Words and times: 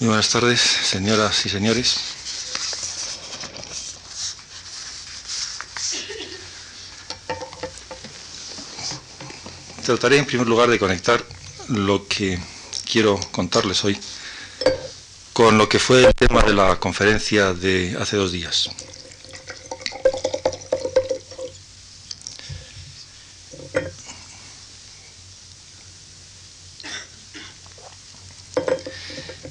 Buenas 0.00 0.30
tardes, 0.30 0.60
señoras 0.60 1.44
y 1.44 1.48
señores. 1.48 1.96
Trataré 9.84 10.18
en 10.18 10.24
primer 10.24 10.46
lugar 10.46 10.70
de 10.70 10.78
conectar 10.78 11.24
lo 11.66 12.06
que 12.06 12.38
quiero 12.88 13.18
contarles 13.32 13.84
hoy 13.84 13.98
con 15.32 15.58
lo 15.58 15.68
que 15.68 15.80
fue 15.80 16.04
el 16.04 16.14
tema 16.14 16.44
de 16.44 16.54
la 16.54 16.78
conferencia 16.78 17.52
de 17.52 17.96
hace 18.00 18.16
dos 18.16 18.30
días. 18.30 18.70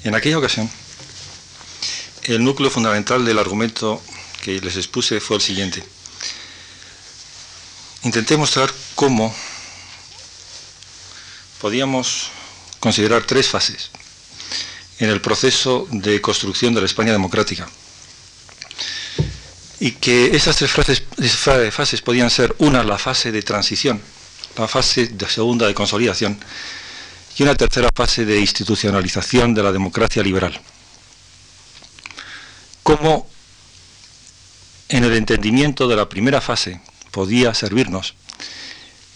En 0.08 0.14
aquella 0.14 0.38
ocasión, 0.38 0.70
el 2.22 2.42
núcleo 2.42 2.70
fundamental 2.70 3.26
del 3.26 3.38
argumento 3.38 4.02
que 4.40 4.58
les 4.58 4.76
expuse 4.76 5.20
fue 5.20 5.36
el 5.36 5.42
siguiente. 5.42 5.84
Intenté 8.04 8.38
mostrar 8.38 8.72
cómo 8.94 9.34
podíamos 11.60 12.30
considerar 12.80 13.24
tres 13.24 13.48
fases 13.48 13.90
en 14.98 15.10
el 15.10 15.20
proceso 15.20 15.86
de 15.90 16.22
construcción 16.22 16.72
de 16.72 16.80
la 16.80 16.86
España 16.86 17.12
democrática. 17.12 17.68
Y 19.78 19.90
que 19.90 20.34
esas 20.34 20.56
tres 20.56 20.70
fases, 20.70 21.02
fases 21.70 22.00
podían 22.00 22.30
ser 22.30 22.56
una, 22.60 22.82
la 22.82 22.96
fase 22.96 23.30
de 23.30 23.42
transición, 23.42 24.00
la 24.56 24.68
fase 24.68 25.08
de 25.08 25.28
segunda 25.28 25.66
de 25.66 25.74
consolidación 25.74 26.40
y 27.38 27.44
una 27.44 27.54
tercera 27.54 27.88
fase 27.94 28.24
de 28.24 28.40
institucionalización 28.40 29.54
de 29.54 29.62
la 29.62 29.70
democracia 29.70 30.24
liberal. 30.24 30.60
Cómo 32.82 33.28
en 34.88 35.04
el 35.04 35.14
entendimiento 35.14 35.86
de 35.86 35.94
la 35.94 36.08
primera 36.08 36.40
fase 36.40 36.80
podía 37.12 37.54
servirnos 37.54 38.14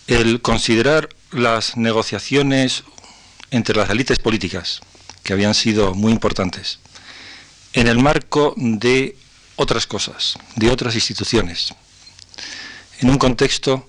el 0.06 0.40
considerar 0.40 1.08
las 1.32 1.76
negociaciones 1.76 2.84
entre 3.50 3.76
las 3.76 3.90
élites 3.90 4.18
políticas, 4.18 4.80
que 5.24 5.32
habían 5.32 5.54
sido 5.54 5.94
muy 5.94 6.12
importantes, 6.12 6.78
en 7.72 7.88
el 7.88 7.98
marco 7.98 8.54
de 8.56 9.16
otras 9.56 9.86
cosas, 9.86 10.38
de 10.54 10.70
otras 10.70 10.94
instituciones, 10.94 11.74
en 13.00 13.10
un 13.10 13.18
contexto 13.18 13.88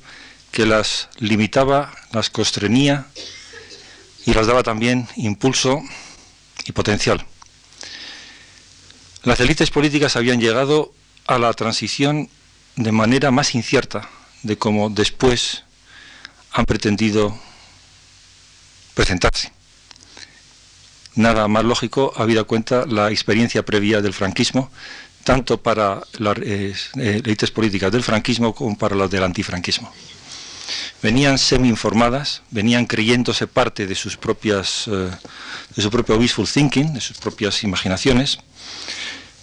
que 0.52 0.66
las 0.66 1.10
limitaba, 1.20 1.94
las 2.12 2.30
constreñía 2.30 3.08
y 4.26 4.34
las 4.34 4.48
daba 4.48 4.64
también 4.64 5.08
impulso 5.16 5.82
y 6.66 6.72
potencial. 6.72 7.26
Las 9.24 9.40
élites 9.40 9.72
políticas 9.72 10.16
habían 10.16 10.40
llegado 10.40 10.94
a 11.28 11.38
la 11.38 11.54
transición 11.54 12.30
de 12.76 12.92
manera 12.92 13.32
más 13.32 13.56
incierta 13.56 14.10
de 14.44 14.58
cómo 14.58 14.90
después 14.90 15.64
han 16.52 16.66
pretendido 16.66 17.38
presentarse. 18.94 19.52
Nada 21.16 21.48
más 21.48 21.64
lógico, 21.64 22.12
habida 22.16 22.44
cuenta 22.44 22.86
la 22.86 23.12
experiencia 23.12 23.64
previa 23.64 24.02
del 24.02 24.14
franquismo, 24.14 24.72
tanto 25.24 25.62
para 25.62 26.02
las 26.18 26.38
eh, 26.40 26.76
élites 26.96 27.52
políticas 27.52 27.92
del 27.92 28.04
franquismo 28.04 28.54
como 28.54 28.78
para 28.78 28.96
las 28.96 29.10
del 29.10 29.24
antifranquismo 29.24 29.94
venían 31.02 31.38
semi-informadas, 31.38 32.42
venían 32.50 32.86
creyéndose 32.86 33.48
parte 33.48 33.88
de 33.88 33.96
sus 33.96 34.18
propias, 34.18 34.88
eh, 34.88 35.12
de 35.76 35.82
su 35.82 35.90
propio 35.90 36.18
wishful 36.18 36.48
thinking, 36.48 36.94
de 36.94 37.02
sus 37.02 37.18
propias 37.18 37.64
imaginaciones, 37.64 38.40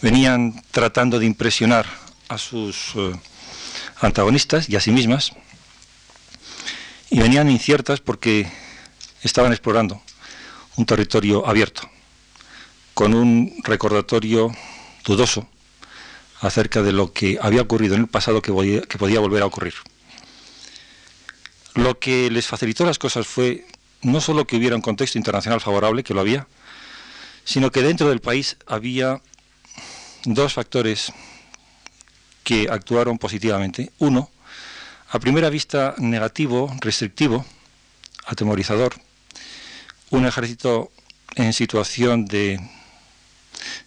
venían 0.03 0.63
tratando 0.71 1.19
de 1.19 1.27
impresionar 1.27 1.87
a 2.29 2.39
sus 2.39 2.93
eh, 2.97 3.13
antagonistas 4.01 4.69
y 4.69 4.77
a 4.77 4.81
sí 4.81 4.91
mismas, 4.91 5.33
y 7.11 7.19
venían 7.19 7.51
inciertas 7.51 8.01
porque 8.01 8.51
estaban 9.23 9.53
explorando 9.53 10.01
un 10.77 10.87
territorio 10.87 11.47
abierto, 11.47 11.83
con 12.95 13.15
un 13.15 13.53
recordatorio 13.65 14.51
dudoso 15.05 15.49
acerca 16.41 16.83
de 16.83 16.93
lo 16.93 17.13
que 17.13 17.39
había 17.43 17.63
ocurrido 17.63 17.97
en 17.97 18.03
el 18.03 18.07
pasado 18.07 18.41
que 18.41 18.53
podía 18.53 19.21
volver 19.21 19.43
a 19.43 19.47
ocurrir. 19.47 19.75
Lo 21.75 21.99
que 21.99 22.31
les 22.31 22.47
facilitó 22.47 22.85
las 22.85 22.99
cosas 22.99 23.27
fue 23.27 23.67
no 24.03 24.21
solo 24.21 24.47
que 24.47 24.57
hubiera 24.57 24.77
un 24.77 24.83
contexto 24.83 25.19
internacional 25.19 25.61
favorable, 25.61 26.03
que 26.03 26.15
lo 26.15 26.21
había, 26.21 26.47
sino 27.45 27.71
que 27.71 27.83
dentro 27.83 28.09
del 28.09 28.21
país 28.21 28.57
había 28.67 29.21
dos 30.25 30.55
factores 30.55 31.13
que 32.43 32.69
actuaron 32.71 33.19
positivamente. 33.19 33.93
Uno, 33.99 34.31
a 35.11 35.19
primera 35.19 35.51
vista 35.51 35.95
negativo, 35.99 36.75
restrictivo, 36.81 37.45
atemorizador, 38.27 38.95
un 40.11 40.27
ejército 40.27 40.91
en 41.37 41.53
situación 41.53 42.25
de 42.25 42.61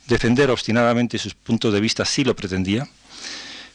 defender 0.07 0.51
obstinadamente 0.51 1.17
sus 1.17 1.33
puntos 1.33 1.73
de 1.73 1.81
vista 1.81 2.05
sí 2.05 2.23
lo 2.23 2.35
pretendía, 2.35 2.88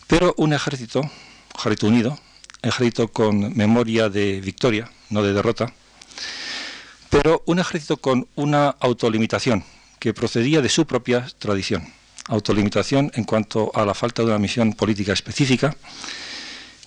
pero 0.07 0.35
un 0.37 0.53
ejército, 0.53 1.11
ejército 1.55 1.87
unido, 1.87 2.19
ejército 2.63 3.09
con 3.09 3.57
memoria 3.57 4.09
de 4.09 4.41
victoria, 4.41 4.91
no 5.11 5.23
de 5.23 5.33
derrota, 5.33 5.73
pero 7.11 7.43
un 7.47 7.59
ejército 7.59 7.97
con 7.97 8.29
una 8.35 8.69
autolimitación 8.81 9.65
que 9.99 10.15
procedía 10.15 10.61
de 10.61 10.69
su 10.69 10.87
propia 10.87 11.27
tradición. 11.39 11.93
Autolimitación 12.27 13.11
en 13.15 13.25
cuanto 13.25 13.71
a 13.75 13.85
la 13.87 13.95
falta 13.95 14.23
de 14.23 14.29
una 14.29 14.39
misión 14.39 14.75
política 14.75 15.13
específica 15.13 15.77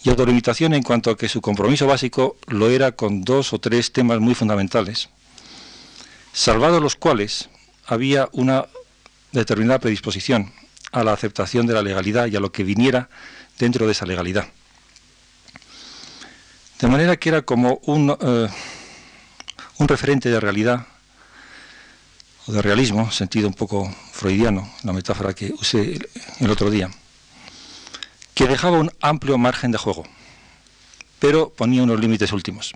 y 0.04 0.10
autolimitación 0.10 0.74
en 0.74 0.84
cuanto 0.84 1.10
a 1.10 1.18
que 1.18 1.30
su 1.30 1.42
compromiso 1.42 1.88
básico 1.88 2.38
lo 2.48 2.70
era 2.70 2.92
con 2.92 3.22
dos 3.22 3.54
o 3.54 3.60
tres 3.60 3.92
temas 3.92 4.20
muy 4.20 4.36
fundamentales, 4.36 5.10
salvados 6.34 6.82
los 6.82 6.96
cuales 6.96 7.50
había 7.86 8.30
una 8.32 8.68
determinada 9.32 9.80
predisposición 9.80 10.54
a 10.92 11.04
la 11.04 11.14
aceptación 11.14 11.66
de 11.68 11.74
la 11.74 11.82
legalidad 11.82 12.28
y 12.28 12.36
a 12.36 12.40
lo 12.40 12.52
que 12.52 12.64
viniera 12.64 13.10
dentro 13.58 13.86
de 13.86 13.94
esa 13.94 14.06
legalidad. 14.06 14.48
De 16.82 16.88
manera 16.88 17.16
que 17.16 17.30
era 17.30 17.44
como 17.44 17.80
un, 17.86 18.10
eh, 18.20 18.50
un 19.78 19.88
referente 19.88 20.30
de 20.30 20.40
realidad 20.40 20.88
o 22.48 22.52
de 22.52 22.60
realismo, 22.60 23.12
sentido 23.12 23.48
un 23.48 23.54
poco 23.54 23.94
freudiano, 24.12 24.68
la 24.84 24.92
metáfora 24.92 25.34
que 25.34 25.54
usé 25.54 26.00
el 26.40 26.50
otro 26.50 26.72
día, 26.72 26.90
que 28.34 28.48
dejaba 28.48 28.80
un 28.80 28.92
amplio 29.00 29.38
margen 29.38 29.72
de 29.72 29.78
juego, 29.78 30.08
pero 31.20 31.50
ponía 31.50 31.84
unos 31.84 32.00
límites 32.00 32.32
últimos. 32.32 32.74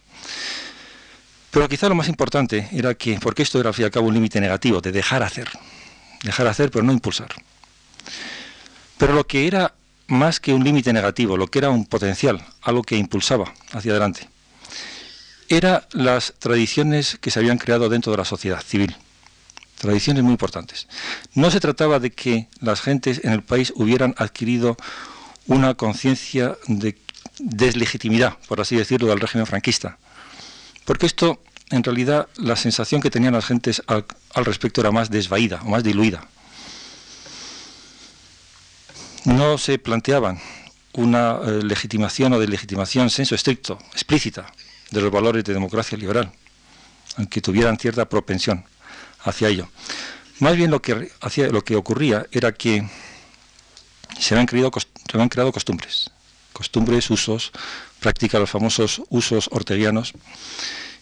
Pero 1.50 1.68
quizá 1.68 1.90
lo 1.90 1.96
más 1.96 2.08
importante 2.08 2.70
era 2.74 2.94
que, 2.94 3.18
porque 3.20 3.42
esto 3.42 3.60
era 3.60 3.70
al 3.70 3.74
fin 3.74 3.84
y 3.84 3.86
al 3.86 3.92
cabo 3.92 4.08
un 4.08 4.14
límite 4.14 4.40
negativo, 4.40 4.82
de 4.82 4.92
dejar 4.92 5.24
hacer, 5.24 5.50
dejar 6.22 6.46
hacer 6.46 6.70
pero 6.70 6.84
no 6.86 6.92
impulsar. 6.92 7.30
Pero 9.00 9.14
lo 9.14 9.26
que 9.26 9.48
era 9.48 9.74
más 10.08 10.40
que 10.40 10.54
un 10.54 10.64
límite 10.64 10.94
negativo, 10.94 11.38
lo 11.38 11.48
que 11.48 11.60
era 11.60 11.70
un 11.70 11.86
potencial, 11.86 12.44
algo 12.62 12.84
que 12.84 12.98
impulsaba 12.98 13.54
hacia 13.72 13.92
adelante, 13.92 14.30
eran 15.50 15.84
las 15.92 16.34
tradiciones 16.40 17.18
que 17.22 17.32
se 17.32 17.40
habían 17.40 17.58
creado 17.58 17.90
dentro 17.90 18.12
de 18.12 18.18
la 18.18 18.26
sociedad 18.26 18.62
civil. 18.62 18.96
Tradiciones 19.78 20.24
muy 20.24 20.32
importantes. 20.32 20.88
No 21.34 21.52
se 21.52 21.60
trataba 21.60 22.00
de 22.00 22.12
que 22.12 22.48
las 22.62 22.82
gentes 22.82 23.22
en 23.24 23.34
el 23.34 23.44
país 23.44 23.74
hubieran 23.76 24.16
adquirido 24.18 24.78
una 25.48 25.76
conciencia 25.76 26.58
de 26.68 26.98
deslegitimidad, 27.40 28.38
por 28.48 28.62
así 28.62 28.76
decirlo, 28.76 29.10
del 29.10 29.20
régimen 29.20 29.46
franquista. 29.46 29.98
Porque 30.86 31.06
esto, 31.06 31.42
en 31.70 31.84
realidad, 31.84 32.28
la 32.38 32.56
sensación 32.56 33.02
que 33.02 33.12
tenían 33.12 33.34
las 33.34 33.46
gentes 33.46 33.84
al, 33.88 34.06
al 34.34 34.46
respecto 34.46 34.82
era 34.82 34.92
más 34.92 35.10
desvaída 35.10 35.62
o 35.64 35.70
más 35.70 35.84
diluida 35.84 36.28
no 39.26 39.58
se 39.58 39.78
planteaban 39.80 40.40
una 40.94 41.40
eh, 41.44 41.62
legitimación 41.64 42.34
o 42.34 42.40
deslegitimación 42.40 43.10
senso 43.10 43.36
estricto, 43.36 43.80
explícita, 43.92 44.46
de 44.92 45.02
los 45.02 45.12
valores 45.12 45.44
de 45.44 45.54
democracia 45.54 45.98
liberal, 45.98 46.32
aunque 47.18 47.42
tuvieran 47.42 47.78
cierta 47.78 48.08
propensión 48.08 48.64
hacia 49.24 49.50
ello. 49.50 49.68
Más 50.40 50.56
bien 50.56 50.72
lo 50.72 50.82
que, 50.82 51.12
hacía, 51.22 51.48
lo 51.48 51.64
que 51.64 51.76
ocurría 51.76 52.26
era 52.32 52.54
que 52.54 52.88
se 54.20 54.34
habían, 54.34 54.48
creado, 54.48 54.72
se 54.74 55.18
habían 55.18 55.30
creado 55.30 55.52
costumbres, 55.52 56.12
costumbres, 56.54 57.10
usos, 57.10 57.52
práctica 58.00 58.40
los 58.40 58.50
famosos 58.50 59.02
usos 59.10 59.50
orteguianos, 59.52 60.14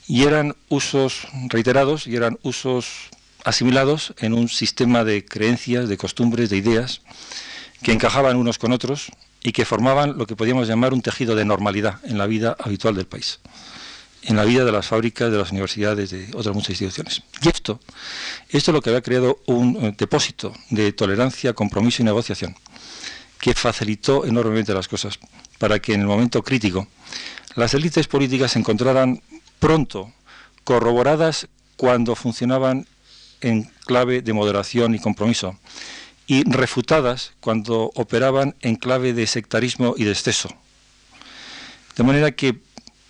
y 0.08 0.24
eran 0.24 0.56
usos 0.70 1.28
reiterados 1.50 2.08
y 2.08 2.16
eran 2.16 2.38
usos 2.44 3.10
asimilados 3.44 4.14
en 4.20 4.34
un 4.34 4.50
sistema 4.50 5.04
de 5.04 5.26
creencias, 5.26 5.90
de 5.90 5.98
costumbres, 5.98 6.50
de 6.50 6.58
ideas, 6.58 7.02
que 7.84 7.92
encajaban 7.92 8.38
unos 8.38 8.58
con 8.58 8.72
otros 8.72 9.12
y 9.44 9.52
que 9.52 9.66
formaban 9.66 10.18
lo 10.18 10.26
que 10.26 10.36
podíamos 10.36 10.68
llamar 10.68 10.94
un 10.94 11.02
tejido 11.02 11.36
de 11.36 11.46
normalidad 11.46 12.00
en 12.06 12.18
la 12.18 12.26
vida 12.26 12.56
habitual 12.60 12.96
del 12.96 13.06
país. 13.06 13.40
en 14.26 14.38
la 14.38 14.46
vida 14.46 14.64
de 14.64 14.72
las 14.72 14.88
fábricas, 14.88 15.30
de 15.30 15.38
las 15.38 15.52
universidades, 15.52 16.10
de 16.12 16.30
otras 16.34 16.56
muchas 16.56 16.70
instituciones. 16.70 17.24
Y 17.42 17.50
esto, 17.50 17.82
esto 18.48 18.72
es 18.72 18.74
lo 18.74 18.82
que 18.82 18.90
había 18.90 19.02
creado 19.02 19.40
un 19.48 19.76
eh, 19.76 19.96
depósito 19.98 20.54
de 20.70 20.94
tolerancia, 20.94 21.52
compromiso 21.52 22.02
y 22.02 22.06
negociación, 22.06 22.56
que 23.42 23.54
facilitó 23.54 24.26
enormemente 24.26 24.74
las 24.74 24.88
cosas, 24.88 25.20
para 25.58 25.80
que 25.80 25.94
en 25.94 26.00
el 26.00 26.08
momento 26.08 26.42
crítico 26.42 26.88
las 27.56 27.74
élites 27.74 28.08
políticas 28.08 28.54
se 28.54 28.60
encontraran 28.60 29.22
pronto 29.60 30.14
corroboradas 30.64 31.50
cuando 31.76 32.16
funcionaban 32.16 32.88
en 33.42 33.70
clave 33.86 34.22
de 34.22 34.32
moderación 34.32 34.96
y 34.96 35.00
compromiso, 35.00 35.60
y 36.28 36.44
refutadas 36.50 37.34
cuando 37.40 37.92
operaban 37.96 38.56
en 38.62 38.76
clave 38.76 39.14
de 39.14 39.28
sectarismo 39.28 39.96
y 39.98 40.06
de 40.06 40.12
exceso. 40.12 40.50
De 41.96 42.04
manera 42.04 42.32
que 42.32 42.60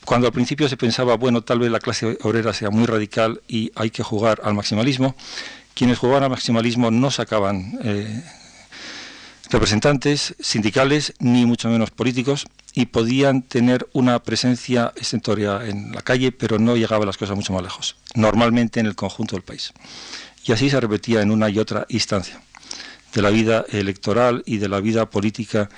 cuando 0.03 0.27
al 0.27 0.33
principio 0.33 0.67
se 0.67 0.77
pensaba, 0.77 1.15
bueno, 1.15 1.41
tal 1.41 1.59
vez 1.59 1.71
la 1.71 1.79
clase 1.79 2.17
obrera 2.21 2.53
sea 2.53 2.69
muy 2.69 2.85
radical 2.85 3.41
y 3.47 3.71
hay 3.75 3.89
que 3.89 4.03
jugar 4.03 4.41
al 4.43 4.53
maximalismo, 4.53 5.15
quienes 5.73 5.97
jugaban 5.97 6.23
al 6.23 6.29
maximalismo 6.29 6.91
no 6.91 7.09
sacaban 7.09 7.79
eh, 7.83 8.23
representantes 9.49 10.35
sindicales 10.39 11.13
ni 11.19 11.45
mucho 11.45 11.69
menos 11.69 11.91
políticos 11.91 12.47
y 12.73 12.87
podían 12.87 13.43
tener 13.43 13.87
una 13.93 14.19
presencia 14.19 14.91
extentoria 14.95 15.61
en 15.65 15.93
la 15.93 16.01
calle, 16.01 16.31
pero 16.31 16.59
no 16.59 16.75
llegaban 16.75 17.07
las 17.07 17.17
cosas 17.17 17.35
mucho 17.35 17.53
más 17.53 17.63
lejos, 17.63 17.95
normalmente 18.15 18.79
en 18.79 18.87
el 18.87 18.95
conjunto 18.95 19.35
del 19.35 19.43
país. 19.43 19.71
Y 20.45 20.51
así 20.51 20.69
se 20.69 20.79
repetía 20.81 21.21
en 21.21 21.31
una 21.31 21.49
y 21.49 21.59
otra 21.59 21.85
instancia 21.87 22.41
de 23.13 23.21
la 23.21 23.29
vida 23.29 23.65
electoral 23.69 24.43
y 24.45 24.57
de 24.57 24.69
la 24.69 24.79
vida 24.79 25.09
política 25.09 25.69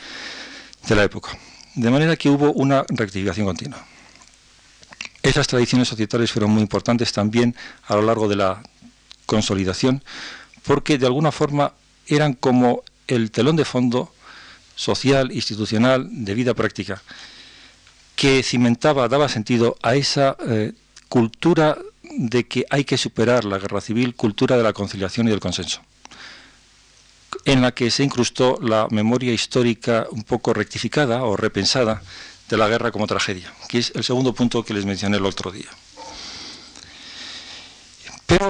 de 0.87 0.95
la 0.95 1.03
época. 1.03 1.37
De 1.75 1.89
manera 1.89 2.15
que 2.15 2.29
hubo 2.29 2.51
una 2.53 2.85
rectificación 2.87 3.45
continua. 3.45 3.85
Esas 5.21 5.47
tradiciones 5.47 5.87
societales 5.87 6.31
fueron 6.31 6.51
muy 6.51 6.61
importantes 6.61 7.11
también 7.11 7.55
a 7.87 7.95
lo 7.95 8.03
largo 8.03 8.27
de 8.27 8.35
la 8.35 8.61
consolidación, 9.25 10.03
porque 10.63 10.97
de 10.97 11.07
alguna 11.07 11.31
forma 11.31 11.73
eran 12.07 12.33
como 12.33 12.83
el 13.07 13.31
telón 13.31 13.55
de 13.55 13.65
fondo 13.65 14.13
social, 14.75 15.31
institucional, 15.31 16.07
de 16.11 16.33
vida 16.33 16.53
práctica, 16.53 17.01
que 18.15 18.43
cimentaba, 18.43 19.07
daba 19.09 19.27
sentido 19.27 19.77
a 19.81 19.95
esa 19.95 20.37
eh, 20.47 20.73
cultura 21.09 21.77
de 22.03 22.47
que 22.47 22.65
hay 22.69 22.85
que 22.85 22.97
superar 22.97 23.45
la 23.45 23.57
guerra 23.57 23.81
civil, 23.81 24.15
cultura 24.15 24.57
de 24.57 24.63
la 24.63 24.73
conciliación 24.73 25.27
y 25.27 25.31
del 25.31 25.39
consenso 25.39 25.81
en 27.45 27.61
la 27.61 27.73
que 27.73 27.91
se 27.91 28.03
incrustó 28.03 28.57
la 28.61 28.87
memoria 28.89 29.31
histórica 29.31 30.07
un 30.09 30.23
poco 30.23 30.53
rectificada 30.53 31.23
o 31.23 31.37
repensada 31.37 32.01
de 32.49 32.57
la 32.57 32.67
guerra 32.67 32.91
como 32.91 33.07
tragedia, 33.07 33.53
que 33.69 33.77
es 33.77 33.91
el 33.95 34.03
segundo 34.03 34.33
punto 34.33 34.63
que 34.65 34.73
les 34.73 34.85
mencioné 34.85 35.17
el 35.17 35.25
otro 35.25 35.51
día. 35.51 35.69
Pero 38.25 38.49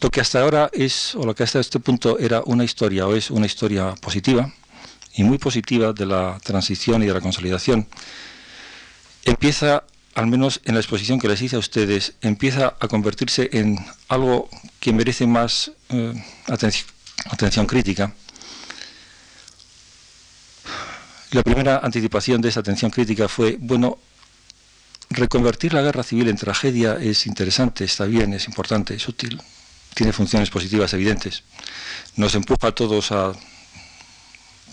lo 0.00 0.10
que 0.10 0.20
hasta 0.20 0.40
ahora 0.40 0.70
es, 0.72 1.14
o 1.14 1.24
lo 1.24 1.34
que 1.34 1.42
hasta 1.42 1.60
este 1.60 1.80
punto 1.80 2.18
era 2.18 2.42
una 2.46 2.64
historia, 2.64 3.06
o 3.06 3.14
es 3.14 3.30
una 3.30 3.46
historia 3.46 3.94
positiva, 3.96 4.52
y 5.14 5.24
muy 5.24 5.36
positiva 5.36 5.92
de 5.92 6.06
la 6.06 6.38
transición 6.42 7.02
y 7.02 7.06
de 7.06 7.12
la 7.12 7.20
consolidación, 7.20 7.86
empieza, 9.24 9.84
al 10.14 10.26
menos 10.26 10.62
en 10.64 10.74
la 10.74 10.80
exposición 10.80 11.20
que 11.20 11.28
les 11.28 11.42
hice 11.42 11.56
a 11.56 11.58
ustedes, 11.58 12.14
empieza 12.22 12.74
a 12.80 12.88
convertirse 12.88 13.50
en 13.52 13.78
algo 14.08 14.48
que 14.80 14.94
merece 14.94 15.26
más 15.26 15.72
eh, 15.90 16.14
atención 16.46 16.86
atención 17.30 17.66
crítica. 17.66 18.12
La 21.30 21.42
primera 21.42 21.80
anticipación 21.82 22.42
de 22.42 22.50
esa 22.50 22.60
atención 22.60 22.90
crítica 22.90 23.28
fue, 23.28 23.56
bueno, 23.58 23.98
reconvertir 25.10 25.72
la 25.72 25.82
guerra 25.82 26.02
civil 26.02 26.28
en 26.28 26.36
tragedia 26.36 26.98
es 27.00 27.26
interesante, 27.26 27.84
está 27.84 28.04
bien, 28.04 28.34
es 28.34 28.46
importante, 28.46 28.94
es 28.94 29.08
útil, 29.08 29.40
tiene 29.94 30.12
funciones 30.12 30.50
positivas 30.50 30.92
evidentes. 30.92 31.42
Nos 32.16 32.34
empuja 32.34 32.68
a 32.68 32.72
todos 32.72 33.12
a 33.12 33.32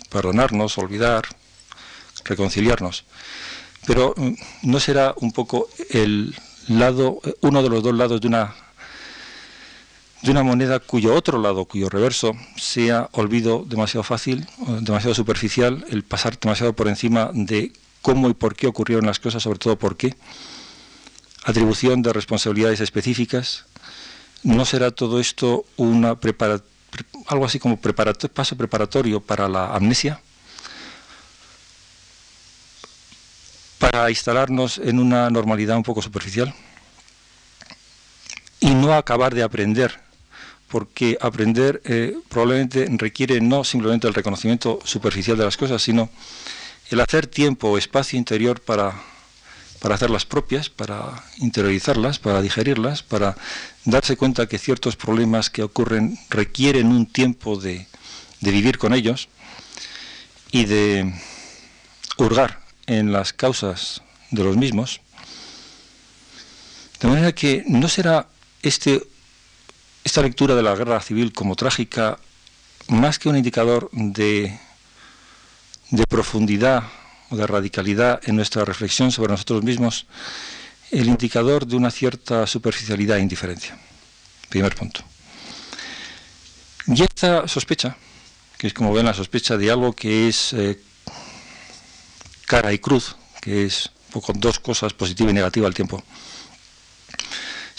perdonarnos, 0.09 0.77
olvidar, 0.77 1.23
reconciliarnos. 2.25 3.05
Pero 3.85 4.13
mm, 4.17 4.33
no 4.63 4.79
será 4.79 5.13
un 5.17 5.31
poco 5.31 5.69
el 5.89 6.35
lado, 6.67 7.21
uno 7.41 7.63
de 7.63 7.69
los 7.69 7.83
dos 7.83 7.95
lados 7.95 8.21
de 8.21 8.27
una 8.27 8.53
de 10.21 10.31
una 10.31 10.44
moneda 10.44 10.80
cuyo 10.80 11.16
otro 11.16 11.39
lado, 11.42 11.66
cuyo 11.66 11.89
reverso, 11.89 12.36
sea 12.57 13.10
olvido 13.13 13.63
demasiado 13.66 14.04
fácil, 14.04 14.48
demasiado 14.81 15.16
superficial, 15.16 15.86
el 15.89 16.04
pasar 16.04 16.38
demasiado 16.39 16.74
por 16.74 16.88
encima 16.88 17.31
de 17.33 17.71
cómo 18.01 18.30
y 18.30 18.33
por 18.33 18.56
qué 18.56 18.68
ocurrieron 18.68 19.06
las 19.06 19.19
cosas, 19.19 19.44
sobre 19.44 19.60
todo 19.60 19.77
por 19.77 19.95
qué, 19.95 20.16
atribución 21.45 22.01
de 22.01 22.12
responsabilidades 22.12 22.81
específicas, 22.81 23.66
¿no 24.44 24.66
será 24.66 24.92
todo 24.92 25.19
esto 25.19 25.66
una 25.77 26.18
algo 27.27 27.45
así 27.45 27.60
como 27.60 27.80
paso 27.80 28.57
preparatorio 28.57 29.21
para 29.21 29.48
la 29.48 29.74
amnesia? 29.74 30.19
Para 33.77 34.10
instalarnos 34.10 34.80
en 34.80 35.00
una 35.00 35.30
normalidad 35.30 35.77
un 35.77 35.83
poco 35.83 36.01
superficial. 36.01 36.54
Y 38.60 38.71
no 38.71 38.94
acabar 38.94 39.33
de 39.33 39.44
aprender 39.44 40.08
porque 40.69 41.18
aprender 41.19 41.81
eh, 41.83 42.16
probablemente 42.30 42.88
requiere 42.92 43.42
no 43.42 43.63
simplemente 43.63 44.07
el 44.07 44.13
reconocimiento 44.13 44.80
superficial 44.86 45.38
de 45.38 45.45
las 45.45 45.57
cosas, 45.57 45.81
sino 45.81 46.10
el 46.89 47.01
hacer 47.01 47.27
tiempo 47.27 47.69
o 47.69 47.77
espacio 47.77 48.18
interior 48.18 48.62
para, 48.62 48.94
para 49.80 49.95
hacerlas 49.95 50.25
propias, 50.25 50.69
para 50.69 51.24
interiorizarlas, 51.38 52.19
para 52.19 52.42
digerirlas, 52.42 53.04
para 53.04 53.36
darse 53.86 54.16
cuenta 54.16 54.48
que 54.48 54.60
ciertos 54.60 54.95
problemas 54.95 55.50
que 55.50 55.63
ocurren 55.63 56.18
requieren 56.30 56.88
un 56.88 57.07
tiempo 57.07 57.57
de, 57.57 57.88
de 58.39 58.51
vivir 58.51 58.77
con 58.77 58.94
ellos 58.94 59.27
y 60.51 60.66
de 60.66 61.13
hurgar 62.18 62.62
en 62.86 63.12
las 63.12 63.33
causas 63.33 64.01
de 64.30 64.44
los 64.44 64.56
mismos. 64.56 65.01
De 67.00 67.07
manera 67.07 67.33
que 67.33 67.63
no 67.68 67.88
será 67.88 68.27
este 68.62 69.08
esta 70.03 70.21
lectura 70.21 70.55
de 70.55 70.63
la 70.63 70.75
guerra 70.75 71.01
civil 71.01 71.33
como 71.33 71.55
trágica, 71.55 72.17
más 72.87 73.19
que 73.19 73.29
un 73.29 73.37
indicador 73.37 73.89
de, 73.91 74.57
profundidad 76.07 76.83
o 77.29 77.35
de 77.35 77.45
radicalidad 77.45 78.21
en 78.25 78.35
nuestra 78.35 78.65
reflexión 78.65 79.11
sobre 79.11 79.31
nosotros 79.31 79.63
mismos, 79.63 80.07
el 80.91 81.07
indicador 81.07 81.67
de 81.67 81.75
una 81.75 81.91
cierta 81.91 82.47
superficialidad 82.47 83.17
e 83.17 83.21
indiferencia. 83.21 83.77
Primer 84.49 84.75
punto. 84.75 85.01
Y 86.87 87.03
esta 87.03 87.47
sospecha, 87.47 87.95
que 88.57 88.68
es 88.68 88.73
como 88.73 88.91
ven 88.91 89.06
la 89.06 89.13
sospecha 89.13 89.57
de 89.57 89.69
algo 89.69 89.94
que 89.94 90.27
es 90.27 90.53
eh, 90.53 90.81
cara 92.47 92.73
y 92.73 92.79
cruz, 92.79 93.15
que 93.41 93.65
es 93.65 93.91
con 94.11 94.39
dos 94.39 94.57
cosas, 94.59 94.94
positiva 94.94 95.29
y 95.29 95.33
negativa 95.33 95.68
al 95.68 95.75
tiempo, 95.75 96.01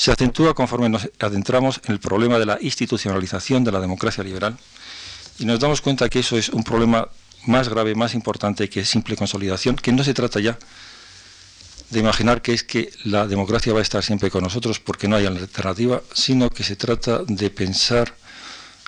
se 0.00 0.11
acentúa 0.11 0.54
conforme 0.54 0.88
nos 0.88 1.11
adentramos 1.19 1.78
en 1.85 1.92
el 1.92 2.00
problema 2.00 2.38
de 2.38 2.47
la 2.47 2.57
institucionalización 2.59 3.64
de 3.64 3.73
la 3.73 3.80
democracia 3.80 4.25
liberal 4.25 4.57
y 5.38 5.45
nos 5.45 5.61
damos 5.61 5.83
cuenta 5.83 6.09
que 6.09 6.21
eso 6.21 6.38
es 6.38 6.49
un 6.49 6.64
problema 6.64 7.11
más 7.45 7.69
grave, 7.69 7.95
más 7.95 8.14
importante 8.14 8.71
que 8.71 8.87
simple 8.87 9.14
consolidación, 9.14 9.76
que 9.76 9.92
no 9.92 10.02
se 10.02 10.14
trata 10.14 10.40
ya 10.40 10.59
de 11.90 12.00
imaginar 12.00 12.40
que 12.40 12.54
es 12.54 12.64
que 12.64 12.90
la 13.04 13.26
democracia 13.26 13.75
va 13.75 13.80
a 13.80 13.83
estar 13.83 14.02
siempre 14.02 14.30
con 14.30 14.42
nosotros 14.42 14.80
porque 14.80 15.07
no 15.07 15.16
hay 15.16 15.26
alternativa, 15.26 16.00
sino 16.14 16.49
que 16.49 16.64
se 16.64 16.76
trata 16.76 17.21
de 17.26 17.50
pensar 17.50 18.14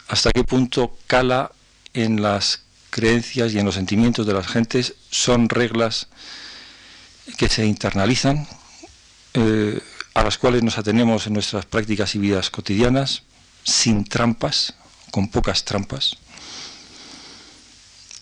hasta 0.09 0.33
qué 0.33 0.45
punto 0.45 0.97
cala 1.07 1.53
en 1.93 2.23
las 2.23 2.61
creencias 2.89 3.53
y 3.53 3.59
en 3.59 3.67
los 3.67 3.75
sentimientos 3.75 4.27
de 4.27 4.33
las 4.33 4.47
gentes, 4.47 4.95
son 5.11 5.51
reglas 5.51 6.09
que 7.37 7.51
se 7.51 7.67
internalizan, 7.67 8.49
eh, 9.35 9.79
a 10.15 10.23
las 10.23 10.39
cuales 10.39 10.63
nos 10.63 10.79
atenemos 10.79 11.27
en 11.27 11.33
nuestras 11.33 11.67
prácticas 11.67 12.15
y 12.15 12.19
vidas 12.19 12.51
cotidianas, 12.51 13.23
sin 13.65 14.05
trampas, 14.05 14.75
con 15.11 15.29
pocas 15.29 15.65
trampas. 15.65 16.17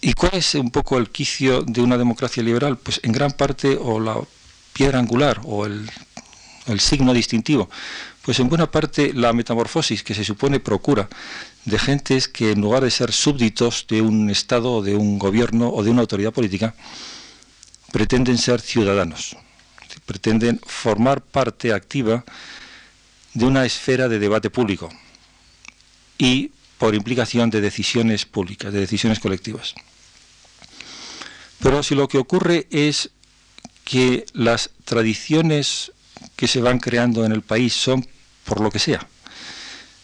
¿Y 0.01 0.13
cuál 0.15 0.35
es 0.35 0.55
un 0.55 0.71
poco 0.71 0.99
el 0.99 1.11
quicio 1.11 1.63
de 1.63 1.81
una 1.83 1.99
democracia 1.99 2.43
liberal? 2.43 2.79
Pues 2.79 3.01
en 3.03 3.13
gran 3.13 3.33
parte, 3.33 3.77
o 3.81 4.01
la 4.01 4.19
piedra 4.73 4.99
angular, 4.99 5.41
o 5.45 5.67
el, 5.67 5.91
el 6.67 6.81
signo 6.81 7.13
distintivo, 7.13 7.69
pues 8.23 8.39
en 8.41 8.49
buena 8.49 8.71
parte 8.71 9.13
la 9.13 9.33
metamorfosis 9.33 10.03
que 10.03 10.15
se 10.15 10.25
supone 10.25 10.61
procura 10.61 11.09
de 11.65 11.79
gentes 11.79 12.29
que 12.29 12.53
en 12.53 12.61
lugar 12.61 12.83
de 12.83 12.91
ser 12.91 13.13
súbditos 13.13 13.87
de 13.89 14.01
un 14.01 14.31
Estado 14.31 14.81
de 14.81 14.95
un 14.95 15.19
gobierno 15.19 15.69
o 15.69 15.83
de 15.83 15.91
una 15.91 16.03
autoridad 16.03 16.33
política, 16.33 16.75
pretenden 17.93 18.39
ser 18.39 18.61
ciudadanos 18.61 19.37
pretenden 20.05 20.61
formar 20.65 21.23
parte 21.23 21.73
activa 21.73 22.25
de 23.35 23.45
una 23.45 23.65
esfera 23.65 24.09
de 24.09 24.19
debate 24.19 24.51
público 24.51 24.89
y 26.19 26.53
por 26.79 26.95
implicación 26.95 27.51
de 27.51 27.61
decisiones 27.61 28.25
públicas, 28.25 28.73
de 28.73 28.81
decisiones 28.81 29.21
colectivas. 29.21 29.75
Pero 31.61 31.83
si 31.83 31.95
lo 31.95 32.09
que 32.09 32.19
ocurre 32.19 32.67
es 32.71 33.11
que 33.85 34.25
las 34.33 34.71
tradiciones 34.85 35.93
que 36.37 36.49
se 36.49 36.61
van 36.61 36.79
creando 36.79 37.25
en 37.25 37.33
el 37.33 37.43
país 37.43 37.75
son, 37.75 38.07
por 38.45 38.61
lo 38.61 38.71
que 38.71 38.79
sea, 38.79 39.07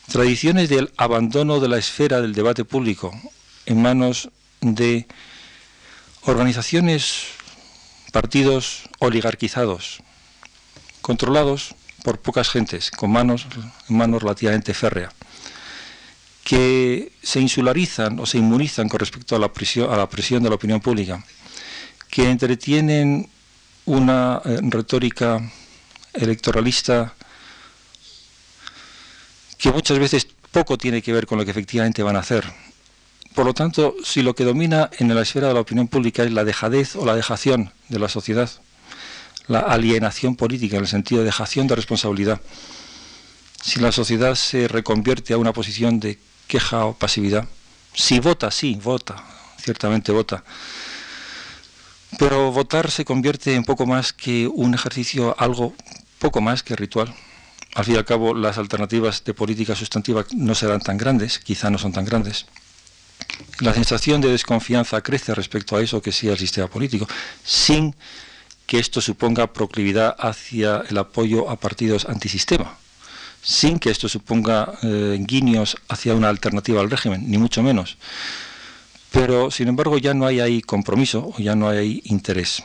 tradiciones 0.08 0.68
del 0.68 0.92
abandono 0.96 1.60
de 1.60 1.68
la 1.68 1.78
esfera 1.78 2.20
del 2.20 2.34
debate 2.34 2.64
público 2.64 3.12
en 3.64 3.80
manos 3.80 4.28
de 4.60 5.06
organizaciones, 6.22 7.28
partidos 8.16 8.88
oligarquizados, 8.98 10.00
controlados 11.02 11.74
por 12.02 12.18
pocas 12.18 12.48
gentes, 12.48 12.90
con 12.90 13.12
manos, 13.12 13.46
manos 13.88 14.22
relativamente 14.22 14.72
férreas, 14.72 15.12
que 16.42 17.12
se 17.22 17.40
insularizan 17.42 18.18
o 18.18 18.24
se 18.24 18.38
inmunizan 18.38 18.88
con 18.88 19.00
respecto 19.00 19.36
a 19.36 19.38
la, 19.38 19.52
presión, 19.52 19.92
a 19.92 19.98
la 19.98 20.08
presión 20.08 20.42
de 20.42 20.48
la 20.48 20.54
opinión 20.54 20.80
pública, 20.80 21.22
que 22.08 22.30
entretienen 22.30 23.28
una 23.84 24.40
eh, 24.46 24.60
retórica 24.62 25.52
electoralista 26.14 27.12
que 29.58 29.70
muchas 29.72 29.98
veces 29.98 30.26
poco 30.50 30.78
tiene 30.78 31.02
que 31.02 31.12
ver 31.12 31.26
con 31.26 31.36
lo 31.36 31.44
que 31.44 31.50
efectivamente 31.50 32.02
van 32.02 32.16
a 32.16 32.20
hacer. 32.20 32.50
Por 33.36 33.44
lo 33.44 33.52
tanto, 33.52 33.94
si 34.02 34.22
lo 34.22 34.34
que 34.34 34.44
domina 34.44 34.88
en 34.98 35.14
la 35.14 35.20
esfera 35.20 35.48
de 35.48 35.52
la 35.52 35.60
opinión 35.60 35.88
pública 35.88 36.22
es 36.24 36.32
la 36.32 36.42
dejadez 36.42 36.96
o 36.96 37.04
la 37.04 37.14
dejación 37.14 37.70
de 37.90 37.98
la 37.98 38.08
sociedad, 38.08 38.48
la 39.46 39.60
alienación 39.60 40.36
política 40.36 40.76
en 40.76 40.84
el 40.84 40.88
sentido 40.88 41.20
de 41.20 41.26
dejación 41.26 41.66
de 41.66 41.76
responsabilidad, 41.76 42.40
si 43.62 43.78
la 43.78 43.92
sociedad 43.92 44.36
se 44.36 44.68
reconvierte 44.68 45.34
a 45.34 45.36
una 45.36 45.52
posición 45.52 46.00
de 46.00 46.18
queja 46.46 46.86
o 46.86 46.94
pasividad, 46.94 47.46
si 47.92 48.20
vota, 48.20 48.50
sí, 48.50 48.80
vota, 48.82 49.22
ciertamente 49.60 50.12
vota, 50.12 50.42
pero 52.18 52.50
votar 52.52 52.90
se 52.90 53.04
convierte 53.04 53.54
en 53.54 53.64
poco 53.64 53.84
más 53.84 54.14
que 54.14 54.48
un 54.48 54.72
ejercicio, 54.72 55.36
algo 55.38 55.74
poco 56.20 56.40
más 56.40 56.62
que 56.62 56.74
ritual. 56.74 57.14
Al 57.74 57.84
fin 57.84 57.96
y 57.96 57.98
al 57.98 58.06
cabo, 58.06 58.32
las 58.32 58.56
alternativas 58.56 59.22
de 59.24 59.34
política 59.34 59.76
sustantiva 59.76 60.24
no 60.34 60.54
serán 60.54 60.80
tan 60.80 60.96
grandes, 60.96 61.38
quizá 61.38 61.68
no 61.68 61.76
son 61.76 61.92
tan 61.92 62.06
grandes. 62.06 62.46
La 63.60 63.72
sensación 63.72 64.20
de 64.20 64.28
desconfianza 64.28 65.00
crece 65.00 65.34
respecto 65.34 65.76
a 65.76 65.82
eso 65.82 66.02
que 66.02 66.12
sea 66.12 66.32
el 66.32 66.38
sistema 66.38 66.68
político, 66.68 67.08
sin 67.44 67.94
que 68.66 68.78
esto 68.78 69.00
suponga 69.00 69.52
proclividad 69.52 70.14
hacia 70.18 70.82
el 70.88 70.98
apoyo 70.98 71.48
a 71.48 71.56
partidos 71.56 72.04
antisistema, 72.06 72.76
sin 73.42 73.78
que 73.78 73.90
esto 73.90 74.08
suponga 74.08 74.74
eh, 74.82 75.16
guiños 75.20 75.76
hacia 75.88 76.14
una 76.14 76.28
alternativa 76.28 76.80
al 76.80 76.90
régimen, 76.90 77.30
ni 77.30 77.38
mucho 77.38 77.62
menos. 77.62 77.96
Pero, 79.10 79.50
sin 79.50 79.68
embargo, 79.68 79.96
ya 79.98 80.12
no 80.12 80.26
hay 80.26 80.40
ahí 80.40 80.60
compromiso 80.60 81.32
o 81.34 81.38
ya 81.38 81.54
no 81.54 81.68
hay 81.68 82.02
interés. 82.04 82.62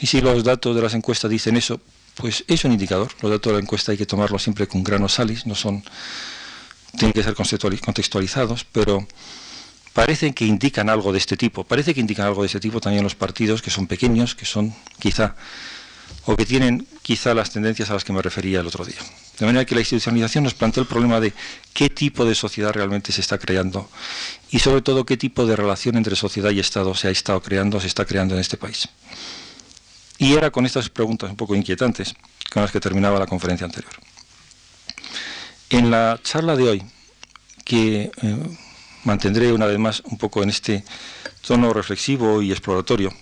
Y 0.00 0.06
si 0.06 0.20
los 0.20 0.42
datos 0.42 0.74
de 0.74 0.82
las 0.82 0.94
encuestas 0.94 1.30
dicen 1.30 1.56
eso, 1.56 1.80
pues 2.16 2.44
es 2.48 2.64
un 2.64 2.72
indicador. 2.72 3.12
Los 3.20 3.30
datos 3.30 3.52
de 3.52 3.58
la 3.58 3.62
encuesta 3.62 3.92
hay 3.92 3.98
que 3.98 4.06
tomarlos 4.06 4.42
siempre 4.42 4.66
con 4.66 4.82
grano 4.82 5.08
salis, 5.08 5.46
no 5.46 5.54
son, 5.54 5.84
tienen 6.96 7.12
que 7.12 7.22
ser 7.22 7.34
contextualizados, 7.34 8.64
pero 8.64 9.06
parecen 9.92 10.32
que 10.32 10.44
indican 10.44 10.88
algo 10.88 11.12
de 11.12 11.18
este 11.18 11.36
tipo. 11.36 11.64
Parece 11.64 11.94
que 11.94 12.00
indican 12.00 12.26
algo 12.26 12.42
de 12.42 12.46
este 12.46 12.60
tipo 12.60 12.80
también 12.80 13.04
los 13.04 13.14
partidos 13.14 13.62
que 13.62 13.70
son 13.70 13.86
pequeños, 13.86 14.34
que 14.34 14.44
son 14.44 14.74
quizá, 14.98 15.34
o 16.26 16.36
que 16.36 16.46
tienen 16.46 16.86
quizá 17.02 17.34
las 17.34 17.50
tendencias 17.50 17.90
a 17.90 17.94
las 17.94 18.04
que 18.04 18.12
me 18.12 18.22
refería 18.22 18.60
el 18.60 18.66
otro 18.66 18.84
día. 18.84 18.98
De 19.38 19.46
manera 19.46 19.64
que 19.64 19.74
la 19.74 19.80
institucionalización 19.80 20.44
nos 20.44 20.54
plantea 20.54 20.82
el 20.82 20.86
problema 20.86 21.18
de 21.18 21.32
qué 21.72 21.88
tipo 21.88 22.26
de 22.26 22.34
sociedad 22.34 22.72
realmente 22.72 23.10
se 23.10 23.22
está 23.22 23.38
creando 23.38 23.88
y 24.50 24.58
sobre 24.58 24.82
todo 24.82 25.06
qué 25.06 25.16
tipo 25.16 25.46
de 25.46 25.56
relación 25.56 25.96
entre 25.96 26.14
sociedad 26.14 26.50
y 26.50 26.60
Estado 26.60 26.94
se 26.94 27.08
ha 27.08 27.10
estado 27.10 27.40
creando, 27.40 27.80
se 27.80 27.86
está 27.86 28.04
creando 28.04 28.34
en 28.34 28.40
este 28.42 28.58
país. 28.58 28.88
Y 30.18 30.34
era 30.34 30.50
con 30.50 30.66
estas 30.66 30.90
preguntas 30.90 31.30
un 31.30 31.36
poco 31.36 31.54
inquietantes 31.54 32.14
con 32.52 32.62
las 32.62 32.70
que 32.70 32.80
terminaba 32.80 33.18
la 33.18 33.26
conferencia 33.26 33.64
anterior. 33.64 33.92
En 35.70 35.90
la 35.90 36.20
charla 36.22 36.56
de 36.56 36.68
hoy, 36.68 36.82
que 37.64 38.10
eh, 38.22 38.36
mantendré 39.04 39.52
una 39.52 39.66
vez 39.66 39.78
más 39.78 40.02
un 40.04 40.18
poco 40.18 40.42
en 40.42 40.50
este 40.50 40.84
tono 41.46 41.72
reflexivo 41.72 42.42
y 42.42 42.52
exploratorio, 42.52 43.12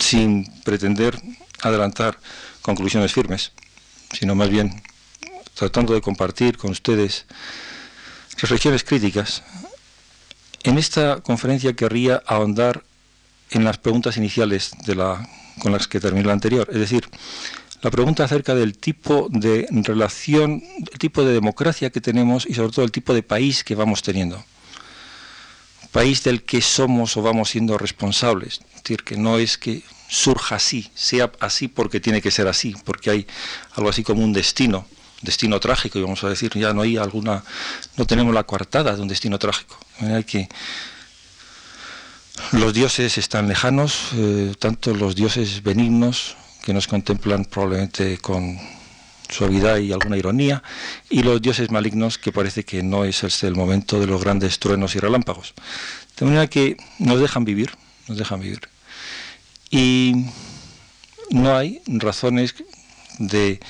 sin 0.00 0.46
pretender 0.64 1.20
adelantar 1.62 2.18
conclusiones 2.62 3.12
firmes, 3.12 3.52
sino 4.12 4.34
más 4.34 4.48
bien 4.48 4.82
tratando 5.54 5.94
de 5.94 6.00
compartir 6.00 6.56
con 6.56 6.70
ustedes 6.70 7.26
reflexiones 8.38 8.84
críticas. 8.84 9.42
En 10.62 10.78
esta 10.78 11.20
conferencia 11.20 11.74
querría 11.74 12.22
ahondar 12.26 12.84
en 13.50 13.64
las 13.64 13.78
preguntas 13.78 14.16
iniciales 14.16 14.72
de 14.86 14.94
la, 14.94 15.28
con 15.60 15.72
las 15.72 15.88
que 15.88 16.00
terminó 16.00 16.28
la 16.28 16.32
anterior, 16.32 16.68
es 16.70 16.78
decir, 16.78 17.08
la 17.82 17.90
pregunta 17.90 18.24
acerca 18.24 18.54
del 18.54 18.78
tipo 18.78 19.28
de 19.30 19.66
relación, 19.70 20.62
el 20.78 20.98
tipo 20.98 21.24
de 21.24 21.32
democracia 21.32 21.90
que 21.90 22.00
tenemos 22.00 22.46
y 22.46 22.54
sobre 22.54 22.72
todo 22.72 22.84
el 22.84 22.92
tipo 22.92 23.12
de 23.12 23.24
país 23.24 23.64
que 23.64 23.74
vamos 23.74 24.02
teniendo. 24.02 24.42
País 25.90 26.22
del 26.22 26.44
que 26.44 26.62
somos 26.62 27.16
o 27.16 27.22
vamos 27.22 27.50
siendo 27.50 27.76
responsables. 27.76 28.60
Es 28.76 28.82
decir, 28.84 29.02
que 29.02 29.16
no 29.16 29.36
es 29.36 29.58
que 29.58 29.82
surja 30.08 30.56
así, 30.56 30.90
sea 30.94 31.32
así 31.40 31.66
porque 31.66 31.98
tiene 31.98 32.22
que 32.22 32.30
ser 32.30 32.46
así, 32.46 32.76
porque 32.84 33.10
hay 33.10 33.26
algo 33.74 33.90
así 33.90 34.04
como 34.04 34.22
un 34.22 34.32
destino, 34.32 34.86
destino 35.20 35.58
trágico, 35.58 35.98
y 35.98 36.02
vamos 36.02 36.22
a 36.22 36.28
decir, 36.28 36.52
ya 36.54 36.72
no 36.72 36.82
hay 36.82 36.98
alguna, 36.98 37.42
no 37.96 38.06
tenemos 38.06 38.32
la 38.32 38.44
coartada 38.44 38.94
de 38.94 39.02
un 39.02 39.08
destino 39.08 39.38
trágico. 39.38 39.76
Hay 40.00 40.24
que 40.24 40.48
los 42.52 42.72
dioses 42.72 43.18
están 43.18 43.48
lejanos, 43.48 44.10
eh, 44.14 44.54
tanto 44.58 44.94
los 44.94 45.16
dioses 45.16 45.62
benignos 45.62 46.36
que 46.62 46.72
nos 46.72 46.86
contemplan 46.86 47.44
probablemente 47.44 48.18
con 48.18 48.58
suavidad 49.28 49.78
y 49.78 49.92
alguna 49.92 50.16
ironía, 50.16 50.62
y 51.10 51.22
los 51.22 51.40
dioses 51.40 51.70
malignos 51.70 52.18
que 52.18 52.32
parece 52.32 52.64
que 52.64 52.82
no 52.82 53.04
es 53.04 53.24
este 53.24 53.46
el 53.46 53.56
momento 53.56 53.98
de 53.98 54.06
los 54.06 54.22
grandes 54.22 54.58
truenos 54.58 54.94
y 54.94 54.98
relámpagos. 54.98 55.54
De 56.16 56.26
manera 56.26 56.46
que 56.46 56.76
nos 56.98 57.20
dejan 57.20 57.44
vivir, 57.44 57.70
nos 58.08 58.18
dejan 58.18 58.40
vivir. 58.40 58.60
Y 59.70 60.26
no 61.30 61.56
hay 61.56 61.80
razones 61.86 62.54
de 63.18 63.60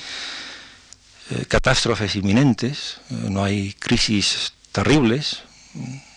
eh, 1.29 1.45
catástrofes 1.47 2.15
inminentes, 2.15 2.97
eh, 3.09 3.29
no 3.29 3.43
hay 3.43 3.73
crisis 3.73 4.53
terribles, 4.73 5.39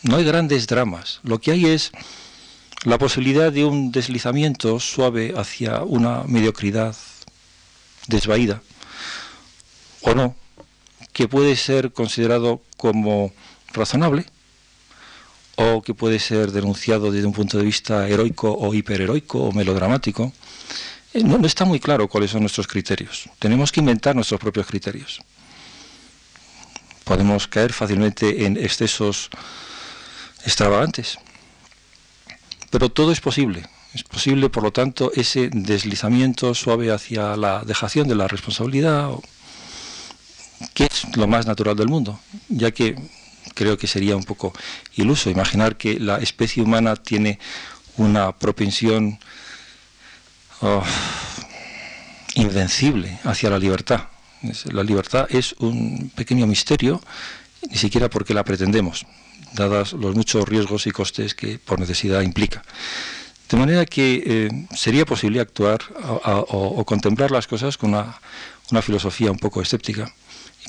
no 0.03 0.17
hay 0.17 0.25
grandes 0.25 0.67
dramas. 0.67 1.21
Lo 1.23 1.41
que 1.41 1.53
hay 1.53 1.67
es 1.67 1.93
la 2.87 2.99
posibilidad 2.99 3.53
de 3.53 3.65
un 3.65 3.91
deslizamiento 3.91 4.79
suave 4.79 5.35
hacia 5.37 5.83
una 5.83 6.23
mediocridad 6.23 6.95
desvaída, 8.07 8.63
o 10.03 10.15
no, 10.15 10.37
que 11.13 11.27
puede 11.27 11.57
ser 11.57 11.93
considerado 11.93 12.63
como 12.77 13.33
razonable, 13.73 14.25
o 15.57 15.83
que 15.83 15.95
puede 15.95 16.21
ser 16.21 16.53
denunciado 16.53 17.11
desde 17.11 17.27
un 17.27 17.33
punto 17.33 17.59
de 17.59 17.65
vista 17.65 18.09
heroico 18.09 18.53
o 18.53 18.73
hiperheroico 18.73 19.41
o 19.41 19.53
melodramático. 19.53 20.33
Eh, 21.13 21.25
no, 21.25 21.39
no 21.39 21.47
está 21.49 21.65
muy 21.65 21.81
claro 21.81 22.07
cuáles 22.07 22.31
son 22.31 22.43
nuestros 22.43 22.69
criterios. 22.69 23.29
Tenemos 23.41 23.73
que 23.73 23.81
inventar 23.81 24.15
nuestros 24.15 24.39
propios 24.39 24.65
criterios. 24.65 25.21
Podemos 27.03 27.49
caer 27.49 27.73
fácilmente 27.73 28.47
en 28.47 28.57
excesos 28.57 29.29
extravagantes. 30.45 31.19
Pero 32.77 32.91
todo 32.91 33.11
es 33.11 33.23
posible. 33.23 33.63
Es 33.95 34.03
posible, 34.03 34.51
por 34.51 34.63
lo 34.63 34.71
tanto, 34.71 35.11
ese 35.15 35.49
deslizamiento 35.51 36.55
suave 36.55 36.93
hacia 36.93 37.35
la 37.35 37.63
dejación 37.65 38.07
de 38.07 38.15
la 38.15 38.29
responsabilidad, 38.29 39.13
que 40.75 40.85
es 40.85 41.17
lo 41.17 41.27
más 41.27 41.47
natural 41.47 41.75
del 41.75 41.89
mundo, 41.89 42.21
ya 42.51 42.73
que 42.73 42.95
creo 43.55 43.79
que 43.79 43.87
sería 43.87 44.15
un 44.15 44.25
poco 44.25 44.53
iluso 44.95 45.31
imaginar 45.31 45.77
que 45.79 45.99
la 45.99 46.19
especie 46.19 46.63
humana 46.63 46.97
tiene 46.97 47.39
una 47.97 48.37
propensión 48.37 49.21
oh, 50.61 50.85
invencible 52.35 53.21
hacia 53.25 53.49
la 53.49 53.59
libertad. 53.59 54.09
La 54.67 54.83
libertad 54.83 55.27
es 55.31 55.55
un 55.61 56.13
pequeño 56.15 56.47
misterio, 56.47 57.01
ni 57.71 57.79
siquiera 57.79 58.11
porque 58.11 58.35
la 58.35 58.45
pretendemos 58.45 59.07
dadas 59.57 59.93
los 59.93 60.15
muchos 60.15 60.49
riesgos 60.49 60.87
y 60.87 60.93
costes 60.93 61.35
que 61.35 61.59
por 61.59 61.81
necesidad 61.81 62.21
implica. 62.21 62.63
De 63.51 63.57
manera 63.57 63.85
que 63.87 64.23
eh, 64.27 64.67
sería 64.75 65.05
posible 65.05 65.41
actuar 65.41 65.81
o, 66.23 66.85
contemplar 66.85 67.31
las 67.31 67.47
cosas 67.47 67.77
con 67.77 67.91
una, 67.91 68.83
filosofía 68.83 69.31
un 69.31 69.39
poco 69.39 69.63
escéptica 69.63 70.13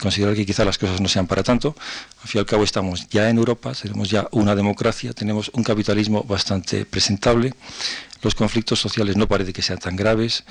considerar 0.01 0.36
que 0.36 0.46
quizá 0.46 0.63
las 0.66 0.77
cosas 0.77 1.01
no 1.01 1.08
sean 1.08 1.27
para 1.27 1.44
tanto. 1.44 1.75
Al 2.22 2.27
fin 2.27 2.39
y 2.39 2.42
al 2.42 2.46
cabo 2.46 2.63
estamos 2.63 3.08
ya 3.10 3.30
en 3.30 3.38
Europa, 3.38 3.74
tenemos 3.74 4.10
ya 4.10 4.27
una 4.32 4.56
democracia, 4.56 5.13
tenemos 5.13 5.50
un 5.54 5.63
capitalismo 5.63 6.24
bastante 6.24 6.86
presentable, 6.86 7.54
los 8.22 8.36
conflictos 8.36 8.80
sociales 8.80 9.16
no 9.16 9.27
parece 9.27 9.54
que 9.54 9.62
sean 9.62 9.80
tan 9.80 9.96
graves, 9.96 10.44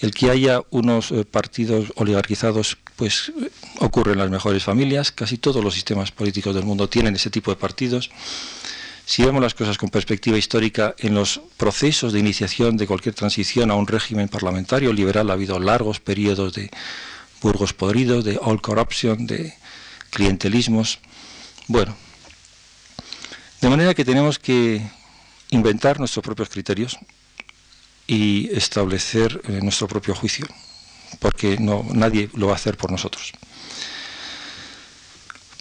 el 0.00 0.12
que 0.12 0.30
haya 0.30 0.62
unos 0.70 1.12
eh, 1.12 1.24
partidos 1.24 1.92
oligarquizados 1.96 2.78
pues 2.96 3.32
eh, 3.40 3.50
ocurre 3.78 4.12
en 4.12 4.18
las 4.18 4.30
mejores 4.30 4.64
familias, 4.64 5.12
casi 5.12 5.38
todos 5.38 5.62
los 5.62 5.74
sistemas 5.74 6.10
políticos 6.10 6.54
del 6.54 6.64
mundo 6.64 6.88
tienen 6.88 7.14
ese 7.14 7.30
tipo 7.30 7.50
de 7.50 7.56
partidos. 7.56 8.10
si 9.04 9.24
vemos 9.24 9.42
las 9.42 9.54
cosas 9.54 9.78
con 9.78 9.90
perspectiva 9.90 10.38
histórica, 10.38 10.94
en 10.98 11.14
los 11.14 11.40
procesos 11.56 12.12
de 12.12 12.18
iniciación 12.18 12.76
de 12.76 12.86
cualquier 12.86 13.14
transición 13.14 13.70
a 13.70 13.74
un 13.74 13.86
régimen 13.86 14.28
parlamentario 14.28 14.92
liberal 14.92 15.30
ha 15.30 15.34
habido 15.34 15.58
largos 15.58 16.00
periodos 16.00 16.54
de 16.54 16.70
burgos 17.42 17.72
podridos, 17.72 18.24
de 18.24 18.38
all 18.40 18.60
corruption, 18.60 19.26
de 19.26 19.54
clientelismos. 20.10 21.00
Bueno, 21.68 21.96
de 23.60 23.68
manera 23.68 23.94
que 23.94 24.04
tenemos 24.04 24.38
que 24.38 24.82
inventar 25.50 25.98
nuestros 25.98 26.24
propios 26.24 26.48
criterios 26.48 26.98
y 28.06 28.50
establecer 28.54 29.40
eh, 29.48 29.60
nuestro 29.62 29.88
propio 29.88 30.14
juicio, 30.14 30.46
porque 31.18 31.58
no, 31.58 31.84
nadie 31.92 32.30
lo 32.34 32.46
va 32.46 32.54
a 32.54 32.56
hacer 32.56 32.76
por 32.76 32.90
nosotros. 32.90 33.32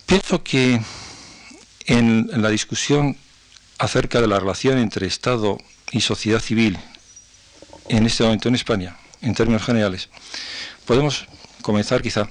Pienso 0.05 0.43
que 0.43 0.81
en, 1.85 2.29
la 2.41 2.49
discusión 2.49 3.17
acerca 3.77 4.19
de 4.19 4.27
la 4.27 4.39
relación 4.39 4.77
entre 4.77 5.07
Estado 5.07 5.57
y 5.91 6.01
sociedad 6.01 6.39
civil 6.39 6.77
en 7.87 8.05
este 8.05 8.23
momento 8.23 8.49
en 8.49 8.55
España, 8.55 8.97
en 9.21 9.33
términos 9.33 9.63
generales, 9.63 10.09
podemos 10.85 11.27
comenzar 11.61 12.01
quizá 12.01 12.29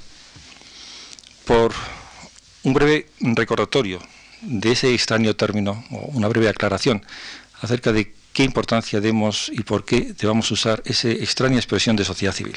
por 1.45 1.75
un 2.63 2.75
breve 2.75 3.09
recordatorio 3.21 4.01
de 4.43 4.73
ese 4.73 4.95
extraño 4.95 5.35
término, 5.37 5.85
o 5.91 6.11
una 6.13 6.29
breve 6.29 6.49
aclaración 6.49 7.05
acerca 7.61 7.93
de 7.93 8.15
qué 8.33 8.45
importancia 8.45 9.01
demos 9.01 9.51
y 9.53 9.63
por 9.63 9.85
qué 9.85 10.15
debamos 10.19 10.51
usar 10.51 10.83
esa 10.85 11.11
extraña 11.11 11.57
expresión 11.57 11.97
de 11.97 12.05
sociedad 12.05 12.35
civil. 12.35 12.57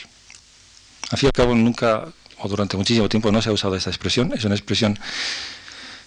Al 1.10 1.18
fin 1.18 1.28
y 1.28 1.30
al 1.30 1.34
cabo, 1.34 1.56
nunca 1.56 2.14
o 2.38 2.48
durante 2.48 2.78
muchísimo 2.78 3.10
tiempo 3.10 3.32
no 3.32 3.42
se 3.42 3.50
ha 3.50 3.54
usado 3.54 3.76
esta 3.76 3.90
expresión. 3.90 4.34
Es 4.34 4.44
una 4.46 4.56
expresión 4.56 5.00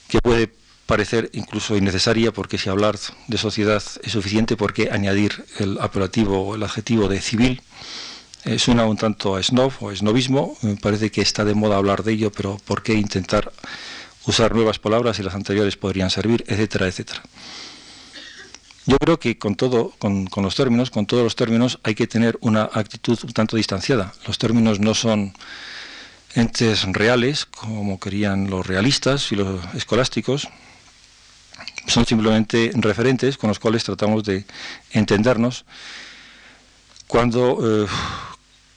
que 0.08 0.20
puede 0.20 0.52
parecer 0.86 1.30
incluso 1.32 1.76
innecesaria 1.76 2.32
porque 2.32 2.58
si 2.58 2.68
hablar 2.68 2.98
de 3.26 3.38
sociedad 3.38 3.82
es 4.02 4.12
suficiente, 4.12 4.56
¿por 4.56 4.72
qué 4.72 4.90
añadir 4.90 5.44
el 5.58 5.78
apelativo 5.80 6.46
o 6.46 6.54
el 6.54 6.62
adjetivo 6.62 7.08
de 7.08 7.20
civil? 7.20 7.62
Eh, 8.46 8.60
suena 8.60 8.84
un 8.84 8.96
tanto 8.96 9.34
a 9.34 9.42
snob 9.42 9.72
o 9.80 9.92
snobismo, 9.92 10.56
me 10.62 10.76
parece 10.76 11.10
que 11.10 11.20
está 11.20 11.44
de 11.44 11.54
moda 11.54 11.76
hablar 11.76 12.04
de 12.04 12.12
ello, 12.12 12.30
pero 12.30 12.60
¿por 12.64 12.80
qué 12.84 12.94
intentar 12.94 13.50
usar 14.24 14.54
nuevas 14.54 14.78
palabras 14.78 15.18
y 15.18 15.24
las 15.24 15.34
anteriores 15.34 15.76
podrían 15.76 16.10
servir, 16.10 16.44
etcétera, 16.46 16.86
etcétera? 16.86 17.22
Yo 18.86 18.98
creo 18.98 19.18
que 19.18 19.36
con 19.36 19.56
todo, 19.56 19.90
con, 19.98 20.28
los 20.36 20.54
términos, 20.54 20.92
con 20.92 21.06
todos 21.06 21.24
los 21.24 21.34
términos, 21.34 21.80
hay 21.82 21.96
que 21.96 22.06
tener 22.06 22.38
una 22.40 22.70
actitud 22.72 23.18
un 23.24 23.32
tanto 23.32 23.56
distanciada. 23.56 24.14
Los 24.28 24.38
términos 24.38 24.78
no 24.78 24.94
son 24.94 25.34
entes 26.36 26.84
reales, 26.92 27.46
como 27.46 27.98
querían 27.98 28.48
los 28.48 28.64
realistas 28.64 29.32
y 29.32 29.34
los 29.34 29.58
escolásticos, 29.74 30.46
son 31.88 32.06
simplemente 32.06 32.70
referentes 32.76 33.38
con 33.38 33.48
los 33.48 33.58
cuales 33.58 33.82
tratamos 33.82 34.22
de 34.22 34.44
entendernos 34.92 35.64
cuando 37.08 37.84
eh, 37.84 37.86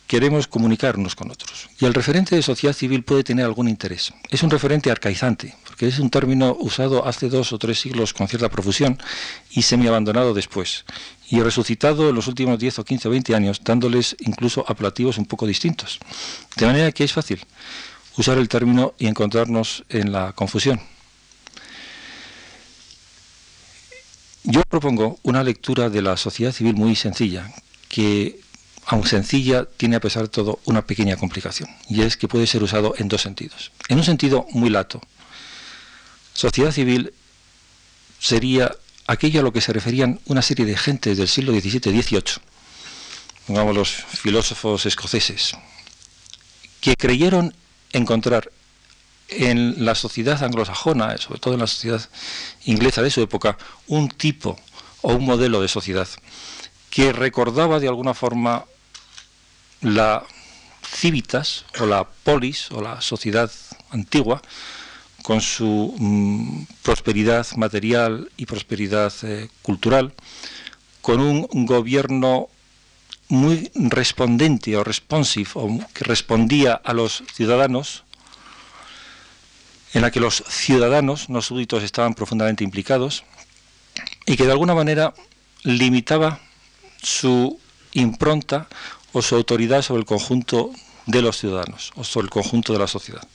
queremos 0.10 0.48
comunicarnos 0.48 1.14
con 1.14 1.30
otros. 1.30 1.70
Y 1.80 1.86
el 1.86 1.94
referente 1.94 2.36
de 2.36 2.42
sociedad 2.42 2.74
civil 2.74 3.04
puede 3.04 3.24
tener 3.24 3.46
algún 3.46 3.70
interés. 3.70 4.12
Es 4.32 4.42
un 4.42 4.50
referente 4.50 4.90
arcaizante, 4.90 5.56
porque 5.68 5.88
es 5.88 6.00
un 6.00 6.10
término 6.10 6.58
usado 6.60 7.06
hace 7.06 7.30
dos 7.30 7.54
o 7.54 7.60
tres 7.60 7.80
siglos 7.80 8.12
con 8.12 8.28
cierta 8.28 8.50
profusión 8.50 8.98
y 9.52 9.62
semi-abandonado 9.62 10.34
después, 10.34 10.84
y 11.30 11.40
resucitado 11.42 12.10
en 12.10 12.16
los 12.16 12.26
últimos 12.26 12.58
10 12.58 12.80
o 12.80 12.86
15 12.86 13.08
o 13.08 13.12
20 13.12 13.36
años, 13.36 13.62
dándoles 13.64 14.16
incluso 14.22 14.66
apelativos 14.68 15.20
un 15.20 15.28
poco 15.28 15.46
distintos. 15.46 16.00
De 16.58 16.66
manera 16.66 16.92
que 16.92 17.04
es 17.04 17.14
fácil 17.14 17.46
usar 18.18 18.40
el 18.40 18.50
término 18.50 18.96
y 18.98 19.06
encontrarnos 19.06 19.84
en 19.90 20.12
la 20.12 20.34
confusión. 20.34 20.82
Yo 24.44 24.64
propongo 24.68 25.20
una 25.22 25.44
lectura 25.44 25.92
de 25.92 26.02
la 26.02 26.18
sociedad 26.18 26.52
civil 26.52 26.74
muy 26.74 26.96
sencilla, 26.96 27.54
que 27.90 28.49
aunque 28.92 29.10
sencilla, 29.10 29.66
tiene 29.66 29.98
a 29.98 30.00
pesar 30.00 30.24
de 30.24 30.30
todo 30.30 30.60
una 30.66 30.82
pequeña 30.82 31.16
complicación, 31.16 31.70
y 31.88 32.02
es 32.02 32.18
que 32.18 32.28
puede 32.28 32.48
ser 32.48 32.64
usado 32.64 32.96
en 32.98 33.08
dos 33.08 33.22
sentidos. 33.22 33.72
En 33.88 34.00
un 34.00 34.04
sentido 34.04 34.48
muy 34.50 34.72
lato, 34.72 35.00
sociedad 36.34 36.72
civil 36.72 37.14
sería 38.20 38.76
aquello 39.06 39.42
a 39.42 39.44
lo 39.44 39.54
que 39.54 39.62
se 39.62 39.74
referían 39.74 40.20
una 40.26 40.42
serie 40.42 40.66
de 40.66 40.76
gentes 40.76 41.20
del 41.20 41.28
siglo 41.28 41.54
XVII 41.54 41.96
y 41.96 42.02
XVIII, 42.02 42.42
pongamos 43.46 43.76
los 43.76 43.90
filósofos 43.92 44.88
escoceses, 44.88 45.56
que 46.82 46.96
creyeron 46.96 47.54
encontrar 47.94 48.52
en 49.28 49.86
la 49.86 49.94
sociedad 49.94 50.42
anglosajona, 50.44 51.16
sobre 51.18 51.40
todo 51.40 51.54
en 51.54 51.60
la 51.60 51.68
sociedad 51.68 52.10
inglesa 52.66 53.04
de 53.04 53.12
su 53.12 53.22
época, 53.22 53.56
un 53.86 54.10
tipo 54.10 54.60
o 55.04 55.14
un 55.14 55.26
modelo 55.26 55.62
de 55.62 55.68
sociedad 55.68 56.08
que 56.90 57.14
recordaba 57.14 57.80
de 57.80 57.88
alguna 57.88 58.16
forma 58.16 58.66
la 59.82 60.24
civitas 60.84 61.66
o 61.80 61.86
la 61.86 62.04
polis 62.04 62.72
o 62.72 62.82
la 62.82 63.02
sociedad 63.02 63.52
antigua 63.92 64.42
con 65.22 65.42
su 65.42 65.94
mm, 65.98 66.64
prosperidad 66.82 67.46
material 67.56 68.32
y 68.38 68.46
prosperidad 68.46 69.14
eh, 69.24 69.50
cultural, 69.62 70.14
con 71.02 71.20
un 71.22 71.66
gobierno 71.66 72.50
muy 73.30 73.72
respondente 73.76 74.76
o 74.76 74.84
responsive, 74.84 75.50
o 75.54 75.80
que 75.94 76.04
respondía 76.04 76.74
a 76.74 76.94
los 76.94 77.24
ciudadanos, 77.34 78.04
en 79.94 80.02
la 80.02 80.12
que 80.12 80.20
los 80.20 80.44
ciudadanos, 80.48 81.30
no 81.30 81.42
súbditos, 81.42 81.84
estaban 81.84 82.16
profundamente 82.16 82.64
implicados, 82.64 83.24
y 84.26 84.36
que 84.36 84.46
de 84.46 84.52
alguna 84.52 84.74
manera 84.74 85.14
limitaba 85.64 86.40
su 87.02 87.60
impronta 87.94 88.68
o 89.14 89.22
su 89.22 89.36
autoridad 89.36 89.82
sobre 89.82 90.02
el 90.02 90.06
conjunto 90.06 90.72
de 91.06 91.22
los 91.22 91.38
ciudadanos 91.38 91.92
o 91.96 92.04
sobre 92.04 92.26
el 92.26 92.30
conjunto 92.30 92.74
de 92.74 92.80
la 92.80 92.88
sociedad. 92.88 93.28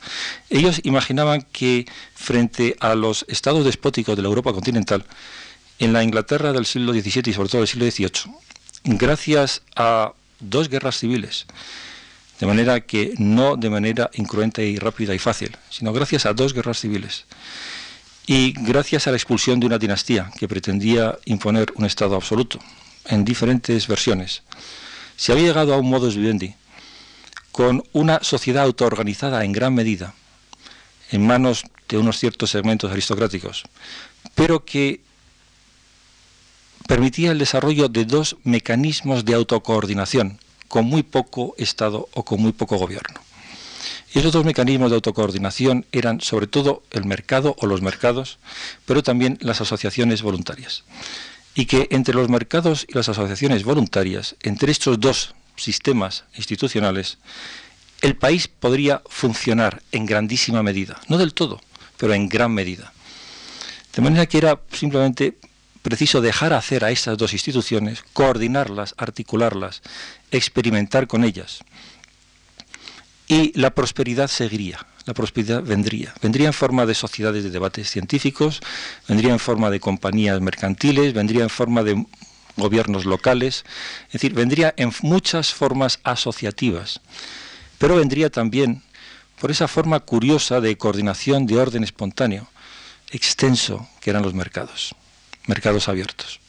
Ellos 0.48 0.80
imaginaban 0.84 1.42
que 1.52 1.87
frente 2.14 2.76
a 2.80 2.94
los 2.94 3.24
estados 3.28 3.64
despóticos 3.64 4.16
de 4.16 4.22
la 4.22 4.28
Europa 4.28 4.52
continental, 4.52 5.04
en 5.80 5.92
la 5.92 6.04
Inglaterra 6.04 6.52
del 6.52 6.66
siglo 6.66 6.92
XVII 6.92 7.30
y 7.30 7.32
sobre 7.32 7.48
todo 7.48 7.60
del 7.62 7.68
siglo 7.68 7.90
XVIII, 7.90 8.32
gracias 8.96 9.62
a 9.74 10.12
dos 10.38 10.68
guerras 10.68 10.98
civiles, 10.98 11.46
de 12.38 12.46
manera 12.46 12.80
que 12.80 13.14
no 13.18 13.56
de 13.56 13.70
manera 13.70 14.10
incruenta 14.14 14.62
y 14.62 14.78
rápida 14.78 15.14
y 15.14 15.18
fácil, 15.18 15.56
sino 15.70 15.92
gracias 15.92 16.26
a 16.26 16.32
dos 16.32 16.54
guerras 16.54 16.78
civiles, 16.78 17.24
y 18.26 18.52
gracias 18.52 19.06
a 19.06 19.10
la 19.10 19.16
expulsión 19.16 19.60
de 19.60 19.66
una 19.66 19.78
dinastía 19.78 20.30
que 20.38 20.48
pretendía 20.48 21.18
imponer 21.24 21.72
un 21.74 21.84
Estado 21.84 22.14
absoluto, 22.14 22.58
en 23.06 23.24
diferentes 23.24 23.87
versiones, 23.87 24.42
se 25.16 25.33
había 25.33 25.46
llegado 25.48 25.74
a 25.74 25.79
un 25.79 25.88
modus 25.88 26.16
vivendi 26.16 26.55
con 27.55 27.85
una 27.92 28.18
sociedad 28.24 28.64
autoorganizada 28.64 29.44
en 29.44 29.53
gran 29.53 29.74
medida, 29.74 30.14
en 31.12 31.24
manos 31.24 31.62
de 31.88 31.98
unos 31.98 32.18
ciertos 32.18 32.50
segmentos 32.50 32.90
aristocráticos, 32.90 33.62
pero 34.35 34.64
que 34.64 35.00
permitía 36.88 37.31
el 37.31 37.38
desarrollo 37.38 37.88
de 37.88 38.07
dos 38.07 38.37
mecanismos 38.42 39.24
de 39.24 39.35
autocoordinación, 39.35 40.40
con 40.66 40.87
muy 40.87 41.05
poco 41.05 41.55
Estado 41.57 42.09
o 42.12 42.24
con 42.24 42.42
muy 42.42 42.50
poco 42.50 42.77
gobierno. 42.77 43.20
Y 44.12 44.18
esos 44.18 44.33
dos 44.33 44.44
mecanismos 44.44 44.90
de 44.90 44.96
autocoordinación 44.96 45.87
eran 45.92 46.20
sobre 46.20 46.48
todo 46.48 46.83
el 46.90 47.05
mercado 47.05 47.55
o 47.61 47.66
los 47.66 47.83
mercados, 47.83 48.38
pero 48.85 49.05
también 49.05 49.38
las 49.40 49.61
asociaciones 49.61 50.22
voluntarias 50.22 50.83
y 51.54 51.66
que 51.66 51.88
entre 51.90 52.14
los 52.14 52.28
mercados 52.28 52.84
y 52.88 52.94
las 52.94 53.08
asociaciones 53.08 53.64
voluntarias, 53.64 54.36
entre 54.42 54.72
estos 54.72 54.98
dos 54.98 55.34
sistemas 55.56 56.24
institucionales, 56.36 57.18
el 58.00 58.16
país 58.16 58.48
podría 58.48 59.02
funcionar 59.06 59.82
en 59.92 60.04
grandísima 60.04 60.62
medida, 60.62 61.00
no 61.08 61.16
del 61.16 61.32
todo, 61.32 61.60
pero 61.96 62.12
en 62.12 62.28
gran 62.28 62.52
medida. 62.52 62.92
De 63.94 64.02
manera 64.02 64.26
que 64.26 64.38
era 64.38 64.60
simplemente 64.72 65.38
preciso 65.82 66.20
dejar 66.20 66.52
hacer 66.52 66.84
a 66.84 66.90
estas 66.90 67.16
dos 67.16 67.32
instituciones, 67.32 68.02
coordinarlas, 68.12 68.94
articularlas, 68.98 69.82
experimentar 70.30 71.06
con 71.06 71.24
ellas. 71.24 71.60
Y 73.28 73.58
la 73.58 73.70
prosperidad 73.74 74.28
seguiría 74.28 74.86
la 75.06 75.14
prosperidad 75.14 75.62
vendría. 75.62 76.14
Vendría 76.22 76.46
en 76.46 76.52
forma 76.52 76.86
de 76.86 76.94
sociedades 76.94 77.44
de 77.44 77.50
debates 77.50 77.90
científicos, 77.90 78.60
vendría 79.08 79.32
en 79.32 79.38
forma 79.38 79.70
de 79.70 79.80
compañías 79.80 80.40
mercantiles, 80.40 81.12
vendría 81.12 81.42
en 81.42 81.50
forma 81.50 81.82
de 81.82 82.04
gobiernos 82.56 83.04
locales, 83.04 83.64
es 84.06 84.12
decir, 84.12 84.32
vendría 84.32 84.72
en 84.76 84.92
muchas 85.02 85.52
formas 85.52 86.00
asociativas, 86.04 87.00
pero 87.78 87.96
vendría 87.96 88.30
también 88.30 88.82
por 89.40 89.50
esa 89.50 89.68
forma 89.68 90.00
curiosa 90.00 90.60
de 90.60 90.78
coordinación 90.78 91.46
de 91.46 91.58
orden 91.58 91.84
espontáneo, 91.84 92.48
extenso, 93.10 93.88
que 94.00 94.10
eran 94.10 94.22
los 94.22 94.34
mercados, 94.34 94.94
mercados 95.46 95.88
abiertos. 95.88 96.40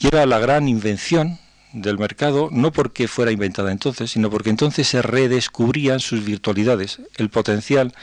Y 0.00 0.08
era 0.08 0.26
la 0.26 0.38
gran 0.38 0.68
invención 0.68 1.38
del 1.72 1.98
mercado, 1.98 2.48
no 2.50 2.72
porque 2.72 3.08
fuera 3.08 3.30
inventada 3.30 3.72
entonces, 3.72 4.10
sino 4.10 4.30
porque 4.30 4.50
entonces 4.50 4.88
se 4.88 5.02
redescubrían 5.02 6.00
sus 6.00 6.24
virtualidades, 6.24 7.00
el 7.16 7.28
potencial 7.28 7.94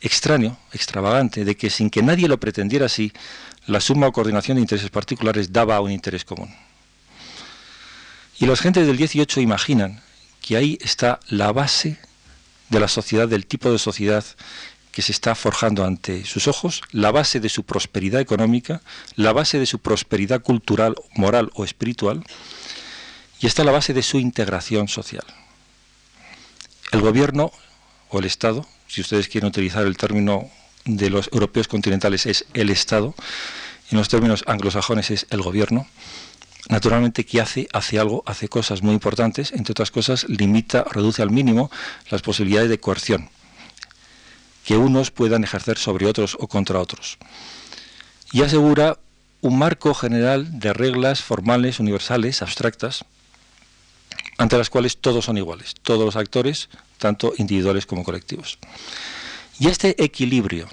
extraño, 0.00 0.58
extravagante, 0.72 1.44
de 1.44 1.56
que 1.56 1.70
sin 1.70 1.90
que 1.90 2.02
nadie 2.02 2.28
lo 2.28 2.40
pretendiera 2.40 2.86
así, 2.86 3.12
la 3.66 3.80
suma 3.80 4.08
o 4.08 4.12
coordinación 4.12 4.56
de 4.56 4.62
intereses 4.62 4.90
particulares 4.90 5.52
daba 5.52 5.76
a 5.76 5.80
un 5.80 5.90
interés 5.90 6.24
común. 6.24 6.54
Y 8.38 8.46
las 8.46 8.60
gentes 8.60 8.86
del 8.86 8.96
18 8.96 9.40
imaginan 9.40 10.00
que 10.40 10.56
ahí 10.56 10.78
está 10.80 11.20
la 11.28 11.52
base 11.52 11.98
de 12.70 12.80
la 12.80 12.88
sociedad, 12.88 13.28
del 13.28 13.46
tipo 13.46 13.70
de 13.70 13.78
sociedad 13.78 14.24
que 14.92 15.02
se 15.02 15.12
está 15.12 15.34
forjando 15.34 15.84
ante 15.84 16.24
sus 16.24 16.48
ojos, 16.48 16.82
la 16.90 17.10
base 17.10 17.38
de 17.38 17.48
su 17.48 17.64
prosperidad 17.64 18.20
económica, 18.20 18.80
la 19.14 19.32
base 19.32 19.58
de 19.58 19.66
su 19.66 19.78
prosperidad 19.78 20.42
cultural, 20.42 20.96
moral 21.14 21.50
o 21.54 21.64
espiritual, 21.64 22.24
y 23.40 23.46
está 23.46 23.64
la 23.64 23.72
base 23.72 23.94
de 23.94 24.02
su 24.02 24.18
integración 24.18 24.88
social. 24.88 25.24
El 26.92 27.00
gobierno 27.00 27.52
o 28.10 28.18
el 28.18 28.24
Estado, 28.24 28.66
si 28.86 29.00
ustedes 29.00 29.28
quieren 29.28 29.48
utilizar 29.48 29.86
el 29.86 29.96
término 29.96 30.50
de 30.84 31.10
los 31.10 31.30
europeos 31.32 31.68
continentales, 31.68 32.26
es 32.26 32.46
el 32.54 32.70
Estado, 32.70 33.14
en 33.90 33.98
los 33.98 34.08
términos 34.08 34.44
anglosajones 34.46 35.10
es 35.10 35.26
el 35.30 35.42
gobierno, 35.42 35.86
naturalmente, 36.68 37.24
¿qué 37.24 37.40
hace? 37.40 37.68
Hace 37.72 37.98
algo, 37.98 38.22
hace 38.26 38.48
cosas 38.48 38.82
muy 38.82 38.92
importantes, 38.92 39.52
entre 39.52 39.72
otras 39.72 39.90
cosas, 39.90 40.28
limita, 40.28 40.84
reduce 40.84 41.22
al 41.22 41.30
mínimo 41.30 41.70
las 42.10 42.22
posibilidades 42.22 42.68
de 42.68 42.80
coerción 42.80 43.30
que 44.64 44.76
unos 44.76 45.10
puedan 45.10 45.42
ejercer 45.42 45.78
sobre 45.78 46.06
otros 46.06 46.36
o 46.38 46.46
contra 46.46 46.78
otros. 46.78 47.18
Y 48.30 48.42
asegura 48.42 48.98
un 49.40 49.58
marco 49.58 49.94
general 49.94 50.60
de 50.60 50.72
reglas 50.72 51.22
formales, 51.22 51.80
universales, 51.80 52.42
abstractas, 52.42 53.04
ante 54.40 54.56
las 54.56 54.70
cuales 54.70 54.96
todos 54.96 55.26
son 55.26 55.36
iguales, 55.36 55.74
todos 55.82 56.02
los 56.02 56.16
actores, 56.16 56.70
tanto 56.96 57.34
individuales 57.36 57.84
como 57.84 58.04
colectivos. 58.04 58.58
Y 59.58 59.68
este 59.68 60.02
equilibrio 60.02 60.66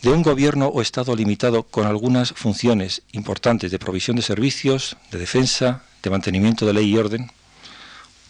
de 0.00 0.08
un 0.08 0.22
gobierno 0.22 0.68
o 0.68 0.80
Estado 0.80 1.14
limitado 1.14 1.62
con 1.64 1.86
algunas 1.86 2.32
funciones 2.32 3.02
importantes 3.12 3.70
de 3.70 3.78
provisión 3.78 4.16
de 4.16 4.22
servicios, 4.22 4.96
de 5.10 5.18
defensa, 5.18 5.82
de 6.02 6.08
mantenimiento 6.08 6.64
de 6.64 6.72
ley 6.72 6.94
y 6.94 6.96
orden, 6.96 7.30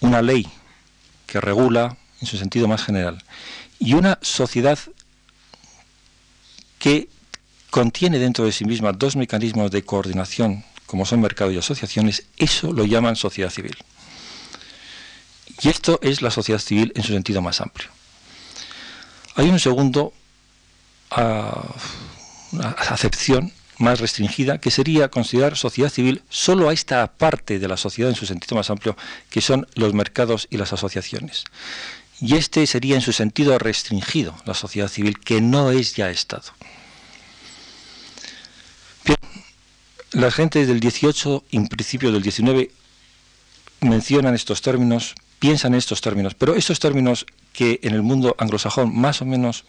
una 0.00 0.20
ley 0.20 0.48
que 1.28 1.40
regula 1.40 1.96
en 2.20 2.26
su 2.26 2.36
sentido 2.36 2.66
más 2.66 2.82
general, 2.82 3.22
y 3.78 3.94
una 3.94 4.18
sociedad 4.20 4.80
que 6.80 7.08
contiene 7.70 8.18
dentro 8.18 8.46
de 8.46 8.50
sí 8.50 8.64
misma 8.64 8.90
dos 8.92 9.14
mecanismos 9.14 9.70
de 9.70 9.84
coordinación, 9.84 10.64
como 10.86 11.06
son 11.06 11.20
mercado 11.20 11.52
y 11.52 11.58
asociaciones, 11.58 12.24
eso 12.36 12.72
lo 12.72 12.84
llaman 12.84 13.14
sociedad 13.14 13.48
civil. 13.48 13.76
Y 15.62 15.68
esto 15.68 15.98
es 16.02 16.22
la 16.22 16.30
sociedad 16.30 16.60
civil 16.60 16.92
en 16.96 17.02
su 17.02 17.12
sentido 17.12 17.40
más 17.40 17.60
amplio. 17.60 17.88
Hay 19.36 19.48
un 19.48 19.60
segundo 19.60 20.12
una 22.52 22.70
acepción 22.70 23.52
más 23.78 24.00
restringida, 24.00 24.58
que 24.58 24.70
sería 24.70 25.08
considerar 25.08 25.56
sociedad 25.56 25.90
civil 25.90 26.22
solo 26.28 26.68
a 26.68 26.72
esta 26.72 27.06
parte 27.12 27.58
de 27.58 27.68
la 27.68 27.76
sociedad 27.76 28.10
en 28.10 28.16
su 28.16 28.26
sentido 28.26 28.56
más 28.56 28.70
amplio, 28.70 28.96
que 29.30 29.40
son 29.40 29.66
los 29.74 29.92
mercados 29.94 30.46
y 30.50 30.56
las 30.56 30.72
asociaciones. 30.72 31.44
Y 32.20 32.36
este 32.36 32.66
sería 32.66 32.94
en 32.94 33.00
su 33.00 33.12
sentido 33.12 33.58
restringido, 33.58 34.36
la 34.44 34.54
sociedad 34.54 34.88
civil, 34.88 35.18
que 35.18 35.40
no 35.40 35.70
es 35.70 35.94
ya 35.94 36.10
Estado. 36.10 36.44
Bien, 39.04 39.18
la 40.12 40.30
gente 40.30 40.64
del 40.64 40.78
18 40.78 41.44
y 41.50 41.60
principio 41.66 42.12
del 42.12 42.22
19 42.22 42.70
mencionan 43.80 44.34
estos 44.34 44.62
términos, 44.62 45.14
piensan 45.42 45.72
en 45.72 45.78
estos 45.78 46.00
términos, 46.00 46.34
pero 46.36 46.54
estos 46.54 46.78
términos 46.78 47.26
que 47.52 47.80
en 47.82 47.94
el 47.94 48.02
mundo 48.02 48.36
anglosajón 48.38 48.96
más 48.96 49.22
o 49.22 49.24
menos 49.24 49.64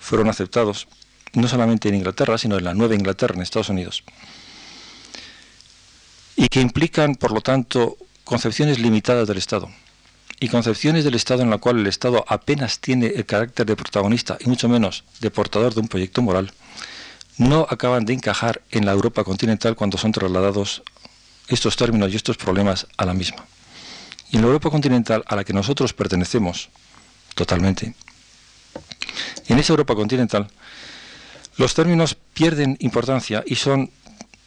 fueron 0.00 0.28
aceptados, 0.28 0.88
no 1.34 1.46
solamente 1.46 1.88
en 1.88 1.94
Inglaterra, 1.94 2.36
sino 2.36 2.58
en 2.58 2.64
la 2.64 2.74
Nueva 2.74 2.96
Inglaterra, 2.96 3.36
en 3.36 3.42
Estados 3.42 3.68
Unidos, 3.68 4.02
y 6.34 6.48
que 6.48 6.60
implican, 6.60 7.14
por 7.14 7.30
lo 7.30 7.42
tanto, 7.42 7.96
concepciones 8.24 8.80
limitadas 8.80 9.28
del 9.28 9.38
Estado 9.38 9.70
y 10.40 10.48
concepciones 10.48 11.04
del 11.04 11.14
Estado 11.14 11.42
en 11.42 11.50
la 11.50 11.58
cual 11.58 11.78
el 11.78 11.86
Estado 11.86 12.24
apenas 12.26 12.80
tiene 12.80 13.06
el 13.06 13.24
carácter 13.24 13.66
de 13.66 13.76
protagonista 13.76 14.36
y 14.40 14.48
mucho 14.48 14.68
menos 14.68 15.04
de 15.20 15.30
portador 15.30 15.74
de 15.74 15.80
un 15.80 15.86
proyecto 15.86 16.22
moral, 16.22 16.52
no 17.38 17.68
acaban 17.70 18.04
de 18.04 18.14
encajar 18.14 18.62
en 18.72 18.84
la 18.84 18.90
Europa 18.90 19.22
continental 19.22 19.76
cuando 19.76 19.96
son 19.96 20.10
trasladados 20.10 20.82
estos 21.46 21.76
términos 21.76 22.12
y 22.12 22.16
estos 22.16 22.36
problemas 22.36 22.88
a 22.96 23.04
la 23.04 23.14
misma. 23.14 23.46
En 24.34 24.40
la 24.40 24.48
Europa 24.48 24.68
continental 24.68 25.22
a 25.28 25.36
la 25.36 25.44
que 25.44 25.52
nosotros 25.52 25.92
pertenecemos 25.92 26.68
totalmente, 27.36 27.94
en 29.46 29.58
esa 29.60 29.72
Europa 29.72 29.94
continental, 29.94 30.48
los 31.56 31.72
términos 31.72 32.16
pierden 32.34 32.76
importancia 32.80 33.44
y 33.46 33.54
son 33.54 33.92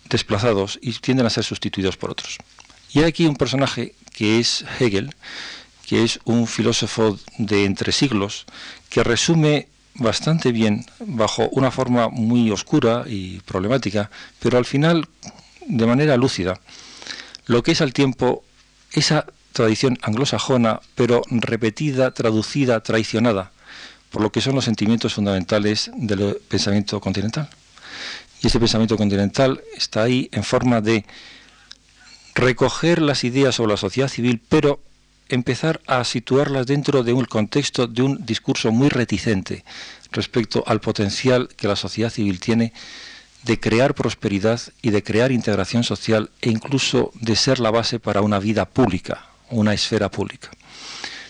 desplazados 0.09 0.77
y 0.81 0.91
tienden 0.91 1.25
a 1.25 1.29
ser 1.29 1.45
sustituidos 1.45 1.95
por 1.95 2.11
otros. 2.11 2.37
Y 2.91 2.99
hay 2.99 3.05
aquí 3.05 3.27
un 3.27 3.37
personaje 3.37 3.95
que 4.13 4.39
es 4.39 4.65
Hegel, 4.77 5.15
que 5.87 6.03
es 6.03 6.19
un 6.25 6.47
filósofo 6.47 7.17
de 7.37 7.63
entre 7.63 7.93
siglos, 7.93 8.45
que 8.89 9.05
resume 9.05 9.69
bastante 9.93 10.51
bien, 10.51 10.85
bajo 10.99 11.47
una 11.53 11.71
forma 11.71 12.09
muy 12.09 12.51
oscura 12.51 13.05
y 13.07 13.39
problemática, 13.39 14.11
pero 14.39 14.57
al 14.57 14.65
final 14.65 15.07
de 15.65 15.85
manera 15.85 16.17
lúcida, 16.17 16.59
lo 17.45 17.63
que 17.63 17.71
es 17.71 17.79
al 17.79 17.93
tiempo 17.93 18.43
esa 18.91 19.25
tradición 19.57 19.97
anglosajona, 20.03 20.81
pero 20.93 21.23
repetida, 21.31 22.13
traducida, 22.13 22.81
traicionada, 22.81 23.51
por 24.11 24.21
lo 24.21 24.31
que 24.31 24.39
son 24.39 24.53
los 24.53 24.65
sentimientos 24.65 25.15
fundamentales 25.15 25.89
del 25.95 26.37
pensamiento 26.47 26.99
continental. 26.99 27.49
Y 28.43 28.47
ese 28.47 28.59
pensamiento 28.59 28.97
continental 28.97 29.61
está 29.75 30.03
ahí 30.03 30.29
en 30.31 30.43
forma 30.43 30.79
de 30.79 31.05
recoger 32.35 33.01
las 33.01 33.23
ideas 33.23 33.55
sobre 33.55 33.71
la 33.71 33.77
sociedad 33.77 34.09
civil, 34.09 34.39
pero 34.47 34.79
empezar 35.27 35.81
a 35.87 36.03
situarlas 36.03 36.67
dentro 36.67 37.01
de 37.01 37.13
un 37.13 37.25
contexto 37.25 37.87
de 37.87 38.03
un 38.03 38.23
discurso 38.27 38.71
muy 38.71 38.89
reticente 38.89 39.65
respecto 40.11 40.63
al 40.67 40.81
potencial 40.81 41.49
que 41.57 41.67
la 41.67 41.75
sociedad 41.75 42.11
civil 42.11 42.39
tiene 42.39 42.73
de 43.43 43.59
crear 43.59 43.95
prosperidad 43.95 44.61
y 44.83 44.91
de 44.91 45.01
crear 45.01 45.31
integración 45.31 45.83
social 45.83 46.29
e 46.41 46.51
incluso 46.51 47.11
de 47.15 47.35
ser 47.35 47.59
la 47.59 47.71
base 47.71 47.99
para 47.99 48.21
una 48.21 48.39
vida 48.39 48.65
pública, 48.65 49.25
una 49.49 49.73
esfera 49.73 50.09
pública. 50.09 50.49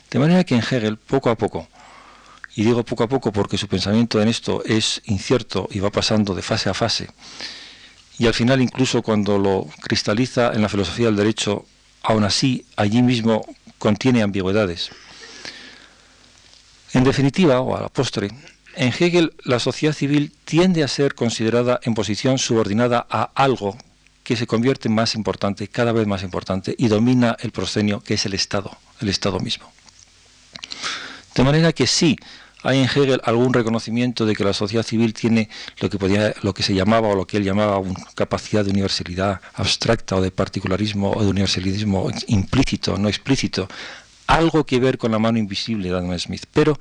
De 0.10 0.20
manera 0.20 0.44
que 0.44 0.56
en 0.56 0.62
Hegel, 0.62 0.98
poco 0.98 1.30
a 1.30 1.38
poco, 1.38 1.68
y 2.56 2.64
digo 2.64 2.84
poco 2.84 3.04
a 3.04 3.08
poco 3.08 3.32
porque 3.32 3.58
su 3.58 3.68
pensamiento 3.68 4.22
en 4.22 4.28
esto 4.28 4.64
es 4.66 5.02
incierto 5.06 5.68
y 5.72 5.80
va 5.80 5.92
pasando 5.92 6.34
de 6.34 6.42
fase 6.42 6.70
a 6.70 6.74
fase. 6.74 7.08
Y 8.18 8.26
al 8.26 8.34
final 8.34 8.62
incluso 8.62 9.04
cuando 9.04 9.38
lo 9.38 9.68
cristaliza 9.82 10.52
en 10.54 10.64
la 10.64 10.70
filosofía 10.70 11.06
del 11.06 11.18
derecho, 11.18 11.66
aún 12.02 12.24
así 12.24 12.66
allí 12.76 13.04
mismo 13.04 13.46
contiene 13.78 14.24
ambigüedades. 14.24 14.90
En 16.94 17.04
definitiva, 17.04 17.60
o 17.60 17.78
a 17.78 17.82
la 17.82 17.90
postre, 17.90 18.30
en 18.76 18.94
Hegel 18.98 19.34
la 19.44 19.60
sociedad 19.60 19.94
civil 19.94 20.34
tiende 20.46 20.84
a 20.84 20.88
ser 20.88 21.14
considerada 21.14 21.80
en 21.84 21.94
posición 21.94 22.40
subordinada 22.40 23.06
a 23.10 23.30
algo 23.36 23.78
que 24.28 24.36
se 24.36 24.46
convierte 24.46 24.90
más 24.90 25.16
importante, 25.16 25.70
cada 25.70 25.94
vez 25.94 26.06
más 26.06 26.22
importante, 26.22 26.76
y 26.78 26.90
domina 26.90 27.38
el 27.40 27.52
proscenio, 27.52 28.02
que 28.02 28.16
es 28.16 28.26
el 28.26 28.34
Estado, 28.34 28.78
el 29.00 29.08
Estado 29.08 29.40
mismo. 29.40 29.72
De 31.34 31.46
manera 31.46 31.72
que 31.72 31.88
sí, 31.88 32.18
hay 32.62 32.80
en 32.80 32.90
Hegel 32.90 33.22
algún 33.24 33.54
reconocimiento 33.54 34.26
de 34.26 34.36
que 34.36 34.44
la 34.44 34.52
sociedad 34.52 34.84
civil 34.84 35.14
tiene 35.14 35.50
lo 35.80 35.90
que, 35.90 35.98
podía, 35.98 36.34
lo 36.42 36.54
que 36.54 36.62
se 36.62 36.76
llamaba 36.76 37.08
o 37.08 37.16
lo 37.16 37.26
que 37.26 37.38
él 37.38 37.46
llamaba 37.46 37.78
una 37.78 38.04
capacidad 38.16 38.66
de 38.66 38.72
universalidad 38.72 39.40
abstracta 39.54 40.18
o 40.18 40.22
de 40.22 40.30
particularismo 40.30 41.10
o 41.12 41.24
de 41.24 41.30
universalismo 41.30 42.12
implícito, 42.28 42.98
no 42.98 43.08
explícito, 43.08 43.70
algo 44.28 44.66
que 44.66 44.82
ver 44.82 44.98
con 44.98 45.14
la 45.14 45.20
mano 45.20 45.38
invisible 45.38 45.88
de 45.88 45.96
Adam 45.96 46.20
Smith. 46.20 46.44
Pero 46.52 46.78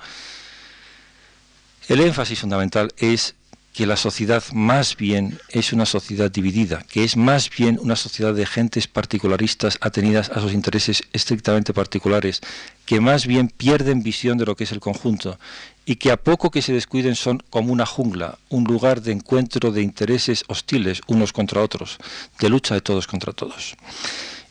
el 1.87 2.01
énfasis 2.01 2.41
fundamental 2.41 2.93
es 2.97 3.37
que 3.77 3.87
la 3.87 3.99
sociedad 3.99 4.43
más 4.55 4.97
bien 4.97 5.39
es 5.51 5.75
una 5.75 5.85
sociedad 5.85 6.31
dividida, 6.31 6.83
que 6.89 7.05
es 7.05 7.19
más 7.19 7.51
bien 7.51 7.79
una 7.79 7.95
sociedad 7.95 8.33
de 8.33 8.47
gentes 8.47 8.89
particularistas 8.89 9.77
atenidas 9.83 10.31
a 10.31 10.41
sus 10.41 10.55
intereses 10.55 11.03
estrictamente 11.13 11.75
particulares, 11.75 12.41
que 12.87 13.01
más 13.01 13.27
bien 13.27 13.49
pierden 13.49 14.03
visión 14.03 14.39
de 14.39 14.47
lo 14.47 14.57
que 14.57 14.65
es 14.65 14.73
el 14.73 14.81
conjunto 14.81 15.39
y 15.85 15.97
que 15.97 16.11
a 16.11 16.17
poco 16.17 16.51
que 16.51 16.63
se 16.63 16.73
descuiden 16.73 17.17
son 17.17 17.43
como 17.51 17.71
una 17.71 17.85
jungla, 17.85 18.39
un 18.49 18.65
lugar 18.65 19.03
de 19.03 19.13
encuentro 19.13 19.71
de 19.71 19.83
intereses 19.83 20.45
hostiles 20.49 21.03
unos 21.07 21.35
contra 21.35 21.61
otros, 21.61 21.99
de 22.41 22.49
lucha 22.49 22.73
de 22.73 22.81
todos 22.81 23.07
contra 23.07 23.35
todos. 23.35 23.77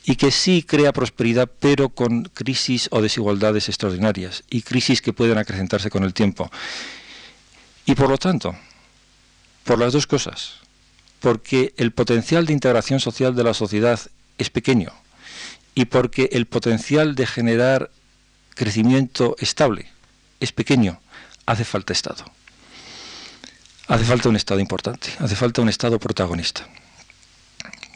Y 0.06 0.18
que 0.18 0.30
sí 0.30 0.62
crea 0.62 0.94
prosperidad, 0.94 1.50
pero 1.60 1.90
con 1.90 2.26
crisis 2.26 2.90
o 2.92 3.02
desigualdades 3.02 3.70
extraordinarias, 3.70 4.44
y 4.52 4.62
crisis 4.62 5.02
que 5.02 5.14
pueden 5.14 5.40
acrecentarse 5.40 5.90
con 5.90 6.04
el 6.04 6.14
tiempo. 6.14 6.52
Y 7.88 7.96
por 7.96 8.08
lo 8.08 8.20
tanto, 8.20 8.56
por 9.66 9.80
las 9.80 9.92
dos 9.92 10.08
cosas. 10.08 10.54
Porque 11.20 11.74
el 11.76 11.92
potencial 11.92 12.46
de 12.46 12.54
integración 12.54 13.00
social 13.02 13.36
de 13.36 13.44
la 13.44 13.54
sociedad 13.54 14.00
es 14.38 14.50
pequeño 14.50 14.94
y 15.74 15.86
porque 15.86 16.30
el 16.32 16.46
potencial 16.46 17.16
de 17.16 17.28
generar 17.28 17.92
crecimiento 18.56 19.36
estable 19.40 19.92
es 20.40 20.54
pequeño, 20.54 21.00
hace 21.46 21.66
falta 21.66 21.92
Estado. 21.92 22.24
hace 23.88 24.06
falta 24.06 24.30
un 24.30 24.36
Estado 24.36 24.60
importante, 24.60 25.10
hace 25.20 25.36
falta 25.36 25.62
un 25.62 25.70
Estado 25.70 26.00
protagonista, 26.00 26.68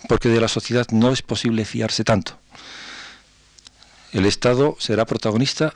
porque 0.07 0.29
de 0.29 0.41
la 0.41 0.47
sociedad 0.47 0.87
no 0.91 1.11
es 1.11 1.21
posible 1.21 1.65
fiarse 1.65 2.03
tanto. 2.03 2.37
El 4.11 4.25
Estado 4.25 4.75
será 4.79 5.05
protagonista 5.05 5.73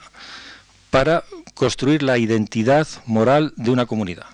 para 0.90 1.24
construir 1.54 2.02
la 2.02 2.18
identidad 2.18 2.86
moral 3.06 3.52
de 3.56 3.70
una 3.70 3.86
comunidad, 3.86 4.26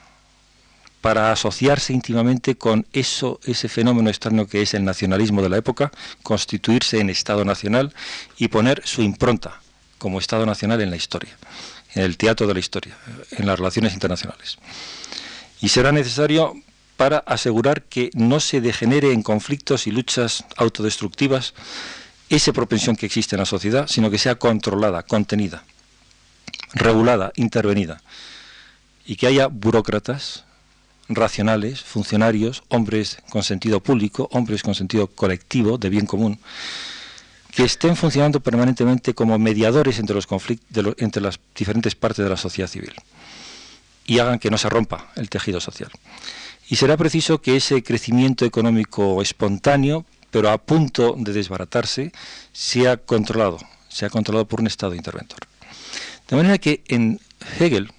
para 1.00 1.32
asociarse 1.32 1.92
íntimamente 1.92 2.56
con 2.56 2.86
eso, 2.92 3.40
ese 3.44 3.68
fenómeno 3.68 4.10
externo 4.10 4.46
que 4.46 4.62
es 4.62 4.74
el 4.74 4.84
nacionalismo 4.84 5.42
de 5.42 5.48
la 5.48 5.56
época, 5.56 5.90
constituirse 6.22 7.00
en 7.00 7.10
Estado 7.10 7.44
nacional 7.44 7.94
y 8.36 8.48
poner 8.48 8.82
su 8.84 9.02
impronta 9.02 9.60
como 9.98 10.18
Estado 10.18 10.46
nacional 10.46 10.80
en 10.80 10.90
la 10.90 10.96
historia, 10.96 11.36
en 11.94 12.02
el 12.02 12.16
teatro 12.16 12.46
de 12.46 12.54
la 12.54 12.60
historia, 12.60 12.96
en 13.30 13.46
las 13.46 13.58
relaciones 13.58 13.94
internacionales. 13.94 14.58
Y 15.60 15.68
será 15.68 15.92
necesario 15.92 16.54
para 16.96 17.18
asegurar 17.18 17.82
que 17.82 18.10
no 18.14 18.40
se 18.40 18.60
degenere 18.60 19.12
en 19.12 19.22
conflictos 19.22 19.86
y 19.86 19.90
luchas 19.90 20.44
autodestructivas 20.56 21.54
esa 22.28 22.52
propensión 22.52 22.94
que 22.94 23.06
existe 23.06 23.36
en 23.36 23.40
la 23.40 23.46
sociedad, 23.46 23.86
sino 23.88 24.10
que 24.10 24.18
sea 24.18 24.34
controlada, 24.34 25.02
contenida, 25.02 25.64
regulada, 26.74 27.32
intervenida, 27.36 28.02
y 29.04 29.16
que 29.16 29.26
haya 29.26 29.48
burócratas 29.48 30.44
racionales, 31.10 31.82
funcionarios, 31.82 32.62
hombres 32.68 33.18
con 33.30 33.42
sentido 33.42 33.80
público, 33.80 34.28
hombres 34.32 34.62
con 34.62 34.74
sentido 34.74 35.08
colectivo, 35.08 35.76
de 35.76 35.90
bien 35.90 36.06
común, 36.06 36.38
que 37.50 37.64
estén 37.64 37.96
funcionando 37.96 38.40
permanentemente 38.40 39.12
como 39.14 39.38
mediadores 39.38 39.98
entre 39.98 40.14
los 40.14 40.26
conflictos, 40.26 40.94
entre 40.98 41.22
las 41.22 41.40
diferentes 41.54 41.94
partes 41.94 42.24
de 42.24 42.30
la 42.30 42.36
sociedad 42.36 42.68
civil 42.68 42.94
y 44.06 44.18
hagan 44.18 44.38
que 44.40 44.50
no 44.50 44.58
se 44.58 44.68
rompa 44.68 45.12
el 45.14 45.28
tejido 45.28 45.60
social. 45.60 45.90
Y 46.68 46.76
será 46.76 46.96
preciso 46.96 47.40
que 47.40 47.56
ese 47.56 47.82
crecimiento 47.82 48.44
económico 48.44 49.22
espontáneo, 49.22 50.04
pero 50.32 50.50
a 50.50 50.58
punto 50.58 51.14
de 51.16 51.32
desbaratarse, 51.32 52.12
sea 52.52 52.96
controlado, 52.96 53.58
sea 53.88 54.10
controlado 54.10 54.46
por 54.46 54.60
un 54.60 54.66
Estado 54.66 54.94
interventor. 54.96 55.40
De 56.28 56.36
manera 56.36 56.58
que 56.58 56.82
en 56.88 57.20
Hegel, 57.58 57.92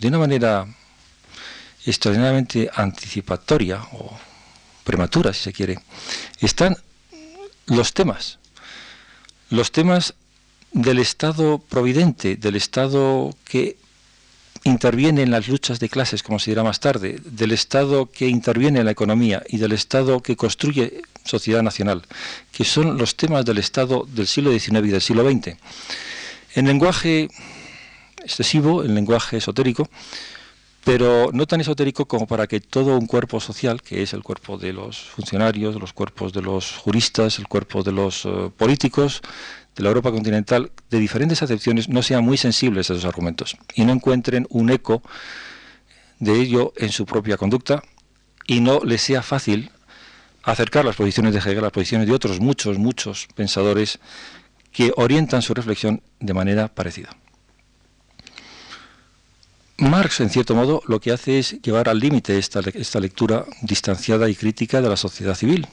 de 0.00 0.08
una 0.08 0.18
manera 0.18 0.66
extraordinariamente 1.88 2.70
anticipatoria 2.74 3.80
o 3.92 4.12
prematura, 4.84 5.32
si 5.32 5.42
se 5.44 5.52
quiere, 5.52 5.78
están 6.40 6.76
los 7.66 7.92
temas. 7.92 8.38
Los 9.50 9.72
temas 9.72 10.14
del 10.72 10.98
Estado 10.98 11.58
providente, 11.58 12.36
del 12.36 12.56
Estado 12.56 13.30
que 13.44 13.76
interviene 14.64 15.22
en 15.22 15.30
las 15.30 15.48
luchas 15.48 15.80
de 15.80 15.88
clases, 15.88 16.22
como 16.22 16.38
se 16.38 16.50
dirá 16.50 16.62
más 16.62 16.80
tarde, 16.80 17.20
del 17.24 17.52
Estado 17.52 18.10
que 18.10 18.28
interviene 18.28 18.80
en 18.80 18.84
la 18.84 18.90
economía 18.90 19.42
y 19.48 19.58
del 19.58 19.72
Estado 19.72 20.20
que 20.20 20.36
construye 20.36 21.00
sociedad 21.24 21.62
nacional, 21.62 22.02
que 22.52 22.64
son 22.64 22.98
los 22.98 23.16
temas 23.16 23.44
del 23.44 23.58
Estado 23.58 24.06
del 24.08 24.26
siglo 24.26 24.50
XIX 24.52 24.86
y 24.86 24.90
del 24.90 25.00
siglo 25.00 25.30
XX. 25.30 25.56
En 26.54 26.66
lenguaje 26.66 27.28
excesivo, 28.22 28.84
en 28.84 28.94
lenguaje 28.94 29.38
esotérico, 29.38 29.88
pero 30.84 31.30
no 31.32 31.46
tan 31.46 31.60
esotérico 31.60 32.06
como 32.06 32.26
para 32.26 32.46
que 32.46 32.60
todo 32.60 32.96
un 32.96 33.06
cuerpo 33.06 33.40
social, 33.40 33.82
que 33.82 34.02
es 34.02 34.12
el 34.12 34.22
cuerpo 34.22 34.56
de 34.56 34.72
los 34.72 34.98
funcionarios, 34.98 35.74
los 35.74 35.92
cuerpos 35.92 36.32
de 36.32 36.42
los 36.42 36.76
juristas, 36.76 37.38
el 37.38 37.48
cuerpo 37.48 37.82
de 37.82 37.92
los 37.92 38.24
eh, 38.24 38.50
políticos 38.56 39.20
de 39.76 39.82
la 39.82 39.90
Europa 39.90 40.10
continental, 40.10 40.72
de 40.90 40.98
diferentes 40.98 41.42
acepciones, 41.42 41.88
no 41.88 42.02
sean 42.02 42.24
muy 42.24 42.36
sensibles 42.36 42.90
a 42.90 42.94
esos 42.94 43.04
argumentos 43.04 43.56
y 43.74 43.84
no 43.84 43.92
encuentren 43.92 44.46
un 44.50 44.70
eco 44.70 45.02
de 46.18 46.40
ello 46.40 46.72
en 46.76 46.90
su 46.90 47.06
propia 47.06 47.36
conducta 47.36 47.82
y 48.46 48.60
no 48.60 48.80
les 48.84 49.02
sea 49.02 49.22
fácil 49.22 49.70
acercar 50.42 50.84
las 50.84 50.96
posiciones 50.96 51.32
de 51.34 51.40
Hegel 51.40 51.58
a 51.58 51.62
las 51.62 51.72
posiciones 51.72 52.08
de 52.08 52.14
otros 52.14 52.40
muchos, 52.40 52.78
muchos 52.78 53.28
pensadores 53.34 53.98
que 54.72 54.92
orientan 54.96 55.42
su 55.42 55.54
reflexión 55.54 56.02
de 56.20 56.34
manera 56.34 56.68
parecida. 56.68 57.10
Marx, 59.78 60.18
en 60.20 60.28
cierto 60.28 60.56
modo, 60.56 60.82
lo 60.86 61.00
que 61.00 61.12
hace 61.12 61.38
es 61.38 61.62
llevar 61.62 61.88
al 61.88 62.00
límite 62.00 62.36
esta, 62.36 62.60
esta 62.74 62.98
lectura 62.98 63.44
distanciada 63.62 64.28
y 64.28 64.34
crítica 64.34 64.82
de 64.82 64.88
la 64.88 64.96
sociedad 64.96 65.36
civil. 65.36 65.68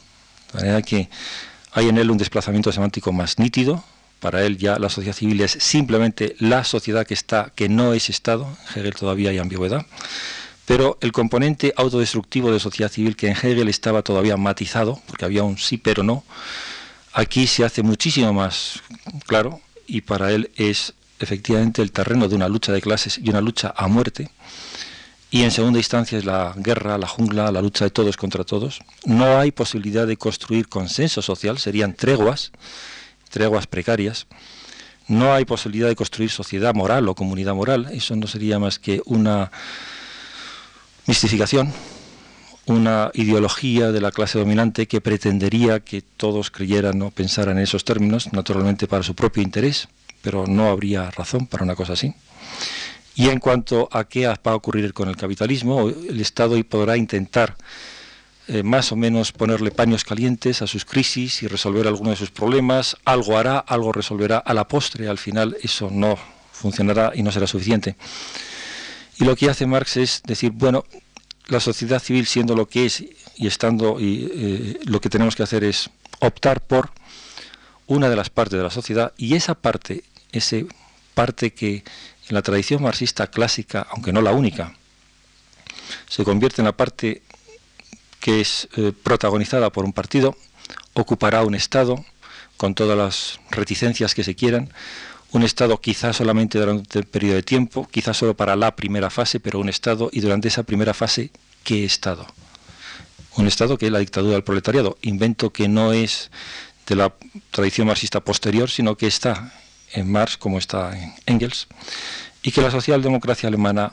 De 0.52 0.60
manera 0.60 0.80
que 0.82 1.08
hay 1.72 1.88
en 1.88 1.98
él 1.98 2.10
un 2.12 2.16
desplazamiento 2.16 2.70
semántico 2.70 3.12
más 3.12 3.40
nítido. 3.40 3.82
Para 4.20 4.44
él 4.44 4.58
ya 4.58 4.78
la 4.78 4.90
sociedad 4.90 5.14
civil 5.14 5.40
es 5.40 5.50
simplemente 5.60 6.36
la 6.38 6.62
sociedad 6.62 7.04
que 7.04 7.14
está, 7.14 7.52
que 7.54 7.68
no 7.68 7.94
es 7.94 8.08
Estado. 8.08 8.46
En 8.74 8.80
Hegel 8.80 8.94
todavía 8.94 9.30
hay 9.30 9.38
ambigüedad. 9.38 9.84
Pero 10.66 10.98
el 11.00 11.10
componente 11.10 11.74
autodestructivo 11.76 12.52
de 12.52 12.60
sociedad 12.60 12.90
civil 12.90 13.16
que 13.16 13.28
en 13.28 13.36
Hegel 13.36 13.68
estaba 13.68 14.02
todavía 14.02 14.36
matizado, 14.36 15.00
porque 15.06 15.24
había 15.24 15.42
un 15.42 15.58
sí 15.58 15.78
pero 15.78 16.04
no, 16.04 16.24
aquí 17.12 17.46
se 17.46 17.64
hace 17.64 17.82
muchísimo 17.82 18.32
más 18.32 18.82
claro 19.26 19.60
y 19.86 20.02
para 20.02 20.32
él 20.32 20.50
es 20.56 20.94
efectivamente 21.18 21.82
el 21.82 21.92
terreno 21.92 22.28
de 22.28 22.36
una 22.36 22.48
lucha 22.48 22.72
de 22.72 22.80
clases 22.80 23.18
y 23.18 23.30
una 23.30 23.40
lucha 23.40 23.72
a 23.76 23.88
muerte. 23.88 24.30
Y 25.30 25.42
en 25.42 25.50
segunda 25.50 25.78
instancia 25.78 26.18
es 26.18 26.24
la 26.24 26.54
guerra, 26.56 26.98
la 26.98 27.08
jungla, 27.08 27.50
la 27.50 27.60
lucha 27.60 27.84
de 27.84 27.90
todos 27.90 28.16
contra 28.16 28.44
todos. 28.44 28.80
No 29.04 29.38
hay 29.38 29.50
posibilidad 29.50 30.06
de 30.06 30.16
construir 30.16 30.68
consenso 30.68 31.20
social, 31.20 31.58
serían 31.58 31.94
treguas, 31.94 32.52
treguas 33.30 33.66
precarias. 33.66 34.26
No 35.08 35.34
hay 35.34 35.44
posibilidad 35.44 35.88
de 35.88 35.96
construir 35.96 36.30
sociedad 36.30 36.74
moral 36.74 37.08
o 37.08 37.14
comunidad 37.14 37.54
moral. 37.54 37.88
Eso 37.92 38.14
no 38.16 38.26
sería 38.26 38.58
más 38.58 38.78
que 38.78 39.02
una 39.04 39.50
mistificación, 41.06 41.72
una 42.66 43.10
ideología 43.14 43.92
de 43.92 44.00
la 44.00 44.12
clase 44.12 44.38
dominante 44.38 44.86
que 44.86 45.00
pretendería 45.00 45.80
que 45.80 46.02
todos 46.02 46.50
creyeran 46.50 47.02
o 47.02 47.10
pensaran 47.10 47.58
en 47.58 47.64
esos 47.64 47.84
términos, 47.84 48.32
naturalmente 48.32 48.86
para 48.86 49.02
su 49.02 49.14
propio 49.14 49.42
interés 49.42 49.88
pero 50.26 50.44
no 50.44 50.68
habría 50.70 51.08
razón 51.12 51.46
para 51.46 51.62
una 51.62 51.76
cosa 51.76 51.92
así. 51.92 52.12
Y 53.14 53.28
en 53.28 53.38
cuanto 53.38 53.88
a 53.92 54.02
qué 54.08 54.26
va 54.26 54.36
a 54.42 54.54
ocurrir 54.56 54.92
con 54.92 55.08
el 55.08 55.16
capitalismo, 55.16 55.88
el 55.88 56.20
Estado 56.20 56.60
podrá 56.64 56.96
intentar 56.96 57.54
eh, 58.48 58.64
más 58.64 58.90
o 58.90 58.96
menos 58.96 59.30
ponerle 59.30 59.70
paños 59.70 60.02
calientes 60.02 60.62
a 60.62 60.66
sus 60.66 60.84
crisis 60.84 61.44
y 61.44 61.46
resolver 61.46 61.86
algunos 61.86 62.14
de 62.14 62.16
sus 62.16 62.32
problemas. 62.32 62.96
Algo 63.04 63.38
hará, 63.38 63.60
algo 63.60 63.92
resolverá 63.92 64.38
a 64.38 64.52
la 64.52 64.66
postre. 64.66 65.06
Al 65.06 65.18
final 65.18 65.56
eso 65.62 65.90
no 65.92 66.18
funcionará 66.50 67.12
y 67.14 67.22
no 67.22 67.30
será 67.30 67.46
suficiente. 67.46 67.94
Y 69.20 69.24
lo 69.26 69.36
que 69.36 69.48
hace 69.48 69.64
Marx 69.64 69.96
es 69.96 70.22
decir, 70.26 70.50
bueno, 70.50 70.86
la 71.46 71.60
sociedad 71.60 72.02
civil 72.02 72.26
siendo 72.26 72.56
lo 72.56 72.66
que 72.66 72.86
es 72.86 73.04
y 73.36 73.46
estando, 73.46 73.98
eh, 74.00 74.80
lo 74.86 75.00
que 75.00 75.08
tenemos 75.08 75.36
que 75.36 75.44
hacer 75.44 75.62
es 75.62 75.88
optar 76.18 76.62
por 76.62 76.90
una 77.86 78.08
de 78.08 78.16
las 78.16 78.28
partes 78.28 78.58
de 78.58 78.64
la 78.64 78.70
sociedad 78.70 79.12
y 79.16 79.36
esa 79.36 79.54
parte 79.54 80.02
ese 80.32 80.66
parte 81.14 81.52
que 81.52 81.84
en 82.28 82.34
la 82.34 82.42
tradición 82.42 82.82
marxista 82.82 83.28
clásica, 83.28 83.86
aunque 83.90 84.12
no 84.12 84.20
la 84.20 84.32
única, 84.32 84.74
se 86.08 86.24
convierte 86.24 86.60
en 86.60 86.66
la 86.66 86.76
parte 86.76 87.22
que 88.20 88.40
es 88.40 88.68
eh, 88.76 88.92
protagonizada 88.92 89.70
por 89.70 89.84
un 89.84 89.92
partido, 89.92 90.36
ocupará 90.94 91.44
un 91.44 91.54
Estado 91.54 92.04
con 92.56 92.74
todas 92.74 92.96
las 92.96 93.40
reticencias 93.50 94.14
que 94.14 94.24
se 94.24 94.34
quieran, 94.34 94.72
un 95.32 95.42
Estado 95.42 95.80
quizás 95.80 96.16
solamente 96.16 96.58
durante 96.58 97.00
un 97.00 97.04
periodo 97.04 97.34
de 97.34 97.42
tiempo, 97.42 97.86
quizás 97.90 98.16
solo 98.16 98.34
para 98.34 98.56
la 98.56 98.74
primera 98.74 99.10
fase, 99.10 99.40
pero 99.40 99.60
un 99.60 99.68
Estado 99.68 100.08
y 100.12 100.20
durante 100.20 100.48
esa 100.48 100.62
primera 100.62 100.94
fase, 100.94 101.30
¿qué 101.64 101.84
Estado? 101.84 102.26
Un 103.36 103.46
Estado 103.46 103.76
que 103.76 103.86
es 103.86 103.92
la 103.92 103.98
dictadura 103.98 104.34
del 104.34 104.44
proletariado, 104.44 104.96
invento 105.02 105.52
que 105.52 105.68
no 105.68 105.92
es 105.92 106.30
de 106.86 106.96
la 106.96 107.12
tradición 107.50 107.86
marxista 107.86 108.20
posterior, 108.20 108.70
sino 108.70 108.96
que 108.96 109.06
está 109.06 109.52
en 109.92 110.10
Marx 110.10 110.36
como 110.36 110.58
está 110.58 110.96
en 110.96 111.14
Engels, 111.26 111.66
y 112.42 112.52
que 112.52 112.62
la 112.62 112.70
socialdemocracia 112.70 113.48
alemana 113.48 113.92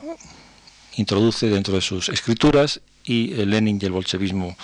introduce 0.95 1.47
dentro 1.49 1.73
de 1.73 1.81
sus 1.81 2.09
escrituras 2.09 2.81
y 3.03 3.33
el 3.39 3.49
Lenin 3.49 3.79
y 3.81 3.85
el 3.85 3.91
bolchevismo 3.91 4.55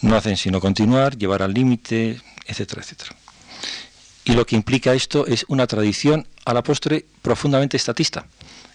no 0.00 0.16
hacen 0.16 0.36
sino 0.36 0.60
continuar, 0.60 1.16
llevar 1.16 1.42
al 1.42 1.52
límite, 1.52 2.20
etcétera, 2.46 2.82
etcétera. 2.82 3.16
Y 4.24 4.32
lo 4.32 4.46
que 4.46 4.56
implica 4.56 4.94
esto 4.94 5.26
es 5.26 5.44
una 5.48 5.66
tradición 5.66 6.26
a 6.44 6.54
la 6.54 6.62
postre 6.62 7.06
profundamente 7.22 7.76
estatista. 7.76 8.26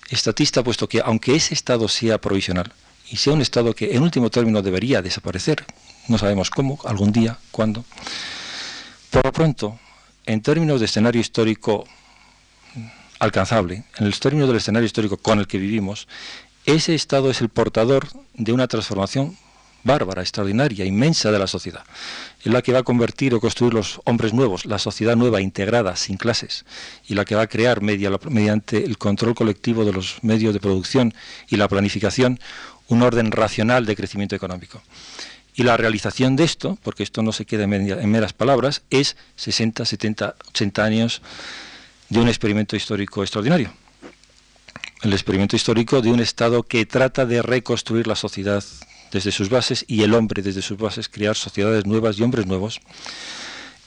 Estatista 0.09 0.63
puesto 0.63 0.87
que 0.87 1.01
aunque 1.03 1.35
ese 1.35 1.53
Estado 1.53 1.87
sea 1.87 2.19
provisional 2.19 2.71
y 3.09 3.17
sea 3.17 3.33
un 3.33 3.41
Estado 3.41 3.73
que 3.73 3.95
en 3.95 4.03
último 4.03 4.29
término 4.29 4.61
debería 4.61 5.01
desaparecer, 5.01 5.65
no 6.07 6.17
sabemos 6.17 6.49
cómo, 6.49 6.79
algún 6.85 7.11
día, 7.11 7.37
cuándo, 7.51 7.85
por 9.09 9.25
lo 9.25 9.31
pronto 9.31 9.79
en 10.25 10.41
términos 10.41 10.79
de 10.79 10.85
escenario 10.85 11.21
histórico 11.21 11.85
alcanzable, 13.19 13.83
en 13.97 14.05
el 14.05 14.19
términos 14.19 14.47
del 14.47 14.57
escenario 14.57 14.85
histórico 14.85 15.17
con 15.17 15.39
el 15.39 15.47
que 15.47 15.57
vivimos, 15.57 16.07
ese 16.65 16.95
Estado 16.95 17.29
es 17.29 17.41
el 17.41 17.49
portador 17.49 18.07
de 18.33 18.53
una 18.53 18.67
transformación 18.67 19.37
bárbara, 19.83 20.21
extraordinaria, 20.21 20.85
inmensa 20.85 21.31
de 21.31 21.39
la 21.39 21.47
sociedad. 21.47 21.83
Es 22.43 22.51
la 22.51 22.61
que 22.61 22.71
va 22.71 22.79
a 22.79 22.83
convertir 22.83 23.33
o 23.33 23.41
construir 23.41 23.73
los 23.73 23.99
hombres 24.05 24.33
nuevos, 24.33 24.65
la 24.65 24.79
sociedad 24.79 25.15
nueva, 25.15 25.41
integrada, 25.41 25.95
sin 25.97 26.17
clases, 26.17 26.65
y 27.05 27.15
la 27.15 27.25
que 27.25 27.35
va 27.35 27.43
a 27.43 27.47
crear 27.47 27.81
mediante 27.81 28.83
el 28.83 28.97
control 28.97 29.35
colectivo 29.35 29.83
de 29.83 29.93
los 29.93 30.23
medios 30.23 30.53
de 30.53 30.61
producción 30.61 31.13
y 31.49 31.57
la 31.57 31.67
planificación 31.67 32.39
un 32.87 33.01
orden 33.01 33.31
racional 33.31 33.85
de 33.85 33.95
crecimiento 33.95 34.35
económico. 34.35 34.81
Y 35.55 35.63
la 35.63 35.77
realización 35.77 36.35
de 36.35 36.43
esto, 36.43 36.77
porque 36.83 37.03
esto 37.03 37.21
no 37.21 37.31
se 37.31 37.45
queda 37.45 37.63
en 37.63 38.11
meras 38.11 38.33
palabras, 38.33 38.81
es 38.89 39.15
60, 39.35 39.85
70, 39.85 40.35
80 40.49 40.83
años 40.83 41.21
de 42.09 42.19
un 42.19 42.27
experimento 42.27 42.75
histórico 42.75 43.21
extraordinario. 43.21 43.71
El 45.03 45.13
experimento 45.13 45.55
histórico 45.55 46.01
de 46.01 46.11
un 46.11 46.19
Estado 46.19 46.63
que 46.63 46.85
trata 46.85 47.25
de 47.25 47.41
reconstruir 47.41 48.07
la 48.07 48.15
sociedad 48.15 48.63
desde 49.11 49.31
sus 49.31 49.49
bases 49.49 49.85
y 49.87 50.01
el 50.01 50.13
hombre 50.15 50.41
desde 50.41 50.61
sus 50.61 50.77
bases 50.77 51.07
crear 51.07 51.35
sociedades 51.35 51.85
nuevas 51.85 52.17
y 52.17 52.23
hombres 52.23 52.47
nuevos, 52.47 52.81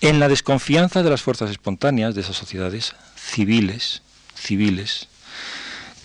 en 0.00 0.20
la 0.20 0.28
desconfianza 0.28 1.02
de 1.02 1.10
las 1.10 1.22
fuerzas 1.22 1.50
espontáneas 1.50 2.14
de 2.14 2.20
esas 2.20 2.36
sociedades 2.36 2.94
civiles, 3.16 4.02
civiles, 4.34 5.08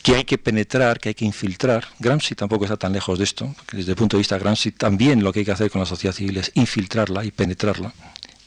que 0.02 0.16
hay 0.16 0.24
que 0.24 0.38
penetrar, 0.38 1.00
que 1.00 1.10
hay 1.10 1.16
que 1.16 1.26
infiltrar. 1.26 1.88
Gramsci 2.00 2.36
tampoco 2.36 2.66
está 2.66 2.78
tan 2.78 2.94
lejos 2.94 3.18
de 3.18 3.24
esto, 3.24 3.54
porque 3.56 3.78
desde 3.78 3.92
el 3.92 3.98
punto 3.98 4.18
de 4.18 4.20
vista 4.20 4.36
de 4.36 4.42
Gramsci 4.42 4.72
también 4.72 5.24
lo 5.24 5.32
que 5.32 5.40
hay 5.40 5.46
que 5.46 5.52
hacer 5.52 5.70
con 5.70 5.80
la 5.80 5.86
sociedad 5.86 6.16
civil 6.16 6.38
es 6.38 6.52
infiltrarla 6.56 7.24
y 7.24 7.32
penetrarla 7.32 7.94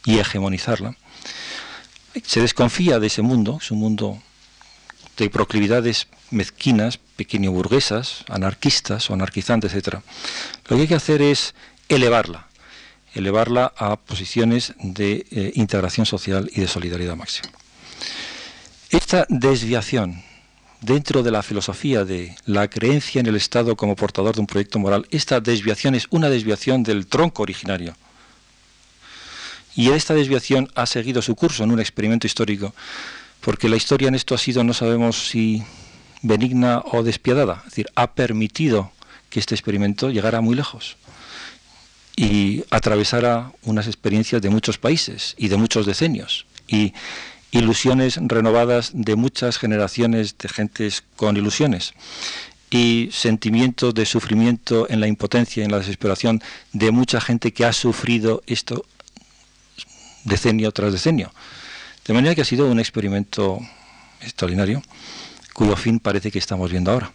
y 0.03 0.19
hegemonizarla. 0.19 0.95
Se 2.23 2.41
desconfía 2.41 2.99
de 2.99 3.07
ese 3.07 3.21
mundo, 3.21 3.59
es 3.61 3.71
un 3.71 3.79
mundo 3.79 4.21
de 5.17 5.29
proclividades 5.29 6.07
mezquinas, 6.29 6.97
pequeño 6.97 7.51
burguesas, 7.51 8.25
anarquistas 8.29 9.09
o 9.09 9.13
anarquizantes, 9.13 9.73
etc. 9.73 9.99
Lo 10.67 10.75
que 10.75 10.83
hay 10.83 10.87
que 10.87 10.95
hacer 10.95 11.21
es 11.21 11.55
elevarla, 11.87 12.47
elevarla 13.13 13.73
a 13.77 13.95
posiciones 13.95 14.73
de 14.79 15.25
eh, 15.31 15.51
integración 15.55 16.05
social 16.05 16.49
y 16.53 16.61
de 16.61 16.67
solidaridad 16.67 17.15
máxima. 17.15 17.49
Esta 18.89 19.25
desviación 19.29 20.23
dentro 20.85 21.23
de 21.23 21.31
la 21.31 21.43
filosofía 21.43 22.05
de 22.05 22.35
la 22.45 22.67
creencia 22.69 23.19
en 23.19 23.25
el 23.25 23.35
Estado 23.35 23.75
como 23.75 23.95
portador 23.95 24.35
de 24.35 24.41
un 24.41 24.47
proyecto 24.47 24.79
moral, 24.79 25.07
esta 25.09 25.39
desviación 25.41 25.95
es 25.95 26.07
una 26.11 26.29
desviación 26.29 26.83
del 26.83 27.07
tronco 27.07 27.43
originario. 27.43 27.95
Y 29.75 29.89
esta 29.89 30.13
desviación 30.13 30.71
ha 30.75 30.85
seguido 30.85 31.21
su 31.21 31.35
curso 31.35 31.63
en 31.63 31.71
un 31.71 31.79
experimento 31.79 32.27
histórico, 32.27 32.73
porque 33.41 33.67
la 33.67 33.75
historia 33.75 34.07
en 34.07 34.15
esto 34.15 34.35
ha 34.35 34.37
sido, 34.37 34.63
no 34.63 34.73
sabemos 34.73 35.27
si 35.27 35.63
benigna 36.21 36.81
o 36.91 37.03
despiadada, 37.03 37.61
es 37.65 37.71
decir, 37.71 37.89
ha 37.95 38.13
permitido 38.13 38.91
que 39.29 39.39
este 39.39 39.55
experimento 39.55 40.11
llegara 40.11 40.39
muy 40.39 40.55
lejos 40.55 40.97
y 42.15 42.63
atravesara 42.69 43.51
unas 43.63 43.87
experiencias 43.87 44.41
de 44.41 44.49
muchos 44.49 44.77
países 44.77 45.35
y 45.37 45.49
de 45.49 45.57
muchos 45.57 45.85
decenios. 45.85 46.45
Y 46.67 46.93
ilusiones 47.51 48.19
renovadas 48.21 48.91
de 48.93 49.15
muchas 49.15 49.57
generaciones 49.57 50.37
de 50.37 50.49
gentes 50.49 51.03
con 51.15 51.37
ilusiones 51.37 51.93
y 52.69 53.09
sentimientos 53.11 53.93
de 53.93 54.05
sufrimiento 54.05 54.87
en 54.89 54.99
la 54.99 55.07
impotencia 55.07 55.61
y 55.61 55.65
en 55.65 55.71
la 55.71 55.79
desesperación 55.79 56.41
de 56.73 56.91
mucha 56.91 57.21
gente 57.21 57.53
que 57.53 57.65
ha 57.65 57.73
sufrido 57.73 58.43
esto 58.47 58.85
decenio 60.23 60.71
tras 60.71 60.91
decenio. 60.91 61.31
De 62.05 62.13
manera 62.13 62.35
que 62.35 62.41
ha 62.41 62.45
sido 62.45 62.69
un 62.69 62.79
experimento 62.79 63.59
extraordinario, 64.21 64.81
cuyo 65.53 65.75
fin 65.75 65.99
parece 65.99 66.31
que 66.31 66.39
estamos 66.39 66.69
viendo 66.71 66.91
ahora. 66.91 67.11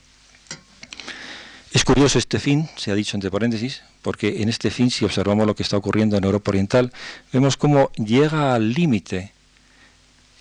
Es 1.72 1.84
curioso 1.84 2.18
este 2.18 2.40
fin, 2.40 2.68
se 2.76 2.90
ha 2.90 2.94
dicho 2.94 3.16
entre 3.16 3.30
paréntesis, 3.30 3.82
porque 4.02 4.42
en 4.42 4.48
este 4.48 4.70
fin, 4.70 4.90
si 4.90 5.04
observamos 5.04 5.46
lo 5.46 5.54
que 5.54 5.62
está 5.62 5.76
ocurriendo 5.76 6.16
en 6.16 6.24
Europa 6.24 6.50
Oriental, 6.50 6.92
vemos 7.32 7.56
cómo 7.56 7.92
llega 7.92 8.54
al 8.54 8.72
límite 8.72 9.32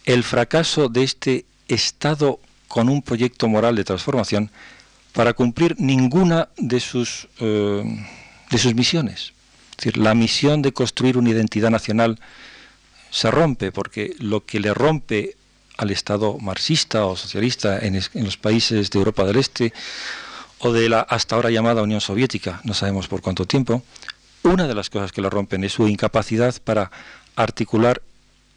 el 0.09 0.23
fracaso 0.23 0.89
de 0.89 1.03
este 1.03 1.45
Estado 1.67 2.39
con 2.67 2.89
un 2.89 3.03
proyecto 3.03 3.47
moral 3.47 3.75
de 3.75 3.83
transformación 3.83 4.49
para 5.13 5.33
cumplir 5.33 5.75
ninguna 5.79 6.49
de 6.57 6.79
sus, 6.79 7.27
eh, 7.39 7.83
de 8.49 8.57
sus 8.57 8.73
misiones. 8.73 9.33
Es 9.69 9.77
decir, 9.77 9.97
la 9.97 10.15
misión 10.15 10.63
de 10.63 10.73
construir 10.73 11.15
una 11.15 11.29
identidad 11.29 11.69
nacional 11.69 12.19
se 13.11 13.29
rompe 13.29 13.71
porque 13.71 14.15
lo 14.17 14.47
que 14.47 14.59
le 14.59 14.73
rompe 14.73 15.35
al 15.77 15.91
Estado 15.91 16.39
marxista 16.39 17.05
o 17.05 17.15
socialista 17.15 17.77
en, 17.77 17.95
en, 17.95 18.25
los 18.25 18.37
países 18.37 18.89
de 18.89 18.97
Europa 18.97 19.25
del 19.25 19.35
Este 19.37 19.73
o 20.57 20.73
de 20.73 20.89
la 20.89 21.01
hasta 21.01 21.35
ahora 21.35 21.51
llamada 21.51 21.83
Unión 21.83 22.01
Soviética, 22.01 22.61
no 22.63 22.73
sabemos 22.73 23.07
por 23.07 23.21
cuánto 23.21 23.45
tiempo, 23.45 23.83
una 24.41 24.67
de 24.67 24.73
las 24.73 24.89
cosas 24.89 25.11
que 25.11 25.21
le 25.21 25.29
rompen 25.29 25.63
es 25.63 25.73
su 25.73 25.87
incapacidad 25.87 26.55
para 26.63 26.89
articular 27.35 28.01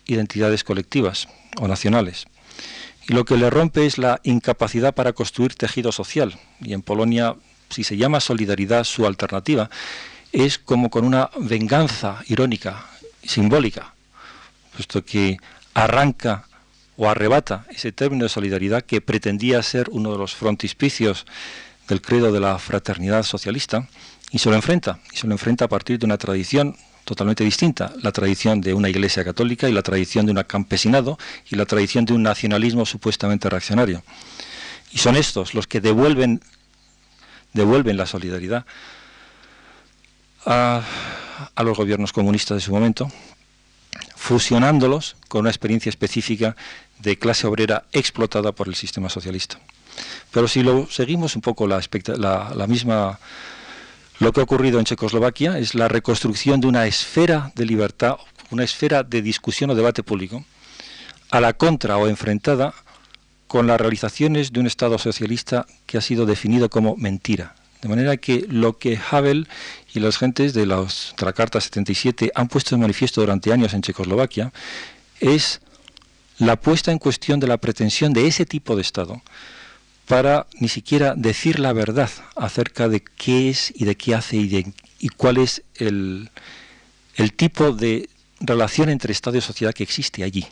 identidades 0.06 0.64
colectivas 0.64 1.28
o 1.60 1.68
nacionales. 1.68 2.26
Y 3.08 3.14
lo 3.14 3.24
que 3.24 3.36
le 3.36 3.50
rompe 3.50 3.86
es 3.86 3.98
la 3.98 4.20
incapacidad 4.22 4.94
para 4.94 5.12
construir 5.12 5.54
tejido 5.54 5.92
social. 5.92 6.38
Y 6.60 6.72
en 6.72 6.82
Polonia, 6.82 7.36
si 7.68 7.84
se 7.84 7.96
llama 7.96 8.20
solidaridad, 8.20 8.84
su 8.84 9.06
alternativa 9.06 9.70
es 10.32 10.58
como 10.58 10.88
con 10.88 11.04
una 11.04 11.30
venganza 11.38 12.22
irónica, 12.26 12.86
simbólica, 13.22 13.94
puesto 14.74 15.04
que 15.04 15.36
arranca 15.74 16.46
o 16.96 17.08
arrebata 17.08 17.66
ese 17.70 17.92
término 17.92 18.24
de 18.24 18.28
solidaridad 18.28 18.82
que 18.82 19.00
pretendía 19.00 19.62
ser 19.62 19.88
uno 19.90 20.12
de 20.12 20.18
los 20.18 20.34
frontispicios 20.34 21.26
del 21.88 22.00
credo 22.00 22.32
de 22.32 22.40
la 22.40 22.58
fraternidad 22.58 23.24
socialista 23.24 23.88
y 24.30 24.38
se 24.38 24.48
lo 24.48 24.56
enfrenta, 24.56 24.98
y 25.12 25.16
se 25.16 25.26
lo 25.26 25.32
enfrenta 25.32 25.66
a 25.66 25.68
partir 25.68 25.98
de 25.98 26.06
una 26.06 26.16
tradición 26.16 26.76
totalmente 27.04 27.44
distinta, 27.44 27.92
la 28.02 28.12
tradición 28.12 28.60
de 28.60 28.74
una 28.74 28.88
iglesia 28.88 29.24
católica 29.24 29.68
y 29.68 29.72
la 29.72 29.82
tradición 29.82 30.26
de 30.26 30.32
un 30.32 30.42
campesinado 30.44 31.18
y 31.50 31.56
la 31.56 31.66
tradición 31.66 32.04
de 32.04 32.12
un 32.12 32.22
nacionalismo 32.22 32.86
supuestamente 32.86 33.48
reaccionario. 33.48 34.02
Y 34.92 34.98
son 34.98 35.16
estos 35.16 35.54
los 35.54 35.66
que 35.66 35.80
devuelven, 35.80 36.40
devuelven 37.52 37.96
la 37.96 38.06
solidaridad 38.06 38.66
a, 40.44 40.82
los 41.62 41.76
gobiernos 41.76 42.12
comunistas 42.12 42.56
de 42.56 42.60
su 42.60 42.72
momento, 42.72 43.10
fusionándolos 44.16 45.16
con 45.28 45.40
una 45.40 45.50
experiencia 45.50 45.90
específica 45.90 46.56
de 46.98 47.18
clase 47.18 47.46
obrera 47.46 47.84
explotada 47.92 48.52
por 48.52 48.68
el 48.68 48.74
sistema 48.74 49.08
socialista. 49.08 49.58
Pero 50.30 50.48
si 50.48 50.64
seguimos 50.90 51.36
un 51.36 51.42
poco 51.42 51.66
la, 51.66 51.80
la 52.54 52.66
misma 52.66 53.18
lo 54.18 54.32
que 54.32 54.40
ha 54.40 54.44
ocurrido 54.44 54.78
en 54.78 54.84
Checoslovaquia 54.84 55.58
es 55.58 55.74
la 55.74 55.88
reconstrucción 55.88 56.60
de 56.60 56.66
una 56.66 56.86
esfera 56.86 57.52
de 57.54 57.66
libertad, 57.66 58.16
una 58.50 58.64
esfera 58.64 59.02
de 59.02 59.22
discusión 59.22 59.70
o 59.70 59.74
debate 59.74 60.02
público, 60.02 60.44
a 61.30 61.40
la 61.40 61.54
contra 61.54 61.96
o 61.96 62.08
enfrentada 62.08 62.74
con 63.46 63.66
las 63.66 63.80
realizaciones 63.80 64.52
de 64.52 64.60
un 64.60 64.66
Estado 64.66 64.98
socialista 64.98 65.66
que 65.86 65.98
ha 65.98 66.00
sido 66.00 66.26
definido 66.26 66.70
como 66.70 66.96
mentira. 66.96 67.54
De 67.80 67.88
manera 67.88 68.16
que 68.16 68.46
lo 68.48 68.78
que 68.78 68.98
Havel 69.10 69.48
y 69.92 70.00
las 70.00 70.16
gentes 70.16 70.54
de, 70.54 70.66
los, 70.66 71.14
de 71.18 71.26
la 71.26 71.32
Carta 71.32 71.60
77 71.60 72.30
han 72.34 72.48
puesto 72.48 72.76
de 72.76 72.80
manifiesto 72.80 73.20
durante 73.20 73.52
años 73.52 73.74
en 73.74 73.82
Checoslovaquia 73.82 74.52
es 75.20 75.60
la 76.38 76.56
puesta 76.56 76.92
en 76.92 76.98
cuestión 76.98 77.40
de 77.40 77.48
la 77.48 77.58
pretensión 77.58 78.12
de 78.12 78.26
ese 78.26 78.46
tipo 78.46 78.76
de 78.76 78.82
Estado 78.82 79.20
para 80.06 80.46
ni 80.58 80.68
siquiera 80.68 81.14
decir 81.16 81.58
la 81.58 81.72
verdad 81.72 82.10
acerca 82.36 82.88
de 82.88 83.02
qué 83.02 83.50
es 83.50 83.72
y 83.74 83.84
de 83.84 83.96
qué 83.96 84.14
hace 84.14 84.36
y, 84.36 84.74
y 84.98 85.08
cuál 85.08 85.38
es 85.38 85.62
el, 85.76 86.30
el 87.16 87.32
tipo 87.32 87.72
de 87.72 88.08
relación 88.40 88.88
entre 88.88 89.12
Estado 89.12 89.38
y 89.38 89.40
sociedad 89.40 89.72
que 89.72 89.84
existe 89.84 90.24
allí, 90.24 90.46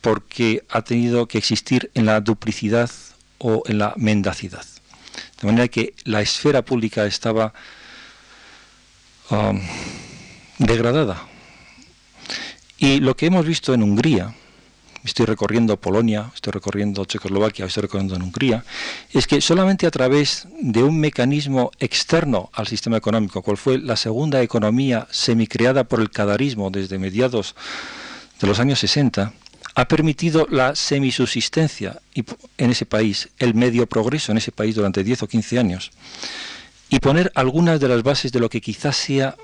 porque 0.00 0.64
ha 0.70 0.82
tenido 0.82 1.26
que 1.26 1.38
existir 1.38 1.90
en 1.94 2.06
la 2.06 2.20
duplicidad 2.20 2.90
o 3.38 3.62
en 3.66 3.78
la 3.78 3.94
mendacidad. 3.96 4.64
De 5.40 5.46
manera 5.46 5.68
que 5.68 5.94
la 6.04 6.22
esfera 6.22 6.62
pública 6.62 7.06
estaba 7.06 7.52
um, 9.30 9.60
degradada. 10.58 11.26
Y 12.78 13.00
lo 13.00 13.16
que 13.16 13.26
hemos 13.26 13.46
visto 13.46 13.74
en 13.74 13.82
Hungría, 13.82 14.34
estoy 15.04 15.26
recorriendo 15.26 15.76
Polonia, 15.76 16.30
estoy 16.34 16.52
recorriendo 16.52 17.04
Checoslovaquia, 17.04 17.66
estoy 17.66 17.82
recorriendo 17.82 18.16
en 18.16 18.22
Hungría, 18.22 18.64
es 19.12 19.26
que 19.26 19.40
solamente 19.40 19.86
a 19.86 19.90
través 19.90 20.48
de 20.60 20.82
un 20.82 20.98
mecanismo 20.98 21.70
externo 21.78 22.50
al 22.54 22.66
sistema 22.66 22.96
económico, 22.96 23.42
cual 23.42 23.58
fue 23.58 23.78
la 23.78 23.96
segunda 23.96 24.42
economía 24.42 25.06
semicreada 25.10 25.84
por 25.84 26.00
el 26.00 26.10
cadarismo 26.10 26.70
desde 26.70 26.98
mediados 26.98 27.54
de 28.40 28.46
los 28.46 28.58
años 28.58 28.78
60, 28.78 29.32
ha 29.76 29.88
permitido 29.88 30.46
la 30.50 30.74
semisubsistencia 30.74 32.00
en 32.14 32.70
ese 32.70 32.86
país, 32.86 33.28
el 33.38 33.54
medio 33.54 33.86
progreso 33.86 34.32
en 34.32 34.38
ese 34.38 34.52
país 34.52 34.74
durante 34.74 35.04
10 35.04 35.24
o 35.24 35.28
15 35.28 35.58
años, 35.58 35.90
y 36.88 37.00
poner 37.00 37.32
algunas 37.34 37.80
de 37.80 37.88
las 37.88 38.02
bases 38.02 38.32
de 38.32 38.40
lo 38.40 38.48
que 38.48 38.60
quizás 38.60 38.96
sea 38.96 39.36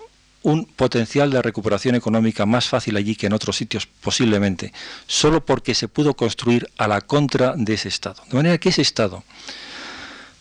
un 0.43 0.64
potencial 0.64 1.30
de 1.30 1.43
recuperación 1.43 1.95
económica 1.95 2.47
más 2.47 2.68
fácil 2.68 2.97
allí 2.97 3.14
que 3.14 3.26
en 3.26 3.32
otros 3.32 3.57
sitios 3.57 3.86
posiblemente, 3.86 4.72
solo 5.07 5.45
porque 5.45 5.74
se 5.74 5.88
pudo 5.88 6.14
construir 6.14 6.68
a 6.78 6.88
la 6.88 7.01
contra 7.01 7.55
de 7.57 7.74
ese 7.74 7.88
Estado. 7.88 8.22
De 8.28 8.36
manera 8.36 8.59
que 8.59 8.70
ese 8.70 8.82
Estado 8.82 9.22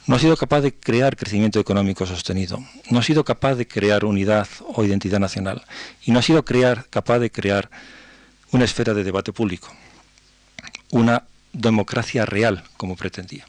no 0.07 0.15
ha 0.15 0.19
sido 0.19 0.37
capaz 0.37 0.61
de 0.61 0.73
crear 0.73 1.15
crecimiento 1.15 1.59
económico 1.59 2.05
sostenido, 2.05 2.63
no 2.89 2.99
ha 2.99 3.03
sido 3.03 3.23
capaz 3.23 3.55
de 3.55 3.67
crear 3.67 4.05
unidad 4.05 4.47
o 4.73 4.83
identidad 4.83 5.19
nacional 5.19 5.63
y 6.03 6.11
no 6.11 6.19
ha 6.19 6.23
sido 6.23 6.43
capaz 6.43 7.19
de 7.19 7.29
crear 7.29 7.69
una 8.51 8.65
esfera 8.65 8.93
de 8.93 9.03
debate 9.03 9.33
público, 9.33 9.69
una 10.91 11.23
democracia 11.53 12.25
real 12.25 12.63
como 12.77 12.95
pretendía. 12.95 13.45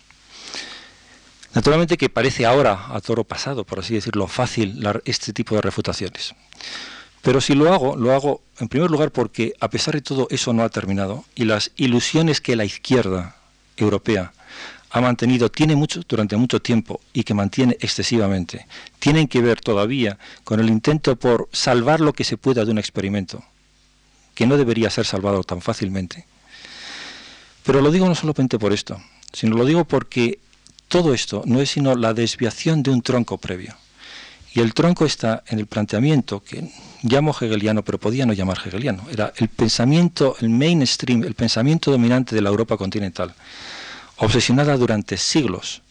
Naturalmente 1.54 1.96
que 1.96 2.08
parece 2.08 2.46
ahora, 2.46 2.86
a 2.94 3.00
toro 3.00 3.24
pasado, 3.24 3.64
por 3.64 3.80
así 3.80 3.94
decirlo, 3.94 4.28
fácil 4.28 4.84
este 5.04 5.32
tipo 5.32 5.56
de 5.56 5.62
refutaciones. 5.62 6.34
Pero 7.22 7.40
si 7.40 7.54
lo 7.54 7.72
hago, 7.72 7.96
lo 7.96 8.14
hago 8.14 8.42
en 8.58 8.68
primer 8.68 8.90
lugar 8.90 9.10
porque 9.10 9.54
a 9.60 9.68
pesar 9.68 9.94
de 9.94 10.00
todo 10.00 10.26
eso 10.30 10.52
no 10.52 10.62
ha 10.62 10.68
terminado 10.68 11.24
y 11.34 11.44
las 11.44 11.72
ilusiones 11.76 12.40
que 12.40 12.56
la 12.56 12.64
izquierda 12.64 13.36
europea 13.76 14.32
ha 14.90 15.00
mantenido, 15.00 15.50
tiene 15.50 15.76
mucho 15.76 16.00
durante 16.08 16.36
mucho 16.36 16.60
tiempo 16.60 17.00
y 17.12 17.22
que 17.24 17.34
mantiene 17.34 17.76
excesivamente, 17.80 18.66
tienen 18.98 19.28
que 19.28 19.40
ver 19.40 19.60
todavía 19.60 20.18
con 20.44 20.60
el 20.60 20.68
intento 20.68 21.16
por 21.16 21.48
salvar 21.52 22.00
lo 22.00 22.12
que 22.12 22.24
se 22.24 22.36
pueda 22.36 22.64
de 22.64 22.72
un 22.72 22.78
experimento, 22.78 23.44
que 24.34 24.46
no 24.46 24.56
debería 24.56 24.90
ser 24.90 25.06
salvado 25.06 25.44
tan 25.44 25.60
fácilmente. 25.60 26.26
Pero 27.62 27.82
lo 27.82 27.92
digo 27.92 28.08
no 28.08 28.14
solamente 28.14 28.58
por 28.58 28.72
esto, 28.72 29.00
sino 29.32 29.56
lo 29.56 29.64
digo 29.64 29.84
porque 29.84 30.40
todo 30.90 31.14
esto 31.14 31.42
no 31.46 31.60
es 31.60 31.70
sino 31.70 31.94
la 31.94 32.12
desviación 32.12 32.82
de 32.82 32.90
un 32.90 33.00
tronco 33.00 33.38
previo. 33.38 33.76
Y 34.52 34.58
el 34.58 34.74
tronco 34.74 35.06
está 35.06 35.44
en 35.46 35.60
el 35.60 35.66
planteamiento 35.66 36.42
que 36.42 36.68
llamo 37.04 37.30
hegeliano, 37.30 37.84
pero 37.84 37.98
podía 37.98 38.26
no 38.26 38.32
llamar 38.32 38.58
hegeliano. 38.66 39.06
Era 39.08 39.32
el 39.36 39.48
pensamiento, 39.48 40.36
el 40.40 40.50
mainstream, 40.50 41.22
el 41.22 41.34
pensamiento 41.34 41.92
dominante 41.92 42.34
de 42.34 42.42
la 42.42 42.48
Europa 42.48 42.76
continental, 42.76 43.32
obsesionada 44.16 44.76
durante 44.76 45.16
siglos 45.16 45.82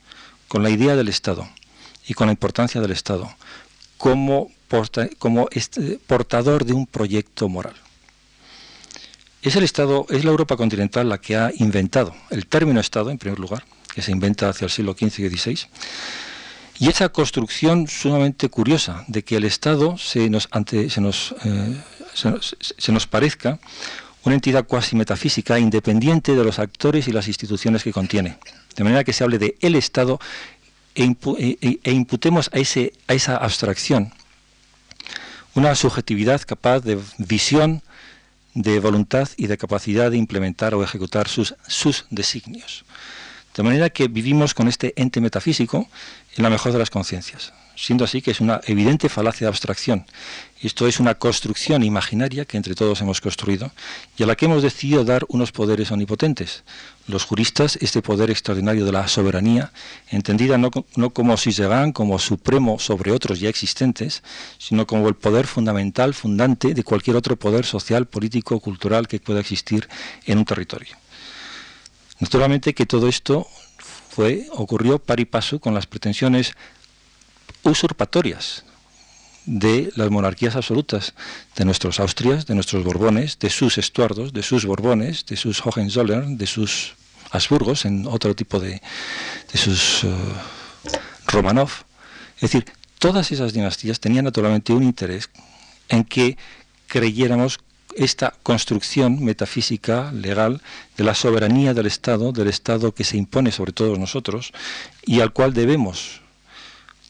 con 0.50 0.64
la 0.64 0.70
idea 0.70 0.98
del 0.98 1.08
Estado 1.08 1.48
y 2.06 2.14
con 2.14 2.28
la 2.28 2.34
importancia 2.34 2.82
del 2.82 2.92
Estado 2.92 3.34
como, 3.98 4.52
este, 5.52 5.98
portador 6.06 6.66
de 6.66 6.74
un 6.74 6.86
proyecto 6.86 7.48
moral. 7.48 7.76
Es 9.42 9.56
el 9.56 9.64
Estado, 9.64 10.06
es 10.10 10.26
la 10.26 10.32
Europa 10.32 10.58
continental 10.58 11.08
la 11.08 11.20
que 11.20 11.38
ha 11.38 11.52
inventado 11.56 12.14
el 12.32 12.46
término 12.48 12.82
Estado, 12.82 13.10
en 13.12 13.18
primer 13.18 13.40
lugar, 13.40 13.64
que 14.00 14.06
se 14.06 14.12
inventa 14.12 14.50
hacia 14.50 14.66
el 14.66 14.72
siglo 14.72 14.96
XV 14.98 15.20
y 15.20 15.30
XVI, 15.30 15.60
y 16.80 16.88
esa 16.88 17.10
construcción 17.10 17.88
sumamente 17.88 18.48
curiosa 18.50 19.04
de 19.08 19.24
que 19.24 19.36
el 19.36 19.44
Estado 19.44 19.98
se 19.98 20.30
nos, 20.30 20.48
ante, 20.52 20.90
se 20.90 21.02
nos, 21.02 21.36
eh, 21.44 21.76
se 22.14 22.92
nos, 22.94 23.08
parezca 23.08 23.60
una 24.24 24.36
entidad 24.36 24.66
cuasi 24.66 24.96
metafísica 24.96 25.60
independiente 25.60 26.36
de 26.36 26.44
los 26.44 26.58
actores 26.58 27.10
y 27.10 27.12
las 27.12 27.28
instituciones 27.28 27.84
que 27.84 27.92
contiene. 27.92 28.38
De 28.78 28.86
manera 28.86 29.04
que 29.04 29.12
se 29.12 29.26
hable 29.26 29.40
de 29.40 29.58
el 29.60 29.76
Estado 29.76 30.20
e, 30.96 31.04
e, 31.04 31.58
e, 31.62 31.80
e 31.84 31.92
imputemos 31.92 32.50
a, 32.54 32.60
ese, 32.60 32.94
a 33.08 33.14
esa 33.14 33.36
abstracción 33.36 34.14
una 35.56 35.76
subjetividad 35.76 36.42
capaz 36.42 36.80
de 36.82 36.98
visión, 37.18 37.82
de 38.54 38.80
voluntad 38.80 39.28
y 39.36 39.48
de 39.48 39.58
capacidad 39.58 40.12
de 40.12 40.18
implementar 40.18 40.74
o 40.74 40.84
ejecutar 40.84 41.28
sus, 41.28 41.56
sus 41.68 42.06
designios. 42.10 42.86
De 43.60 43.64
manera 43.64 43.90
que 43.90 44.08
vivimos 44.08 44.54
con 44.54 44.70
este 44.70 44.94
ente 44.96 45.20
metafísico 45.20 45.90
en 46.38 46.44
la 46.44 46.50
mejor 46.50 46.72
de 46.72 46.80
las 46.80 46.90
conciencias, 46.90 47.52
siendo 47.76 48.06
así 48.06 48.22
que 48.22 48.32
es 48.32 48.40
una 48.40 48.62
evidente 48.66 49.10
falacia 49.10 49.44
de 49.44 49.50
abstracción. 49.50 50.06
Esto 50.62 50.88
es 50.88 51.02
una 51.02 51.16
construcción 51.16 51.84
imaginaria 51.84 52.46
que 52.46 52.56
entre 52.56 52.74
todos 52.74 53.02
hemos 53.02 53.20
construido 53.20 53.70
y 54.16 54.24
a 54.24 54.28
la 54.28 54.38
que 54.38 54.46
hemos 54.46 54.64
decidido 54.64 55.04
dar 55.04 55.26
unos 55.28 55.52
poderes 55.52 55.92
omnipotentes. 55.92 56.64
Los 57.06 57.26
juristas, 57.26 57.78
este 57.82 58.02
poder 58.02 58.32
extraordinario 58.32 58.86
de 58.86 58.94
la 58.94 59.10
soberanía, 59.10 59.74
entendida 60.10 60.58
no, 60.58 60.72
no 60.96 61.10
como 61.10 61.36
van 61.68 61.92
como 61.92 62.18
supremo 62.18 62.80
sobre 62.80 63.12
otros 63.12 63.42
ya 63.42 63.50
existentes, 63.50 64.24
sino 64.58 64.88
como 64.88 65.10
el 65.10 65.16
poder 65.16 65.48
fundamental, 65.48 66.14
fundante 66.14 66.74
de 66.74 66.84
cualquier 66.86 67.18
otro 67.18 67.36
poder 67.36 67.66
social, 67.66 68.06
político, 68.06 68.58
cultural 68.62 69.10
que 69.10 69.20
pueda 69.20 69.42
existir 69.42 69.90
en 70.26 70.38
un 70.38 70.46
territorio. 70.46 70.96
Naturalmente 72.20 72.74
que 72.74 72.86
todo 72.86 73.08
esto 73.08 73.48
fue, 74.10 74.48
ocurrió 74.52 75.00
par 75.00 75.20
y 75.20 75.26
paso 75.26 75.60
con 75.60 75.74
las 75.74 75.88
pretensiones 75.88 76.54
usurpatorias 77.64 78.66
de 79.46 79.92
las 79.96 80.10
monarquías 80.12 80.56
absolutas, 80.56 81.14
de 81.56 81.66
nuestros 81.66 82.00
Austrias, 82.00 82.46
de 82.46 82.56
nuestros 82.56 82.84
Borbones, 82.84 83.40
de 83.40 83.50
sus 83.50 83.78
Estuardos, 83.78 84.34
de 84.34 84.44
sus 84.44 84.66
Borbones, 84.66 85.26
de 85.26 85.38
sus 85.38 85.66
Hohenzollern, 85.66 86.38
de 86.38 86.46
sus 86.46 86.94
Habsburgos, 87.32 87.86
en 87.86 88.06
otro 88.06 88.36
tipo 88.36 88.60
de, 88.60 88.82
de 89.52 89.58
sus 89.58 90.04
uh, 90.04 90.10
Romanov. 91.28 91.72
Es 92.36 92.42
decir, 92.42 92.66
todas 93.00 93.32
esas 93.32 93.54
dinastías 93.54 94.00
tenían 94.00 94.26
naturalmente 94.26 94.74
un 94.74 94.84
interés 94.84 95.30
en 95.88 96.04
que 96.04 96.38
creyéramos 96.88 97.60
esta 97.96 98.34
construcción 98.44 99.24
metafísica, 99.24 100.12
legal, 100.12 100.62
de 100.98 101.04
la 101.04 101.16
soberanía 101.16 101.74
del 101.74 101.88
Estado, 101.88 102.32
del 102.32 102.48
Estado 102.48 102.94
que 102.94 103.04
se 103.04 103.18
impone 103.18 103.52
sobre 103.52 103.74
todos 103.74 103.98
nosotros 104.00 104.52
y 105.06 105.22
al 105.22 105.34
cual 105.34 105.54
debemos. 105.54 106.22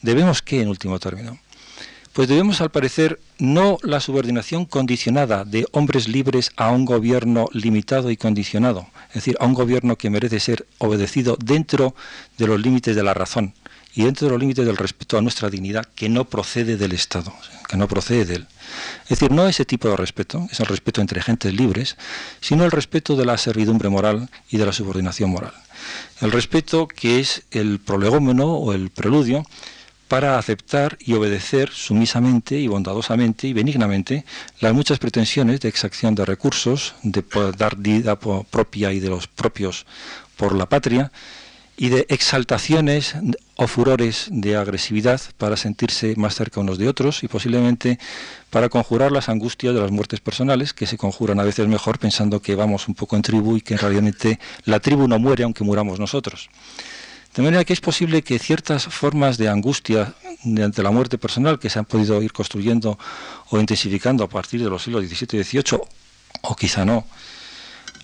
¿Debemos 0.02 0.42
qué 0.42 0.62
en 0.62 0.68
último 0.68 0.98
término? 0.98 1.38
Pues 2.12 2.28
debemos, 2.28 2.60
al 2.60 2.70
parecer, 2.70 3.20
no 3.38 3.78
la 3.82 4.00
subordinación 4.00 4.64
condicionada 4.64 5.44
de 5.44 5.66
hombres 5.70 6.08
libres 6.08 6.50
a 6.56 6.70
un 6.70 6.84
gobierno 6.84 7.46
limitado 7.52 8.10
y 8.10 8.16
condicionado, 8.16 8.88
es 9.10 9.14
decir, 9.14 9.36
a 9.38 9.46
un 9.46 9.54
gobierno 9.54 9.96
que 9.96 10.10
merece 10.10 10.40
ser 10.40 10.66
obedecido 10.78 11.36
dentro 11.42 11.94
de 12.36 12.48
los 12.48 12.60
límites 12.60 12.96
de 12.96 13.02
la 13.04 13.14
razón 13.14 13.54
y 13.94 14.04
dentro 14.04 14.26
de 14.26 14.32
los 14.32 14.40
límites 14.40 14.64
del 14.64 14.76
respeto 14.76 15.18
a 15.18 15.22
nuestra 15.22 15.50
dignidad 15.50 15.86
que 15.94 16.08
no 16.08 16.24
procede 16.24 16.76
del 16.76 16.92
Estado, 16.92 17.32
que 17.68 17.76
no 17.76 17.88
procede 17.88 18.24
de 18.24 18.34
él. 18.36 18.46
Es 19.04 19.10
decir, 19.10 19.32
no 19.32 19.48
ese 19.48 19.64
tipo 19.64 19.88
de 19.88 19.96
respeto, 19.96 20.46
es 20.50 20.60
el 20.60 20.66
respeto 20.66 21.00
entre 21.00 21.22
gentes 21.22 21.52
libres, 21.52 21.96
sino 22.40 22.64
el 22.64 22.70
respeto 22.70 23.16
de 23.16 23.26
la 23.26 23.38
servidumbre 23.38 23.88
moral 23.88 24.28
y 24.50 24.58
de 24.58 24.66
la 24.66 24.72
subordinación 24.72 25.30
moral. 25.30 25.52
El 26.20 26.32
respeto 26.32 26.86
que 26.86 27.20
es 27.20 27.42
el 27.50 27.80
prolegómeno 27.80 28.54
o 28.54 28.72
el 28.72 28.90
preludio 28.90 29.44
para 30.10 30.38
aceptar 30.38 30.98
y 31.00 31.14
obedecer 31.14 31.70
sumisamente 31.70 32.58
y 32.58 32.66
bondadosamente 32.66 33.46
y 33.46 33.52
benignamente 33.52 34.24
las 34.58 34.74
muchas 34.74 34.98
pretensiones 34.98 35.60
de 35.60 35.68
exacción 35.68 36.16
de 36.16 36.24
recursos, 36.24 36.94
de 37.04 37.24
dar 37.56 37.76
vida 37.76 38.18
propia 38.18 38.92
y 38.92 38.98
de 38.98 39.08
los 39.08 39.28
propios 39.28 39.86
por 40.36 40.54
la 40.56 40.68
patria, 40.68 41.12
y 41.80 41.88
de 41.88 42.04
exaltaciones 42.10 43.14
o 43.56 43.66
furores 43.66 44.28
de 44.30 44.54
agresividad 44.54 45.18
para 45.38 45.56
sentirse 45.56 46.14
más 46.14 46.34
cerca 46.34 46.60
unos 46.60 46.76
de 46.76 46.86
otros 46.86 47.24
y 47.24 47.28
posiblemente 47.28 47.98
para 48.50 48.68
conjurar 48.68 49.12
las 49.12 49.30
angustias 49.30 49.72
de 49.72 49.80
las 49.80 49.90
muertes 49.90 50.20
personales, 50.20 50.74
que 50.74 50.86
se 50.86 50.98
conjuran 50.98 51.40
a 51.40 51.42
veces 51.42 51.66
mejor 51.68 51.98
pensando 51.98 52.42
que 52.42 52.54
vamos 52.54 52.86
un 52.86 52.94
poco 52.94 53.16
en 53.16 53.22
tribu 53.22 53.56
y 53.56 53.62
que 53.62 53.78
realmente 53.78 54.38
la 54.66 54.78
tribu 54.80 55.08
no 55.08 55.18
muere 55.18 55.44
aunque 55.44 55.64
muramos 55.64 55.98
nosotros. 55.98 56.50
De 57.34 57.42
manera 57.42 57.64
que 57.64 57.72
es 57.72 57.80
posible 57.80 58.20
que 58.20 58.38
ciertas 58.38 58.84
formas 58.84 59.38
de 59.38 59.48
angustia 59.48 60.12
ante 60.44 60.82
la 60.82 60.90
muerte 60.90 61.16
personal 61.16 61.58
que 61.58 61.70
se 61.70 61.78
han 61.78 61.86
podido 61.86 62.22
ir 62.22 62.34
construyendo 62.34 62.98
o 63.48 63.58
intensificando 63.58 64.22
a 64.22 64.28
partir 64.28 64.62
de 64.62 64.68
los 64.68 64.82
siglos 64.82 65.06
XVII 65.06 65.40
y 65.40 65.44
XVIII, 65.44 65.80
o 66.42 66.56
quizá 66.56 66.84
no, 66.84 67.06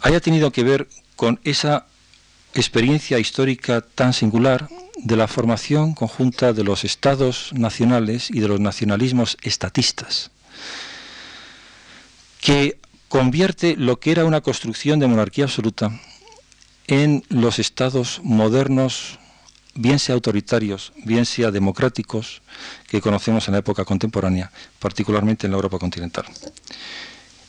haya 0.00 0.20
tenido 0.20 0.50
que 0.50 0.64
ver 0.64 0.88
con 1.14 1.40
esa 1.44 1.84
experiencia 2.60 3.18
histórica 3.18 3.82
tan 3.82 4.12
singular 4.12 4.68
de 4.96 5.16
la 5.16 5.28
formación 5.28 5.94
conjunta 5.94 6.54
de 6.54 6.64
los 6.64 6.84
estados 6.84 7.50
nacionales 7.52 8.30
y 8.30 8.40
de 8.40 8.48
los 8.48 8.60
nacionalismos 8.60 9.36
estatistas, 9.42 10.30
que 12.40 12.78
convierte 13.08 13.76
lo 13.76 14.00
que 14.00 14.10
era 14.10 14.24
una 14.24 14.40
construcción 14.40 14.98
de 14.98 15.06
monarquía 15.06 15.44
absoluta 15.44 16.00
en 16.86 17.24
los 17.28 17.58
estados 17.58 18.20
modernos, 18.22 19.18
bien 19.74 19.98
sea 19.98 20.14
autoritarios, 20.14 20.92
bien 21.04 21.26
sea 21.26 21.50
democráticos, 21.50 22.40
que 22.88 23.02
conocemos 23.02 23.48
en 23.48 23.52
la 23.52 23.58
época 23.58 23.84
contemporánea, 23.84 24.50
particularmente 24.78 25.46
en 25.46 25.50
la 25.50 25.56
Europa 25.56 25.78
continental. 25.78 26.24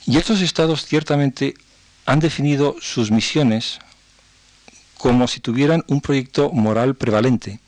Y 0.05 0.18
estos 0.18 0.41
estados 0.41 0.86
ciertamente 0.86 1.53
han 2.05 2.20
definido 2.20 2.76
sus 2.82 3.12
misiones 3.12 3.80
como 4.97 5.27
si 5.27 5.39
tuvieran 5.39 5.83
un 5.87 6.01
proyecto 6.01 6.51
moral 6.51 6.95
prevalente 6.95 7.59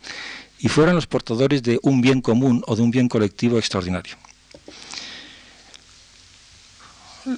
y 0.60 0.68
fueran 0.68 0.96
los 0.96 1.08
portadores 1.08 1.64
de 1.64 1.80
un 1.84 2.02
bien 2.02 2.22
común 2.22 2.64
o 2.68 2.76
de 2.76 2.82
un 2.82 2.92
bien 2.92 3.08
colectivo 3.08 3.58
extraordinario. 3.58 4.16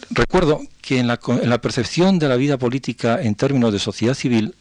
Recuerdo 0.10 0.62
que 0.82 1.00
en 1.00 1.08
la, 1.08 1.18
percepción 1.62 2.20
de 2.20 2.30
la 2.30 2.36
vida 2.36 2.58
política 2.58 3.22
en 3.22 3.36
términos 3.36 3.74
de 3.74 3.80
sociedad 3.80 4.14
civil, 4.14 4.56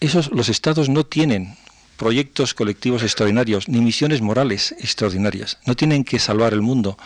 esos, 0.00 0.30
los 0.30 0.48
estados 0.48 0.88
no 0.88 1.04
tienen 1.04 1.56
proyectos 1.96 2.54
colectivos 2.54 3.02
extraordinarios, 3.02 3.68
ni 3.68 3.80
misiones 3.80 4.20
morales 4.20 4.72
extraordinarias. 4.78 5.58
No 5.66 5.74
tienen 5.74 6.04
que 6.04 6.18
salvar 6.18 6.52
el 6.52 6.62
mundo, 6.62 6.98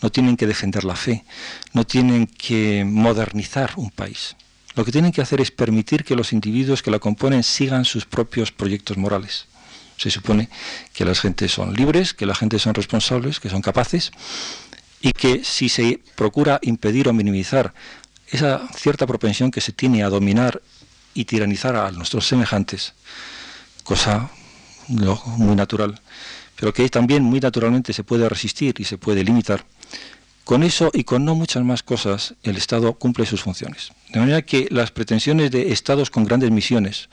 no 0.00 0.10
tienen 0.10 0.36
que 0.36 0.46
defender 0.46 0.84
la 0.84 0.96
fe, 0.96 1.24
no 1.72 1.84
tienen 1.84 2.26
que 2.26 2.84
modernizar 2.86 3.72
un 3.76 3.90
país. 3.90 4.36
Lo 4.78 4.84
que 4.84 4.92
tienen 4.92 5.10
que 5.10 5.20
hacer 5.20 5.40
es 5.40 5.50
permitir 5.50 6.04
que 6.04 6.14
los 6.14 6.32
individuos 6.32 6.84
que 6.84 6.92
la 6.92 7.00
componen 7.00 7.42
sigan 7.42 7.84
sus 7.84 8.06
propios 8.06 8.52
proyectos 8.52 8.96
morales. 8.96 9.46
Se 9.96 10.08
supone 10.08 10.48
que 10.92 11.04
las 11.04 11.18
gentes 11.18 11.50
son 11.50 11.74
libres, 11.74 12.14
que 12.14 12.26
la 12.26 12.36
gente 12.36 12.60
son 12.60 12.74
responsables, 12.74 13.40
que 13.40 13.48
son 13.50 13.60
capaces 13.60 14.12
y 15.00 15.10
que 15.10 15.42
si 15.42 15.68
se 15.68 15.98
procura 16.14 16.60
impedir 16.62 17.08
o 17.08 17.12
minimizar 17.12 17.74
esa 18.28 18.68
cierta 18.72 19.04
propensión 19.04 19.50
que 19.50 19.60
se 19.60 19.72
tiene 19.72 20.04
a 20.04 20.10
dominar 20.10 20.62
y 21.12 21.24
tiranizar 21.24 21.74
a 21.74 21.90
nuestros 21.90 22.28
semejantes, 22.28 22.92
cosa 23.82 24.30
muy 24.86 25.56
natural, 25.56 26.00
pero 26.54 26.72
que 26.72 26.88
también 26.88 27.24
muy 27.24 27.40
naturalmente 27.40 27.92
se 27.92 28.04
puede 28.04 28.28
resistir 28.28 28.76
y 28.78 28.84
se 28.84 28.96
puede 28.96 29.24
limitar, 29.24 29.64
con 30.48 30.62
eso 30.62 30.90
y 30.94 31.04
con 31.04 31.26
no 31.26 31.34
muchas 31.34 31.62
más 31.62 31.82
cosas, 31.82 32.34
el 32.42 32.56
Estado 32.56 32.94
cumple 32.94 33.26
sus 33.26 33.42
funciones. 33.42 33.92
De 34.14 34.18
manera 34.18 34.40
que 34.40 34.66
las 34.70 34.90
pretensiones 34.90 35.50
de 35.50 35.72
Estados 35.72 36.08
con 36.08 36.24
grandes 36.24 36.50
misiones, 36.50 37.10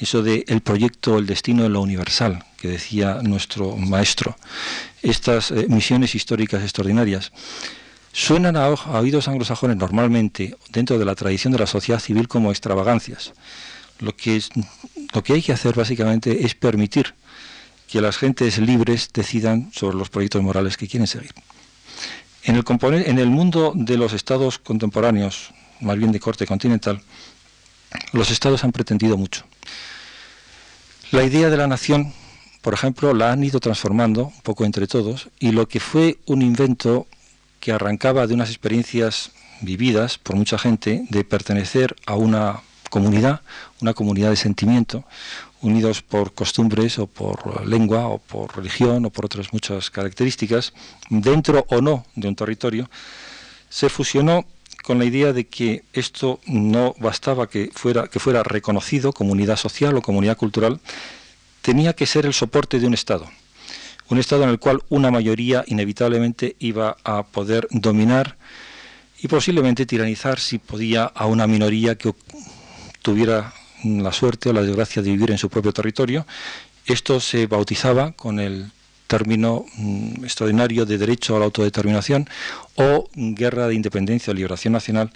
eso 0.00 0.24
de 0.24 0.44
el 0.48 0.62
proyecto, 0.62 1.16
el 1.16 1.26
destino 1.26 1.62
de 1.62 1.68
lo 1.68 1.80
universal, 1.80 2.44
que 2.56 2.66
decía 2.66 3.20
nuestro 3.22 3.76
maestro, 3.76 4.36
estas 5.00 5.52
eh, 5.52 5.66
misiones 5.68 6.16
históricas 6.16 6.64
extraordinarias, 6.64 7.30
suenan 8.12 8.56
a, 8.56 8.64
a, 8.64 8.98
oídos 8.98 9.28
anglosajones 9.28 9.76
normalmente 9.76 10.56
dentro 10.70 10.98
de 10.98 11.04
la 11.04 11.14
tradición 11.14 11.52
de 11.52 11.60
la 11.60 11.68
sociedad 11.68 12.00
civil 12.00 12.26
como 12.26 12.50
extravagancias. 12.50 13.32
Lo 14.00 14.16
que, 14.16 14.34
es, 14.34 14.50
lo 15.14 15.22
que 15.22 15.34
hay 15.34 15.42
que 15.42 15.52
hacer 15.52 15.76
básicamente 15.76 16.44
es 16.44 16.56
permitir 16.56 17.14
que 17.86 18.00
las 18.00 18.16
gentes 18.16 18.58
libres 18.58 19.10
decidan 19.14 19.70
sobre 19.72 19.96
los 19.96 20.10
proyectos 20.10 20.42
morales 20.42 20.76
que 20.76 20.88
quieren 20.88 21.06
seguir. 21.06 21.30
En 22.44 22.56
el, 23.18 23.30
mundo 23.30 23.72
de 23.74 23.96
los 23.96 24.12
estados 24.12 24.58
contemporáneos, 24.58 25.50
más 25.80 25.96
bien 25.96 26.10
de 26.10 26.18
corte 26.18 26.44
continental, 26.44 27.00
los 28.12 28.30
estados 28.30 28.64
han 28.64 28.72
pretendido 28.72 29.16
mucho. 29.16 29.44
La 31.12 31.22
idea 31.22 31.50
de 31.50 31.56
la 31.56 31.68
nación, 31.68 32.12
por 32.60 32.74
ejemplo, 32.74 33.14
la 33.14 33.30
han 33.30 33.44
ido 33.44 33.60
transformando 33.60 34.26
un 34.26 34.40
poco 34.42 34.64
entre 34.64 34.88
todos 34.88 35.28
y 35.38 35.52
lo 35.52 35.68
que 35.68 35.78
fue 35.78 36.18
un 36.26 36.42
invento 36.42 37.06
que 37.60 37.70
arrancaba 37.70 38.26
de 38.26 38.34
unas 38.34 38.48
experiencias 38.48 39.30
vividas 39.60 40.18
por 40.18 40.34
mucha 40.34 40.58
gente 40.58 41.04
de 41.10 41.22
pertenecer 41.22 41.94
a 42.06 42.16
una 42.16 42.62
comunidad, 42.90 43.42
una 43.80 43.94
comunidad 43.94 44.30
de 44.30 44.36
sentimiento, 44.36 45.04
unidos 45.62 46.02
por 46.02 46.34
costumbres 46.34 46.98
o 46.98 47.06
por 47.06 47.66
lengua 47.66 48.08
o 48.08 48.18
por 48.18 48.54
religión 48.54 49.06
o 49.06 49.10
por 49.10 49.24
otras 49.24 49.52
muchas 49.52 49.90
características, 49.90 50.74
dentro 51.08 51.64
o 51.70 51.80
no 51.80 52.04
de 52.14 52.28
un 52.28 52.36
territorio, 52.36 52.90
se 53.68 53.88
fusionó 53.88 54.44
con 54.82 54.98
la 54.98 55.04
idea 55.04 55.32
de 55.32 55.46
que 55.46 55.84
esto 55.92 56.40
no 56.46 56.94
bastaba 56.98 57.48
que 57.48 57.70
fuera, 57.72 58.08
que 58.08 58.18
fuera 58.18 58.42
reconocido 58.42 59.12
como 59.12 59.32
unidad 59.32 59.56
social 59.56 59.96
o 59.96 60.02
comunidad 60.02 60.36
cultural, 60.36 60.80
tenía 61.62 61.94
que 61.94 62.06
ser 62.06 62.26
el 62.26 62.34
soporte 62.34 62.80
de 62.80 62.86
un 62.86 62.94
Estado. 62.94 63.30
Un 64.08 64.18
Estado 64.18 64.42
en 64.42 64.50
el 64.50 64.58
cual 64.58 64.82
una 64.88 65.10
mayoría 65.10 65.64
inevitablemente 65.68 66.56
iba 66.58 66.96
a 67.04 67.22
poder 67.22 67.68
dominar 67.70 68.36
y 69.20 69.28
posiblemente 69.28 69.86
tiranizar 69.86 70.40
si 70.40 70.58
podía 70.58 71.04
a 71.04 71.26
una 71.26 71.46
minoría 71.46 71.96
que 71.96 72.12
tuviera 73.02 73.54
la 73.84 74.12
suerte 74.12 74.50
o 74.50 74.52
la 74.52 74.62
desgracia 74.62 75.02
de 75.02 75.10
vivir 75.10 75.30
en 75.30 75.38
su 75.38 75.48
propio 75.48 75.72
territorio. 75.72 76.26
Esto 76.86 77.20
se 77.20 77.46
bautizaba 77.46 78.12
con 78.12 78.40
el 78.40 78.70
término 79.06 79.66
mm, 79.76 80.24
extraordinario 80.24 80.86
de 80.86 80.98
derecho 80.98 81.36
a 81.36 81.38
la 81.38 81.44
autodeterminación 81.44 82.28
o 82.76 83.08
guerra 83.14 83.68
de 83.68 83.74
independencia 83.74 84.30
o 84.30 84.34
liberación 84.34 84.72
nacional. 84.72 85.12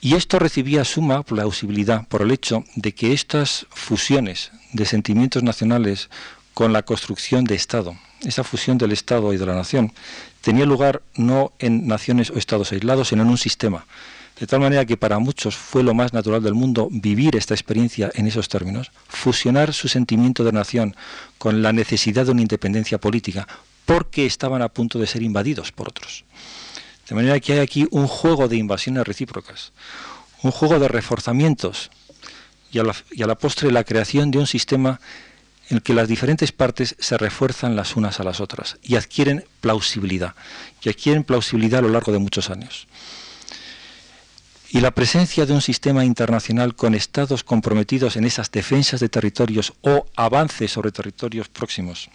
Y 0.00 0.14
esto 0.14 0.38
recibía 0.38 0.84
suma 0.84 1.22
plausibilidad 1.22 2.06
por 2.08 2.22
el 2.22 2.30
hecho 2.30 2.64
de 2.74 2.92
que 2.92 3.12
estas 3.12 3.66
fusiones 3.70 4.50
de 4.72 4.84
sentimientos 4.84 5.42
nacionales 5.42 6.10
con 6.52 6.72
la 6.72 6.82
construcción 6.82 7.44
de 7.44 7.54
Estado, 7.54 7.96
esa 8.22 8.44
fusión 8.44 8.78
del 8.78 8.92
Estado 8.92 9.32
y 9.32 9.38
de 9.38 9.46
la 9.46 9.54
nación, 9.54 9.92
tenía 10.40 10.66
lugar 10.66 11.02
no 11.14 11.52
en 11.58 11.86
naciones 11.86 12.30
o 12.30 12.36
estados 12.36 12.72
aislados, 12.72 13.08
sino 13.08 13.22
en 13.22 13.28
un 13.28 13.38
sistema 13.38 13.86
de 14.38 14.46
tal 14.46 14.60
manera 14.60 14.84
que 14.84 14.96
para 14.96 15.18
muchos 15.18 15.54
fue 15.54 15.82
lo 15.82 15.94
más 15.94 16.12
natural 16.12 16.42
del 16.42 16.54
mundo 16.54 16.88
vivir 16.90 17.36
esta 17.36 17.54
experiencia 17.54 18.10
en 18.14 18.26
esos 18.26 18.48
términos, 18.48 18.90
fusionar 19.08 19.72
su 19.72 19.86
sentimiento 19.88 20.42
de 20.42 20.52
nación 20.52 20.96
con 21.38 21.62
la 21.62 21.72
necesidad 21.72 22.26
de 22.26 22.32
una 22.32 22.42
independencia 22.42 22.98
política, 22.98 23.46
porque 23.84 24.26
estaban 24.26 24.62
a 24.62 24.68
punto 24.68 24.98
de 24.98 25.06
ser 25.06 25.22
invadidos 25.22 25.70
por 25.70 25.88
otros. 25.88 26.24
De 27.08 27.14
manera 27.14 27.38
que 27.38 27.52
hay 27.52 27.58
aquí 27.60 27.86
un 27.90 28.08
juego 28.08 28.48
de 28.48 28.56
invasiones 28.56 29.06
recíprocas, 29.06 29.72
un 30.42 30.50
juego 30.50 30.78
de 30.78 30.88
reforzamientos 30.88 31.90
y 32.72 32.80
a 32.80 33.26
la, 33.26 33.34
postre 33.36 33.70
la 33.70 33.84
creación 33.84 34.32
de 34.32 34.38
un 34.38 34.46
sistema 34.48 35.00
en 35.68 35.76
el 35.76 35.82
que 35.82 35.94
las 35.94 36.08
diferentes 36.08 36.50
partes 36.50 36.96
se 36.98 37.16
refuerzan 37.16 37.76
las 37.76 37.94
unas 37.94 38.18
a 38.20 38.24
las 38.24 38.40
otras 38.40 38.78
y 38.82 38.96
adquieren 38.96 39.44
plausibilidad, 39.60 40.34
y 40.82 40.88
adquieren 40.88 41.24
plausibilidad 41.24 41.78
a 41.78 41.82
lo 41.82 41.90
largo 41.90 42.10
de 42.10 42.18
muchos 42.18 42.50
años 42.50 42.88
y 44.74 44.80
la 44.80 44.90
presencia 44.90 45.46
de 45.46 45.52
un 45.52 45.62
sistema 45.62 46.04
internacional 46.04 46.74
con 46.74 46.96
estados 46.96 47.44
comprometidos 47.44 48.16
en 48.16 48.24
esas 48.24 48.50
defensas 48.50 48.98
de 48.98 49.08
territorios 49.08 49.72
o 49.82 50.04
avances 50.16 50.72
sobre 50.72 50.90
territorios 50.90 51.48
próximos 51.48 52.10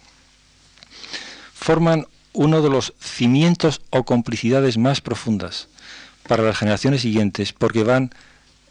forman 1.54 2.06
uno 2.34 2.60
de 2.60 2.68
los 2.68 2.92
cimientos 3.00 3.80
o 3.88 4.04
complicidades 4.04 4.76
más 4.76 5.00
profundas 5.00 5.68
para 6.28 6.42
las 6.42 6.58
generaciones 6.58 7.00
siguientes 7.00 7.54
porque 7.54 7.82
van 7.82 8.10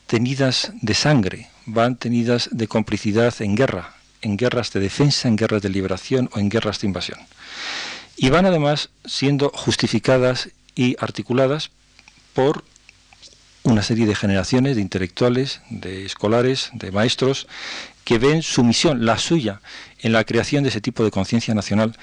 tenidas 0.06 0.72
de 0.82 0.94
sangre, 0.94 1.50
van 1.66 1.96
tenidas 1.96 2.50
de 2.52 2.68
complicidad 2.68 3.34
en 3.42 3.56
guerra, 3.56 3.96
en 4.22 4.38
guerras 4.38 4.72
de 4.72 4.82
defensa, 4.82 5.28
en 5.28 5.36
guerras 5.36 5.64
de 5.64 5.70
liberación 5.70 6.30
o 6.34 6.38
en 6.38 6.50
guerras 6.50 6.80
de 6.80 6.88
invasión. 6.88 7.20
Y 8.18 8.30
van 8.30 8.46
además 8.46 8.92
siendo 9.06 9.50
justificadas 9.50 10.50
y 10.76 10.96
articuladas 11.00 11.72
por 12.34 12.64
una 13.70 13.84
serie 13.84 14.06
de 14.06 14.16
generaciones 14.16 14.76
de 14.76 14.82
intelectuales, 14.82 15.62
de 15.70 16.06
escolares, 16.06 16.72
de 16.74 16.92
maestros, 16.92 17.48
que 18.04 18.18
ven 18.18 18.42
su 18.42 18.64
misión, 18.64 19.06
la 19.06 19.18
suya, 19.18 19.62
en 20.00 20.12
la 20.12 20.24
creación 20.24 20.64
de 20.64 20.70
ese 20.70 20.82
tipo 20.82 21.04
de 21.04 21.12
conciencia 21.12 21.54
nacional 21.54 21.98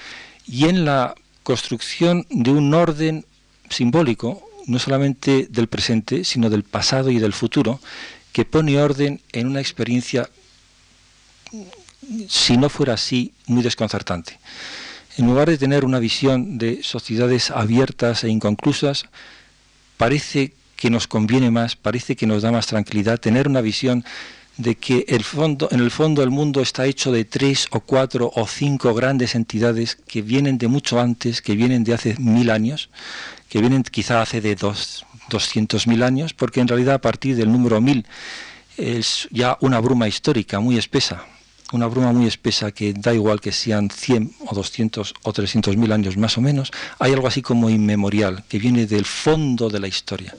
y 0.47 0.65
en 0.65 0.85
la 0.85 1.15
construcción 1.43 2.25
de 2.29 2.51
un 2.51 2.73
orden 2.73 3.25
simbólico, 3.69 4.41
no 4.65 4.79
solamente 4.79 5.47
del 5.49 5.67
presente, 5.67 6.23
sino 6.23 6.49
del 6.49 6.63
pasado 6.63 7.11
y 7.11 7.19
del 7.19 7.33
futuro, 7.33 7.79
que 8.31 8.45
pone 8.45 8.81
orden 8.81 9.21
en 9.31 9.47
una 9.47 9.59
experiencia, 9.59 10.29
si 12.27 12.57
no 12.57 12.69
fuera 12.69 12.93
así, 12.93 13.33
muy 13.45 13.63
desconcertante. 13.63 14.39
En 15.17 15.25
lugar 15.25 15.49
de 15.49 15.57
tener 15.57 15.83
una 15.83 15.99
visión 15.99 16.57
de 16.57 16.83
sociedades 16.83 17.49
abiertas 17.49 18.23
e 18.23 18.29
inconclusas, 18.29 19.05
parece 19.97 20.53
que 20.77 20.89
nos 20.89 21.07
conviene 21.07 21.51
más, 21.51 21.75
parece 21.75 22.15
que 22.15 22.27
nos 22.27 22.43
da 22.43 22.51
más 22.51 22.67
tranquilidad 22.67 23.19
tener 23.19 23.47
una 23.49 23.61
visión 23.61 24.05
de 24.57 24.75
que 24.75 25.05
el 25.07 25.23
fondo, 25.23 25.67
en 25.71 25.79
el 25.81 25.91
fondo 25.91 26.23
el 26.23 26.29
mundo 26.29 26.61
está 26.61 26.85
hecho 26.85 27.11
de 27.11 27.25
tres 27.25 27.67
o 27.71 27.79
cuatro 27.81 28.31
o 28.35 28.47
cinco 28.47 28.93
grandes 28.93 29.35
entidades 29.35 29.97
que 30.07 30.21
vienen 30.21 30.57
de 30.57 30.67
mucho 30.67 30.99
antes, 30.99 31.41
que 31.41 31.55
vienen 31.55 31.83
de 31.83 31.93
hace 31.93 32.15
mil 32.19 32.49
años, 32.49 32.89
que 33.49 33.59
vienen 33.59 33.83
quizá 33.83 34.21
hace 34.21 34.41
de 34.41 34.55
dos, 34.55 35.05
doscientos 35.29 35.87
mil 35.87 36.01
años, 36.03 36.33
porque 36.33 36.59
en 36.59 36.67
realidad 36.67 36.95
a 36.95 37.01
partir 37.01 37.35
del 37.35 37.51
número 37.51 37.81
mil 37.81 38.05
es 38.77 39.27
ya 39.31 39.57
una 39.61 39.79
bruma 39.79 40.07
histórica 40.07 40.59
muy 40.59 40.77
espesa, 40.77 41.25
una 41.73 41.87
bruma 41.87 42.13
muy 42.13 42.27
espesa 42.27 42.71
que 42.71 42.93
da 42.93 43.13
igual 43.13 43.41
que 43.41 43.51
sean 43.51 43.89
100 43.89 44.35
o 44.47 44.55
200 44.55 45.13
o 45.23 45.33
300 45.33 45.75
mil 45.75 45.91
años 45.91 46.15
más 46.15 46.37
o 46.37 46.41
menos, 46.41 46.71
hay 46.99 47.13
algo 47.13 47.27
así 47.27 47.41
como 47.41 47.69
inmemorial, 47.69 48.43
que 48.47 48.59
viene 48.59 48.85
del 48.85 49.05
fondo 49.05 49.69
de 49.69 49.79
la 49.79 49.87
historia. 49.87 50.35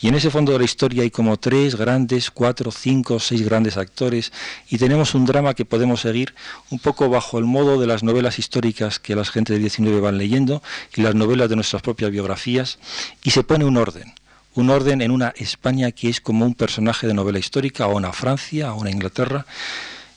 Y 0.00 0.08
en 0.08 0.16
ese 0.16 0.30
fondo 0.30 0.52
de 0.52 0.58
la 0.58 0.64
historia 0.64 1.02
hay 1.02 1.10
como 1.10 1.36
tres 1.38 1.76
grandes, 1.76 2.30
cuatro, 2.30 2.70
cinco, 2.70 3.20
seis 3.20 3.42
grandes 3.42 3.76
actores 3.76 4.32
y 4.68 4.78
tenemos 4.78 5.14
un 5.14 5.24
drama 5.24 5.54
que 5.54 5.64
podemos 5.64 6.00
seguir 6.00 6.34
un 6.70 6.78
poco 6.78 7.08
bajo 7.08 7.38
el 7.38 7.44
modo 7.44 7.80
de 7.80 7.86
las 7.86 8.02
novelas 8.02 8.38
históricas 8.38 8.98
que 8.98 9.14
las 9.14 9.30
gentes 9.30 9.54
del 9.54 9.62
19 9.62 10.00
van 10.00 10.18
leyendo 10.18 10.62
y 10.94 11.02
las 11.02 11.14
novelas 11.14 11.48
de 11.48 11.56
nuestras 11.56 11.82
propias 11.82 12.10
biografías 12.10 12.78
y 13.22 13.30
se 13.30 13.44
pone 13.44 13.64
un 13.64 13.76
orden 13.76 14.12
un 14.54 14.70
orden 14.70 15.02
en 15.02 15.10
una 15.10 15.32
España 15.36 15.90
que 15.90 16.08
es 16.08 16.20
como 16.20 16.46
un 16.46 16.54
personaje 16.54 17.06
de 17.06 17.14
novela 17.14 17.38
histórica, 17.38 17.88
o 17.88 17.96
una 17.96 18.12
Francia, 18.12 18.72
o 18.72 18.80
una 18.80 18.90
Inglaterra, 18.90 19.46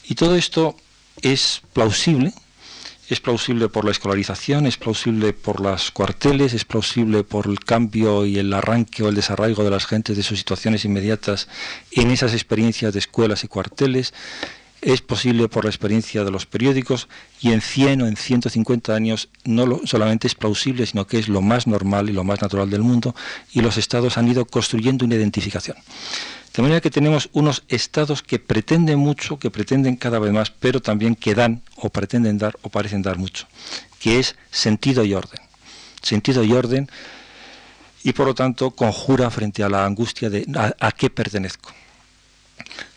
y 0.08 0.16
todo 0.16 0.36
esto 0.36 0.76
es 1.22 1.62
plausible, 1.74 2.34
es 3.10 3.22
plausible 3.22 3.70
por 3.70 3.86
la 3.86 3.92
escolarización, 3.92 4.66
es 4.66 4.78
plausible 4.78 5.34
por 5.34 5.62
las 5.62 5.92
cuarteles, 5.92 6.54
es 6.54 6.66
plausible 6.66 7.24
por 7.24 7.48
el 7.48 7.60
cambio 7.60 8.26
y 8.26 8.38
el 8.38 8.54
arranque 8.54 9.04
o 9.04 9.10
el 9.10 9.16
desarraigo 9.16 9.64
de 9.64 9.72
las 9.72 9.86
gentes 9.86 10.18
de 10.18 10.24
sus 10.24 10.40
situaciones 10.40 10.84
inmediatas 10.84 11.48
en 11.92 12.12
esas 12.12 12.34
experiencias 12.34 12.94
de 12.94 13.00
escuelas 13.00 13.44
y 13.44 13.48
cuarteles, 13.48 14.14
es 14.82 15.02
posible 15.02 15.48
por 15.50 15.64
la 15.64 15.72
experiencia 15.72 16.24
de 16.24 16.32
los 16.32 16.46
periódicos 16.46 17.08
y 17.42 17.52
en 17.52 17.62
100 17.62 18.02
o 18.04 18.08
en 18.08 18.16
150 18.16 18.94
años 18.94 19.30
no 19.44 19.82
solamente 19.86 20.28
es 20.28 20.36
plausible, 20.36 20.86
sino 20.86 21.08
que 21.08 21.18
es 21.18 21.30
lo 21.30 21.42
más 21.42 21.66
normal 21.66 22.10
y 22.10 22.14
lo 22.14 22.24
más 22.24 22.42
natural 22.42 22.70
del 22.70 22.84
mundo 22.84 23.16
y 23.52 23.62
los 23.62 23.78
estados 23.78 24.18
han 24.18 24.28
ido 24.28 24.46
construyendo 24.46 25.06
una 25.06 25.16
identificación. 25.16 25.78
De 26.58 26.64
manera 26.64 26.82
que 26.82 26.90
tenemos 26.90 27.30
unos 27.34 27.64
estados 27.68 28.24
que 28.24 28.40
pretenden 28.40 28.98
mucho, 28.98 29.38
que 29.38 29.52
pretenden 29.52 29.96
cada 29.96 30.18
vez 30.18 30.32
más, 30.34 30.50
pero 30.50 30.82
también 30.82 31.16
que 31.16 31.36
dan 31.36 31.62
o 31.76 31.92
pretenden 31.92 32.40
dar 32.40 32.58
o 32.64 32.70
parecen 32.70 33.04
dar 33.04 33.20
mucho, 33.20 33.46
que 34.00 34.18
es 34.18 34.36
sentido 34.50 35.06
y 35.06 35.14
orden. 35.14 35.40
Sentido 36.02 36.44
y 36.44 36.54
orden 36.54 36.90
y 38.04 38.14
por 38.14 38.26
lo 38.26 38.34
tanto 38.34 38.72
conjura 38.72 39.30
frente 39.30 39.62
a 39.64 39.70
la 39.70 39.86
angustia 39.86 40.32
de 40.32 40.48
a 40.80 40.92
qué 40.94 41.12
pertenezco. 41.12 41.72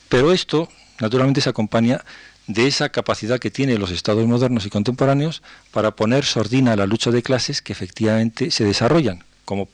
Pero 0.09 0.33
esto 0.33 0.71
naturalmente 0.99 1.43
se 1.43 1.51
acompaña 1.51 2.03
de 2.47 2.67
esa 2.67 2.89
capacidad 2.89 3.39
que 3.39 3.51
tienen 3.51 3.79
los 3.79 3.91
estados 3.91 4.27
modernos 4.27 4.65
y 4.65 4.71
contemporáneos 4.71 5.43
para 5.71 5.91
poner 5.91 6.25
sordina 6.25 6.73
a 6.73 6.77
la 6.77 6.87
lucha 6.87 7.11
de 7.11 7.23
clases 7.23 7.61
que 7.61 7.75
efectivamente 7.75 8.51
se 8.53 8.65
desarrollan, 8.65 9.23
como 9.45 9.69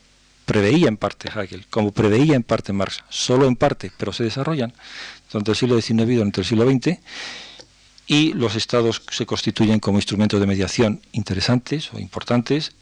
preveía 0.46 0.88
en 0.88 0.96
parte 0.96 1.28
Hegel, 1.28 1.66
como 1.68 1.92
preveía 1.92 2.36
en 2.36 2.44
parte 2.44 2.72
Marx, 2.72 3.02
solo 3.10 3.46
en 3.46 3.56
parte, 3.56 3.92
pero 3.98 4.12
se 4.12 4.24
desarrollan 4.24 4.72
durante 5.30 5.50
el 5.50 5.56
siglo 5.56 5.80
XIX 5.80 6.08
y 6.08 6.14
durante 6.14 6.40
el 6.40 6.46
siglo 6.46 6.70
XX, 6.70 6.98
y 8.06 8.32
los 8.32 8.54
estados 8.54 9.02
se 9.10 9.26
constituyen 9.26 9.80
como 9.80 9.98
instrumentos 9.98 10.40
de 10.40 10.46
mediación 10.46 11.02
interesantes 11.12 11.92
o 11.92 11.98
importantes, 11.98 12.72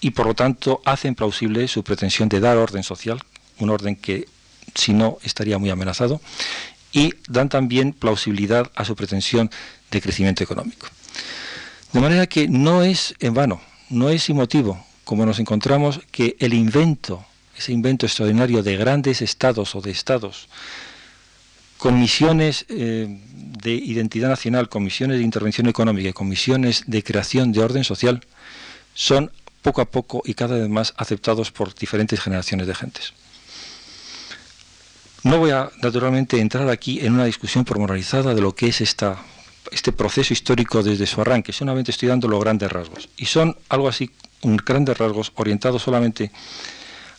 y 0.00 0.12
por 0.12 0.26
lo 0.26 0.34
tanto 0.34 0.80
hacen 0.84 1.16
plausible 1.16 1.66
su 1.68 1.82
pretensión 1.82 2.28
de 2.28 2.40
dar 2.40 2.56
orden 2.56 2.84
social, 2.84 3.20
un 3.58 3.70
orden 3.70 3.96
que 3.96 4.28
si 4.74 4.92
no 4.92 5.18
estaría 5.24 5.58
muy 5.58 5.68
amenazado, 5.68 6.20
y 6.92 7.12
dan 7.28 7.48
también 7.48 7.92
plausibilidad 7.92 8.70
a 8.76 8.84
su 8.84 8.94
pretensión 8.94 9.50
de 9.90 10.00
crecimiento 10.00 10.44
económico. 10.44 10.86
De 11.92 12.00
manera 12.00 12.28
que 12.28 12.48
no 12.48 12.84
es 12.84 13.14
en 13.18 13.34
vano, 13.34 13.60
no 13.88 14.10
es 14.10 14.22
sin 14.22 14.36
motivo, 14.36 14.84
como 15.10 15.26
nos 15.26 15.40
encontramos 15.40 15.98
que 16.12 16.36
el 16.38 16.54
invento, 16.54 17.26
ese 17.58 17.72
invento 17.72 18.06
extraordinario 18.06 18.62
de 18.62 18.76
grandes 18.76 19.22
estados 19.22 19.74
o 19.74 19.80
de 19.80 19.90
estados, 19.90 20.46
con 21.78 21.98
misiones 21.98 22.64
eh, 22.68 23.18
de 23.34 23.72
identidad 23.72 24.28
nacional, 24.28 24.68
comisiones 24.68 25.18
de 25.18 25.24
intervención 25.24 25.66
económica 25.66 26.12
comisiones 26.12 26.84
de 26.86 27.02
creación 27.02 27.50
de 27.50 27.58
orden 27.58 27.82
social, 27.82 28.24
son 28.94 29.32
poco 29.62 29.80
a 29.80 29.90
poco 29.90 30.22
y 30.24 30.34
cada 30.34 30.56
vez 30.56 30.68
más 30.68 30.94
aceptados 30.96 31.50
por 31.50 31.74
diferentes 31.74 32.20
generaciones 32.20 32.68
de 32.68 32.76
gentes. 32.76 33.12
No 35.24 35.38
voy 35.38 35.50
a, 35.50 35.72
naturalmente, 35.82 36.38
entrar 36.38 36.68
aquí 36.68 37.00
en 37.00 37.14
una 37.14 37.24
discusión 37.24 37.64
pormenorizada 37.64 38.32
de 38.32 38.42
lo 38.42 38.54
que 38.54 38.68
es 38.68 38.80
este 38.80 39.90
proceso 39.90 40.32
histórico 40.32 40.84
desde 40.84 41.08
su 41.08 41.20
arranque, 41.20 41.52
solamente 41.52 41.90
estoy 41.90 42.08
dando 42.08 42.28
los 42.28 42.38
grandes 42.38 42.70
rasgos. 42.70 43.08
Y 43.16 43.26
son 43.26 43.56
algo 43.68 43.88
así, 43.88 44.12
un 44.42 44.56
grandes 44.56 44.98
rasgos, 44.98 45.32
orientados 45.34 45.82
solamente 45.82 46.30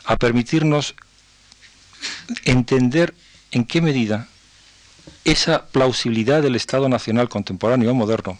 a 0.05 0.15
permitirnos 0.17 0.95
entender 2.45 3.13
en 3.51 3.65
qué 3.65 3.82
medida 3.82 4.28
esa 5.24 5.67
plausibilidad 5.67 6.41
del 6.41 6.55
Estado 6.55 6.89
Nacional 6.89 7.30
contemporáneo 7.30 7.91
o 7.91 7.93
moderno 7.93 8.39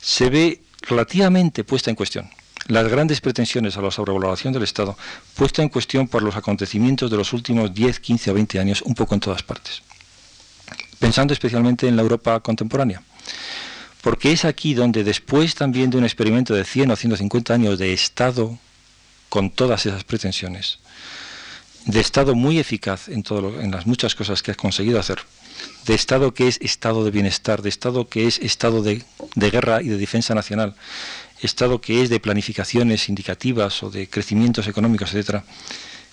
se 0.00 0.30
ve 0.30 0.62
relativamente 0.82 1.64
puesta 1.64 1.90
en 1.90 1.96
cuestión 1.96 2.30
las 2.68 2.86
grandes 2.88 3.20
pretensiones 3.20 3.76
a 3.76 3.82
la 3.82 3.90
sobrevaloración 3.90 4.52
del 4.52 4.62
Estado 4.62 4.96
puesta 5.34 5.62
en 5.62 5.70
cuestión 5.70 6.06
por 6.06 6.22
los 6.22 6.36
acontecimientos 6.36 7.10
de 7.10 7.16
los 7.16 7.32
últimos 7.32 7.72
10, 7.72 7.98
15 7.98 8.30
o 8.30 8.34
20 8.34 8.60
años 8.60 8.82
un 8.82 8.94
poco 8.94 9.14
en 9.14 9.20
todas 9.20 9.42
partes. 9.42 9.82
Pensando 10.98 11.32
especialmente 11.32 11.88
en 11.88 11.96
la 11.96 12.02
Europa 12.02 12.40
contemporánea. 12.40 13.02
Porque 14.08 14.32
es 14.32 14.46
aquí 14.46 14.72
donde 14.72 15.04
después 15.04 15.54
también 15.54 15.90
de 15.90 15.98
un 15.98 16.04
experimento 16.04 16.54
de 16.54 16.64
100 16.64 16.92
o 16.92 16.96
150 16.96 17.52
años 17.52 17.78
de 17.78 17.92
Estado 17.92 18.58
con 19.28 19.50
todas 19.50 19.84
esas 19.84 20.02
pretensiones, 20.02 20.78
de 21.84 22.00
Estado 22.00 22.34
muy 22.34 22.58
eficaz 22.58 23.10
en, 23.10 23.22
todo 23.22 23.60
en 23.60 23.70
las 23.70 23.86
muchas 23.86 24.14
cosas 24.14 24.42
que 24.42 24.52
ha 24.52 24.54
conseguido 24.54 24.98
hacer, 24.98 25.18
de 25.84 25.92
Estado 25.92 26.32
que 26.32 26.48
es 26.48 26.58
Estado 26.62 27.04
de 27.04 27.10
bienestar, 27.10 27.60
de 27.60 27.68
Estado 27.68 28.08
que 28.08 28.26
es 28.26 28.38
Estado 28.38 28.82
de, 28.82 29.04
guerra 29.36 29.82
y 29.82 29.88
de 29.88 29.98
defensa 29.98 30.34
nacional, 30.34 30.74
Estado 31.42 31.82
que 31.82 32.02
es 32.02 32.08
de 32.08 32.18
planificaciones 32.18 33.10
indicativas 33.10 33.82
o 33.82 33.90
de 33.90 34.08
crecimientos 34.08 34.68
económicos, 34.68 35.10
etcétera, 35.10 35.44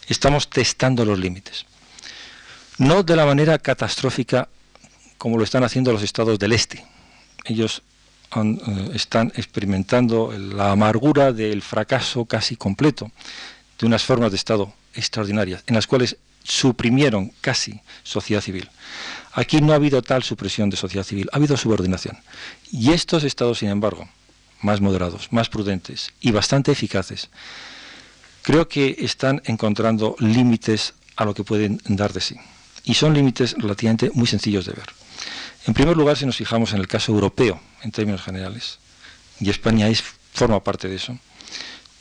estamos 0.10 0.50
testando 0.50 1.06
los 1.06 1.18
límites. 1.18 1.66
No 2.78 3.04
de 3.04 3.16
la 3.16 3.26
manera 3.26 3.58
catastrófica 3.58 4.50
como 5.18 5.38
lo 5.38 5.46
están 5.46 5.64
haciendo 5.64 5.94
los 5.94 6.04
estados 6.04 6.38
del 6.38 6.52
este. 6.52 6.84
Ellos 7.46 7.82
eh, 8.36 8.90
están 8.94 9.32
experimentando 9.36 10.34
la 10.38 10.72
amargura 10.72 11.32
del 11.32 11.62
fracaso 11.62 12.26
casi 12.26 12.56
completo 12.56 13.12
de 13.80 13.86
unas 13.86 14.04
formas 14.04 14.32
de 14.32 14.38
Estado 14.38 14.74
extraordinarias, 14.94 15.64
en 15.68 15.76
las 15.76 15.88
cuales 15.88 16.18
suprimieron 16.44 17.32
casi 17.42 17.82
sociedad 18.04 18.42
civil. 18.42 18.70
Aquí 19.34 19.62
no 19.62 19.74
ha 19.74 19.76
habido 19.76 20.02
tal 20.02 20.24
supresión 20.24 20.70
de 20.70 20.78
sociedad 20.78 21.06
civil, 21.06 21.30
ha 21.32 21.38
habido 21.38 21.58
subordinación. 21.58 22.18
Y 22.72 22.92
estos 22.92 23.24
estados, 23.24 23.60
sin 23.60 23.70
embargo, 23.70 24.08
más 24.62 24.82
moderados, 24.82 25.32
más 25.32 25.50
prudentes 25.50 26.14
y 26.22 26.32
bastante 26.32 26.72
eficaces, 26.72 27.30
creo 28.42 28.68
que 28.68 28.96
están 29.00 29.42
encontrando 29.46 30.16
límites 30.20 30.94
a 31.16 31.26
lo 31.26 31.34
que 31.34 31.44
pueden 31.44 31.82
dar 31.86 32.14
de 32.14 32.22
sí. 32.22 32.36
Y 32.84 32.94
son 32.94 33.14
límites 33.14 33.56
relativamente 33.58 34.12
muy 34.14 34.28
sencillos 34.28 34.66
de 34.66 34.74
ver. 34.74 35.05
En 35.68 35.74
primer 35.74 35.98
lugar, 35.98 36.16
si 36.18 36.26
nos 36.26 36.38
fijamos 36.38 36.74
en 36.74 36.80
el 36.80 36.88
caso 36.88 37.12
europeo, 37.12 37.60
en 37.82 37.92
términos 37.92 38.22
generales, 38.22 38.80
y 39.40 39.50
España 39.50 39.88
es, 39.88 40.04
forma 40.34 40.64
parte 40.64 40.88
de 40.88 40.96
eso, 40.96 41.18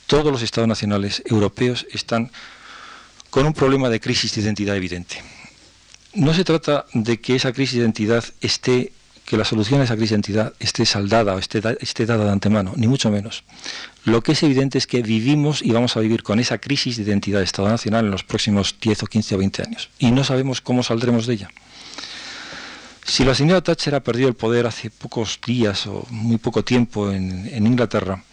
todos 0.07 0.31
los 0.31 0.41
estados 0.41 0.67
nacionales 0.67 1.23
europeos 1.25 1.87
están 1.91 2.31
con 3.29 3.45
un 3.45 3.53
problema 3.53 3.89
de 3.89 3.99
crisis 3.99 4.35
de 4.35 4.41
identidad 4.41 4.75
evidente. 4.75 5.21
No 6.13 6.33
se 6.33 6.43
trata 6.43 6.85
de 6.93 7.19
que 7.19 7.35
esa 7.35 7.51
crisis 7.53 7.75
de 7.75 7.81
identidad 7.81 8.23
esté 8.39 8.93
que 9.25 9.37
la 9.37 9.43
solución 9.43 9.81
a 9.81 9.85
esa 9.85 9.95
crisis 9.95 10.11
de 10.11 10.15
identidad 10.15 10.53
esté 10.59 10.85
saldada 10.85 11.33
o 11.33 11.39
esté, 11.39 11.59
esté, 11.79 12.05
dada 12.05 12.25
de 12.25 12.31
antemano, 12.31 12.73
ni 12.75 12.87
mucho 12.87 13.09
menos. 13.09 13.43
Lo 14.03 14.21
que 14.21 14.33
es 14.33 14.43
evidente 14.43 14.77
es 14.77 14.85
que 14.85 15.01
vivimos 15.01 15.63
y 15.63 15.71
vamos 15.71 15.97
a 15.97 15.99
vivir 15.99 16.21
con 16.21 16.39
esa 16.39 16.59
crisis 16.59 16.97
de 16.97 17.03
identidad 17.03 17.39
de 17.39 17.45
Estado 17.45 17.67
Nacional 17.67 18.05
en 18.05 18.11
los 18.11 18.23
próximos 18.23 18.75
10 18.79 19.01
o 19.01 19.07
15 19.07 19.35
o 19.35 19.37
20 19.39 19.63
años. 19.63 19.89
Y 19.97 20.11
no 20.11 20.23
sabemos 20.23 20.61
cómo 20.61 20.83
saldremos 20.83 21.25
de 21.25 21.33
ella. 21.33 21.49
Si 23.07 23.23
la 23.23 23.35
señora 23.35 23.61
Thatcher 23.61 23.93
ha 23.93 23.99
perdido 23.99 24.27
el 24.27 24.33
poder 24.33 24.65
hace 24.65 24.89
pocos 24.89 25.39
días 25.45 25.85
o 25.85 26.05
muy 26.09 26.37
poco 26.37 26.63
tiempo 26.63 27.11
en, 27.11 27.65
Inglaterra, 27.65 28.23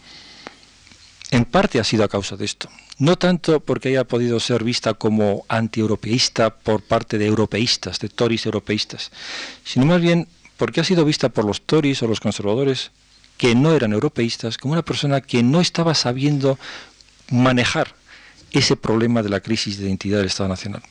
en 1.29 1.45
parte 1.45 1.79
ha 1.79 1.83
sido 1.83 2.03
a 2.03 2.07
causa 2.09 2.35
de 2.35 2.45
esto. 2.45 2.69
No 2.97 3.15
tanto 3.15 3.59
porque 3.59 3.89
haya 3.89 4.03
podido 4.03 4.39
ser 4.39 4.63
vista 4.63 4.95
como 4.95 5.45
antieuropeísta 5.47 6.55
por 6.55 6.81
parte 6.81 7.19
de 7.19 7.27
europeístas, 7.27 7.99
de 7.99 8.09
Tories 8.09 8.47
europeístas, 8.47 9.11
sino 9.63 9.85
más 9.85 10.01
bien 10.01 10.27
porque 10.57 10.81
ha 10.81 10.83
sido 10.83 11.05
vista 11.05 11.29
por 11.29 11.45
los 11.45 11.61
Tories 11.61 12.01
o 12.01 12.07
los 12.07 12.19
conservadores 12.19 12.91
que 13.37 13.53
no 13.53 13.75
eran 13.75 13.93
europeístas 13.93 14.57
como 14.57 14.73
una 14.73 14.85
persona 14.85 15.21
que 15.21 15.43
no 15.43 15.61
estaba 15.61 15.93
sabiendo 15.93 16.57
manejar 17.29 17.95
ese 18.51 18.75
problema 18.75 19.21
de 19.21 19.29
la 19.29 19.39
crisis 19.39 19.77
de 19.77 19.85
identidad 19.85 20.17
del 20.17 20.27
Estado 20.27 20.49
Nacional. 20.49 20.81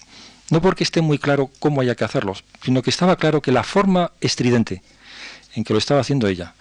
No 0.50 0.60
porque 0.60 0.84
esté 0.84 1.00
muy 1.00 1.18
claro 1.18 1.50
cómo 1.58 1.80
haya 1.80 1.94
que 1.94 2.04
hacerlo, 2.04 2.34
sino 2.62 2.82
que 2.82 2.90
estaba 2.90 3.16
claro 3.16 3.40
que 3.40 3.52
la 3.52 3.62
forma 3.62 4.12
estridente 4.20 4.82
en 5.54 5.64
que 5.64 5.72
lo 5.72 5.78
estaba 5.78 6.00
haciendo 6.00 6.28
ella 6.28 6.54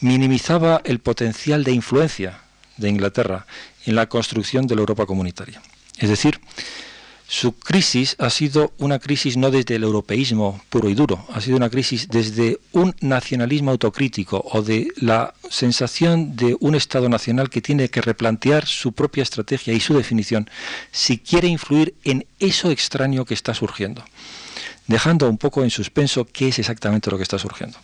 minimizaba 0.00 0.82
el 0.84 0.98
potencial 0.98 1.64
de 1.64 1.72
influencia 1.72 2.40
de 2.76 2.88
Inglaterra 2.88 3.46
en 3.86 3.96
la 3.96 4.08
construcción 4.08 4.66
de 4.66 4.74
la 4.74 4.80
Europa 4.80 5.06
comunitaria. 5.06 5.62
Es 5.98 6.08
decir, 6.08 6.40
su 7.28 7.52
crisis 7.52 8.14
ha 8.18 8.30
sido 8.30 8.72
una 8.78 9.00
crisis 9.00 9.36
no 9.36 9.50
desde 9.50 9.74
el 9.74 9.82
europeísmo 9.82 10.62
puro 10.70 10.88
y 10.88 10.94
duro, 10.94 11.26
ha 11.32 11.40
sido 11.40 11.56
una 11.56 11.70
crisis 11.70 12.08
desde 12.08 12.60
un 12.70 12.94
nacionalismo 13.00 13.72
autocrítico 13.72 14.44
o 14.52 14.62
de 14.62 14.88
la 14.96 15.34
sensación 15.50 16.36
de 16.36 16.56
un 16.60 16.76
Estado 16.76 17.08
nacional 17.08 17.50
que 17.50 17.60
tiene 17.60 17.88
que 17.88 18.00
replantear 18.00 18.66
su 18.66 18.92
propia 18.92 19.24
estrategia 19.24 19.74
y 19.74 19.80
su 19.80 19.94
definición 19.94 20.48
si 20.92 21.18
quiere 21.18 21.48
influir 21.48 21.94
en 22.04 22.26
eso 22.38 22.70
extraño 22.70 23.24
que 23.24 23.34
está 23.34 23.54
surgiendo, 23.54 24.04
dejando 24.86 25.28
un 25.28 25.38
poco 25.38 25.64
en 25.64 25.70
suspenso 25.70 26.26
qué 26.26 26.48
es 26.48 26.60
exactamente 26.60 27.10
lo 27.10 27.16
que 27.16 27.24
está 27.24 27.38
surgiendo. 27.38 27.78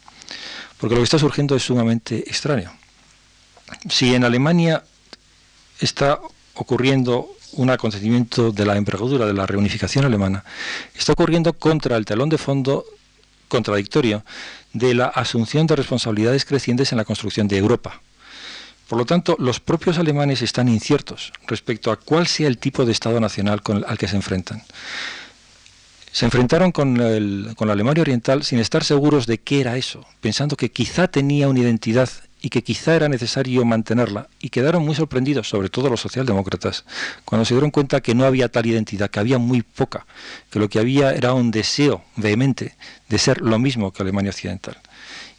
Porque 0.79 0.95
lo 0.95 1.01
que 1.01 1.05
está 1.05 1.19
surgiendo 1.19 1.57
es 1.57 1.65
sumamente 1.65 2.19
extraño. 2.29 2.73
Si 3.89 4.15
en 4.15 4.25
Alemania 4.25 4.85
está 5.81 6.21
ocurriendo 6.55 7.29
un 7.53 7.71
acontecimiento 7.71 8.53
de 8.53 8.67
la 8.67 8.77
envergadura 8.77 9.27
de 9.27 9.35
la 9.35 9.47
reunificación 9.47 10.05
alemana, 10.05 10.45
está 10.95 11.13
ocurriendo 11.13 11.53
contra 11.53 11.97
el 11.97 12.05
telón 12.05 12.29
de 12.29 12.39
fondo 12.39 12.85
contradictorio 13.49 14.25
de 14.73 14.95
la 14.95 15.07
asunción 15.07 15.67
de 15.67 15.77
responsabilidades 15.77 16.45
crecientes 16.45 16.93
en 16.93 16.99
la 16.99 17.05
construcción 17.05 17.49
de 17.49 17.59
Europa. 17.59 18.01
Por 18.89 18.99
lo 18.99 19.07
tanto, 19.07 19.37
los 19.39 19.61
propios 19.61 19.99
alemanes 19.99 20.43
están 20.43 20.69
inciertos 20.69 21.33
respecto 21.47 21.91
a 21.91 21.97
cuál 21.97 22.27
sea 22.27 22.49
el 22.49 22.59
tipo 22.59 22.85
de 22.85 22.93
Estado 22.93 23.21
nacional 23.21 23.63
con 23.63 23.85
al 23.87 23.99
que 23.99 24.09
se 24.09 24.17
enfrentan. 24.17 24.63
se 26.13 26.27
enfrentaron 26.27 26.73
con, 26.73 26.97
con 27.57 27.69
la 27.69 27.73
Alemania 27.73 28.03
Oriental 28.03 28.45
sin 28.45 28.59
estar 28.59 28.85
seguros 28.85 29.27
de 29.27 29.39
qué 29.39 29.61
era 29.63 29.79
eso, 29.79 30.05
pensando 30.21 30.57
que 30.57 30.71
quizá 30.71 31.09
tenía 31.09 31.49
una 31.49 31.61
identidad 31.61 32.11
y 32.43 32.51
que 32.51 32.63
quizá 32.63 32.97
era 32.97 33.09
necesario 33.09 33.65
mantenerla, 33.65 34.29
y 34.41 34.51
quedaron 34.51 34.85
muy 34.85 34.97
sorprendidos, 34.97 35.49
sobre 35.49 35.69
todo 35.69 35.89
los 35.89 36.01
socialdemócratas, 36.01 36.85
cuando 37.25 37.45
se 37.45 37.55
dieron 37.55 37.71
cuenta 37.71 38.01
que 38.01 38.17
no 38.17 38.25
había 38.25 38.49
tal 38.49 38.67
identidad, 38.67 39.09
que 39.09 39.21
había 39.21 39.39
muy 39.39 39.63
poca, 39.63 40.05
que 40.51 40.59
lo 40.59 40.69
que 40.69 40.81
había 40.81 41.13
era 41.13 41.35
un 41.35 41.53
deseo 41.53 42.05
vehemente 42.17 42.75
de 43.09 43.19
ser 43.19 43.41
lo 43.41 43.61
mismo 43.61 43.93
que 43.93 44.03
Alemania 44.03 44.31
Occidental. 44.31 44.77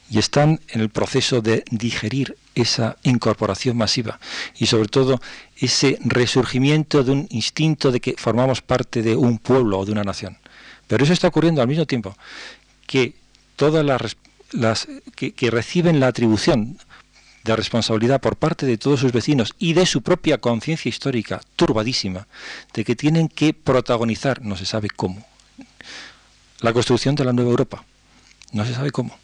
Y 0.09 0.17
están 0.17 0.61
en 0.69 0.81
el 0.81 0.89
proceso 0.89 1.41
de 1.41 1.65
digerir 1.71 2.37
esa 2.55 2.97
incorporación 3.03 3.75
masiva 3.75 4.19
y 4.55 4.67
sobre 4.67 4.87
todo 4.87 5.19
ese 5.57 5.97
resurgimiento 6.05 7.03
de 7.03 7.11
un 7.11 7.27
instinto 7.31 7.91
de 7.91 7.99
que 7.99 8.15
formamos 8.17 8.61
parte 8.61 9.01
de 9.01 9.15
un 9.15 9.39
pueblo 9.39 9.79
o 9.79 9.85
de 9.85 9.91
una 9.91 10.03
nación. 10.03 10.37
Pero 10.87 11.03
eso 11.03 11.13
está 11.13 11.27
ocurriendo 11.29 11.61
al 11.61 11.67
mismo 11.67 11.85
tiempo 11.85 12.15
que 12.85 13.15
todas 13.55 13.83
las, 14.53 14.87
que 15.15 15.51
reciben 15.51 15.99
la 15.99 16.07
atribución 16.07 16.77
de 17.43 17.55
responsabilidad 17.55 18.21
por 18.21 18.37
parte 18.37 18.65
de 18.65 18.77
todos 18.77 18.99
sus 18.99 19.11
vecinos 19.11 19.53
y 19.59 19.73
de 19.73 19.85
su 19.85 20.01
propia 20.01 20.37
conciencia 20.37 20.89
histórica 20.89 21.41
turbadísima, 21.55 22.27
de 22.73 22.83
que 22.83 22.95
tienen 22.95 23.27
que 23.27 23.53
protagonizar, 23.53 24.41
no 24.41 24.55
se 24.55 24.65
sabe 24.65 24.89
cómo, 24.89 25.25
la 26.61 26.73
construcción 26.73 27.15
de 27.15 27.25
la 27.25 27.33
nueva 27.33 27.51
Europa. 27.51 27.83
No 28.53 28.65
se 28.65 28.73
sabe 28.73 28.91
cómo. 28.91 29.17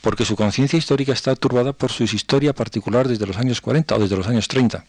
Porque 0.00 0.24
su 0.24 0.36
conciencia 0.36 0.78
histórica 0.78 1.12
está 1.12 1.34
turbada 1.34 1.72
por 1.72 1.90
su 1.90 2.04
historia 2.04 2.52
particular 2.52 3.08
desde 3.08 3.26
los 3.26 3.36
años 3.36 3.60
40 3.60 3.96
o 3.96 3.98
desde 3.98 4.16
los 4.16 4.28
años 4.28 4.46
30. 4.46 4.84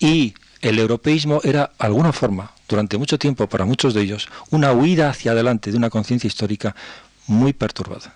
Y 0.00 0.34
el 0.60 0.78
europeísmo 0.78 1.40
era, 1.44 1.72
alguna 1.78 2.12
forma, 2.12 2.52
durante 2.68 2.98
mucho 2.98 3.18
tiempo 3.18 3.48
para 3.48 3.64
muchos 3.64 3.94
de 3.94 4.02
ellos, 4.02 4.28
una 4.50 4.72
huida 4.72 5.08
hacia 5.08 5.32
adelante 5.32 5.70
de 5.70 5.78
una 5.78 5.88
conciencia 5.88 6.28
histórica 6.28 6.74
muy 7.26 7.52
perturbada. 7.52 8.15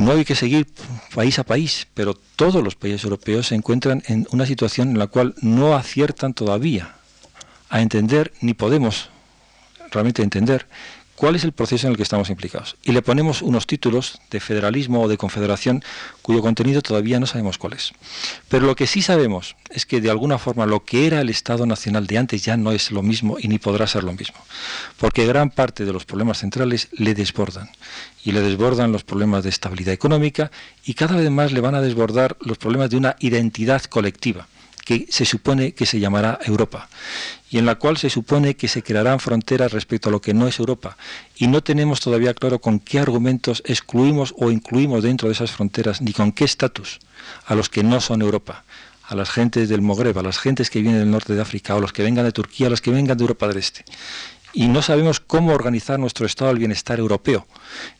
No 0.00 0.12
hay 0.12 0.24
que 0.24 0.34
seguir 0.34 0.66
país 1.14 1.38
a 1.38 1.44
país, 1.44 1.86
pero 1.92 2.14
todos 2.14 2.64
los 2.64 2.74
países 2.74 3.04
europeos 3.04 3.48
se 3.48 3.54
encuentran 3.54 4.02
en 4.06 4.26
una 4.30 4.46
situación 4.46 4.88
en 4.88 4.98
la 4.98 5.08
cual 5.08 5.34
no 5.42 5.76
aciertan 5.76 6.32
todavía 6.32 6.94
a 7.68 7.82
entender, 7.82 8.32
ni 8.40 8.54
podemos 8.54 9.10
realmente 9.90 10.22
entender, 10.22 10.66
cuál 11.20 11.36
es 11.36 11.44
el 11.44 11.52
proceso 11.52 11.86
en 11.86 11.90
el 11.90 11.98
que 11.98 12.02
estamos 12.02 12.30
implicados. 12.30 12.76
Y 12.82 12.92
le 12.92 13.02
ponemos 13.02 13.42
unos 13.42 13.66
títulos 13.66 14.18
de 14.30 14.40
federalismo 14.40 15.02
o 15.02 15.08
de 15.08 15.18
confederación 15.18 15.84
cuyo 16.22 16.40
contenido 16.40 16.80
todavía 16.80 17.20
no 17.20 17.26
sabemos 17.26 17.58
cuál 17.58 17.74
es. 17.74 17.92
Pero 18.48 18.64
lo 18.64 18.74
que 18.74 18.86
sí 18.86 19.02
sabemos 19.02 19.54
es 19.68 19.84
que 19.84 20.00
de 20.00 20.08
alguna 20.08 20.38
forma 20.38 20.64
lo 20.64 20.82
que 20.82 21.06
era 21.06 21.20
el 21.20 21.28
Estado 21.28 21.66
Nacional 21.66 22.06
de 22.06 22.16
antes 22.16 22.42
ya 22.42 22.56
no 22.56 22.72
es 22.72 22.90
lo 22.90 23.02
mismo 23.02 23.36
y 23.38 23.48
ni 23.48 23.58
podrá 23.58 23.86
ser 23.86 24.02
lo 24.02 24.14
mismo. 24.14 24.38
Porque 24.96 25.26
gran 25.26 25.50
parte 25.50 25.84
de 25.84 25.92
los 25.92 26.06
problemas 26.06 26.38
centrales 26.38 26.88
le 26.92 27.12
desbordan. 27.12 27.68
Y 28.24 28.32
le 28.32 28.40
desbordan 28.40 28.90
los 28.90 29.04
problemas 29.04 29.44
de 29.44 29.50
estabilidad 29.50 29.92
económica 29.92 30.50
y 30.86 30.94
cada 30.94 31.16
vez 31.16 31.28
más 31.30 31.52
le 31.52 31.60
van 31.60 31.74
a 31.74 31.82
desbordar 31.82 32.38
los 32.40 32.56
problemas 32.56 32.88
de 32.88 32.96
una 32.96 33.16
identidad 33.20 33.82
colectiva 33.82 34.48
que 34.86 35.06
se 35.10 35.26
supone 35.26 35.72
que 35.72 35.84
se 35.84 36.00
llamará 36.00 36.38
Europa 36.42 36.88
y 37.50 37.58
en 37.58 37.66
la 37.66 37.74
cual 37.74 37.96
se 37.96 38.08
supone 38.08 38.54
que 38.54 38.68
se 38.68 38.82
crearán 38.82 39.18
fronteras 39.18 39.72
respecto 39.72 40.08
a 40.08 40.12
lo 40.12 40.20
que 40.20 40.32
no 40.32 40.46
es 40.46 40.58
Europa. 40.60 40.96
Y 41.36 41.48
no 41.48 41.62
tenemos 41.62 42.00
todavía 42.00 42.32
claro 42.32 42.60
con 42.60 42.78
qué 42.78 43.00
argumentos 43.00 43.62
excluimos 43.66 44.32
o 44.38 44.50
incluimos 44.50 45.02
dentro 45.02 45.28
de 45.28 45.34
esas 45.34 45.50
fronteras, 45.50 46.00
ni 46.00 46.12
con 46.12 46.30
qué 46.32 46.44
estatus 46.44 47.00
a 47.44 47.54
los 47.54 47.68
que 47.68 47.82
no 47.82 48.00
son 48.00 48.22
Europa, 48.22 48.64
a 49.02 49.14
las 49.16 49.30
gentes 49.30 49.68
del 49.68 49.82
Magreb, 49.82 50.16
a 50.18 50.22
las 50.22 50.38
gentes 50.38 50.70
que 50.70 50.80
vienen 50.80 51.00
del 51.00 51.10
norte 51.10 51.34
de 51.34 51.42
África, 51.42 51.74
o 51.74 51.80
los 51.80 51.92
que 51.92 52.04
vengan 52.04 52.24
de 52.24 52.32
Turquía, 52.32 52.68
a 52.68 52.70
los 52.70 52.80
que 52.80 52.92
vengan 52.92 53.18
de 53.18 53.24
Europa 53.24 53.48
del 53.48 53.58
Este 53.58 53.84
y 54.52 54.68
no 54.68 54.82
sabemos 54.82 55.20
cómo 55.20 55.52
organizar 55.52 55.98
nuestro 55.98 56.26
estado 56.26 56.50
del 56.50 56.58
bienestar 56.58 56.98
europeo. 56.98 57.46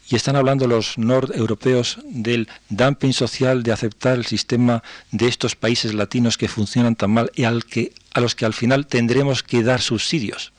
Y 0.09 0.17
están 0.17 0.37
hablando 0.37 0.67
los 0.67 0.99
nordeuropeos 0.99 2.01
del 2.05 2.49
dumping 2.69 3.13
social, 3.13 3.63
de 3.63 3.73
aceptar 3.73 4.19
el 4.19 4.27
sistema 4.27 4.83
de 5.13 5.29
estos 5.29 5.55
países 5.55 5.95
latinos 5.95 6.37
que 6.37 6.49
funcionan 6.49 6.97
tan 6.97 7.13
mal 7.13 7.31
y 7.35 7.45
al 7.45 7.65
que, 7.65 7.93
a 8.15 8.21
los 8.21 8.35
que 8.35 8.45
al 8.45 8.55
final 8.55 8.87
tendremos 8.87 9.43
que 9.43 9.63
dar 9.63 9.81
subsidios. 9.81 10.53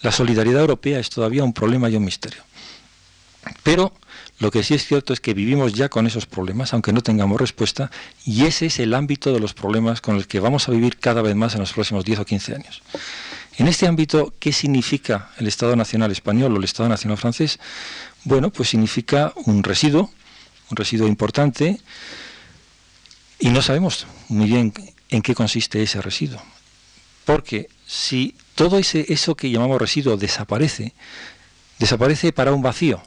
La 0.00 0.12
solidaridad 0.12 0.60
europea 0.60 0.98
es 0.98 1.10
todavía 1.10 1.44
un 1.44 1.52
problema 1.52 1.88
y 1.88 1.96
un 1.96 2.04
misterio. 2.04 2.42
Pero 3.62 3.92
lo 4.38 4.50
que 4.50 4.62
sí 4.62 4.74
es 4.74 4.84
cierto 4.84 5.12
es 5.12 5.20
que 5.20 5.34
vivimos 5.34 5.72
ya 5.72 5.88
con 5.88 6.06
esos 6.06 6.26
problemas, 6.26 6.72
aunque 6.72 6.92
no 6.92 7.02
tengamos 7.02 7.40
respuesta, 7.40 7.90
y 8.24 8.44
ese 8.44 8.66
es 8.66 8.78
el 8.78 8.94
ámbito 8.94 9.32
de 9.32 9.40
los 9.40 9.54
problemas 9.54 10.00
con 10.00 10.16
los 10.16 10.26
que 10.26 10.40
vamos 10.40 10.68
a 10.68 10.72
vivir 10.72 10.98
cada 10.98 11.22
vez 11.22 11.34
más 11.36 11.54
en 11.54 11.60
los 11.60 11.72
próximos 11.72 12.04
10 12.04 12.20
o 12.20 12.24
15 12.24 12.54
años. 12.54 12.82
En 13.58 13.68
este 13.68 13.86
ámbito, 13.86 14.34
¿qué 14.38 14.52
significa 14.52 15.30
el 15.38 15.46
Estado 15.46 15.76
Nacional 15.76 16.10
español 16.10 16.54
o 16.54 16.56
el 16.56 16.64
Estado 16.64 16.88
Nacional 16.88 17.18
francés? 17.18 17.60
Bueno, 18.24 18.50
pues 18.50 18.70
significa 18.70 19.32
un 19.44 19.62
residuo, 19.62 20.10
un 20.70 20.76
residuo 20.76 21.06
importante, 21.06 21.80
y 23.38 23.50
no 23.50 23.60
sabemos 23.60 24.06
muy 24.28 24.46
bien 24.46 24.72
en 25.12 25.22
qué 25.22 25.34
consiste 25.34 25.80
ese 25.82 26.02
residuo. 26.02 26.42
Porque 27.24 27.68
si 27.86 28.34
todo 28.56 28.78
ese, 28.78 29.06
eso 29.12 29.36
que 29.36 29.50
llamamos 29.50 29.80
residuo 29.80 30.16
desaparece, 30.16 30.92
desaparece 31.78 32.32
para 32.32 32.52
un 32.52 32.62
vacío, 32.62 33.00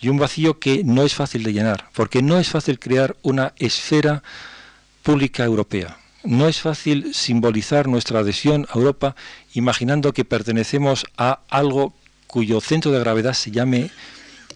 y 0.00 0.08
un 0.08 0.18
vacío 0.18 0.60
que 0.60 0.84
no 0.84 1.02
es 1.02 1.14
fácil 1.14 1.42
de 1.42 1.52
llenar, 1.52 1.90
porque 1.92 2.22
no 2.22 2.38
es 2.38 2.48
fácil 2.48 2.78
crear 2.78 3.16
una 3.22 3.52
esfera 3.58 4.22
pública 5.02 5.44
europea 5.44 5.98
no 6.24 6.48
es 6.48 6.60
fácil 6.60 7.14
simbolizar 7.14 7.86
nuestra 7.88 8.20
adhesión 8.20 8.66
a 8.70 8.78
Europa 8.78 9.16
imaginando 9.54 10.12
que 10.12 10.24
pertenecemos 10.24 11.06
a 11.16 11.40
algo 11.48 11.94
cuyo 12.26 12.60
centro 12.60 12.90
de 12.92 13.00
gravedad 13.00 13.32
se 13.32 13.50
llame 13.50 13.90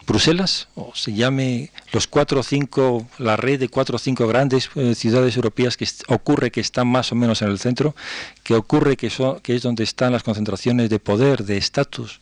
Bruselas 0.07 0.69
o 0.75 0.93
se 0.95 1.13
llame 1.13 1.71
los 1.93 2.07
cuatro 2.07 2.41
o 2.41 2.43
cinco, 2.43 3.07
la 3.19 3.37
red 3.37 3.61
de 3.61 3.69
cuatro 3.69 3.97
o 3.97 3.99
cinco 3.99 4.27
grandes 4.27 4.71
eh, 4.75 4.95
ciudades 4.95 5.37
europeas 5.37 5.77
que 5.77 5.87
ocurre 6.09 6.51
que 6.51 6.61
están 6.61 6.89
más 6.89 7.13
o 7.13 7.15
menos 7.15 7.43
en 7.43 7.49
el 7.49 7.59
centro, 7.59 7.95
que 8.43 8.55
ocurre 8.55 8.97
que, 8.97 9.11
que 9.43 9.55
es 9.55 9.63
donde 9.63 9.85
están 9.85 10.13
las 10.13 10.23
concentraciones 10.23 10.91
de 10.91 10.99
poder, 10.99 11.45
de 11.45 11.57
estatus 11.57 12.21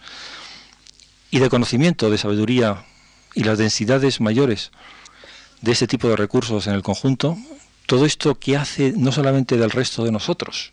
y 1.31 1.39
de 1.39 1.49
conocimiento, 1.49 2.11
de 2.11 2.18
sabiduría 2.18 2.85
y 3.35 3.45
las 3.45 3.59
densidades 3.59 4.20
mayores 4.20 4.70
de 5.61 5.72
ese 5.72 5.87
tipo 5.87 6.09
de 6.09 6.16
recursos 6.16 6.66
en 6.66 6.74
el 6.74 6.83
conjunto, 6.83 7.37
todo 7.87 8.07
esto 8.07 8.39
que 8.39 8.57
hace 8.57 8.93
no 8.97 9.12
solamente 9.12 9.57
del 9.57 9.70
resto 9.70 10.05
de 10.05 10.12
nosotros, 10.12 10.72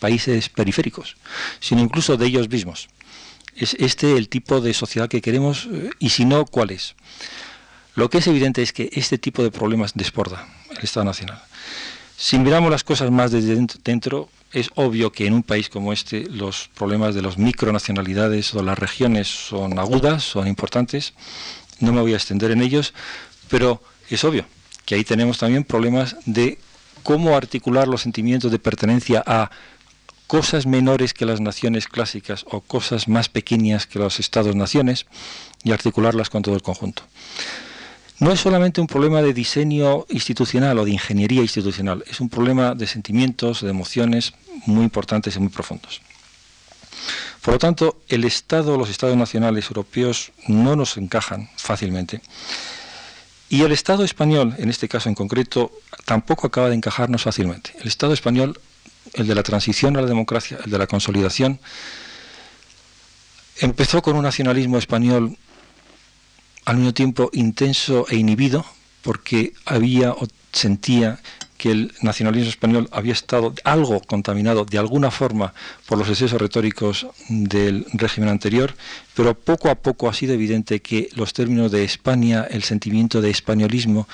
países 0.00 0.48
periféricos, 0.48 1.16
sino 1.60 1.80
incluso 1.80 2.16
de 2.16 2.26
ellos 2.26 2.48
mismos. 2.48 2.88
Es 3.56 3.74
este 3.78 4.16
el 4.16 4.28
tipo 4.28 4.60
de 4.60 4.74
sociedad 4.74 5.08
que 5.08 5.20
queremos 5.20 5.68
eh, 5.72 5.90
y 5.98 6.10
si 6.10 6.24
no, 6.24 6.44
¿cuál 6.44 6.70
es? 6.70 6.94
Lo 7.94 8.10
que 8.10 8.18
es 8.18 8.26
evidente 8.26 8.62
es 8.62 8.72
que 8.72 8.90
este 8.92 9.18
tipo 9.18 9.42
de 9.42 9.50
problemas 9.50 9.92
desborda 9.94 10.48
el 10.70 10.82
Estado 10.82 11.04
Nacional. 11.04 11.40
Si 12.16 12.38
miramos 12.38 12.70
las 12.70 12.84
cosas 12.84 13.10
más 13.10 13.30
desde 13.30 13.54
dentro, 13.84 14.28
es 14.52 14.70
obvio 14.74 15.12
que 15.12 15.26
en 15.26 15.34
un 15.34 15.42
país 15.42 15.68
como 15.68 15.92
este 15.92 16.28
los 16.28 16.70
problemas 16.74 17.14
de 17.14 17.22
las 17.22 17.38
micronacionalidades 17.38 18.54
o 18.54 18.62
las 18.62 18.78
regiones 18.78 19.28
son 19.28 19.78
agudas, 19.78 20.22
son 20.22 20.46
importantes. 20.46 21.12
No 21.80 21.92
me 21.92 22.00
voy 22.00 22.12
a 22.12 22.16
extender 22.16 22.50
en 22.50 22.62
ellos, 22.62 22.94
pero 23.48 23.82
es 24.10 24.22
obvio 24.24 24.46
que 24.84 24.94
ahí 24.94 25.04
tenemos 25.04 25.38
también 25.38 25.64
problemas 25.64 26.16
de 26.24 26.58
cómo 27.02 27.36
articular 27.36 27.88
los 27.88 28.02
sentimientos 28.02 28.50
de 28.50 28.58
pertenencia 28.58 29.22
a 29.26 29.50
cosas 30.26 30.66
menores 30.66 31.14
que 31.14 31.26
las 31.26 31.40
naciones 31.40 31.86
clásicas 31.86 32.44
o 32.50 32.60
cosas 32.60 33.08
más 33.08 33.28
pequeñas 33.28 33.86
que 33.86 33.98
los 33.98 34.20
estados-naciones 34.20 35.06
y 35.62 35.72
articularlas 35.72 36.30
con 36.30 36.42
todo 36.42 36.54
el 36.54 36.62
conjunto. 36.62 37.02
No 38.20 38.32
es 38.32 38.40
solamente 38.40 38.80
un 38.80 38.86
problema 38.86 39.22
de 39.22 39.34
diseño 39.34 40.06
institucional 40.08 40.78
o 40.78 40.84
de 40.84 40.92
ingeniería 40.92 41.42
institucional, 41.42 42.04
es 42.06 42.20
un 42.20 42.28
problema 42.28 42.74
de 42.74 42.86
sentimientos, 42.86 43.60
de 43.60 43.70
emociones 43.70 44.34
muy 44.66 44.84
importantes 44.84 45.34
y 45.36 45.40
muy 45.40 45.48
profundos. 45.48 46.00
Por 47.42 47.54
lo 47.54 47.58
tanto, 47.58 48.00
el 48.08 48.24
Estado, 48.24 48.78
los 48.78 48.88
Estados 48.88 49.16
nacionales 49.16 49.66
europeos 49.66 50.32
no 50.46 50.76
nos 50.76 50.96
encajan 50.96 51.50
fácilmente. 51.56 52.22
Y 53.50 53.62
el 53.62 53.72
Estado 53.72 54.04
español, 54.04 54.54
en 54.58 54.70
este 54.70 54.88
caso 54.88 55.08
en 55.08 55.14
concreto, 55.14 55.70
tampoco 56.06 56.46
acaba 56.46 56.70
de 56.70 56.76
encajarnos 56.76 57.22
fácilmente. 57.22 57.72
El 57.80 57.88
Estado 57.88 58.14
español, 58.14 58.58
el 59.14 59.26
de 59.26 59.34
la 59.34 59.42
transición 59.42 59.96
a 59.96 60.02
la 60.02 60.06
democracia, 60.06 60.58
el 60.64 60.70
de 60.70 60.78
la 60.78 60.86
consolidación, 60.86 61.60
empezó 63.60 64.02
con 64.02 64.16
un 64.16 64.22
nacionalismo 64.22 64.78
español 64.78 65.36
al 66.64 66.76
mismo 66.76 66.94
tiempo 66.94 67.30
intenso 67.32 68.06
e 68.08 68.16
inhibido, 68.16 68.64
porque 69.02 69.52
había 69.66 70.12
o 70.12 70.26
sentía 70.52 71.20
que 71.58 71.70
el 71.70 71.94
nacionalismo 72.02 72.50
español 72.50 72.88
había 72.92 73.12
estado 73.12 73.54
algo 73.64 74.00
contaminado 74.00 74.64
de 74.64 74.78
alguna 74.78 75.10
forma 75.10 75.54
por 75.86 75.98
los 75.98 76.08
excesos 76.08 76.40
retóricos 76.40 77.06
del 77.28 77.86
régimen 77.92 78.28
anterior, 78.28 78.74
pero 79.14 79.34
poco 79.34 79.70
a 79.70 79.76
poco 79.76 80.08
ha 80.08 80.14
sido 80.14 80.34
evidente 80.34 80.80
que 80.80 81.08
los 81.14 81.32
términos 81.32 81.70
de 81.70 81.84
España, 81.84 82.46
el 82.50 82.64
sentimiento 82.64 83.20
de 83.20 83.30
españolismo, 83.30 84.08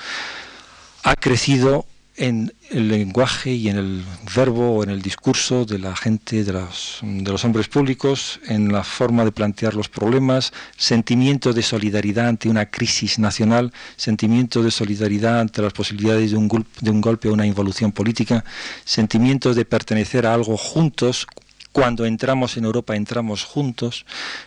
ha 1.03 1.15
crecido 1.15 1.85
en 2.17 2.53
el 2.69 2.89
lenguaje 2.89 3.51
y 3.51 3.69
en 3.69 3.77
el 3.77 4.03
verbo 4.35 4.75
o 4.75 4.83
en 4.83 4.89
el 4.89 5.01
discurso 5.01 5.65
de 5.65 5.79
la 5.79 5.95
gente, 5.95 6.43
de 6.43 6.53
los, 6.53 6.99
de 7.01 7.31
los 7.31 7.43
hombres 7.45 7.67
públicos, 7.67 8.39
en 8.47 8.71
la 8.71 8.83
forma 8.83 9.23
de 9.23 9.31
plantear 9.31 9.73
los 9.73 9.89
problemas, 9.89 10.53
sentimiento 10.77 11.53
de 11.53 11.61
solidaridad 11.61 12.27
ante 12.27 12.49
una 12.49 12.67
crisis 12.67 13.17
nacional, 13.19 13.71
sentimiento 13.95 14.61
de 14.61 14.71
solidaridad 14.71 15.39
ante 15.39 15.61
las 15.61 15.73
posibilidades 15.73 16.31
de 16.31 16.37
un, 16.37 16.65
de 16.81 16.91
un 16.91 17.01
golpe 17.01 17.29
o 17.29 17.33
una 17.33 17.45
involución 17.45 17.91
política, 17.91 18.43
sentimiento 18.83 19.53
de 19.53 19.65
pertenecer 19.65 20.25
a 20.25 20.33
algo 20.33 20.57
juntos, 20.57 21.27
cuando 21.71 22.05
entramos 22.05 22.57
en 22.57 22.65
Europa 22.65 22.95
entramos 22.95 23.45
juntos. 23.45 24.05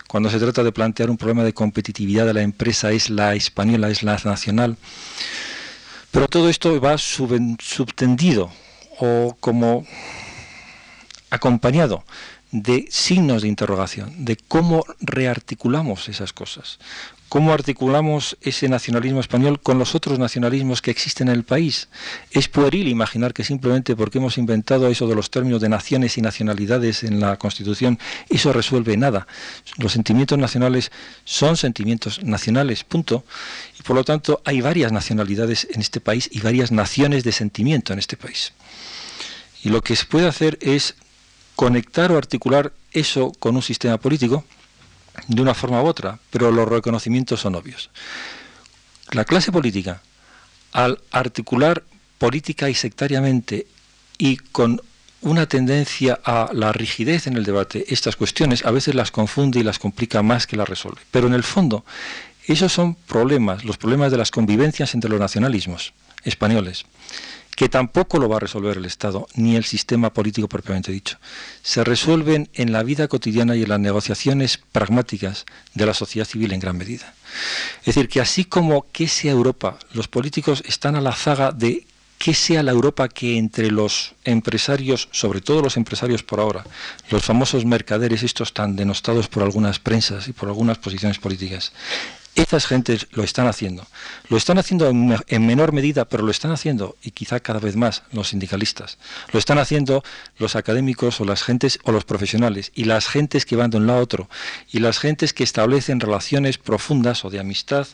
Cuando 0.09 0.29
se 0.29 0.39
trata 0.39 0.63
de 0.63 0.73
plantear 0.73 1.09
un 1.09 1.17
problema 1.17 1.43
de 1.43 1.55
competitividad 1.55 2.27
de 2.27 2.35
la 2.35 2.43
empresa 2.43 2.93
es 2.93 3.09
la 3.09 3.35
española, 3.35 3.89
es 3.89 4.03
la 4.03 4.19
nacional. 4.25 4.77
Pero 6.15 6.29
todo 6.29 6.49
esto 6.49 6.81
va 6.81 6.97
subtendido 6.97 8.49
o 9.01 9.37
como 9.41 9.85
acompañado 11.29 12.05
de 12.53 12.87
signos 12.89 13.43
de 13.43 13.49
interrogación, 13.49 14.25
de 14.25 14.37
cómo 14.37 14.85
rearticulamos 15.01 16.09
esas 16.09 16.33
cosas, 16.33 16.79
cómo 17.35 17.53
articulamos 17.53 18.37
ese 18.43 18.69
nacionalismo 18.69 19.19
español 19.19 19.59
con 19.59 19.77
los 19.77 19.97
otros 19.97 20.21
nacionalismos 20.21 20.81
que 20.81 20.93
existen 20.93 21.27
en 21.27 21.35
el 21.35 21.43
país. 21.43 21.89
Es 22.31 22.47
pueril 22.47 22.87
imaginar 22.87 23.35
que 23.35 23.43
simplemente 23.43 23.97
porque 23.97 24.19
hemos 24.19 24.39
inventado 24.39 24.87
eso 24.87 25.09
de 25.09 25.17
los 25.17 25.31
términos 25.31 25.61
de 25.61 25.69
naciones 25.69 26.17
y 26.17 26.23
nacionalidades 26.23 27.03
en 27.03 27.19
la 27.19 27.37
Constitución, 27.37 27.99
eso 28.29 28.53
resuelve 28.53 28.97
nada. 28.97 29.27
Los 29.79 29.91
sentimientos 29.91 30.39
nacionales 30.39 30.93
son 31.25 31.57
sentimientos 31.57 32.23
nacionales, 32.23 32.85
punto. 32.85 33.25
Y 33.81 33.83
por 33.83 33.97
lo 33.97 34.05
tanto 34.05 34.41
hay 34.45 34.61
varias 34.61 34.93
nacionalidades 34.93 35.67
en 35.73 35.81
este 35.81 36.01
país 36.01 36.29
y 36.31 36.39
varias 36.39 36.71
naciones 36.71 37.25
de 37.25 37.33
sentimiento 37.33 37.93
en 37.93 37.99
este 37.99 38.17
país. 38.17 38.53
Y 39.65 39.71
lo 39.71 39.83
que 39.83 39.97
se 39.97 40.05
puede 40.05 40.29
hacer 40.29 40.57
es 40.61 40.95
conectar 41.57 42.13
o 42.13 42.17
articular 42.17 42.73
eso 42.93 43.33
con 43.41 43.57
un 43.57 43.63
sistema 43.63 43.99
político 43.99 44.45
de 45.29 45.43
una 45.43 45.55
forma 45.55 45.83
u 45.83 45.87
otra, 45.87 46.19
pero 46.31 46.51
los 46.51 46.69
reconocimientos 46.69 47.41
son 47.41 47.55
obvios. 47.55 47.91
La 49.13 49.25
clase 49.25 49.53
política, 49.53 50.03
al 50.73 51.01
articular 51.11 51.83
política 52.19 52.69
y 52.71 52.75
sectariamente 52.75 53.67
y 54.19 54.37
con 54.37 54.81
una 55.21 55.47
tendencia 55.47 56.21
a 56.25 56.51
la 56.53 56.73
rigidez 56.73 57.27
en 57.27 57.37
el 57.37 57.45
debate, 57.45 57.87
estas 57.89 58.17
cuestiones 58.17 58.65
a 58.65 58.71
veces 58.71 58.95
las 58.95 59.11
confunde 59.11 59.61
y 59.61 59.63
las 59.63 59.79
complica 59.79 60.23
más 60.23 60.47
que 60.47 60.57
las 60.57 60.69
resuelve. 60.69 61.01
Pero 61.11 61.27
en 61.27 61.35
el 61.35 61.43
fondo, 61.43 61.85
esos 62.47 62.73
son 62.73 62.95
problemas, 62.95 63.65
los 63.65 63.79
problemas 63.79 64.11
de 64.11 64.19
las 64.19 64.31
convivencias 64.31 64.95
entre 64.95 65.11
los 65.11 65.21
nacionalismos 65.21 65.95
españoles 66.25 66.85
que 67.57 67.69
tampoco 67.69 68.19
lo 68.19 68.29
va 68.29 68.37
a 68.37 68.41
resolver 68.41 68.77
el 68.77 68.85
Estado 68.85 69.27
ni 69.35 69.57
el 69.57 69.65
sistema 69.65 70.13
político 70.13 70.49
propiamente 70.49 70.93
dicho. 70.93 71.19
Se 71.63 71.85
resuelven 71.85 72.49
en 72.55 72.73
la 72.73 72.83
vida 72.83 73.09
cotidiana 73.09 73.57
y 73.57 73.63
en 73.63 73.69
las 73.69 73.81
negociaciones 73.81 74.59
pragmáticas 74.73 75.47
de 75.75 75.87
la 75.87 75.95
sociedad 75.95 76.27
civil 76.27 76.53
en 76.53 76.61
gran 76.61 76.77
medida. 76.77 77.15
Es 77.81 77.87
decir, 77.87 78.09
que 78.09 78.21
así 78.21 78.45
como 78.45 78.87
que 78.93 79.09
sea 79.09 79.33
Europa, 79.33 79.79
los 79.93 80.09
políticos 80.09 80.63
están 80.67 80.97
a 80.97 81.01
la 81.01 81.13
zaga 81.13 81.53
de 81.53 81.87
que 82.19 82.33
sea 82.33 82.63
la 82.63 82.73
Europa 82.73 83.09
que 83.09 83.37
entre 83.37 83.71
los 83.71 84.15
empresarios, 84.25 85.09
sobre 85.13 85.41
todo 85.41 85.63
los 85.63 85.77
empresarios 85.77 86.23
por 86.23 86.41
ahora, 86.41 86.65
los 87.11 87.25
famosos 87.25 87.65
mercaderes, 87.65 88.23
estos 88.23 88.55
tan 88.55 88.77
denostados 88.77 89.29
por 89.29 89.43
algunas 89.43 89.79
prensas 89.79 90.29
y 90.29 90.33
por 90.33 90.49
algunas 90.49 90.79
posiciones 90.79 91.19
políticas, 91.19 91.73
esas 92.35 92.67
gentes 92.67 93.07
lo 93.13 93.23
están 93.23 93.47
haciendo. 93.47 93.87
Lo 94.29 94.37
están 94.37 94.59
haciendo 94.59 94.89
en, 94.89 95.47
menor 95.47 95.73
medida, 95.73 96.05
pero 96.05 96.25
lo 96.25 96.31
están 96.31 96.51
haciendo, 96.51 96.97
y 97.03 97.13
quizá 97.13 97.41
cada 97.41 97.61
vez 97.61 97.77
más, 97.77 98.03
los 98.13 98.29
sindicalistas. 98.29 98.99
Lo 99.33 99.39
están 99.39 99.59
haciendo 99.59 100.03
los 100.39 100.57
académicos 100.57 101.21
o 101.21 101.25
las 101.25 101.43
gentes 101.43 101.79
o 101.85 101.93
los 101.93 102.05
profesionales, 102.05 102.73
y 102.75 102.85
las 102.85 103.07
gentes 103.07 103.47
que 103.47 103.57
van 103.57 103.71
de 103.71 103.77
un 103.77 103.87
lado 103.87 104.01
a 104.01 104.03
otro, 104.03 104.29
y 104.71 104.81
las 104.81 104.99
gentes 104.99 105.33
que 105.33 105.45
establecen 105.45 106.01
relaciones 106.01 106.59
profundas 106.59 107.25
o 107.25 107.31
de 107.31 107.41
amistad, 107.41 107.87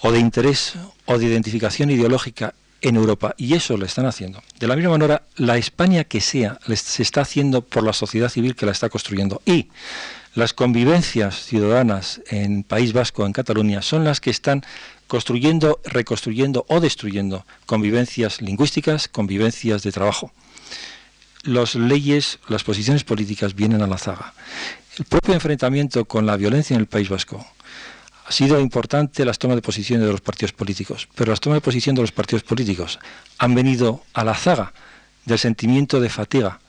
o 0.00 0.12
de 0.12 0.18
interés, 0.18 0.74
o 1.06 1.18
de 1.18 1.26
identificación 1.26 1.90
ideológica 1.90 2.54
en 2.82 2.96
Europa. 2.96 3.34
Y 3.36 3.54
eso 3.54 3.76
lo 3.76 3.84
están 3.84 4.06
haciendo. 4.06 4.42
De 4.58 4.66
la 4.66 4.76
misma 4.76 4.92
manera, 4.92 5.22
la 5.36 5.56
España 5.56 6.04
que 6.04 6.20
sea, 6.20 6.58
se 6.74 7.02
está 7.02 7.22
haciendo 7.22 7.62
por 7.62 7.82
la 7.82 7.92
sociedad 7.92 8.28
civil 8.28 8.54
que 8.54 8.66
la 8.66 8.72
está 8.72 8.88
construyendo. 8.88 9.42
Y 9.44 9.68
las 10.34 10.54
convivencias 10.54 11.44
ciudadanas 11.44 12.20
en 12.28 12.62
País 12.62 12.92
Vasco, 12.92 13.26
en 13.26 13.32
Cataluña, 13.32 13.82
son 13.82 14.04
las 14.04 14.20
que 14.20 14.30
están 14.30 14.64
construyendo, 15.08 15.80
reconstruyendo 15.84 16.64
o 16.68 16.80
destruyendo 16.80 17.44
convivencias 17.66 18.40
lingüísticas, 18.40 19.08
convivencias 19.08 19.82
de 19.82 19.90
trabajo. 19.90 20.30
Las 21.42 21.74
leyes, 21.74 22.38
las 22.48 22.62
posiciones 22.62 23.02
políticas 23.02 23.54
vienen 23.54 23.82
a 23.82 23.88
la 23.88 23.98
zaga. 23.98 24.34
El 24.98 25.04
propio 25.04 25.34
enfrentamiento 25.34 26.04
con 26.04 26.26
la 26.26 26.36
violencia 26.36 26.74
en 26.74 26.80
el 26.80 26.86
País 26.86 27.08
Vasco 27.08 27.44
ha 28.26 28.32
sido 28.32 28.60
importante 28.60 29.24
las 29.24 29.38
tomas 29.38 29.56
de 29.56 29.62
posición 29.62 30.00
de 30.00 30.06
los 30.06 30.20
partidos 30.20 30.52
políticos, 30.52 31.08
pero 31.16 31.32
las 31.32 31.40
tomas 31.40 31.56
de 31.56 31.62
posición 31.62 31.96
de 31.96 32.02
los 32.02 32.12
partidos 32.12 32.44
políticos 32.44 33.00
han 33.38 33.56
venido 33.56 34.04
a 34.12 34.22
la 34.22 34.34
zaga 34.34 34.72
del 35.24 35.38
sentimiento 35.38 36.00
de 36.00 36.10
fatiga 36.10 36.60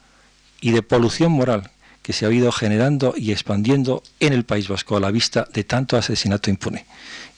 y 0.62 0.72
de 0.72 0.82
polución 0.82 1.32
moral 1.32 1.70
que 2.02 2.14
se 2.14 2.26
ha 2.26 2.32
ido 2.32 2.52
generando 2.52 3.14
y 3.16 3.32
expandiendo 3.32 4.04
en 4.20 4.34
el 4.34 4.44
País 4.44 4.68
Vasco 4.68 4.98
a 4.98 5.00
la 5.00 5.12
vista 5.12 5.48
de 5.54 5.64
tanto 5.64 5.98
asesinato 5.98 6.50
impune 6.50 6.86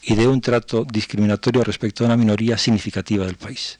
y 0.01 0.15
de 0.15 0.27
un 0.27 0.41
trato 0.41 0.85
discriminatorio 0.85 1.63
respecto 1.63 2.03
a 2.03 2.07
una 2.07 2.17
minoría 2.17 2.57
significativa 2.57 3.25
del 3.25 3.35
país. 3.35 3.79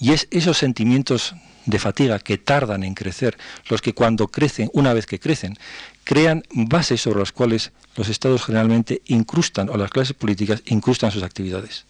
Y 0.00 0.12
es 0.12 0.26
esos 0.30 0.56
sentimientos 0.58 1.34
de 1.66 1.78
fatiga 1.78 2.18
que 2.18 2.38
tardan 2.38 2.82
en 2.82 2.94
crecer, 2.94 3.36
los 3.68 3.82
que 3.82 3.92
cuando 3.92 4.28
crecen, 4.28 4.70
una 4.72 4.94
vez 4.94 5.06
que 5.06 5.20
crecen, 5.20 5.58
crean 6.04 6.42
bases 6.50 7.02
sobre 7.02 7.20
las 7.20 7.32
cuales 7.32 7.72
los 7.96 8.08
estados 8.08 8.44
generalmente 8.44 9.02
incrustan, 9.06 9.68
o 9.68 9.76
las 9.76 9.90
clases 9.90 10.16
políticas 10.16 10.62
incrustan 10.66 11.10
sus 11.10 11.22
actividades. 11.22 11.84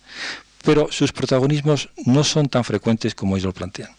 Pero 0.64 0.88
sus 0.90 1.12
protagonismos 1.12 1.88
no 2.04 2.24
son 2.24 2.48
tan 2.48 2.64
frecuentes 2.64 3.14
como 3.14 3.36
ellos 3.36 3.46
lo 3.46 3.54
plantean. 3.54 3.90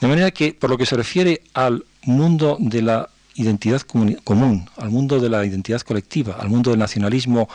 De 0.00 0.08
manera 0.08 0.30
que, 0.30 0.54
por 0.54 0.70
lo 0.70 0.78
que 0.78 0.86
se 0.86 0.96
refiere 0.96 1.42
al 1.52 1.84
mundo 2.02 2.56
de 2.58 2.82
la 2.82 3.10
identidad 3.34 3.82
común, 3.82 4.68
al 4.76 4.90
mundo 4.90 5.20
de 5.20 5.28
la 5.28 5.44
identidad 5.44 5.80
colectiva, 5.82 6.36
al 6.38 6.48
mundo 6.48 6.70
del 6.70 6.78
nacionalismo 6.78 7.48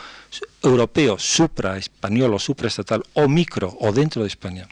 europeo, 0.62 1.18
supra-español 1.18 2.34
o 2.34 2.38
supraestatal, 2.38 3.02
o 3.14 3.28
micro, 3.28 3.76
o 3.80 3.92
dentro 3.92 4.22
de 4.22 4.28
España. 4.28 4.66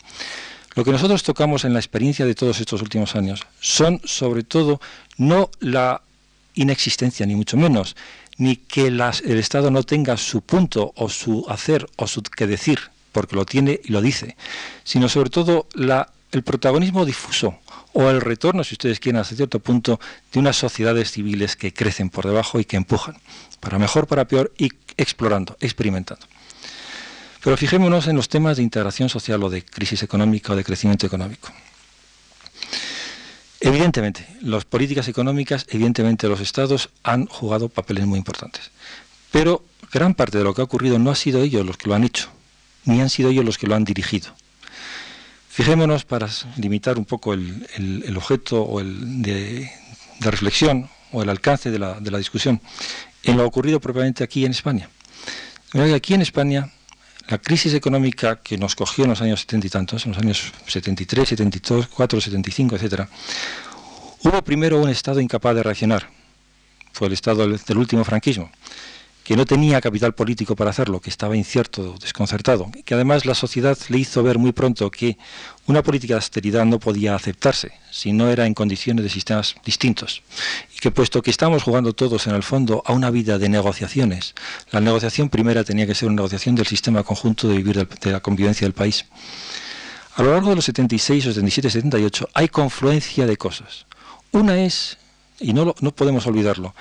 Lo 0.75 0.85
que 0.85 0.91
nosotros 0.91 1.23
tocamos 1.23 1.65
en 1.65 1.73
la 1.73 1.79
experiencia 1.79 2.27
de 2.27 2.35
todos 2.35 2.59
estos 2.59 2.83
últimos 2.83 3.15
años 3.15 3.47
son, 3.61 4.01
sobre 4.05 4.43
todo, 4.43 4.81
no 5.17 5.51
la 5.61 6.03
inexistencia, 6.55 7.27
ni 7.27 7.37
mucho 7.37 7.57
menos, 7.57 7.95
ni 8.37 8.57
que 8.57 8.89
el 8.89 9.39
Estado 9.39 9.71
no 9.71 9.85
tenga 9.85 10.17
su 10.17 10.41
punto 10.41 10.93
o 10.97 11.09
su 11.09 11.47
hacer 11.49 11.87
o 11.97 12.09
su 12.09 12.23
que 12.23 12.47
decir, 12.47 12.81
porque 13.13 13.37
lo 13.37 13.47
tiene 13.47 13.81
y 13.85 13.93
lo 13.93 14.03
dice, 14.03 14.37
sino 14.83 15.09
sobre 15.09 15.31
todo 15.31 15.69
la, 15.75 16.11
el 16.33 16.43
protagonismo 16.43 17.05
difuso 17.05 17.59
o 17.95 18.11
el 18.11 18.21
retorno, 18.21 18.63
si 18.65 18.75
ustedes 18.75 19.01
quieren, 19.01 19.21
hasta 19.21 19.37
cierto 19.37 19.61
punto, 19.61 19.99
de 20.33 20.41
unas 20.41 20.57
sociedades 20.57 21.13
civiles 21.13 21.57
que 21.57 21.73
crecen 21.73 22.11
por 22.11 22.27
debajo 22.27 22.61
y 22.61 22.65
que 22.65 22.77
empujan, 22.77 23.17
para 23.61 23.79
mejor, 23.79 24.07
para 24.07 24.27
peor, 24.27 24.53
y 24.59 24.71
explorando, 24.97 25.57
experimentando. 25.61 26.27
Pero 27.43 27.57
fijémonos 27.57 28.09
en 28.09 28.17
los 28.17 28.29
temas 28.29 28.57
de 28.57 28.63
integración 28.63 29.09
social 29.09 29.43
o 29.45 29.51
de 29.51 29.65
crisis 29.65 30.03
económica 30.03 30.53
o 30.53 30.57
de 30.57 30.65
crecimiento 30.65 31.07
económico. 31.07 31.51
Evidentemente, 33.61 34.27
las 34.43 34.65
políticas 34.65 35.09
económicas, 35.09 35.65
evidentemente 35.71 36.29
los 36.29 36.41
estados 36.41 36.91
han 37.03 37.27
jugado 37.27 37.69
papeles 37.69 38.07
muy 38.07 38.19
importantes. 38.19 38.71
Pero 39.31 39.65
gran 39.93 40.15
parte 40.15 40.39
de 40.39 40.45
lo 40.45 40.53
que 40.53 40.63
ha 40.63 40.65
ocurrido 40.65 40.99
no 40.99 41.11
ha 41.11 41.15
sido 41.15 41.43
ellos 41.43 41.65
los 41.65 41.77
que 41.77 41.89
lo 41.89 41.95
han 41.95 42.05
hecho, 42.05 42.29
ni 42.85 43.01
han 43.01 43.09
sido 43.09 43.31
ellos 43.31 43.45
los 43.45 43.57
que 43.57 43.67
lo 43.67 43.75
han 43.75 43.85
dirigido. 43.85 44.35
Fijémonos 45.55 46.05
para 46.05 46.29
limitar 46.57 46.99
un 46.99 47.05
poco 47.05 47.33
el, 47.33 48.13
objeto 48.17 48.61
o 48.61 48.81
el 48.81 49.23
de, 49.23 49.71
reflexión 50.19 50.91
o 51.13 51.23
el 51.23 51.29
alcance 51.29 51.71
de 51.71 51.79
la, 51.79 52.19
discusión 52.19 52.61
en 53.23 53.37
lo 53.37 53.47
ocurrido 53.47 53.79
propiamente 53.79 54.25
aquí 54.25 54.45
en 54.45 54.51
España. 54.51 54.91
Aquí 55.95 56.13
en 56.13 56.23
España, 56.23 56.73
la 57.29 57.39
crisis 57.39 57.73
económica 57.73 58.43
que 58.43 58.59
nos 58.59 58.75
cogió 58.75 59.05
en 59.05 59.11
los 59.11 59.21
años 59.21 59.43
setenta 59.43 59.69
y 59.69 59.71
tantos, 59.71 60.05
en 60.07 60.13
los 60.15 60.21
años 60.21 60.53
73, 60.67 61.29
72, 61.29 61.87
4, 61.87 62.21
75, 62.21 62.75
etcétera, 62.75 63.09
hubo 64.25 64.43
primero 64.43 64.83
un 64.83 64.89
Estado 64.89 65.21
incapaz 65.21 65.55
de 65.55 65.63
reaccionar. 65.63 66.11
Fue 66.93 67.07
el 67.07 67.13
Estado 67.13 67.47
del 67.47 67.79
último 67.79 68.03
franquismo 68.03 68.51
que 69.25 69.37
no 69.37 69.47
tenía 69.47 69.81
capital 69.81 70.15
político 70.15 70.55
para 70.55 70.71
hacerlo, 70.71 71.01
que 71.01 71.09
estaba 71.09 71.35
incierto, 71.35 71.97
desconcertado, 71.99 72.71
que 72.85 72.95
además 72.95 73.25
la 73.25 73.35
sociedad 73.35 73.77
le 73.89 73.99
hizo 73.99 74.23
ver 74.23 74.39
muy 74.39 74.53
pronto 74.53 74.91
que 74.91 75.17
una 75.67 75.83
política 75.83 76.13
de 76.13 76.19
austeridad 76.19 76.67
no 76.67 76.79
podía 76.79 77.15
aceptarse 77.15 77.73
si 77.91 78.13
no 78.13 78.29
era 78.29 78.47
en 78.47 78.53
condiciones 78.53 79.03
de 79.03 79.09
sistemas 79.09 79.55
distintos. 79.65 80.23
Y 80.77 80.79
que 80.79 80.91
puesto 80.91 81.23
que 81.23 81.31
estamos 81.31 81.63
jugando 81.63 81.95
todos 81.95 82.27
en 82.27 82.35
el 82.35 82.43
fondo 82.43 82.83
a 82.85 82.93
una 82.93 83.11
vida 83.11 83.39
de 83.39 83.49
negociaciones, 83.49 84.35
la 84.71 84.81
negociación 84.81 85.31
primera 85.31 85.65
tenía 85.65 85.87
que 85.87 85.95
ser 85.95 86.09
una 86.09 86.17
negociación 86.17 86.55
del 86.55 86.67
sistema 86.67 87.03
conjunto 87.03 87.49
de 87.49 87.57
vivir 87.57 87.89
de 87.89 88.13
la 88.13 88.21
convivencia 88.21 88.67
del 88.67 88.75
país. 88.75 89.07
A 90.17 90.23
lo 90.23 90.33
largo 90.33 90.51
de 90.51 90.57
los 90.57 90.67
76, 90.67 91.25
77, 91.25 91.71
78 91.71 92.29
hay 92.35 92.49
confluencia 92.49 93.27
de 93.27 93.39
cosas. 93.39 93.87
Una 94.33 94.63
es, 94.63 94.99
y 95.41 95.55
no, 95.55 95.75
no 95.81 95.91
podemos 95.93 96.27
olvidarlo, 96.27 96.75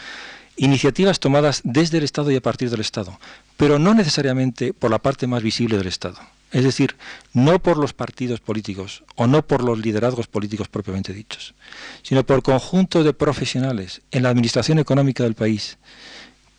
iniciativas 0.58 1.20
tomadas 1.20 1.62
desde 1.64 1.97
el 1.97 2.04
Estado 2.04 2.32
y 2.32 2.36
a 2.36 2.41
partir 2.41 2.70
del 2.70 2.82
Estado, 2.82 3.20
pero 3.58 3.80
no 3.80 3.93
necesariamente 3.93 4.74
por 4.74 4.91
la 4.91 4.99
parte 4.99 5.28
más 5.28 5.43
visible 5.43 5.78
del 5.78 5.88
Estado. 5.88 6.18
Es 6.51 6.64
decir, 6.64 6.95
no 7.34 7.58
por 7.58 7.78
los 7.78 7.93
partidos 7.93 8.39
políticos 8.39 9.04
o 9.16 9.26
no 9.26 9.45
por 9.45 9.64
los 9.64 9.80
liderazgos 9.80 10.28
políticos 10.28 10.68
propiamente 10.68 11.12
dichos, 11.12 11.56
sino 12.04 12.24
por 12.24 12.43
conjunto 12.43 13.04
de 13.04 13.14
profesionales 13.14 14.01
en 14.12 14.24
la 14.24 14.30
administración 14.30 14.78
económica 14.78 15.24
del 15.24 15.34
país 15.34 15.78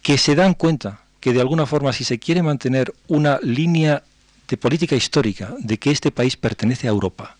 que 0.02 0.18
se 0.18 0.34
dan 0.34 0.54
cuenta 0.54 1.02
que 1.20 1.32
de 1.32 1.40
alguna 1.40 1.64
forma 1.64 1.92
si 1.92 2.04
se 2.04 2.18
quiere 2.18 2.42
mantener 2.42 2.92
una 3.06 3.38
línea 3.40 4.02
de 4.48 4.56
política 4.56 4.96
histórica 4.96 5.54
de 5.58 5.78
que 5.78 5.92
este 5.92 6.10
país 6.10 6.36
pertenece 6.36 6.88
a 6.88 6.90
Europa 6.90 7.36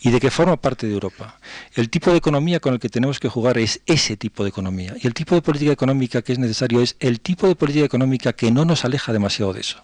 y 0.00 0.10
de 0.10 0.20
que 0.20 0.30
forma 0.30 0.56
parte 0.56 0.86
de 0.86 0.92
Europa, 0.92 1.38
el 1.74 1.90
tipo 1.90 2.10
de 2.10 2.18
economía 2.18 2.60
con 2.60 2.74
el 2.74 2.80
que 2.80 2.88
tenemos 2.88 3.20
que 3.20 3.28
jugar 3.28 3.58
es 3.58 3.80
ese 3.86 4.16
tipo 4.16 4.42
de 4.42 4.50
economía 4.50 4.94
y 5.00 5.06
el 5.06 5.14
tipo 5.14 5.34
de 5.34 5.42
política 5.42 5.72
económica 5.72 6.22
que 6.22 6.32
es 6.32 6.38
necesario 6.38 6.80
es 6.80 6.96
el 7.00 7.20
tipo 7.20 7.46
de 7.46 7.54
política 7.54 7.84
económica 7.84 8.32
que 8.32 8.50
no 8.50 8.64
nos 8.64 8.84
aleja 8.84 9.12
demasiado 9.12 9.52
de 9.52 9.60
eso. 9.60 9.82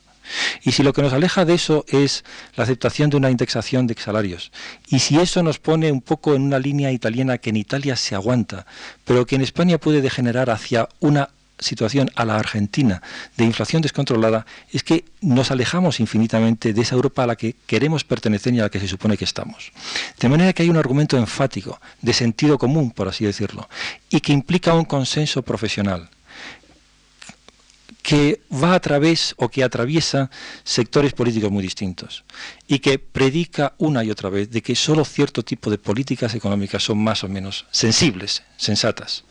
Y 0.62 0.72
si 0.72 0.82
lo 0.82 0.92
que 0.92 1.02
nos 1.02 1.12
aleja 1.12 1.44
de 1.44 1.54
eso 1.54 1.84
es 1.88 2.24
la 2.56 2.64
aceptación 2.64 3.10
de 3.10 3.16
una 3.16 3.30
indexación 3.30 3.86
de 3.86 3.94
salarios, 3.94 4.52
y 4.88 5.00
si 5.00 5.18
eso 5.18 5.42
nos 5.42 5.58
pone 5.58 5.90
un 5.90 6.00
poco 6.00 6.34
en 6.34 6.42
una 6.42 6.58
línea 6.58 6.92
italiana 6.92 7.38
que 7.38 7.50
en 7.50 7.56
Italia 7.56 7.96
se 7.96 8.14
aguanta, 8.14 8.66
pero 9.04 9.26
que 9.26 9.36
en 9.36 9.42
España 9.42 9.78
puede 9.78 10.00
degenerar 10.00 10.50
hacia 10.50 10.88
una 11.00 11.30
situación 11.60 12.10
a 12.16 12.24
la 12.24 12.36
Argentina 12.36 13.02
de 13.36 13.44
inflación 13.44 13.82
descontrolada, 13.82 14.46
es 14.72 14.82
que 14.82 15.04
nos 15.20 15.50
alejamos 15.50 16.00
infinitamente 16.00 16.72
de 16.72 16.80
esa 16.80 16.94
Europa 16.94 17.24
a 17.24 17.26
la 17.28 17.36
que 17.36 17.54
queremos 17.66 18.04
pertenecer 18.04 18.54
y 18.54 18.60
a 18.60 18.64
la 18.64 18.70
que 18.70 18.80
se 18.80 18.88
supone 18.88 19.16
que 19.16 19.24
estamos. 19.24 19.72
De 20.18 20.28
manera 20.28 20.52
que 20.52 20.62
hay 20.62 20.70
un 20.70 20.76
argumento 20.76 21.16
enfático, 21.16 21.80
de 22.02 22.12
sentido 22.12 22.58
común, 22.58 22.90
por 22.90 23.08
así 23.08 23.24
decirlo, 23.24 23.68
y 24.08 24.20
que 24.20 24.32
implica 24.32 24.74
un 24.74 24.84
consenso 24.84 25.42
profesional 25.42 26.10
que 28.02 28.40
va 28.50 28.74
a 28.74 28.80
través 28.80 29.34
o 29.36 29.48
que 29.48 29.62
atraviesa 29.62 30.30
sectores 30.64 31.12
políticos 31.12 31.50
muy 31.50 31.62
distintos 31.62 32.24
y 32.66 32.78
que 32.78 32.98
predica 32.98 33.74
una 33.78 34.02
y 34.04 34.10
otra 34.10 34.30
vez 34.30 34.50
de 34.50 34.62
que 34.62 34.74
solo 34.74 35.04
cierto 35.04 35.42
tipo 35.42 35.70
de 35.70 35.78
políticas 35.78 36.34
económicas 36.34 36.82
son 36.82 36.98
más 36.98 37.24
o 37.24 37.28
menos 37.28 37.66
sensibles, 37.70 38.42
sensatas. 38.56 39.24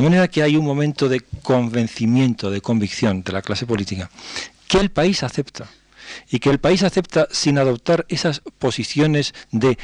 De 0.00 0.04
manera 0.04 0.28
que 0.28 0.42
hay 0.42 0.56
un 0.56 0.64
momento 0.64 1.10
de 1.10 1.20
convencimiento, 1.20 2.50
de 2.50 2.62
convicción 2.62 3.22
de 3.22 3.32
la 3.32 3.42
clase 3.42 3.66
política 3.66 4.10
que 4.66 4.78
el 4.78 4.90
país 4.90 5.22
acepta 5.22 5.68
y 6.30 6.38
que 6.38 6.48
el 6.48 6.58
país 6.58 6.82
acepta 6.84 7.28
sin 7.30 7.58
adoptar 7.58 8.06
esas 8.08 8.40
posiciones 8.58 9.34
de 9.50 9.76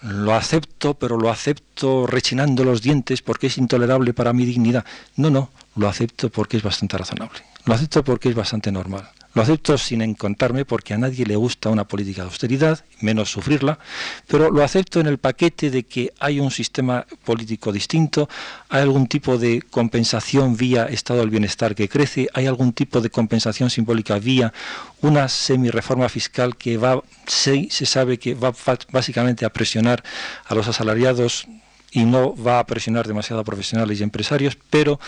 lo 0.00 0.32
acepto, 0.32 0.94
pero 0.94 1.18
lo 1.18 1.28
acepto 1.28 2.06
rechinando 2.06 2.62
los 2.62 2.82
dientes 2.82 3.20
porque 3.20 3.48
es 3.48 3.58
intolerable 3.58 4.14
para 4.14 4.32
mi 4.32 4.44
dignidad. 4.44 4.84
No, 5.16 5.28
no, 5.28 5.50
lo 5.74 5.88
acepto 5.88 6.30
porque 6.30 6.58
es 6.58 6.62
bastante 6.62 6.96
razonable. 6.96 7.40
Lo 7.64 7.74
acepto 7.74 8.04
porque 8.04 8.28
es 8.28 8.36
bastante 8.36 8.70
normal. 8.70 9.10
Lo 9.36 9.42
acepto 9.42 9.76
sin 9.76 10.00
encontrarme 10.00 10.64
porque 10.64 10.94
a 10.94 10.96
nadie 10.96 11.26
le 11.26 11.36
gusta 11.36 11.68
una 11.68 11.84
política 11.84 12.22
de 12.22 12.28
austeridad, 12.28 12.82
menos 13.02 13.30
sufrirla, 13.30 13.78
pero 14.26 14.50
lo 14.50 14.64
acepto 14.64 14.98
en 14.98 15.06
el 15.06 15.18
paquete 15.18 15.70
de 15.70 15.82
que 15.82 16.14
hay 16.18 16.40
un 16.40 16.50
sistema 16.50 17.06
político 17.22 17.70
distinto, 17.70 18.30
hay 18.70 18.80
algún 18.80 19.08
tipo 19.08 19.36
de 19.36 19.60
compensación 19.60 20.56
vía 20.56 20.86
estado 20.86 21.20
del 21.20 21.28
bienestar 21.28 21.74
que 21.74 21.86
crece, 21.86 22.28
hay 22.32 22.46
algún 22.46 22.72
tipo 22.72 23.02
de 23.02 23.10
compensación 23.10 23.68
simbólica 23.68 24.18
vía 24.18 24.54
una 25.02 25.28
semi-reforma 25.28 26.08
fiscal 26.08 26.56
que 26.56 26.78
va, 26.78 27.02
se, 27.26 27.68
se 27.70 27.84
sabe 27.84 28.18
que 28.18 28.32
va 28.34 28.54
básicamente 28.90 29.44
a 29.44 29.50
presionar 29.50 30.02
a 30.46 30.54
los 30.54 30.66
asalariados 30.66 31.46
y 31.90 32.04
no 32.06 32.34
va 32.42 32.58
a 32.58 32.64
presionar 32.64 33.06
demasiado 33.06 33.42
a 33.42 33.44
profesionales 33.44 34.00
y 34.00 34.02
empresarios, 34.02 34.56
pero 34.70 34.98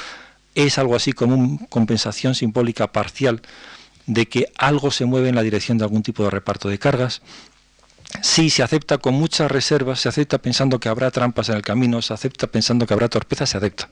es 0.54 0.76
algo 0.76 0.96
así 0.96 1.14
como 1.14 1.34
una 1.34 1.66
compensación 1.68 2.34
simbólica 2.34 2.92
parcial 2.92 3.40
de 4.08 4.26
que 4.26 4.50
algo 4.56 4.90
se 4.90 5.04
mueve 5.04 5.28
en 5.28 5.36
la 5.36 5.42
dirección 5.42 5.78
de 5.78 5.84
algún 5.84 6.02
tipo 6.02 6.24
de 6.24 6.30
reparto 6.30 6.68
de 6.68 6.78
cargas. 6.78 7.22
Sí, 8.22 8.48
se 8.48 8.62
acepta 8.62 8.96
con 8.96 9.14
muchas 9.14 9.50
reservas, 9.50 10.00
se 10.00 10.08
acepta 10.08 10.38
pensando 10.38 10.80
que 10.80 10.88
habrá 10.88 11.10
trampas 11.10 11.50
en 11.50 11.56
el 11.56 11.62
camino, 11.62 12.00
se 12.00 12.14
acepta 12.14 12.46
pensando 12.46 12.86
que 12.86 12.94
habrá 12.94 13.08
torpeza, 13.08 13.44
se 13.44 13.58
acepta. 13.58 13.90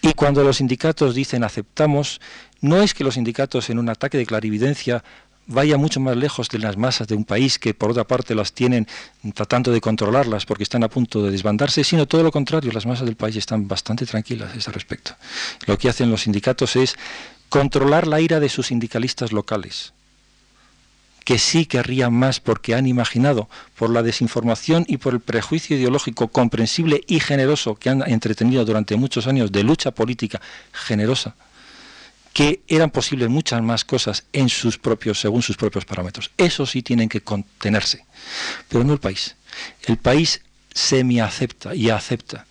Y 0.00 0.12
cuando 0.12 0.44
los 0.44 0.58
sindicatos 0.58 1.16
dicen 1.16 1.42
aceptamos, 1.42 2.20
no 2.60 2.80
es 2.80 2.94
que 2.94 3.02
los 3.02 3.14
sindicatos 3.14 3.68
en 3.68 3.80
un 3.80 3.88
ataque 3.88 4.16
de 4.16 4.26
clarividencia 4.26 5.02
vaya 5.48 5.76
mucho 5.76 5.98
más 5.98 6.16
lejos 6.16 6.48
de 6.48 6.58
las 6.60 6.76
masas 6.76 7.08
de 7.08 7.16
un 7.16 7.24
país 7.24 7.58
que 7.58 7.74
por 7.74 7.90
otra 7.90 8.04
parte 8.04 8.34
las 8.36 8.52
tienen 8.52 8.86
tratando 9.34 9.72
de 9.72 9.80
controlarlas 9.80 10.46
porque 10.46 10.62
están 10.62 10.84
a 10.84 10.88
punto 10.88 11.24
de 11.24 11.32
desbandarse, 11.32 11.82
sino 11.82 12.06
todo 12.06 12.22
lo 12.22 12.30
contrario, 12.30 12.70
las 12.70 12.86
masas 12.86 13.06
del 13.06 13.16
país 13.16 13.34
están 13.34 13.66
bastante 13.66 14.06
tranquilas 14.06 14.52
a 14.54 14.56
ese 14.56 14.70
respecto. 14.70 15.16
Lo 15.66 15.76
que 15.76 15.88
hacen 15.88 16.10
los 16.10 16.22
sindicatos 16.22 16.76
es 16.76 16.96
controlar 17.48 18.06
la 18.06 18.20
ira 18.20 18.40
de 18.40 18.48
sus 18.48 18.68
sindicalistas 18.68 19.32
locales, 19.32 19.92
que 21.24 21.38
sí 21.38 21.66
querrían 21.66 22.12
más 22.12 22.40
porque 22.40 22.74
han 22.74 22.86
imaginado, 22.86 23.48
por 23.76 23.90
la 23.90 24.02
desinformación 24.02 24.84
y 24.88 24.96
por 24.96 25.14
el 25.14 25.20
prejuicio 25.20 25.76
ideológico 25.76 26.28
comprensible 26.28 27.02
y 27.06 27.20
generoso 27.20 27.74
que 27.74 27.90
han 27.90 28.02
entretenido 28.10 28.64
durante 28.64 28.96
muchos 28.96 29.26
años 29.26 29.52
de 29.52 29.62
lucha 29.62 29.90
política 29.90 30.40
generosa, 30.72 31.34
que 32.32 32.62
eran 32.68 32.90
posibles 32.90 33.28
muchas 33.28 33.62
más 33.62 33.84
cosas 33.84 34.24
en 34.32 34.48
sus 34.48 34.78
propios, 34.78 35.20
según 35.20 35.42
sus 35.42 35.56
propios 35.56 35.84
parámetros. 35.84 36.30
Eso 36.38 36.66
sí 36.66 36.82
tienen 36.82 37.08
que 37.08 37.20
contenerse, 37.20 38.04
pero 38.68 38.84
no 38.84 38.92
el 38.92 39.00
país. 39.00 39.36
El 39.86 39.96
país 39.96 40.40
semi 40.72 41.20
acepta 41.20 41.74
y 41.74 41.90
acepta 41.90 42.46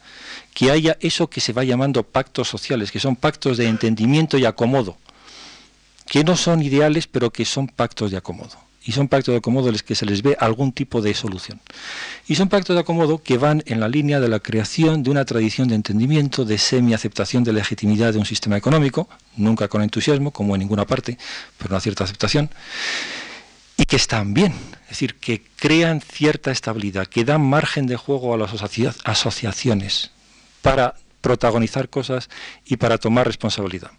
que 0.57 0.71
haya 0.71 0.97
eso 1.01 1.29
que 1.29 1.39
se 1.39 1.53
va 1.53 1.63
llamando 1.63 2.01
pactos 2.01 2.47
sociales, 2.47 2.91
que 2.91 2.99
son 2.99 3.15
pactos 3.15 3.57
de 3.57 3.67
entendimiento 3.67 4.39
y 4.39 4.45
acomodo, 4.45 4.97
que 6.07 6.23
no 6.23 6.35
son 6.35 6.63
ideales, 6.63 7.05
pero 7.05 7.29
que 7.29 7.45
son 7.45 7.67
pactos 7.67 8.09
de 8.09 8.17
acomodo. 8.17 8.57
Y 8.83 8.93
son 8.93 9.07
pactos 9.07 9.33
de 9.33 9.37
acomodo 9.37 9.67
en 9.67 9.73
los 9.73 9.83
que 9.83 9.93
se 9.93 10.07
les 10.07 10.23
ve 10.23 10.35
algún 10.39 10.71
tipo 10.71 10.99
de 10.99 11.13
solución. 11.13 11.61
Y 12.27 12.33
son 12.33 12.49
pactos 12.49 12.75
de 12.75 12.79
acomodo 12.79 13.21
que 13.21 13.37
van 13.37 13.61
en 13.67 13.79
la 13.79 13.87
línea 13.87 14.19
de 14.19 14.29
la 14.29 14.39
creación 14.39 15.03
de 15.03 15.11
una 15.11 15.25
tradición 15.25 15.67
de 15.67 15.75
entendimiento, 15.75 16.43
de 16.43 16.57
semi-aceptación 16.57 17.43
de 17.43 17.53
legitimidad 17.53 18.13
de 18.13 18.17
un 18.17 18.25
sistema 18.25 18.57
económico, 18.57 19.07
nunca 19.35 19.67
con 19.67 19.83
entusiasmo, 19.83 20.31
como 20.31 20.55
en 20.55 20.61
ninguna 20.61 20.87
parte, 20.87 21.19
pero 21.59 21.69
una 21.75 21.81
cierta 21.81 22.05
aceptación, 22.05 22.49
y 23.77 23.85
que 23.85 23.97
están 23.97 24.33
bien, 24.33 24.53
es 24.85 24.89
decir, 24.89 25.19
que 25.19 25.43
crean 25.55 26.01
cierta 26.01 26.49
estabilidad, 26.49 27.05
que 27.05 27.25
dan 27.25 27.47
margen 27.47 27.85
de 27.85 27.95
juego 27.95 28.33
a 28.33 28.37
las 28.37 28.55
asociaciones, 29.03 30.16
para 30.67 30.95
protagonizar 31.21 31.87
cosas 31.87 32.29
y 32.65 32.75
para 32.75 32.97
tomar 32.97 33.25
responsabilidad. 33.25 33.91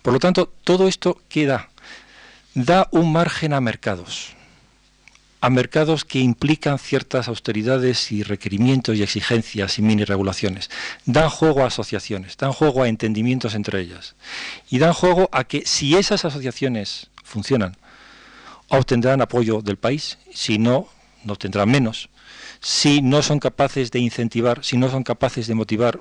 Por 0.00 0.12
lo 0.12 0.20
tanto, 0.20 0.52
todo 0.62 0.86
esto 0.86 1.20
queda, 1.28 1.70
da 2.54 2.88
un 2.92 3.12
margen 3.12 3.52
a 3.52 3.60
mercados, 3.60 4.34
a 5.40 5.50
mercados 5.50 6.04
que 6.04 6.20
implican 6.20 6.78
ciertas 6.78 7.26
austeridades 7.26 8.12
y 8.12 8.22
requerimientos 8.22 8.96
y 8.96 9.02
exigencias 9.02 9.78
y 9.78 9.82
mini 9.82 10.04
regulaciones. 10.04 10.70
Dan 11.04 11.28
juego 11.28 11.64
a 11.64 11.66
asociaciones, 11.66 12.36
dan 12.36 12.52
juego 12.52 12.84
a 12.84 12.88
entendimientos 12.88 13.54
entre 13.54 13.80
ellas. 13.80 14.14
Y 14.70 14.78
dan 14.78 14.92
juego 14.92 15.28
a 15.32 15.42
que 15.42 15.64
si 15.66 15.96
esas 15.96 16.24
asociaciones 16.24 17.08
funcionan, 17.24 17.76
obtendrán 18.68 19.20
apoyo 19.20 19.62
del 19.62 19.78
país, 19.78 20.18
si 20.32 20.58
no, 20.58 20.88
no 21.24 21.32
obtendrán 21.32 21.68
menos 21.68 22.08
si 22.62 23.02
no 23.02 23.22
son 23.22 23.40
capaces 23.40 23.90
de 23.90 23.98
incentivar, 23.98 24.64
si 24.64 24.78
no 24.78 24.88
son 24.88 25.02
capaces 25.02 25.46
de 25.48 25.54
motivar, 25.54 26.00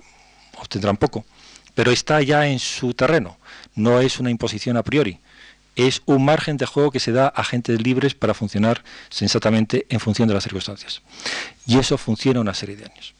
obtendrán 0.58 0.96
poco. 0.96 1.26
Pero 1.74 1.92
está 1.92 2.22
ya 2.22 2.48
en 2.48 2.60
su 2.60 2.94
terreno, 2.94 3.38
no 3.76 4.00
es 4.00 4.20
una 4.20 4.30
imposición 4.30 4.78
a 4.78 4.84
priori, 4.84 5.20
es 5.76 6.02
un 6.06 6.24
margen 6.24 6.58
de 6.58 6.66
juego 6.66 6.92
que 6.92 7.00
se 7.00 7.12
da 7.12 7.26
a 7.26 7.42
agentes 7.42 7.82
libres 7.82 8.14
para 8.14 8.34
funcionar 8.34 8.84
sensatamente 9.10 9.88
en 9.90 10.00
función 10.00 10.28
de 10.28 10.36
las 10.36 10.44
circunstancias. 10.44 11.02
Y 11.66 11.80
eso 11.80 11.98
funciona 11.98 12.42
una 12.42 12.54
serie 12.54 12.76
de 12.76 12.86
años. 12.86 13.16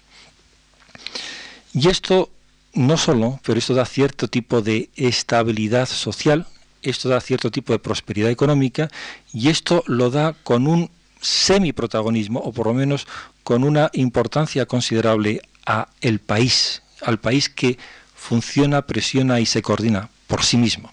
Y 1.74 1.88
esto 1.88 2.30
no 2.74 2.98
solo, 2.98 3.40
pero 3.44 3.58
esto 3.58 3.74
da 3.74 3.86
cierto 3.86 4.28
tipo 4.28 4.62
de 4.62 4.90
estabilidad 4.96 5.88
social, 5.88 6.46
esto 6.84 7.10
da 7.10 7.22
cierto 7.22 7.50
tipo 7.50 7.74
de 7.74 7.80
prosperidad 7.80 8.30
económica 8.30 8.90
y 9.34 9.50
esto 9.50 9.84
lo 9.88 10.10
da 10.10 10.34
con 10.44 10.68
un 10.68 10.90
semi-protagonismo, 11.22 12.40
o 12.40 12.52
por 12.52 12.68
lo 12.68 12.74
menos 12.74 13.08
con 13.44 13.64
una 13.64 13.90
importancia 13.94 14.66
considerable 14.66 15.42
a 15.66 15.88
el 16.02 16.20
país, 16.20 16.82
al 17.02 17.20
país 17.20 17.50
que 17.50 17.78
funciona, 18.16 18.86
presiona 18.86 19.40
y 19.40 19.46
se 19.46 19.62
coordina 19.62 20.10
por 20.28 20.44
sí 20.44 20.58
mismo. 20.58 20.92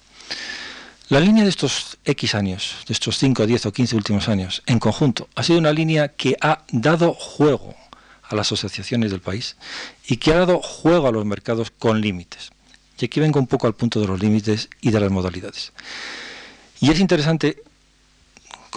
La 1.08 1.20
línea 1.20 1.44
de 1.44 1.50
estos 1.50 1.96
X 2.04 2.34
años, 2.34 2.76
de 2.86 2.92
estos 2.92 3.16
5, 3.16 3.46
10 3.46 3.66
o 3.66 3.72
15 3.72 3.96
últimos 3.96 4.28
años, 4.28 4.62
en 4.66 4.78
conjunto, 4.78 5.28
ha 5.34 5.42
sido 5.42 5.58
una 5.58 5.72
línea 5.72 6.08
que 6.08 6.36
ha 6.40 6.64
dado 6.70 7.14
juego 7.14 7.74
a 8.22 8.34
las 8.34 8.52
asociaciones 8.52 9.10
del 9.10 9.20
país 9.20 9.56
y 10.06 10.18
que 10.18 10.34
ha 10.34 10.38
dado 10.38 10.60
juego 10.60 11.08
a 11.08 11.12
los 11.12 11.24
mercados 11.24 11.70
con 11.70 12.02
límites. 12.02 12.50
Y 13.00 13.06
aquí 13.06 13.20
vengo 13.20 13.40
un 13.40 13.46
poco 13.46 13.66
al 13.66 13.74
punto 13.74 14.00
de 14.00 14.06
los 14.06 14.20
límites 14.20 14.68
y 14.82 14.90
de 14.90 15.00
las 15.00 15.10
modalidades. 15.10 15.72
Y 16.80 16.90
es 16.90 17.00
interesante 17.00 17.62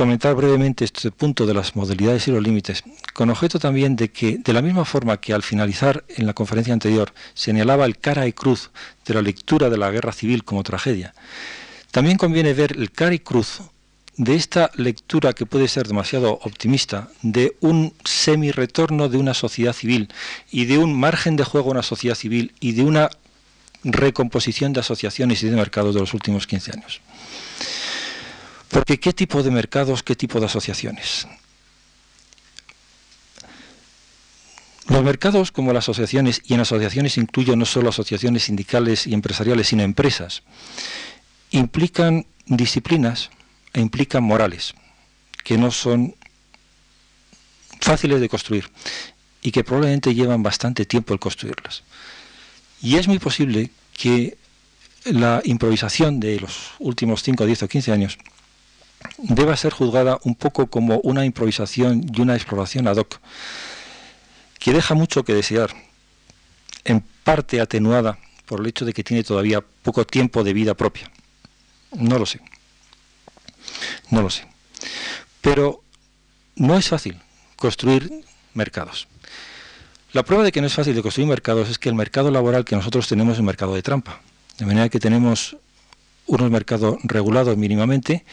comentar 0.01 0.33
brevemente 0.33 0.83
este 0.83 1.11
punto 1.11 1.45
de 1.45 1.53
las 1.53 1.75
modalidades 1.75 2.27
y 2.27 2.31
los 2.31 2.41
límites, 2.41 2.83
con 3.13 3.29
objeto 3.29 3.59
también 3.59 3.95
de 3.95 4.09
que, 4.09 4.39
de 4.39 4.51
la 4.51 4.63
misma 4.63 4.83
forma 4.83 5.21
que 5.21 5.31
al 5.31 5.43
finalizar 5.43 6.03
en 6.07 6.25
la 6.25 6.33
conferencia 6.33 6.73
anterior 6.73 7.13
señalaba 7.35 7.85
el 7.85 7.99
cara 7.99 8.25
y 8.25 8.33
cruz 8.33 8.71
de 9.05 9.13
la 9.13 9.21
lectura 9.21 9.69
de 9.69 9.77
la 9.77 9.91
guerra 9.91 10.11
civil 10.11 10.43
como 10.43 10.63
tragedia, 10.63 11.13
también 11.91 12.17
conviene 12.17 12.55
ver 12.55 12.71
el 12.71 12.91
cara 12.91 13.13
y 13.13 13.19
cruz 13.19 13.61
de 14.17 14.33
esta 14.33 14.71
lectura 14.73 15.33
que 15.33 15.45
puede 15.45 15.67
ser 15.67 15.87
demasiado 15.87 16.39
optimista, 16.41 17.09
de 17.21 17.55
un 17.59 17.93
semi-retorno 18.03 19.07
de 19.07 19.19
una 19.19 19.35
sociedad 19.35 19.73
civil 19.73 20.09
y 20.49 20.65
de 20.65 20.79
un 20.79 20.99
margen 20.99 21.35
de 21.35 21.43
juego 21.43 21.67
a 21.67 21.73
una 21.73 21.83
sociedad 21.83 22.15
civil 22.15 22.55
y 22.59 22.71
de 22.71 22.85
una 22.85 23.11
recomposición 23.83 24.73
de 24.73 24.79
asociaciones 24.79 25.43
y 25.43 25.49
de 25.49 25.55
mercados 25.55 25.93
de 25.93 26.01
los 26.01 26.15
últimos 26.15 26.47
15 26.47 26.71
años. 26.71 27.01
Porque 28.71 28.99
¿qué 28.99 29.11
tipo 29.11 29.43
de 29.43 29.51
mercados, 29.51 30.01
qué 30.01 30.15
tipo 30.15 30.39
de 30.39 30.45
asociaciones? 30.45 31.27
Los 34.87 35.03
mercados, 35.03 35.51
como 35.51 35.73
las 35.73 35.85
asociaciones, 35.85 36.41
y 36.45 36.53
en 36.53 36.61
asociaciones 36.61 37.17
incluyo 37.17 37.55
no 37.55 37.65
solo 37.65 37.89
asociaciones 37.89 38.43
sindicales 38.43 39.07
y 39.07 39.13
empresariales, 39.13 39.67
sino 39.67 39.83
empresas, 39.83 40.43
implican 41.51 42.25
disciplinas 42.45 43.29
e 43.73 43.81
implican 43.81 44.23
morales, 44.23 44.73
que 45.43 45.57
no 45.57 45.71
son 45.71 46.15
fáciles 47.81 48.21
de 48.21 48.29
construir 48.29 48.69
y 49.41 49.51
que 49.51 49.63
probablemente 49.63 50.15
llevan 50.15 50.43
bastante 50.43 50.85
tiempo 50.85 51.13
el 51.13 51.19
construirlas. 51.19 51.83
Y 52.81 52.95
es 52.95 53.07
muy 53.07 53.19
posible 53.19 53.69
que 53.93 54.37
la 55.05 55.41
improvisación 55.43 56.19
de 56.19 56.39
los 56.39 56.71
últimos 56.79 57.21
5, 57.23 57.45
10 57.45 57.63
o 57.63 57.67
15 57.67 57.91
años 57.91 58.17
deba 59.17 59.55
ser 59.57 59.73
juzgada 59.73 60.19
un 60.23 60.35
poco 60.35 60.67
como 60.67 60.99
una 60.99 61.25
improvisación 61.25 62.05
y 62.13 62.21
una 62.21 62.35
exploración 62.35 62.87
ad 62.87 62.97
hoc, 62.97 63.19
que 64.59 64.73
deja 64.73 64.93
mucho 64.93 65.23
que 65.23 65.33
desear, 65.33 65.71
en 66.83 67.03
parte 67.23 67.61
atenuada 67.61 68.17
por 68.45 68.59
el 68.59 68.67
hecho 68.67 68.85
de 68.85 68.93
que 68.93 69.03
tiene 69.03 69.23
todavía 69.23 69.61
poco 69.61 70.05
tiempo 70.05 70.43
de 70.43 70.53
vida 70.53 70.73
propia. 70.73 71.11
No 71.91 72.17
lo 72.17 72.25
sé. 72.25 72.41
No 74.09 74.21
lo 74.21 74.29
sé. 74.29 74.45
Pero 75.41 75.83
no 76.55 76.77
es 76.77 76.87
fácil 76.87 77.19
construir 77.55 78.11
mercados. 78.53 79.07
La 80.13 80.23
prueba 80.23 80.43
de 80.43 80.51
que 80.51 80.61
no 80.61 80.67
es 80.67 80.73
fácil 80.73 80.95
de 80.95 81.01
construir 81.01 81.29
mercados 81.29 81.69
es 81.69 81.79
que 81.79 81.89
el 81.89 81.95
mercado 81.95 82.31
laboral 82.31 82.65
que 82.65 82.75
nosotros 82.75 83.07
tenemos 83.07 83.33
es 83.33 83.39
un 83.39 83.45
mercado 83.45 83.73
de 83.73 83.81
trampa. 83.81 84.19
De 84.57 84.65
manera 84.65 84.89
que 84.89 84.99
tenemos 84.99 85.55
unos 86.27 86.51
mercados 86.51 86.97
regulados 87.03 87.57
mínimamente 87.57 88.25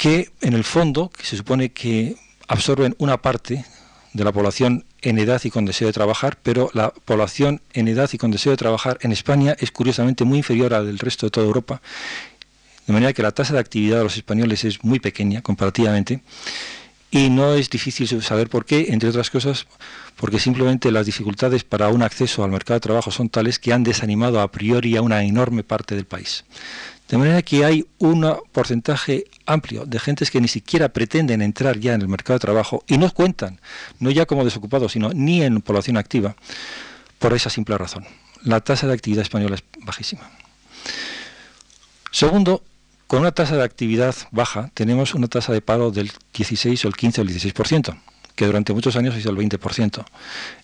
que 0.00 0.30
en 0.40 0.54
el 0.54 0.64
fondo, 0.64 1.10
que 1.10 1.26
se 1.26 1.36
supone 1.36 1.72
que 1.72 2.16
absorben 2.48 2.94
una 2.96 3.20
parte 3.20 3.66
de 4.14 4.24
la 4.24 4.32
población 4.32 4.86
en 5.02 5.18
edad 5.18 5.38
y 5.44 5.50
con 5.50 5.66
deseo 5.66 5.88
de 5.88 5.92
trabajar, 5.92 6.38
pero 6.42 6.70
la 6.72 6.88
población 6.88 7.60
en 7.74 7.86
edad 7.86 8.08
y 8.10 8.16
con 8.16 8.30
deseo 8.30 8.52
de 8.52 8.56
trabajar 8.56 8.96
en 9.02 9.12
España 9.12 9.54
es 9.58 9.70
curiosamente 9.70 10.24
muy 10.24 10.38
inferior 10.38 10.72
al 10.72 10.86
del 10.86 10.98
resto 10.98 11.26
de 11.26 11.30
toda 11.30 11.44
Europa, 11.44 11.82
de 12.86 12.94
manera 12.94 13.12
que 13.12 13.22
la 13.22 13.32
tasa 13.32 13.52
de 13.52 13.60
actividad 13.60 13.98
de 13.98 14.04
los 14.04 14.16
españoles 14.16 14.64
es 14.64 14.82
muy 14.82 15.00
pequeña 15.00 15.42
comparativamente 15.42 16.22
y 17.10 17.28
no 17.28 17.52
es 17.52 17.68
difícil 17.68 18.22
saber 18.22 18.48
por 18.48 18.64
qué, 18.64 18.86
entre 18.88 19.10
otras 19.10 19.28
cosas, 19.28 19.66
porque 20.16 20.38
simplemente 20.38 20.90
las 20.92 21.04
dificultades 21.04 21.62
para 21.62 21.88
un 21.88 22.02
acceso 22.02 22.42
al 22.42 22.50
mercado 22.50 22.76
de 22.76 22.84
trabajo 22.88 23.10
son 23.10 23.28
tales 23.28 23.58
que 23.58 23.74
han 23.74 23.82
desanimado 23.82 24.40
a 24.40 24.50
priori 24.50 24.96
a 24.96 25.02
una 25.02 25.22
enorme 25.24 25.62
parte 25.62 25.94
del 25.94 26.06
país. 26.06 26.44
De 27.10 27.18
manera 27.18 27.42
que 27.42 27.64
hay 27.64 27.84
un 27.98 28.24
porcentaje 28.52 29.24
amplio 29.44 29.84
de 29.84 29.98
gentes 29.98 30.30
que 30.30 30.40
ni 30.40 30.46
siquiera 30.46 30.90
pretenden 30.90 31.42
entrar 31.42 31.76
ya 31.80 31.94
en 31.94 32.02
el 32.02 32.06
mercado 32.06 32.38
de 32.38 32.40
trabajo 32.40 32.84
y 32.86 32.98
no 32.98 33.10
cuentan, 33.10 33.60
no 33.98 34.12
ya 34.12 34.26
como 34.26 34.44
desocupados, 34.44 34.92
sino 34.92 35.10
ni 35.12 35.42
en 35.42 35.60
población 35.60 35.96
activa, 35.96 36.36
por 37.18 37.32
esa 37.32 37.50
simple 37.50 37.76
razón. 37.76 38.06
La 38.44 38.60
tasa 38.60 38.86
de 38.86 38.94
actividad 38.94 39.22
española 39.22 39.56
es 39.56 39.64
bajísima. 39.80 40.30
Segundo, 42.12 42.62
con 43.08 43.22
una 43.22 43.32
tasa 43.32 43.56
de 43.56 43.64
actividad 43.64 44.14
baja 44.30 44.70
tenemos 44.74 45.12
una 45.14 45.26
tasa 45.26 45.52
de 45.52 45.62
paro 45.62 45.90
del 45.90 46.12
16 46.32 46.84
o 46.84 46.88
el 46.88 46.94
15 46.94 47.20
o 47.22 47.24
el 47.24 47.30
16% 47.30 47.96
que 48.40 48.46
durante 48.46 48.72
muchos 48.72 48.96
años 48.96 49.14
ha 49.14 49.18
el 49.18 49.36
20%. 49.36 50.02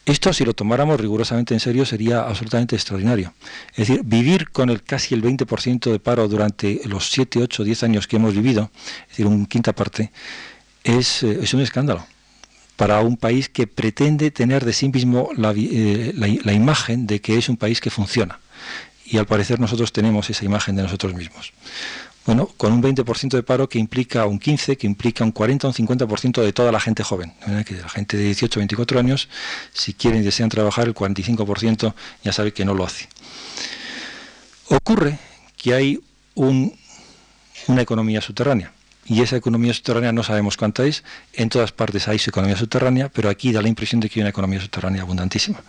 Esto, 0.07 0.33
si 0.33 0.47
lo 0.47 0.55
tomáramos 0.55 0.99
rigurosamente 0.99 1.53
en 1.53 1.61
serio, 1.61 1.85
sería 1.85 2.23
absolutamente 2.23 2.75
extraordinario. 2.75 3.35
Es 3.73 3.89
decir, 3.89 4.01
vivir 4.03 4.49
con 4.49 4.71
el 4.71 4.83
casi 4.83 5.15
el 5.15 5.23
20% 5.23 5.93
de 5.93 6.01
paro 6.01 6.27
durante 6.27 6.81
los 6.87 7.11
7, 7.11 7.43
8, 7.43 7.65
10 7.65 7.83
años 7.83 8.07
que 8.07 8.17
hemos 8.17 8.33
vivido, 8.33 8.71
es 9.03 9.09
decir, 9.09 9.27
un 9.27 9.45
quinta 9.45 9.75
parte, 9.75 10.11
es, 10.85 11.23
eh, 11.23 11.41
es 11.43 11.53
un 11.53 11.61
escándalo 11.61 12.07
para 12.77 13.01
un 13.01 13.19
país 13.19 13.51
que 13.51 13.67
pretende 13.67 14.31
tener 14.31 14.65
de 14.65 14.73
sí 14.73 14.89
mismo 14.89 15.29
la, 15.37 15.53
eh, 15.55 16.15
la 16.17 16.53
imagen 16.55 17.07
de 17.07 17.21
que 17.21 17.37
es 17.37 17.51
un 17.51 17.59
país 17.59 17.83
que 17.83 17.91
funciona. 17.91 18.41
Y 19.05 19.19
al 19.19 19.27
parecer 19.27 19.61
nosotros 19.61 19.93
tenemos 19.93 20.31
esa 20.31 20.47
imagen 20.47 20.77
de 20.77 20.83
nosotros 20.83 21.13
mismos. 21.13 21.53
Bueno, 22.27 22.51
con 22.57 22.73
un 22.73 22.83
20% 22.83 23.37
de 23.37 23.43
paro 23.45 23.69
que 23.69 23.79
implica 23.79 24.27
un 24.27 24.41
15, 24.41 24.77
que 24.77 24.87
implica 24.89 25.23
un 25.23 25.31
40 25.31 25.69
o 25.69 25.71
un 25.71 25.75
50% 25.75 26.43
de 26.43 26.53
toda 26.53 26.73
la 26.73 26.81
gente 26.81 27.05
joven. 27.05 27.33
Que 27.65 27.75
la 27.75 27.89
gente 27.89 28.17
de 28.17 28.25
18 28.25 28.59
o 28.59 28.61
24 28.61 28.99
años, 28.99 29.29
si 29.73 29.95
quieren 29.95 30.23
y 30.23 30.25
desean 30.25 30.49
trabajar, 30.49 30.89
el 30.89 30.95
45% 30.95 31.95
ya 32.25 32.33
sabe 32.33 32.53
que 32.53 32.65
no 32.65 32.75
lo 32.75 32.85
hace. 32.85 33.09
Ocurre 34.69 35.19
que 35.57 35.75
hay 35.75 36.01
una 36.35 36.73
economía 37.81 38.21
subterránea. 38.21 38.73
Y 39.09 39.23
esa 39.23 39.37
economía 39.37 39.73
subterránea 39.73 40.11
no 40.11 40.25
sabemos 40.25 40.57
cuánta 40.57 40.85
es. 40.85 41.05
En 41.33 41.49
todas 41.49 41.71
partes 41.71 42.09
hay 42.09 42.19
su 42.19 42.31
economía 42.31 42.57
subterránea, 42.57 43.09
pero 43.09 43.29
aquí 43.31 43.53
da 43.53 43.63
la 43.63 43.69
impresión 43.69 44.01
de 44.01 44.09
que 44.09 44.19
hay 44.19 44.23
una 44.23 44.31
economía 44.31 44.61
subterránea 44.61 45.03
abundantísima. 45.03 45.63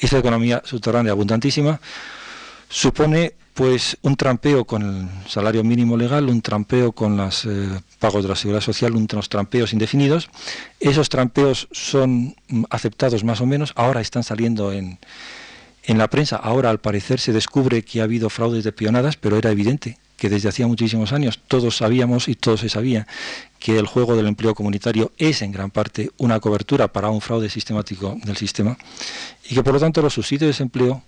Esa 0.00 0.18
economía 0.18 0.62
subterránea 0.64 1.12
abundantísima 1.12 1.80
supone 2.72 3.34
pues 3.52 3.98
un 4.00 4.16
trampeo 4.16 4.64
con 4.64 4.82
el 4.82 5.28
salario 5.28 5.62
mínimo 5.62 5.98
legal, 5.98 6.30
un 6.30 6.40
trampeo 6.40 6.92
con 6.92 7.18
los 7.18 7.44
eh, 7.44 7.68
pagos 7.98 8.22
de 8.22 8.30
la 8.30 8.34
seguridad 8.34 8.62
social, 8.62 8.96
unos 8.96 9.28
trampeos 9.28 9.74
indefinidos. 9.74 10.30
Esos 10.80 11.10
trampeos 11.10 11.68
son 11.70 12.34
mm, 12.48 12.64
aceptados 12.70 13.24
más 13.24 13.42
o 13.42 13.46
menos, 13.46 13.74
ahora 13.76 14.00
están 14.00 14.22
saliendo 14.22 14.72
en, 14.72 14.98
en 15.84 15.98
la 15.98 16.08
prensa, 16.08 16.36
ahora 16.36 16.70
al 16.70 16.80
parecer 16.80 17.20
se 17.20 17.34
descubre 17.34 17.82
que 17.82 18.00
ha 18.00 18.04
habido 18.04 18.30
fraudes 18.30 18.64
de 18.64 18.72
pionadas, 18.72 19.16
pero 19.16 19.36
era 19.36 19.50
evidente 19.50 19.98
que 20.16 20.30
desde 20.30 20.48
hacía 20.48 20.66
muchísimos 20.66 21.12
años 21.12 21.40
todos 21.48 21.76
sabíamos 21.76 22.28
y 22.28 22.36
todos 22.36 22.60
se 22.60 22.70
sabía 22.70 23.06
que 23.58 23.78
el 23.78 23.86
juego 23.86 24.16
del 24.16 24.28
empleo 24.28 24.54
comunitario 24.54 25.12
es 25.18 25.42
en 25.42 25.52
gran 25.52 25.70
parte 25.70 26.10
una 26.16 26.40
cobertura 26.40 26.88
para 26.88 27.10
un 27.10 27.20
fraude 27.20 27.50
sistemático 27.50 28.16
del 28.24 28.36
sistema 28.36 28.78
y 29.50 29.54
que 29.54 29.62
por 29.62 29.74
lo 29.74 29.80
tanto 29.80 30.00
los 30.00 30.14
subsidios 30.14 30.40
de 30.40 30.46
desempleo 30.46 31.02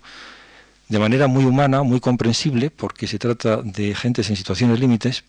de 0.89 0.99
manera 0.99 1.27
muy 1.27 1.45
humana, 1.45 1.83
muy 1.83 2.01
comprensible, 2.01 2.71
porque 2.71 3.07
se 3.07 3.19
trata 3.19 3.63
de 3.63 3.95
gentes 3.95 4.31
en 4.31 4.37
situaciones 4.37 4.81
límites, 4.81 5.25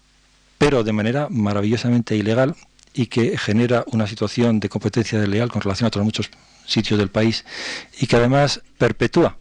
pero 0.57 0.83
de 0.83 0.93
manera 0.93 1.27
maravillosamente 1.29 2.15
ilegal 2.15 2.55
y 2.93 3.07
que 3.07 3.37
genera 3.37 3.83
una 3.87 4.07
situación 4.07 4.59
de 4.59 4.69
competencia 4.69 5.19
desleal 5.19 5.51
con 5.51 5.61
relación 5.61 5.85
a 5.85 5.89
otros 5.89 6.05
muchos 6.05 6.29
sitios 6.65 6.97
del 6.97 7.09
país 7.09 7.45
y 7.99 8.07
que 8.07 8.15
además 8.15 8.61
perpetúa 8.77 9.37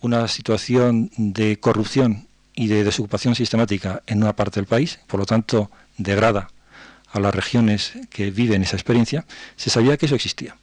una 0.00 0.28
situación 0.28 1.10
de 1.16 1.58
corrupción 1.60 2.26
y 2.54 2.66
de 2.66 2.84
desocupación 2.84 3.34
sistemática 3.34 4.02
en 4.06 4.22
una 4.22 4.34
parte 4.34 4.60
del 4.60 4.66
país, 4.66 4.98
por 5.06 5.20
lo 5.20 5.26
tanto 5.26 5.70
degrada 5.98 6.50
a 7.12 7.20
las 7.20 7.34
regiones 7.34 7.92
que 8.10 8.30
viven 8.30 8.62
esa 8.62 8.76
experiencia, 8.76 9.24
se 9.56 9.70
sabía 9.70 9.96
que 9.96 10.06
eso 10.06 10.14
existía. 10.14 10.56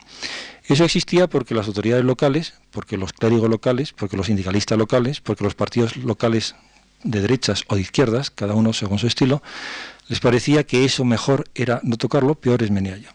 Eso 0.68 0.84
existía 0.84 1.28
porque 1.28 1.56
las 1.56 1.68
autoridades 1.68 2.04
locales, 2.04 2.54
porque 2.72 2.98
los 2.98 3.14
clérigos 3.14 3.50
locales, 3.50 3.94
porque 3.94 4.18
los 4.18 4.28
sindicalistas 4.28 4.78
locales, 4.78 5.22
porque 5.22 5.46
los 5.46 5.56
partidos 5.56 5.96
locales 5.96 6.56
de 7.04 7.22
derechas 7.22 7.64
o 7.68 7.76
de 7.76 7.82
izquierdas, 7.82 8.32
cada 8.32 8.54
uno 8.54 8.74
según 8.74 9.00
su 9.00 9.08
estilo, 9.08 9.42
les 10.10 10.20
parecía 10.20 10.66
que 10.66 10.84
eso 10.84 11.06
mejor 11.06 11.46
era 11.56 11.80
no 11.84 11.96
tocarlo, 11.96 12.36
peor 12.36 12.64
es 12.64 12.72
meneallo. 12.72 13.10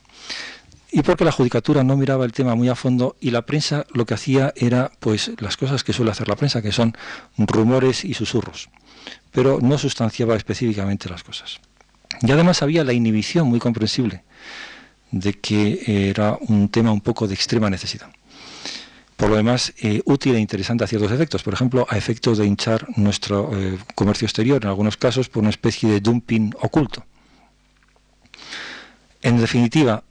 Y 0.90 1.02
porque 1.02 1.24
la 1.24 1.32
judicatura 1.32 1.84
no 1.84 1.96
miraba 1.96 2.24
el 2.24 2.32
tema 2.32 2.54
muy 2.54 2.68
a 2.68 2.74
fondo 2.74 3.16
y 3.20 3.30
la 3.30 3.42
prensa 3.42 3.86
lo 3.92 4.06
que 4.06 4.14
hacía 4.14 4.52
era 4.56 4.90
pues 5.00 5.32
las 5.38 5.56
cosas 5.58 5.84
que 5.84 5.92
suele 5.92 6.10
hacer 6.10 6.28
la 6.28 6.36
prensa, 6.36 6.62
que 6.62 6.72
son 6.72 6.96
rumores 7.36 8.04
y 8.04 8.14
susurros, 8.14 8.70
pero 9.30 9.58
no 9.60 9.76
sustanciaba 9.76 10.36
específicamente 10.36 11.08
las 11.10 11.22
cosas. 11.22 11.60
Y 12.22 12.30
además 12.30 12.62
había 12.62 12.84
la 12.84 12.92
inhibición 12.92 13.48
muy 13.48 13.58
comprensible 13.58 14.22
de 15.12 15.34
que 15.34 16.08
era 16.10 16.36
un 16.48 16.68
tema 16.68 16.90
un 16.90 17.00
poco 17.00 17.28
de 17.28 17.34
extrema 17.34 17.70
necesidad. 17.70 18.10
Por 19.16 19.30
lo 19.30 19.36
demás, 19.36 19.72
eh, 19.80 20.02
útil 20.04 20.34
e 20.34 20.40
interesante 20.40 20.82
a 20.82 20.88
ciertos 20.88 21.12
efectos, 21.12 21.44
por 21.44 21.54
ejemplo, 21.54 21.86
a 21.88 21.96
efectos 21.96 22.38
de 22.38 22.46
hinchar 22.46 22.88
nuestro 22.96 23.56
eh, 23.56 23.78
comercio 23.94 24.26
exterior, 24.26 24.60
en 24.64 24.68
algunos 24.68 24.96
casos 24.96 25.28
por 25.28 25.42
una 25.42 25.50
especie 25.50 25.88
de 25.88 26.00
dumping 26.00 26.52
oculto. 26.60 27.04
En 29.20 29.38
definitiva, 29.38 30.02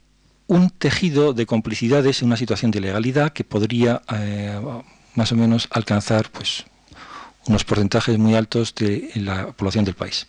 un 0.46 0.70
tejido 0.70 1.34
de 1.34 1.44
complicidades 1.44 2.22
en 2.22 2.28
una 2.28 2.38
situación 2.38 2.70
de 2.70 2.78
ilegalidad 2.78 3.32
que 3.34 3.44
podría 3.44 4.00
eh, 4.14 4.58
más 5.14 5.32
o 5.32 5.36
menos 5.36 5.68
alcanzar 5.70 6.30
pues, 6.30 6.64
unos 7.46 7.64
porcentajes 7.64 8.18
muy 8.18 8.34
altos 8.34 8.74
de 8.74 9.10
la 9.16 9.48
población 9.52 9.84
del 9.84 9.94
país. 9.94 10.26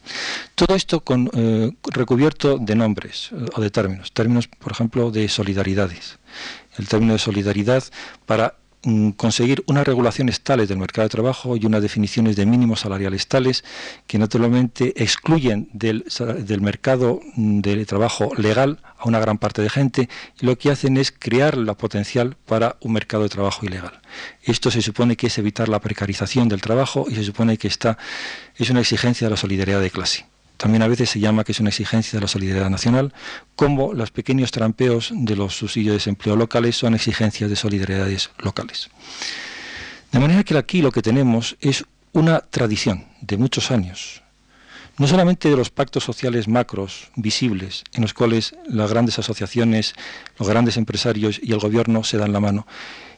Todo 0.56 0.76
esto 0.76 1.02
con, 1.02 1.30
eh, 1.34 1.72
recubierto 1.84 2.58
de 2.58 2.76
nombres 2.76 3.30
eh, 3.32 3.46
o 3.56 3.62
de 3.62 3.70
términos, 3.70 4.12
términos, 4.12 4.48
por 4.48 4.72
ejemplo, 4.72 5.12
de 5.12 5.28
solidaridades. 5.30 6.20
El 6.78 6.88
término 6.88 7.14
de 7.14 7.20
solidaridad 7.20 7.84
para 8.26 8.56
conseguir 9.16 9.64
unas 9.68 9.88
regulaciones 9.88 10.42
tales 10.42 10.68
del 10.68 10.78
mercado 10.78 11.06
de 11.06 11.10
trabajo 11.10 11.56
y 11.56 11.66
unas 11.66 11.82
definiciones 11.82 12.36
de 12.36 12.46
mínimos 12.46 12.82
salariales 12.82 13.28
tales 13.28 13.64
que 14.08 14.18
naturalmente 14.18 14.94
excluyen 15.02 15.70
del, 15.72 16.06
del 16.40 16.62
mercado 16.62 17.22
mm, 17.36 17.62
de 17.62 17.86
trabajo 17.86 18.32
legal 18.36 18.80
a 18.98 19.08
una 19.08 19.20
gran 19.20 19.38
parte 19.38 19.62
de 19.62 19.70
gente 19.70 20.10
y 20.40 20.46
lo 20.46 20.58
que 20.58 20.70
hacen 20.70 20.98
es 20.98 21.12
crear 21.12 21.58
la 21.58 21.76
potencial 21.76 22.36
para 22.46 22.76
un 22.82 22.94
mercado 22.94 23.24
de 23.24 23.30
trabajo 23.30 23.66
ilegal. 23.66 24.02
Esto 24.44 24.70
se 24.70 24.82
supone 24.82 25.16
que 25.16 25.28
es 25.28 25.38
evitar 25.38 25.70
la 25.70 25.80
precarización 25.80 26.50
del 26.50 26.62
trabajo 26.62 27.06
y 27.10 27.16
se 27.16 27.24
supone 27.24 27.58
que 27.58 27.70
está, 27.70 27.98
es 28.58 28.70
una 28.70 28.82
exigencia 28.82 29.28
de 29.28 29.32
la 29.32 29.38
solidaridad 29.38 29.80
de 29.80 29.92
clase. 29.92 30.33
También 30.58 30.84
a 30.84 30.88
veces 30.88 31.10
se 31.10 31.20
llama 31.20 31.44
que 31.44 31.52
es 31.52 31.60
una 31.60 31.70
exigencia 31.70 32.18
de 32.18 32.22
la 32.22 32.28
solidaridad 32.28 32.70
nacional, 32.70 33.14
como 33.56 33.94
los 33.94 34.12
pequeños 34.12 34.52
trampeos 34.52 35.12
de 35.14 35.36
los 35.36 35.58
subsidios 35.58 35.94
de 35.94 35.98
desempleo 35.98 36.36
locales 36.36 36.76
son 36.78 36.96
exigencias 36.96 37.50
de 37.50 37.56
solidaridades 37.56 38.30
locales. 38.38 38.90
De 40.12 40.20
manera 40.20 40.44
que 40.44 40.58
aquí 40.58 40.82
lo 40.82 40.92
que 40.92 41.02
tenemos 41.02 41.58
es 41.60 41.86
una 42.12 42.40
tradición 42.40 43.06
de 43.22 43.38
muchos 43.38 43.72
años, 43.72 44.22
no 45.00 45.08
solamente 45.08 45.50
de 45.50 45.58
los 45.58 45.72
pactos 45.72 46.04
sociales 46.04 46.48
macros 46.48 47.10
visibles, 47.16 47.84
en 47.94 48.04
los 48.04 48.14
cuales 48.14 48.56
las 48.68 48.92
grandes 48.92 49.18
asociaciones, 49.18 49.96
los 50.38 50.48
grandes 50.48 50.78
empresarios 50.78 51.40
y 51.42 51.52
el 51.52 51.60
gobierno 51.60 52.04
se 52.04 52.18
dan 52.18 52.32
la 52.32 52.40
mano, 52.40 52.68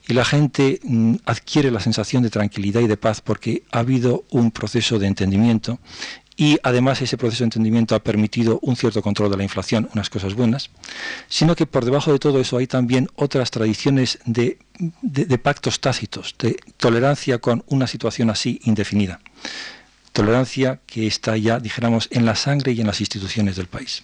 y 0.08 0.14
la 0.14 0.24
gente 0.24 0.80
mm, 0.84 1.16
adquiere 1.26 1.72
la 1.72 1.80
sensación 1.80 2.24
de 2.24 2.30
tranquilidad 2.30 2.82
y 2.82 2.88
de 2.88 2.98
paz 2.98 3.22
porque 3.22 3.64
ha 3.72 3.80
habido 3.80 4.24
un 4.30 4.52
proceso 4.52 5.00
de 5.00 5.08
entendimiento 5.08 5.80
y 6.38 6.60
además 6.64 7.02
ese 7.02 7.18
proceso 7.18 7.44
de 7.44 7.48
entendimiento 7.48 7.96
ha 7.96 8.04
permitido 8.04 8.60
un 8.62 8.76
cierto 8.76 9.02
control 9.02 9.32
de 9.32 9.38
la 9.38 9.44
inflación, 9.44 9.90
unas 9.94 10.10
cosas 10.10 10.34
buenas, 10.34 10.70
sino 11.30 11.56
que 11.56 11.66
por 11.66 11.86
debajo 11.86 12.12
de 12.12 12.20
todo 12.20 12.40
eso 12.40 12.58
hay 12.58 12.68
también 12.68 13.10
otras 13.16 13.52
tradiciones 13.52 14.20
de, 14.26 14.58
pactos 15.42 15.80
tácitos, 15.80 16.36
de 16.38 16.58
tolerancia 16.78 17.38
con 17.38 17.64
una 17.68 17.88
situación 17.88 18.30
así 18.30 18.60
indefinida. 18.64 19.22
Tolerancia 20.12 20.80
que 20.86 21.08
está 21.08 21.38
ya, 21.38 21.60
dijéramos, 21.60 22.08
en 22.12 22.26
la 22.26 22.36
sangre 22.36 22.74
y 22.74 22.82
en 22.82 22.88
las 22.88 23.00
instituciones 23.00 23.56
del 23.56 23.68
país. 23.68 24.04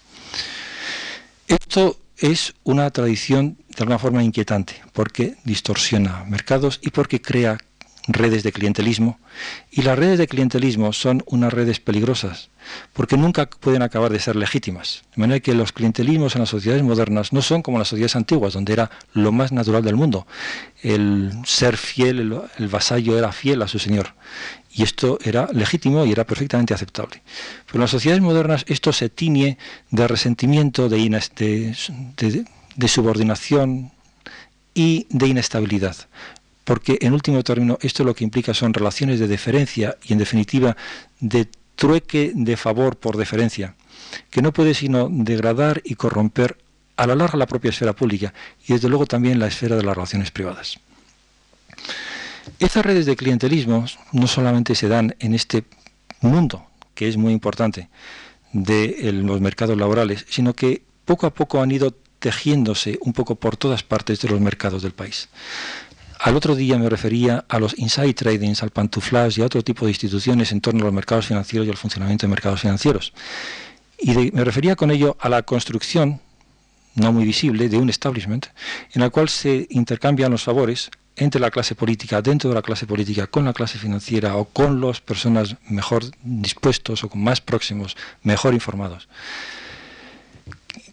Esto 1.48 1.98
es 2.18 2.53
una 2.64 2.90
tradición 2.91 3.58
de 3.68 3.76
alguna 3.80 3.99
forma 3.99 4.24
inquietante, 4.24 4.82
porque 4.94 5.36
distorsiona 5.44 6.24
mercados 6.26 6.80
y 6.82 6.91
porque 6.91 7.22
crea 7.22 7.58
redes 8.07 8.44
de 8.44 8.52
clientelismo. 8.52 9.19
Y 9.69 9.84
las 9.84 9.98
redes 9.98 10.18
de 10.18 10.28
clientelismo 10.28 10.94
son 10.94 11.23
unas 11.28 11.53
redes 11.53 11.80
peligrosas, 11.80 12.49
porque 12.94 13.18
nunca 13.18 13.48
pueden 13.48 13.82
acabar 13.82 14.11
de 14.11 14.19
ser 14.19 14.36
legítimas. 14.36 15.03
De 15.15 15.22
manera 15.22 15.40
que 15.40 15.53
los 15.53 15.72
clientelismos 15.72 16.36
en 16.36 16.41
las 16.41 16.49
sociedades 16.49 16.84
modernas 16.84 17.34
no 17.34 17.41
son 17.41 17.61
como 17.61 17.80
las 17.80 17.88
sociedades 17.88 18.15
antiguas, 18.15 18.53
donde 18.53 18.73
era 18.73 18.91
lo 19.14 19.32
más 19.32 19.52
natural 19.52 19.84
del 19.84 19.95
mundo. 19.95 20.28
El 20.82 21.32
ser 21.45 21.78
fiel, 21.78 22.41
el, 22.57 22.68
vasallo 22.68 23.18
era 23.18 23.32
fiel 23.32 23.61
a 23.61 23.68
su 23.68 23.80
señor. 23.80 24.14
Y 24.73 24.84
esto 24.84 25.19
era 25.23 25.49
legítimo 25.52 26.06
y 26.06 26.11
era 26.11 26.26
perfectamente 26.26 26.73
aceptable. 26.73 27.22
Pero 27.65 27.76
en 27.76 27.82
las 27.82 27.91
sociedades 27.91 28.22
modernas 28.22 28.65
esto 28.68 28.94
se 28.94 29.10
tiñe 29.10 29.57
de 29.90 30.07
resentimiento, 30.07 30.88
de, 30.90 31.65
de 32.76 32.88
subordinación 32.88 33.91
y 34.73 35.07
de 35.10 35.28
inestabilidad 35.28 35.98
porque 36.64 36.98
en 37.02 37.14
último 37.14 37.44
término 37.44 37.78
esto 37.82 38.04
lo 38.04 38.14
que 38.14 38.24
implica 38.24 38.54
son 38.54 38.74
relaciones 38.74 39.20
de 39.20 39.28
deferencia 39.28 39.98
y 40.04 40.14
en 40.14 40.20
definitiva 40.20 40.78
de 41.20 41.48
trueque 41.76 42.32
de 42.36 42.58
favor 42.58 42.98
por 42.98 43.18
deferencia, 43.18 43.76
que 44.30 44.42
no 44.42 44.54
puede 44.54 44.74
sino 44.74 45.10
degradar 45.12 45.82
y 45.84 45.96
corromper 45.96 46.58
a 46.98 47.08
la 47.08 47.16
larga 47.16 47.38
la 47.38 47.48
propia 47.48 47.70
esfera 47.70 47.94
pública 47.94 48.34
y 48.68 48.74
desde 48.74 48.90
luego 48.90 49.06
también 49.06 49.40
la 49.40 49.48
esfera 49.48 49.76
de 49.76 49.84
las 49.84 49.96
relaciones 49.96 50.32
privadas. 50.32 50.78
Estas 52.60 52.86
redes 52.86 53.06
de 53.06 53.16
clientelismo 53.16 53.86
no 54.12 54.28
solamente 54.28 54.76
se 54.76 54.88
dan 54.88 55.16
en 55.20 55.34
este 55.34 55.64
mundo, 56.22 56.68
que 56.94 57.08
es 57.08 57.18
muy 57.18 57.34
importante, 57.34 57.90
de 58.54 59.12
los 59.14 59.42
mercados 59.42 59.78
laborales, 59.78 60.26
sino 60.30 60.54
que 60.54 60.84
poco 61.06 61.26
a 61.26 61.34
poco 61.34 61.62
han 61.62 61.72
ido 61.72 61.96
tejiéndose 62.20 63.00
un 63.02 63.14
poco 63.14 63.36
por 63.36 63.58
todas 63.58 63.82
partes 63.82 64.22
de 64.22 64.30
los 64.30 64.40
mercados 64.40 64.84
del 64.84 64.92
país. 64.92 65.30
Al 66.23 66.35
otro 66.35 66.53
día 66.56 66.77
me 66.77 66.88
refería 66.88 67.45
a 67.49 67.57
los 67.57 67.76
inside 67.80 68.14
tradings, 68.14 68.61
al 68.61 68.69
pantuflas 68.69 69.39
y 69.39 69.41
a 69.41 69.45
otro 69.48 69.64
tipo 69.64 69.85
de 69.85 69.91
instituciones 69.91 70.52
en 70.52 70.61
torno 70.61 70.81
a 70.81 70.85
los 70.85 70.93
mercados 70.93 71.26
financieros 71.26 71.65
y 71.65 71.72
al 71.72 71.77
funcionamiento 71.77 72.27
de 72.27 72.30
mercados 72.30 72.61
financieros. 72.61 73.11
Y 73.98 74.14
me 74.14 74.43
refería 74.43 74.76
con 74.76 74.91
ello 74.91 75.18
a 75.19 75.30
la 75.30 75.41
construcción, 75.41 76.22
no 76.93 77.11
muy 77.11 77.26
visible, 77.26 77.69
de 77.69 77.77
un 77.77 77.89
establishment 77.89 78.45
en 78.93 79.02
el 79.02 79.10
cual 79.10 79.30
se 79.30 79.65
intercambian 79.72 80.30
los 80.30 80.43
favores 80.43 80.91
entre 81.15 81.41
la 81.41 81.49
clase 81.49 81.73
política, 81.73 82.22
dentro 82.22 82.52
de 82.52 82.56
la 82.56 82.61
clase 82.61 82.85
política, 82.85 83.26
con 83.26 83.45
la 83.45 83.53
clase 83.53 83.80
financiera 83.80 84.35
o 84.35 84.45
con 84.45 84.80
las 84.80 85.02
personas 85.02 85.56
mejor 85.69 86.03
dispuestos 86.22 87.03
o 87.03 87.10
con 87.10 87.23
más 87.23 87.41
próximos, 87.41 87.98
mejor 88.22 88.53
informados, 88.53 89.10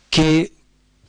que 0.08 0.52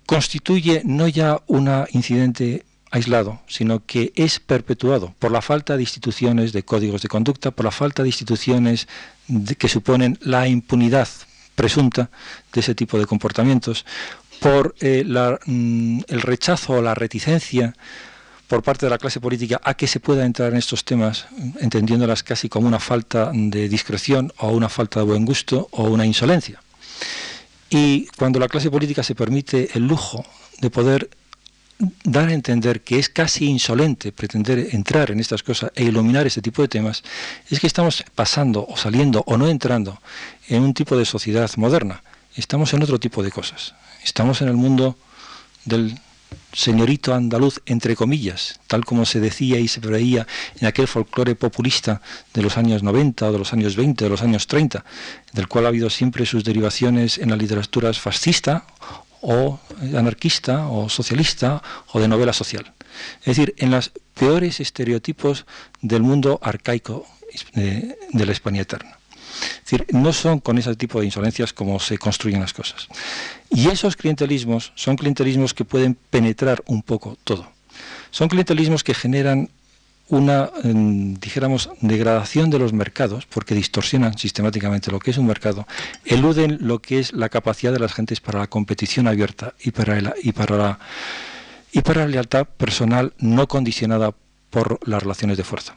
constituye 0.05 0.81
no 0.83 1.07
ya 1.07 1.41
un 1.47 1.69
incidente 1.91 2.65
aislado, 2.91 3.39
sino 3.47 3.85
que 3.85 4.11
es 4.15 4.39
perpetuado 4.39 5.13
por 5.19 5.31
la 5.31 5.41
falta 5.41 5.75
de 5.75 5.83
instituciones 5.83 6.53
de 6.53 6.63
códigos 6.63 7.01
de 7.01 7.07
conducta, 7.07 7.51
por 7.51 7.65
la 7.65 7.71
falta 7.71 8.03
de 8.03 8.09
instituciones 8.09 8.87
que 9.57 9.67
suponen 9.67 10.17
la 10.21 10.47
impunidad 10.47 11.07
presunta 11.55 12.09
de 12.53 12.61
ese 12.61 12.73
tipo 12.73 12.97
de 12.97 13.05
comportamientos, 13.05 13.85
por 14.39 14.75
eh, 14.79 15.03
mm, 15.45 16.01
el 16.07 16.21
rechazo 16.21 16.73
o 16.73 16.81
la 16.81 16.95
reticencia 16.95 17.75
por 18.47 18.63
parte 18.63 18.85
de 18.85 18.89
la 18.89 18.97
clase 18.97 19.19
política 19.19 19.61
a 19.63 19.75
que 19.75 19.85
se 19.85 19.99
pueda 19.99 20.25
entrar 20.25 20.51
en 20.51 20.57
estos 20.57 20.83
temas, 20.83 21.27
entendiéndolas 21.59 22.23
casi 22.23 22.49
como 22.49 22.67
una 22.67 22.79
falta 22.79 23.31
de 23.31 23.69
discreción 23.69 24.33
o 24.39 24.49
una 24.49 24.69
falta 24.69 25.01
de 25.01 25.05
buen 25.05 25.23
gusto 25.23 25.67
o 25.71 25.83
una 25.83 26.05
insolencia. 26.05 26.59
Y 27.69 28.07
cuando 28.17 28.39
la 28.39 28.47
clase 28.47 28.71
política 28.71 29.03
se 29.03 29.13
permite 29.13 29.69
el 29.75 29.85
lujo 29.85 30.25
de 30.61 30.71
poder 30.71 31.09
dar 32.03 32.27
a 32.27 32.33
entender 32.33 32.81
que 32.81 32.99
es 32.99 33.07
casi 33.07 33.45
insolente 33.45 34.11
pretender 34.11 34.75
entrar 34.75 35.11
en 35.11 35.19
estas 35.19 35.43
cosas 35.43 35.71
e 35.75 35.83
iluminar 35.83 36.27
este 36.27 36.41
tipo 36.41 36.61
de 36.61 36.67
temas, 36.67 37.03
es 37.49 37.59
que 37.59 37.67
estamos 37.67 38.03
pasando 38.15 38.65
o 38.67 38.75
saliendo 38.75 39.23
o 39.25 39.37
no 39.37 39.47
entrando 39.47 40.01
en 40.49 40.63
un 40.63 40.73
tipo 40.73 40.97
de 40.97 41.05
sociedad 41.05 41.49
moderna. 41.55 42.03
Estamos 42.35 42.73
en 42.73 42.83
otro 42.83 42.99
tipo 42.99 43.23
de 43.23 43.31
cosas. 43.31 43.75
Estamos 44.03 44.41
en 44.41 44.49
el 44.49 44.55
mundo 44.55 44.97
del 45.65 45.97
señorito 46.51 47.13
andaluz, 47.13 47.61
entre 47.65 47.95
comillas, 47.95 48.59
tal 48.67 48.83
como 48.83 49.05
se 49.05 49.19
decía 49.19 49.59
y 49.59 49.67
se 49.67 49.79
veía 49.79 50.27
en 50.59 50.67
aquel 50.67 50.87
folclore 50.87 51.35
populista 51.35 52.01
de 52.33 52.41
los 52.41 52.57
años 52.57 52.83
90 52.83 53.27
o 53.27 53.31
de 53.31 53.39
los 53.39 53.53
años 53.53 53.75
20, 53.75 54.03
de 54.03 54.09
los 54.09 54.21
años 54.21 54.47
30, 54.47 54.83
del 55.33 55.47
cual 55.47 55.65
ha 55.65 55.69
habido 55.69 55.89
siempre 55.89 56.25
sus 56.25 56.43
derivaciones 56.43 57.17
en 57.17 57.29
las 57.29 57.39
literaturas 57.39 57.99
fascista 57.99 58.65
o 59.21 59.59
anarquista 59.95 60.67
o 60.67 60.89
socialista 60.89 61.61
o 61.93 61.99
de 61.99 62.07
novela 62.07 62.33
social. 62.33 62.73
Es 63.21 63.37
decir, 63.37 63.53
en 63.57 63.71
los 63.71 63.91
peores 64.13 64.59
estereotipos 64.59 65.45
del 65.81 66.01
mundo 66.01 66.39
arcaico 66.41 67.05
de, 67.53 67.95
la 68.13 68.31
España 68.31 68.61
eterna. 68.61 68.97
Es 69.39 69.71
decir, 69.71 69.85
no 69.91 70.11
son 70.11 70.39
con 70.39 70.57
ese 70.57 70.75
tipo 70.75 70.99
de 70.99 71.05
insolencias 71.05 71.53
como 71.53 71.79
se 71.79 71.97
construyen 71.97 72.41
las 72.41 72.53
cosas. 72.53 72.87
Y 73.49 73.69
esos 73.69 73.95
clientelismos 73.95 74.73
son 74.75 74.95
clientelismos 74.95 75.53
que 75.53 75.65
pueden 75.65 75.95
penetrar 75.95 76.63
un 76.65 76.81
poco 76.81 77.17
todo. 77.23 77.51
Son 78.11 78.27
clientelismos 78.27 78.83
que 78.83 78.93
generan 78.93 79.49
una, 80.09 80.49
dijéramos, 80.63 81.69
degradación 81.81 82.49
de 82.49 82.59
los 82.59 82.73
mercados, 82.73 83.25
porque 83.27 83.55
distorsionan 83.55 84.17
sistemáticamente 84.17 84.91
lo 84.91 84.99
que 84.99 85.11
es 85.11 85.17
un 85.17 85.27
mercado, 85.27 85.67
eluden 86.03 86.57
lo 86.61 86.79
que 86.79 86.99
es 86.99 87.13
la 87.13 87.29
capacidad 87.29 87.71
de 87.71 87.79
las 87.79 87.93
gentes 87.93 88.19
para 88.19 88.39
la 88.39 88.47
competición 88.47 89.07
abierta 89.07 89.53
y 89.63 89.71
para, 89.71 90.01
la, 90.01 90.13
y 90.21 90.31
para, 90.31 90.57
la, 90.57 90.79
y 91.71 91.81
para 91.81 92.01
la 92.01 92.07
lealtad 92.07 92.45
personal 92.45 93.13
no 93.19 93.47
condicionada 93.47 94.13
por 94.49 94.79
las 94.87 95.03
relaciones 95.03 95.37
de 95.37 95.43
fuerza. 95.43 95.75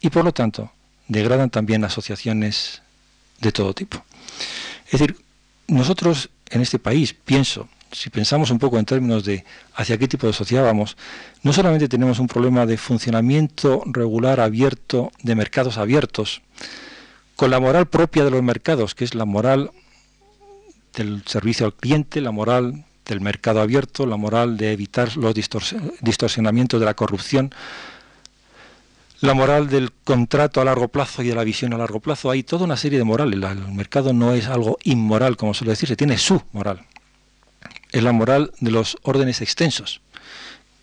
Y 0.00 0.08
por 0.10 0.24
lo 0.24 0.32
tanto, 0.32 0.72
degradan 1.08 1.50
también 1.50 1.84
asociaciones 1.84 2.82
de 3.40 3.52
todo 3.52 3.74
tipo. 3.74 4.02
Es 4.86 4.92
decir, 4.92 5.18
nosotros 5.66 6.30
en 6.50 6.62
este 6.62 6.78
país, 6.78 7.14
pienso, 7.14 7.68
si 7.94 8.10
pensamos 8.10 8.50
un 8.50 8.58
poco 8.58 8.78
en 8.78 8.84
términos 8.84 9.24
de 9.24 9.44
hacia 9.74 9.96
qué 9.96 10.08
tipo 10.08 10.26
de 10.26 10.32
sociedad 10.32 10.64
vamos, 10.64 10.96
no 11.42 11.52
solamente 11.52 11.88
tenemos 11.88 12.18
un 12.18 12.26
problema 12.26 12.66
de 12.66 12.76
funcionamiento 12.76 13.82
regular 13.86 14.40
abierto, 14.40 15.12
de 15.22 15.34
mercados 15.34 15.78
abiertos, 15.78 16.42
con 17.36 17.50
la 17.50 17.60
moral 17.60 17.86
propia 17.86 18.24
de 18.24 18.30
los 18.30 18.42
mercados, 18.42 18.94
que 18.94 19.04
es 19.04 19.14
la 19.14 19.24
moral 19.24 19.70
del 20.94 21.22
servicio 21.26 21.66
al 21.66 21.74
cliente, 21.74 22.20
la 22.20 22.30
moral 22.30 22.84
del 23.06 23.20
mercado 23.20 23.60
abierto, 23.60 24.06
la 24.06 24.16
moral 24.16 24.56
de 24.56 24.72
evitar 24.72 25.16
los 25.16 25.34
distorsionamientos 25.34 26.80
de 26.80 26.86
la 26.86 26.94
corrupción, 26.94 27.54
la 29.20 29.34
moral 29.34 29.68
del 29.68 29.92
contrato 29.92 30.60
a 30.60 30.64
largo 30.64 30.88
plazo 30.88 31.22
y 31.22 31.28
de 31.28 31.34
la 31.34 31.44
visión 31.44 31.72
a 31.72 31.78
largo 31.78 32.00
plazo. 32.00 32.30
Hay 32.30 32.42
toda 32.42 32.64
una 32.64 32.76
serie 32.76 32.98
de 32.98 33.04
morales. 33.04 33.40
El 33.42 33.72
mercado 33.72 34.12
no 34.12 34.34
es 34.34 34.48
algo 34.48 34.78
inmoral, 34.84 35.36
como 35.36 35.54
suele 35.54 35.72
decirse, 35.72 35.96
tiene 35.96 36.18
su 36.18 36.42
moral. 36.52 36.84
Es 37.94 38.02
la 38.02 38.10
moral 38.10 38.50
de 38.58 38.72
los 38.72 38.98
órdenes 39.02 39.40
extensos, 39.40 40.00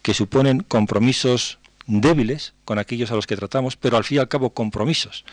que 0.02 0.14
suponen 0.14 0.62
compromisos 0.62 1.60
débiles 1.86 2.54
con 2.64 2.80
aquellos 2.80 3.12
a 3.12 3.16
los 3.16 3.28
que 3.28 3.36
tratamos, 3.36 3.76
pero 3.76 3.98
al 3.98 4.06
fin 4.06 4.16
y 4.16 4.20
al 4.20 4.30
cabo 4.30 4.52
compromisos. 4.52 5.26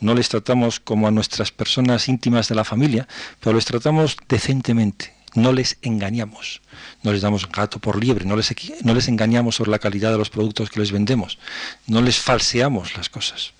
No 0.00 0.14
les 0.14 0.30
tratamos 0.30 0.80
como 0.80 1.06
a 1.06 1.10
nuestras 1.10 1.52
personas 1.52 2.08
íntimas 2.08 2.48
de 2.48 2.54
la 2.54 2.64
familia, 2.64 3.06
pero 3.40 3.56
les 3.56 3.66
tratamos 3.66 4.16
decentemente, 4.26 5.12
no 5.34 5.52
les 5.52 5.76
engañamos, 5.82 6.62
no 7.02 7.12
les 7.12 7.20
damos 7.20 7.46
gato 7.46 7.78
por 7.78 8.02
liebre, 8.02 8.24
no 8.24 8.34
les, 8.34 8.54
no 8.82 8.94
les 8.94 9.08
engañamos 9.08 9.56
sobre 9.56 9.70
la 9.70 9.78
calidad 9.78 10.10
de 10.10 10.16
los 10.16 10.30
productos 10.30 10.70
que 10.70 10.80
les 10.80 10.92
vendemos, 10.92 11.38
no 11.86 12.00
les 12.00 12.18
falseamos 12.18 12.96
las 12.96 13.10
cosas, 13.10 13.52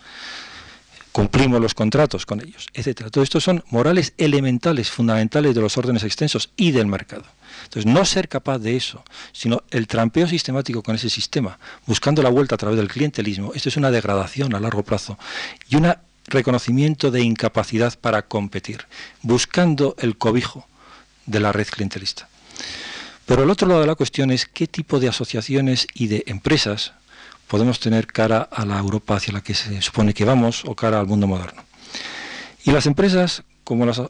cumplimos 1.18 1.60
los 1.60 1.74
contratos 1.74 2.24
con 2.26 2.40
ellos, 2.40 2.68
etc. 2.74 3.10
Todo 3.10 3.24
esto 3.24 3.40
son 3.40 3.64
morales 3.70 4.12
elementales, 4.18 4.88
fundamentales 4.88 5.52
de 5.52 5.60
los 5.60 5.76
órdenes 5.76 6.04
extensos 6.04 6.50
y 6.56 6.70
del 6.70 6.86
mercado. 6.86 7.24
Entonces, 7.64 7.92
no 7.92 8.04
ser 8.04 8.28
capaz 8.28 8.60
de 8.60 8.76
eso, 8.76 9.02
sino 9.32 9.64
el 9.72 9.88
trampeo 9.88 10.28
sistemático 10.28 10.80
con 10.80 10.94
ese 10.94 11.10
sistema, 11.10 11.58
buscando 11.86 12.22
la 12.22 12.28
vuelta 12.28 12.54
a 12.54 12.58
través 12.58 12.78
del 12.78 12.86
clientelismo, 12.86 13.52
esto 13.52 13.68
es 13.68 13.76
una 13.76 13.90
degradación 13.90 14.54
a 14.54 14.60
largo 14.60 14.84
plazo 14.84 15.18
y 15.68 15.74
un 15.74 15.92
reconocimiento 16.26 17.10
de 17.10 17.20
incapacidad 17.20 17.98
para 17.98 18.22
competir, 18.22 18.86
buscando 19.22 19.96
el 19.98 20.16
cobijo 20.16 20.68
de 21.26 21.40
la 21.40 21.50
red 21.50 21.66
clientelista. 21.66 22.28
Pero 23.26 23.42
el 23.42 23.50
otro 23.50 23.66
lado 23.66 23.80
de 23.80 23.88
la 23.88 23.96
cuestión 23.96 24.30
es 24.30 24.46
qué 24.46 24.68
tipo 24.68 25.00
de 25.00 25.08
asociaciones 25.08 25.88
y 25.94 26.06
de 26.06 26.22
empresas 26.28 26.92
podemos 27.48 27.80
tener 27.80 28.06
cara 28.06 28.48
a 28.52 28.64
la 28.64 28.78
Europa 28.78 29.16
hacia 29.16 29.32
la 29.32 29.40
que 29.40 29.54
se 29.54 29.80
supone 29.82 30.14
que 30.14 30.24
vamos 30.24 30.64
o 30.64 30.76
cara 30.76 31.00
al 31.00 31.06
mundo 31.06 31.26
moderno. 31.26 31.64
Y 32.64 32.70
las 32.70 32.86
empresas, 32.86 33.42
como 33.64 33.86
las, 33.86 34.00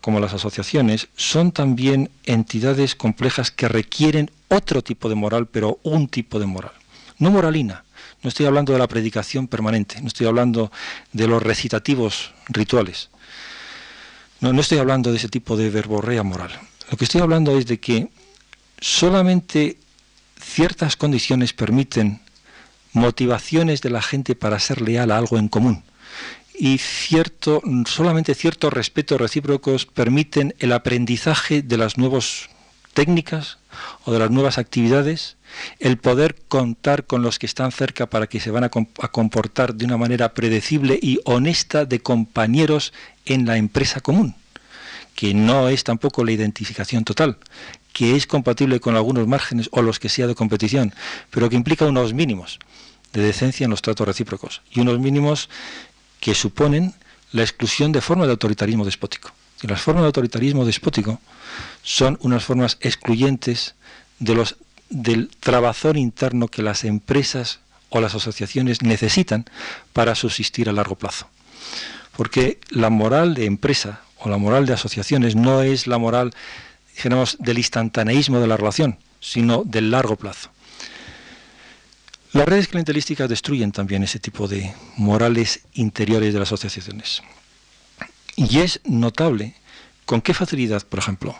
como 0.00 0.20
las 0.20 0.34
asociaciones, 0.34 1.08
son 1.16 1.52
también 1.52 2.10
entidades 2.24 2.94
complejas 2.94 3.50
que 3.50 3.68
requieren 3.68 4.30
otro 4.48 4.82
tipo 4.82 5.08
de 5.08 5.14
moral, 5.14 5.46
pero 5.46 5.78
un 5.84 6.08
tipo 6.08 6.38
de 6.38 6.46
moral. 6.46 6.72
No 7.18 7.30
moralina, 7.30 7.84
no 8.22 8.28
estoy 8.28 8.46
hablando 8.46 8.72
de 8.72 8.78
la 8.78 8.88
predicación 8.88 9.46
permanente, 9.46 10.00
no 10.00 10.08
estoy 10.08 10.26
hablando 10.26 10.72
de 11.12 11.26
los 11.28 11.42
recitativos 11.42 12.32
rituales, 12.48 13.10
no, 14.40 14.52
no 14.52 14.60
estoy 14.60 14.78
hablando 14.78 15.10
de 15.10 15.18
ese 15.18 15.28
tipo 15.28 15.56
de 15.56 15.70
verborrea 15.70 16.22
moral. 16.22 16.52
Lo 16.90 16.96
que 16.96 17.04
estoy 17.04 17.20
hablando 17.20 17.58
es 17.58 17.66
de 17.66 17.78
que 17.78 18.08
solamente 18.80 19.78
ciertas 20.40 20.96
condiciones 20.96 21.52
permiten 21.52 22.20
motivaciones 22.98 23.80
de 23.80 23.90
la 23.90 24.02
gente 24.02 24.34
para 24.34 24.58
ser 24.58 24.82
leal 24.82 25.10
a 25.10 25.18
algo 25.18 25.38
en 25.38 25.48
común. 25.48 25.84
Y 26.58 26.78
cierto, 26.78 27.62
solamente 27.86 28.34
ciertos 28.34 28.72
respetos 28.72 29.20
recíprocos 29.20 29.86
permiten 29.86 30.54
el 30.58 30.72
aprendizaje 30.72 31.62
de 31.62 31.76
las 31.76 31.96
nuevas 31.96 32.50
técnicas 32.94 33.58
o 34.04 34.12
de 34.12 34.18
las 34.18 34.32
nuevas 34.32 34.58
actividades, 34.58 35.36
el 35.78 35.98
poder 35.98 36.34
contar 36.48 37.04
con 37.04 37.22
los 37.22 37.38
que 37.38 37.46
están 37.46 37.70
cerca 37.70 38.06
para 38.06 38.26
que 38.26 38.40
se 38.40 38.50
van 38.50 38.64
a, 38.64 38.70
a 39.00 39.08
comportar 39.08 39.76
de 39.76 39.84
una 39.84 39.96
manera 39.96 40.34
predecible 40.34 40.98
y 41.00 41.20
honesta 41.24 41.84
de 41.84 42.00
compañeros 42.00 42.92
en 43.24 43.46
la 43.46 43.56
empresa 43.56 44.00
común, 44.00 44.34
que 45.14 45.34
no 45.34 45.68
es 45.68 45.84
tampoco 45.84 46.24
la 46.24 46.32
identificación 46.32 47.04
total, 47.04 47.38
que 47.92 48.16
es 48.16 48.26
compatible 48.26 48.80
con 48.80 48.96
algunos 48.96 49.28
márgenes 49.28 49.68
o 49.70 49.80
los 49.80 50.00
que 50.00 50.08
sea 50.08 50.26
de 50.26 50.34
competición, 50.34 50.92
pero 51.30 51.48
que 51.48 51.56
implica 51.56 51.86
unos 51.86 52.14
mínimos 52.14 52.58
de 53.12 53.22
decencia 53.22 53.64
en 53.64 53.70
los 53.70 53.82
tratos 53.82 54.06
recíprocos 54.06 54.62
y 54.70 54.80
unos 54.80 54.98
mínimos 54.98 55.48
que 56.20 56.34
suponen 56.34 56.94
la 57.32 57.42
exclusión 57.42 57.92
de 57.92 58.00
formas 58.00 58.26
de 58.26 58.32
autoritarismo 58.32 58.84
despótico. 58.84 59.32
Y 59.62 59.66
las 59.66 59.80
formas 59.80 60.02
de 60.02 60.06
autoritarismo 60.06 60.64
despótico 60.64 61.20
son 61.82 62.18
unas 62.22 62.44
formas 62.44 62.78
excluyentes 62.80 63.74
de 64.18 64.34
los, 64.34 64.56
del 64.88 65.30
trabazón 65.40 65.96
interno 65.96 66.48
que 66.48 66.62
las 66.62 66.84
empresas 66.84 67.60
o 67.88 68.00
las 68.00 68.14
asociaciones 68.14 68.82
necesitan 68.82 69.46
para 69.92 70.14
subsistir 70.14 70.68
a 70.68 70.72
largo 70.72 70.96
plazo. 70.96 71.28
Porque 72.16 72.58
la 72.70 72.90
moral 72.90 73.34
de 73.34 73.46
empresa 73.46 74.00
o 74.18 74.28
la 74.28 74.38
moral 74.38 74.66
de 74.66 74.74
asociaciones 74.74 75.36
no 75.36 75.62
es 75.62 75.86
la 75.86 75.98
moral, 75.98 76.34
digamos, 76.96 77.36
del 77.38 77.58
instantaneísmo 77.58 78.40
de 78.40 78.46
la 78.46 78.56
relación, 78.56 78.98
sino 79.20 79.62
del 79.64 79.90
largo 79.90 80.16
plazo. 80.16 80.50
Las 82.32 82.46
redes 82.46 82.68
clientelísticas 82.68 83.28
destruyen 83.28 83.72
también 83.72 84.02
ese 84.02 84.18
tipo 84.18 84.48
de 84.48 84.74
morales 84.96 85.60
interiores 85.72 86.34
de 86.34 86.38
las 86.38 86.52
asociaciones. 86.52 87.22
Y 88.36 88.58
es 88.58 88.80
notable 88.84 89.54
con 90.04 90.20
qué 90.20 90.34
facilidad, 90.34 90.86
por 90.86 90.98
ejemplo, 90.98 91.34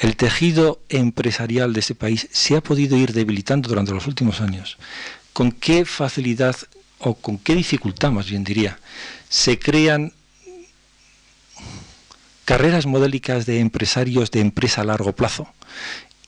el 0.00 0.16
tejido 0.16 0.80
empresarial 0.88 1.72
de 1.72 1.80
ese 1.80 1.94
país 1.94 2.28
se 2.32 2.56
ha 2.56 2.62
podido 2.62 2.96
ir 2.96 3.12
debilitando 3.12 3.68
durante 3.68 3.92
los 3.92 4.06
últimos 4.06 4.40
años. 4.40 4.78
Con 5.32 5.52
qué 5.52 5.84
facilidad 5.84 6.56
o 6.98 7.14
con 7.14 7.38
qué 7.38 7.54
dificultad, 7.54 8.10
más 8.10 8.28
bien 8.28 8.44
diría, 8.44 8.78
se 9.28 9.58
crean 9.58 10.12
carreras 12.44 12.86
modélicas 12.86 13.46
de 13.46 13.60
empresarios 13.60 14.30
de 14.30 14.40
empresa 14.40 14.80
a 14.80 14.84
largo 14.84 15.14
plazo. 15.14 15.48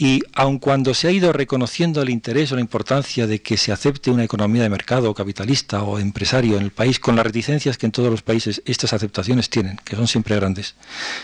Y 0.05 0.21
aun 0.35 0.59
cuando 0.59 0.95
se 0.95 1.07
ha 1.07 1.13
ido 1.13 1.33
reconociendo 1.33 2.03
el 2.03 2.11
interés 2.11 2.51
o 2.51 2.57
la 2.57 2.61
importancia 2.61 3.29
de 3.29 3.41
que 3.41 3.57
se 3.57 3.71
acepte 3.71 4.11
una 4.11 4.25
economía 4.25 4.65
de 4.65 4.69
mercado 4.69 5.15
capitalista 5.15 5.85
o 5.85 6.01
empresario 6.01 6.57
en 6.57 6.65
el 6.65 6.73
país, 6.73 6.99
con 6.99 7.15
las 7.15 7.25
reticencias 7.25 7.79
que 7.79 7.87
en 7.87 7.93
todos 7.93 8.11
los 8.11 8.23
países 8.23 8.63
estas 8.65 8.95
aceptaciones 8.95 9.49
tienen, 9.49 9.77
que 9.85 9.95
son 9.95 10.09
siempre 10.09 10.35
grandes, 10.35 10.75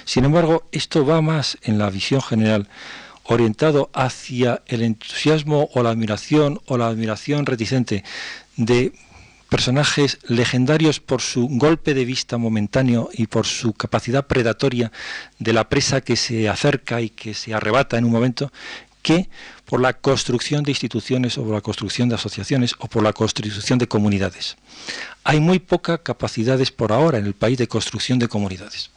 sin 0.05 0.27
embargo, 0.27 0.69
esto 0.71 1.05
va 1.05 1.21
más 1.21 1.59
en 1.63 1.77
la 1.77 1.91
visión 1.91 2.23
general 2.23 2.69
orientado 3.25 3.91
hacia 3.95 4.63
el 4.69 4.83
entusiasmo 4.83 5.69
o 5.75 5.83
la 5.83 5.91
admiración 5.91 6.61
o 6.67 6.79
la 6.79 6.87
admiración 6.87 7.47
reticente 7.47 8.05
de 8.57 8.93
personajes 9.49 10.19
legendarios 10.25 11.01
por 11.01 11.23
su 11.23 11.49
golpe 11.49 11.95
de 11.95 12.05
vista 12.05 12.39
momentáneo 12.39 13.09
y 13.13 13.27
por 13.27 13.47
su 13.47 13.73
capacidad 13.73 14.27
predatoria 14.27 14.93
de 15.39 15.53
la 15.53 15.69
presa 15.69 16.01
que 16.01 16.17
se 16.17 16.49
acerca 16.49 17.01
y 17.01 17.11
que 17.11 17.35
se 17.35 17.55
arrebata 17.55 17.99
en 17.99 18.05
un 18.05 18.13
momento, 18.13 18.53
que 19.03 19.29
por 19.65 19.81
la 19.81 19.95
construcción 19.95 20.65
de 20.65 20.73
instituciones 20.73 21.39
o 21.39 21.45
por 21.45 21.55
la 21.55 21.61
construcción 21.61 22.09
de 22.09 22.17
asociaciones 22.17 22.75
o 22.79 22.89
por 22.89 23.03
la 23.03 23.13
construcción 23.13 23.79
de 23.79 23.89
comunidades. 23.89 24.57
Hay 25.25 25.41
muy 25.41 25.59
pocas 25.59 26.01
capacidades 26.01 26.71
por 26.71 26.93
ahora 26.93 27.19
en 27.19 27.27
el 27.27 27.35
país 27.35 27.59
de 27.59 27.69
construcción 27.69 28.19
de 28.19 28.29
comunidades. 28.29 28.91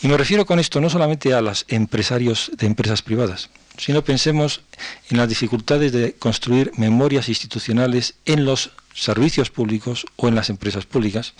Y 0.00 0.08
me 0.08 0.16
refiero 0.16 0.46
con 0.46 0.58
esto 0.58 0.80
no 0.80 0.90
solamente 0.90 1.34
a 1.34 1.40
los 1.40 1.64
empresarios 1.68 2.50
de 2.56 2.66
empresas 2.66 3.02
privadas, 3.02 3.50
sino 3.78 4.02
pensemos 4.04 4.60
en 5.08 5.16
las 5.16 5.28
dificultades 5.28 5.92
de 5.92 6.14
construir 6.14 6.72
memorias 6.76 7.28
institucionales 7.28 8.14
en 8.26 8.44
los 8.44 8.72
servicios 8.94 9.50
públicos 9.50 10.04
o 10.16 10.28
en 10.28 10.34
las 10.34 10.50
empresas 10.50 10.84
públicas, 10.84 11.34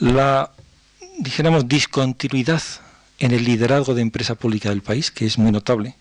la, 0.00 0.50
discontinuidad 1.16 2.62
en 3.20 3.30
el 3.30 3.44
liderazgo 3.44 3.94
de 3.94 4.02
empresa 4.02 4.34
pública 4.34 4.70
del 4.70 4.82
país, 4.82 5.12
que 5.12 5.26
es 5.26 5.38
muy 5.38 5.52
notable, 5.52 5.94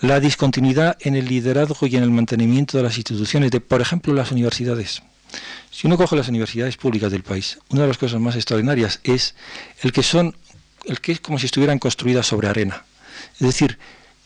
la 0.00 0.20
discontinuidad 0.20 0.96
en 1.00 1.16
el 1.16 1.26
liderazgo 1.26 1.88
y 1.88 1.96
en 1.96 2.04
el 2.04 2.10
mantenimiento 2.10 2.76
de 2.76 2.84
las 2.84 2.96
instituciones, 2.96 3.50
de, 3.50 3.60
por 3.60 3.80
ejemplo, 3.80 4.14
las 4.14 4.30
universidades. 4.30 5.02
Si 5.72 5.88
uno 5.88 5.96
coge 5.96 6.14
las 6.14 6.28
universidades 6.28 6.76
públicas 6.76 7.10
del 7.10 7.24
país, 7.24 7.58
una 7.70 7.82
de 7.82 7.88
las 7.88 7.98
cosas 7.98 8.20
más 8.20 8.36
extraordinarias 8.36 9.00
es 9.02 9.34
el 9.82 9.92
que 9.92 10.04
son, 10.04 10.36
el 10.84 11.00
que 11.00 11.10
es 11.12 11.20
como 11.20 11.40
si 11.40 11.46
estuvieran 11.46 11.80
construidas 11.80 12.28
sobre 12.28 12.46
arena. 12.46 12.84
Es 13.34 13.46
decir, 13.46 13.78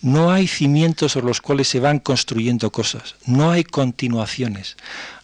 no 0.02 0.32
hay 0.32 0.48
cimientos 0.48 1.12
sobre 1.12 1.28
los 1.28 1.40
cuales 1.40 1.68
se 1.68 1.80
van 1.80 2.00
construyendo 2.00 2.70
cosas, 2.70 3.14
no 3.24 3.50
hay 3.50 3.64
continuaciones. 3.64 4.76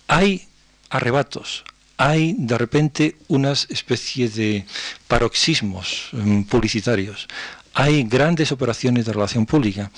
Hay 0.06 0.46
arrebatos, 0.88 1.64
hay 1.98 2.34
de 2.38 2.56
repente 2.56 3.16
unas 3.26 3.66
especies 3.70 4.36
de 4.36 4.64
paroxismos 5.08 6.08
mm, 6.12 6.42
publicitarios, 6.42 7.26
hay 7.74 8.04
grandes 8.04 8.50
operaciones 8.52 9.04
de 9.04 9.12
relación 9.12 9.46
pública, 9.46 9.90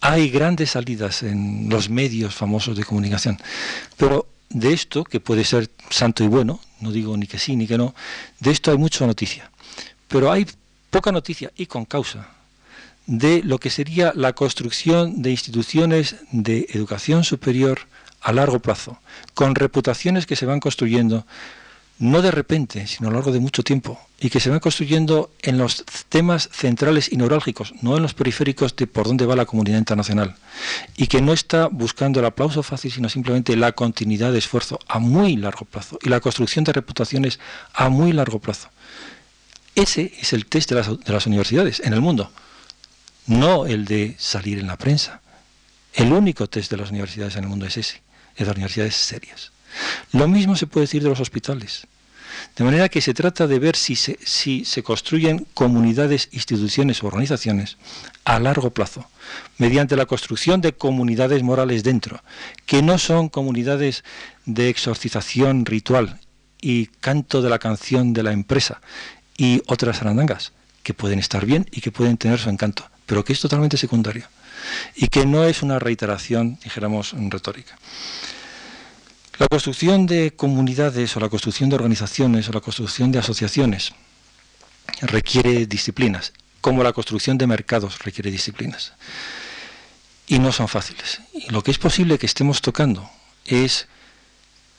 hay 0.00 0.30
grandes 0.30 0.70
salidas 0.70 1.22
en 1.22 1.68
los 1.68 1.90
medios 1.90 2.34
famosos 2.34 2.76
de 2.76 2.84
comunicación, 2.84 3.38
pero 3.96 4.26
de 4.48 4.72
esto, 4.72 5.04
que 5.04 5.20
puede 5.20 5.44
ser 5.44 5.68
santo 5.90 6.24
y 6.24 6.28
bueno, 6.28 6.60
no 6.80 6.90
digo 6.90 7.16
ni 7.16 7.26
que 7.26 7.38
sí 7.38 7.54
ni 7.54 7.66
que 7.66 7.76
no, 7.76 7.94
de 8.40 8.52
esto 8.52 8.70
hay 8.70 8.78
mucha 8.78 9.06
noticia, 9.06 9.50
pero 10.06 10.32
hay 10.32 10.46
poca 10.90 11.12
noticia 11.12 11.52
y 11.56 11.66
con 11.66 11.84
causa 11.84 12.37
de 13.08 13.42
lo 13.42 13.58
que 13.58 13.70
sería 13.70 14.12
la 14.14 14.34
construcción 14.34 15.22
de 15.22 15.30
instituciones 15.30 16.16
de 16.30 16.66
educación 16.70 17.24
superior, 17.24 17.80
a 18.20 18.32
largo 18.32 18.58
plazo, 18.58 18.98
con 19.34 19.54
reputaciones 19.54 20.26
que 20.26 20.36
se 20.36 20.46
van 20.46 20.60
construyendo 20.60 21.24
no 21.98 22.22
de 22.22 22.30
repente, 22.30 22.86
sino 22.86 23.08
a 23.08 23.10
lo 23.10 23.16
largo 23.16 23.32
de 23.32 23.40
mucho 23.40 23.64
tiempo, 23.64 23.98
y 24.20 24.30
que 24.30 24.38
se 24.38 24.50
van 24.50 24.60
construyendo 24.60 25.32
en 25.42 25.58
los 25.58 25.84
temas 26.08 26.48
centrales 26.52 27.10
y 27.10 27.16
neurálgicos, 27.16 27.74
no 27.82 27.96
en 27.96 28.02
los 28.02 28.14
periféricos 28.14 28.76
de 28.76 28.86
por 28.86 29.08
dónde 29.08 29.26
va 29.26 29.34
la 29.34 29.46
comunidad 29.46 29.78
internacional, 29.78 30.36
y 30.96 31.08
que 31.08 31.20
no 31.20 31.32
está 31.32 31.66
buscando 31.66 32.20
el 32.20 32.26
aplauso 32.26 32.62
fácil, 32.62 32.92
sino 32.92 33.08
simplemente 33.08 33.56
la 33.56 33.72
continuidad 33.72 34.30
de 34.30 34.38
esfuerzo 34.38 34.78
a 34.86 34.98
muy 35.00 35.36
largo 35.36 35.64
plazo 35.64 35.98
y 36.02 36.08
la 36.08 36.20
construcción 36.20 36.64
de 36.64 36.72
reputaciones 36.72 37.40
a 37.74 37.88
muy 37.88 38.12
largo 38.12 38.38
plazo. 38.38 38.68
Ese 39.74 40.12
es 40.20 40.32
el 40.32 40.46
test 40.46 40.68
de 40.70 40.76
las, 40.76 40.88
de 40.88 41.12
las 41.12 41.26
universidades 41.26 41.80
en 41.80 41.94
el 41.94 42.00
mundo, 42.00 42.30
no 43.28 43.66
el 43.66 43.84
de 43.84 44.16
salir 44.18 44.58
en 44.58 44.66
la 44.66 44.76
prensa. 44.76 45.20
El 45.94 46.12
único 46.12 46.48
test 46.48 46.70
de 46.70 46.76
las 46.76 46.90
universidades 46.90 47.36
en 47.36 47.44
el 47.44 47.50
mundo 47.50 47.66
es 47.66 47.76
ese, 47.76 48.02
es 48.34 48.40
de 48.40 48.46
las 48.46 48.56
universidades 48.56 48.96
serias. 48.96 49.52
Lo 50.12 50.26
mismo 50.28 50.56
se 50.56 50.66
puede 50.66 50.84
decir 50.84 51.02
de 51.02 51.08
los 51.08 51.20
hospitales. 51.20 51.86
De 52.56 52.64
manera 52.64 52.88
que 52.88 53.00
se 53.00 53.14
trata 53.14 53.46
de 53.46 53.58
ver 53.58 53.76
si 53.76 53.96
se, 53.96 54.18
si 54.24 54.64
se 54.64 54.82
construyen 54.82 55.46
comunidades, 55.54 56.28
instituciones 56.32 57.02
o 57.02 57.06
organizaciones 57.06 57.76
a 58.24 58.38
largo 58.38 58.70
plazo, 58.70 59.08
mediante 59.58 59.96
la 59.96 60.06
construcción 60.06 60.60
de 60.60 60.72
comunidades 60.72 61.42
morales 61.42 61.82
dentro, 61.82 62.22
que 62.66 62.82
no 62.82 62.98
son 62.98 63.28
comunidades 63.28 64.04
de 64.46 64.68
exorcización 64.68 65.66
ritual 65.66 66.20
y 66.60 66.86
canto 66.86 67.42
de 67.42 67.50
la 67.50 67.58
canción 67.58 68.12
de 68.12 68.22
la 68.22 68.32
empresa 68.32 68.80
y 69.36 69.62
otras 69.66 70.00
arandangas, 70.00 70.52
que 70.82 70.94
pueden 70.94 71.18
estar 71.18 71.44
bien 71.44 71.66
y 71.70 71.80
que 71.80 71.92
pueden 71.92 72.16
tener 72.16 72.38
su 72.38 72.50
encanto, 72.50 72.88
pero 73.08 73.24
que 73.24 73.32
es 73.32 73.40
totalmente 73.40 73.78
secundario 73.78 74.28
y 74.94 75.08
que 75.08 75.24
no 75.24 75.44
es 75.44 75.62
una 75.62 75.78
reiteración, 75.78 76.58
dijéramos, 76.62 77.14
retórica. 77.30 77.78
La 79.38 79.48
construcción 79.48 80.06
de 80.06 80.34
comunidades 80.36 81.16
o 81.16 81.20
la 81.20 81.30
construcción 81.30 81.70
de 81.70 81.76
organizaciones 81.76 82.48
o 82.48 82.52
la 82.52 82.60
construcción 82.60 83.10
de 83.10 83.18
asociaciones 83.20 83.94
requiere 85.00 85.64
disciplinas, 85.64 86.34
como 86.60 86.82
la 86.82 86.92
construcción 86.92 87.38
de 87.38 87.46
mercados 87.46 87.98
requiere 88.00 88.30
disciplinas. 88.30 88.92
Y 90.26 90.38
no 90.38 90.52
son 90.52 90.68
fáciles. 90.68 91.22
Lo 91.48 91.62
que 91.62 91.70
es 91.70 91.78
posible 91.78 92.18
que 92.18 92.26
estemos 92.26 92.60
tocando 92.60 93.08
es 93.46 93.88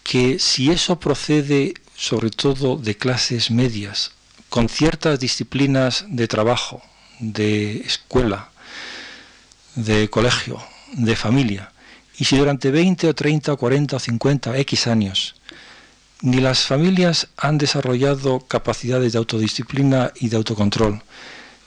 que 0.03 0.38
si 0.38 0.69
eso 0.69 0.99
procede 0.99 1.73
sobre 1.95 2.30
todo 2.30 2.77
de 2.77 2.95
clases 2.95 3.49
medias, 3.49 4.11
con 4.49 4.69
ciertas 4.69 5.19
disciplinas 5.19 6.06
de 6.07 6.27
trabajo, 6.27 6.84
de 7.20 7.82
escuela, 7.82 8.50
de 9.76 10.10
colegio, 10.10 10.62
de 10.94 11.16
familia, 11.16 11.72
y 12.18 12.26
si 12.26 12.38
durante 12.38 12.72
20 12.72 13.08
o 13.08 13.16
30 13.16 13.54
o 13.54 13.58
40 13.58 13.96
o 13.96 14.00
50 14.00 14.58
X 14.58 14.88
años 14.88 15.36
ni 16.22 16.41
las 16.41 16.66
familias 16.66 17.28
han 17.38 17.58
desarrollado 17.58 18.41
capacidades 18.41 19.14
de 19.14 19.20
autodisciplina 19.20 20.12
y 20.20 20.28
de 20.28 20.36
autocontrol, 20.36 21.02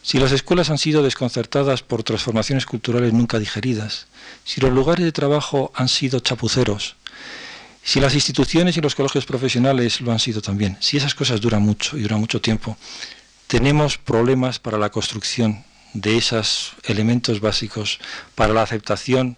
si 0.03 0.19
las 0.19 0.33
escuelas 0.33 0.69
han 0.69 0.79
sido 0.79 1.03
desconcertadas 1.03 1.83
por 1.83 2.03
transformaciones 2.03 2.66
culturales 2.66 3.15
nunca 3.15 3.39
digeridas, 3.39 4.09
si 4.45 4.61
los 4.61 4.73
lugares 4.73 5.05
de 5.05 5.12
trabajo 5.12 5.73
han 5.74 5.89
sido 5.89 6.20
chapuceros, 6.20 6.97
si 7.83 8.01
las 8.01 8.15
instituciones 8.15 8.77
y 8.77 8.81
los 8.81 8.95
colegios 8.95 9.24
profesionales 9.24 10.01
lo 10.01 10.12
han 10.12 10.19
sido 10.19 10.43
también, 10.43 10.77
si 10.81 10.99
esas 10.99 11.15
cosas 11.15 11.41
duran 11.41 11.62
mucho 11.62 11.97
y 11.97 12.03
duran 12.03 12.20
mucho 12.20 12.41
tiempo, 12.41 12.77
tenemos 13.53 13.99
problemas 13.99 14.59
para 14.59 14.79
la 14.79 14.89
construcción 14.89 15.62
de 15.93 16.16
esos 16.16 16.73
elementos 16.85 17.41
básicos 17.41 18.01
para 18.35 18.55
la 18.55 18.62
aceptación 18.62 19.37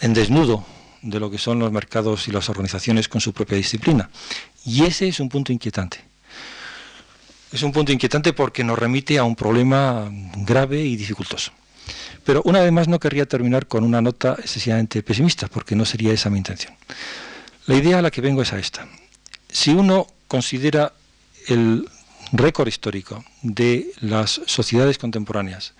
en 0.00 0.14
desnudo 0.14 0.64
de 1.02 1.20
lo 1.20 1.30
que 1.30 1.36
son 1.36 1.58
los 1.58 1.70
mercados 1.72 2.26
y 2.26 2.32
las 2.32 2.48
organizaciones 2.48 3.06
con 3.06 3.20
su 3.20 3.34
propia 3.34 3.58
disciplina. 3.58 4.08
Y 4.64 4.84
ese 4.84 5.08
es 5.08 5.20
un 5.20 5.28
punto 5.28 5.52
inquietante. 5.52 6.00
Es 7.52 7.62
un 7.62 7.70
punto 7.70 7.92
inquietante 7.92 8.32
porque 8.32 8.64
nos 8.64 8.78
remite 8.78 9.18
a 9.18 9.24
un 9.24 9.36
problema 9.36 10.10
grave 10.36 10.80
y 10.80 10.96
dificultoso. 10.96 11.52
Pero 12.24 12.40
una 12.46 12.62
vez 12.62 12.72
más 12.72 12.88
no 12.88 12.98
querría 12.98 13.26
terminar 13.26 13.66
con 13.66 13.84
una 13.84 14.00
nota 14.00 14.36
excesivamente 14.38 15.02
pesimista, 15.02 15.48
porque 15.48 15.76
no 15.76 15.84
sería 15.84 16.14
esa 16.14 16.30
mi 16.30 16.38
intención. 16.38 16.72
La 17.66 17.74
idea 17.74 17.98
a 17.98 18.02
la 18.02 18.10
que 18.10 18.22
vengo 18.22 18.40
es 18.40 18.54
a 18.54 18.58
esta. 18.58 18.88
Si 19.50 19.72
uno 19.72 20.06
considera 20.28 20.94
el 21.46 21.86
récord 22.32 22.68
histórico 22.68 23.24
de 23.42 23.92
las 24.00 24.40
sociedades 24.46 24.98
contemporáneas 24.98 25.74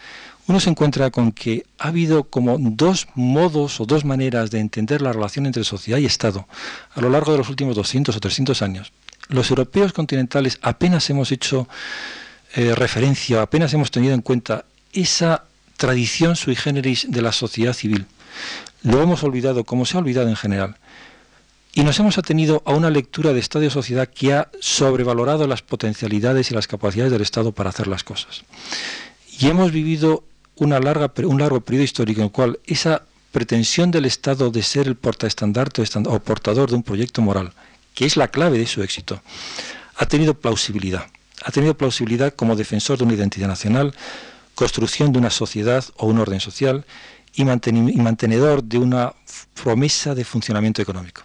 uno 0.46 0.60
se 0.60 0.70
encuentra 0.70 1.10
con 1.10 1.32
que 1.32 1.64
ha 1.78 1.88
habido 1.88 2.24
como 2.24 2.58
dos 2.58 3.08
modos 3.14 3.80
o 3.80 3.86
dos 3.86 4.04
maneras 4.04 4.50
de 4.50 4.60
entender 4.60 5.00
la 5.00 5.12
relación 5.12 5.46
entre 5.46 5.64
sociedad 5.64 5.98
y 5.98 6.04
Estado 6.04 6.46
a 6.94 7.00
lo 7.00 7.08
largo 7.08 7.32
de 7.32 7.38
los 7.38 7.48
últimos 7.48 7.76
200 7.76 8.14
o 8.14 8.20
300 8.20 8.60
años. 8.60 8.92
Los 9.28 9.48
europeos 9.48 9.94
continentales 9.94 10.58
apenas 10.60 11.08
hemos 11.08 11.32
hecho 11.32 11.66
eh, 12.54 12.74
referencia, 12.74 13.40
apenas 13.40 13.72
hemos 13.72 13.90
tenido 13.90 14.12
en 14.12 14.20
cuenta 14.20 14.66
esa 14.92 15.44
tradición 15.78 16.36
sui 16.36 16.56
generis 16.56 17.06
de 17.08 17.22
la 17.22 17.32
sociedad 17.32 17.72
civil. 17.72 18.06
Lo 18.82 19.00
hemos 19.00 19.22
olvidado, 19.24 19.64
como 19.64 19.86
se 19.86 19.96
ha 19.96 20.00
olvidado 20.00 20.28
en 20.28 20.36
general. 20.36 20.76
Y 21.76 21.82
nos 21.82 21.98
hemos 21.98 22.18
atenido 22.18 22.62
a 22.66 22.72
una 22.72 22.88
lectura 22.88 23.32
de 23.32 23.40
Estado 23.40 23.64
y 23.64 23.70
sociedad 23.70 24.08
que 24.08 24.32
ha 24.32 24.48
sobrevalorado 24.60 25.48
las 25.48 25.62
potencialidades 25.62 26.50
y 26.50 26.54
las 26.54 26.68
capacidades 26.68 27.10
del 27.10 27.22
Estado 27.22 27.50
para 27.50 27.70
hacer 27.70 27.88
las 27.88 28.04
cosas. 28.04 28.44
Y 29.40 29.48
hemos 29.48 29.72
vivido 29.72 30.22
un 30.54 30.70
largo 30.70 31.08
periodo 31.08 31.82
histórico 31.82 32.20
en 32.20 32.26
el 32.26 32.32
cual 32.32 32.60
esa 32.64 33.02
pretensión 33.32 33.90
del 33.90 34.04
Estado 34.04 34.52
de 34.52 34.62
ser 34.62 34.86
el 34.86 34.94
portaestandarte 34.94 35.82
o 36.06 36.20
portador 36.20 36.70
de 36.70 36.76
un 36.76 36.84
proyecto 36.84 37.20
moral, 37.22 37.52
que 37.92 38.06
es 38.06 38.16
la 38.16 38.28
clave 38.28 38.56
de 38.56 38.66
su 38.66 38.80
éxito, 38.84 39.20
ha 39.96 40.06
tenido 40.06 40.34
plausibilidad. 40.34 41.08
Ha 41.44 41.50
tenido 41.50 41.76
plausibilidad 41.76 42.32
como 42.32 42.54
defensor 42.54 42.98
de 42.98 43.04
una 43.04 43.14
identidad 43.14 43.48
nacional, 43.48 43.92
construcción 44.54 45.12
de 45.12 45.18
una 45.18 45.30
sociedad 45.30 45.84
o 45.96 46.06
un 46.06 46.20
orden 46.20 46.38
social 46.38 46.84
y, 47.34 47.44
mantenedor 47.44 48.62
de 48.62 48.78
una 48.78 49.12
promesa 49.60 50.14
de 50.14 50.24
funcionamiento 50.24 50.80
económico. 50.80 51.22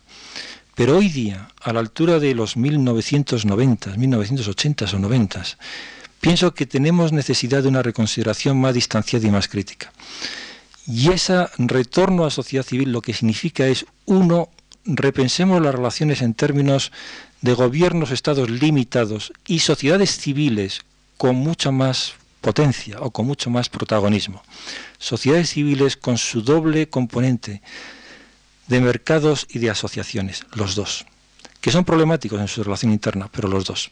Pero 0.80 0.96
hoy 0.96 1.10
día, 1.10 1.50
a 1.60 1.74
la 1.74 1.82
altura 1.82 2.20
de 2.20 2.34
los 2.34 2.56
1990, 2.56 3.98
1980 3.98 4.86
o 4.86 5.00
90, 5.00 5.44
pienso 6.22 6.54
que 6.54 6.66
tenemos 6.66 7.12
necesidad 7.12 7.64
de 7.64 7.68
una 7.68 7.82
reconsideración 7.82 8.62
más 8.62 8.76
distanciada 8.76 9.28
y 9.28 9.30
más 9.30 9.50
crítica. 9.50 9.92
Y 10.88 11.12
ese 11.12 11.48
retorno 11.58 12.24
a 12.24 12.30
sociedad 12.30 12.66
civil 12.66 12.94
lo 12.94 13.02
que 13.02 13.14
significa 13.14 13.68
es, 13.68 13.88
uno, 14.06 14.48
repensemos 14.86 15.62
las 15.62 15.76
relaciones 15.76 16.22
en 16.22 16.34
términos 16.34 16.94
de 17.42 17.56
gobiernos, 17.56 18.12
estados 18.12 18.50
limitados 18.50 19.34
y 19.48 19.60
sociedades 19.60 20.18
civiles 20.18 20.84
con 21.18 21.36
mucha 21.36 21.72
más 21.72 22.14
potencia 22.40 23.02
o 23.02 23.12
con 23.12 23.26
mucho 23.26 23.50
más 23.50 23.68
protagonismo. 23.68 24.44
Sociedades 24.98 25.50
civiles 25.50 25.98
con 25.98 26.18
su 26.18 26.42
doble 26.42 26.88
componente 26.88 27.62
de 28.70 28.80
mercados 28.80 29.48
y 29.50 29.60
de 29.60 29.70
asociaciones, 29.70 30.46
los 30.54 30.76
dos 30.76 31.06
que 31.62 31.72
son 31.72 31.84
problemáticos 31.84 32.40
en 32.40 32.48
su 32.48 32.64
relación 32.64 32.92
interna, 32.92 33.30
pero 33.30 33.50
los 33.50 33.66
dos. 33.66 33.92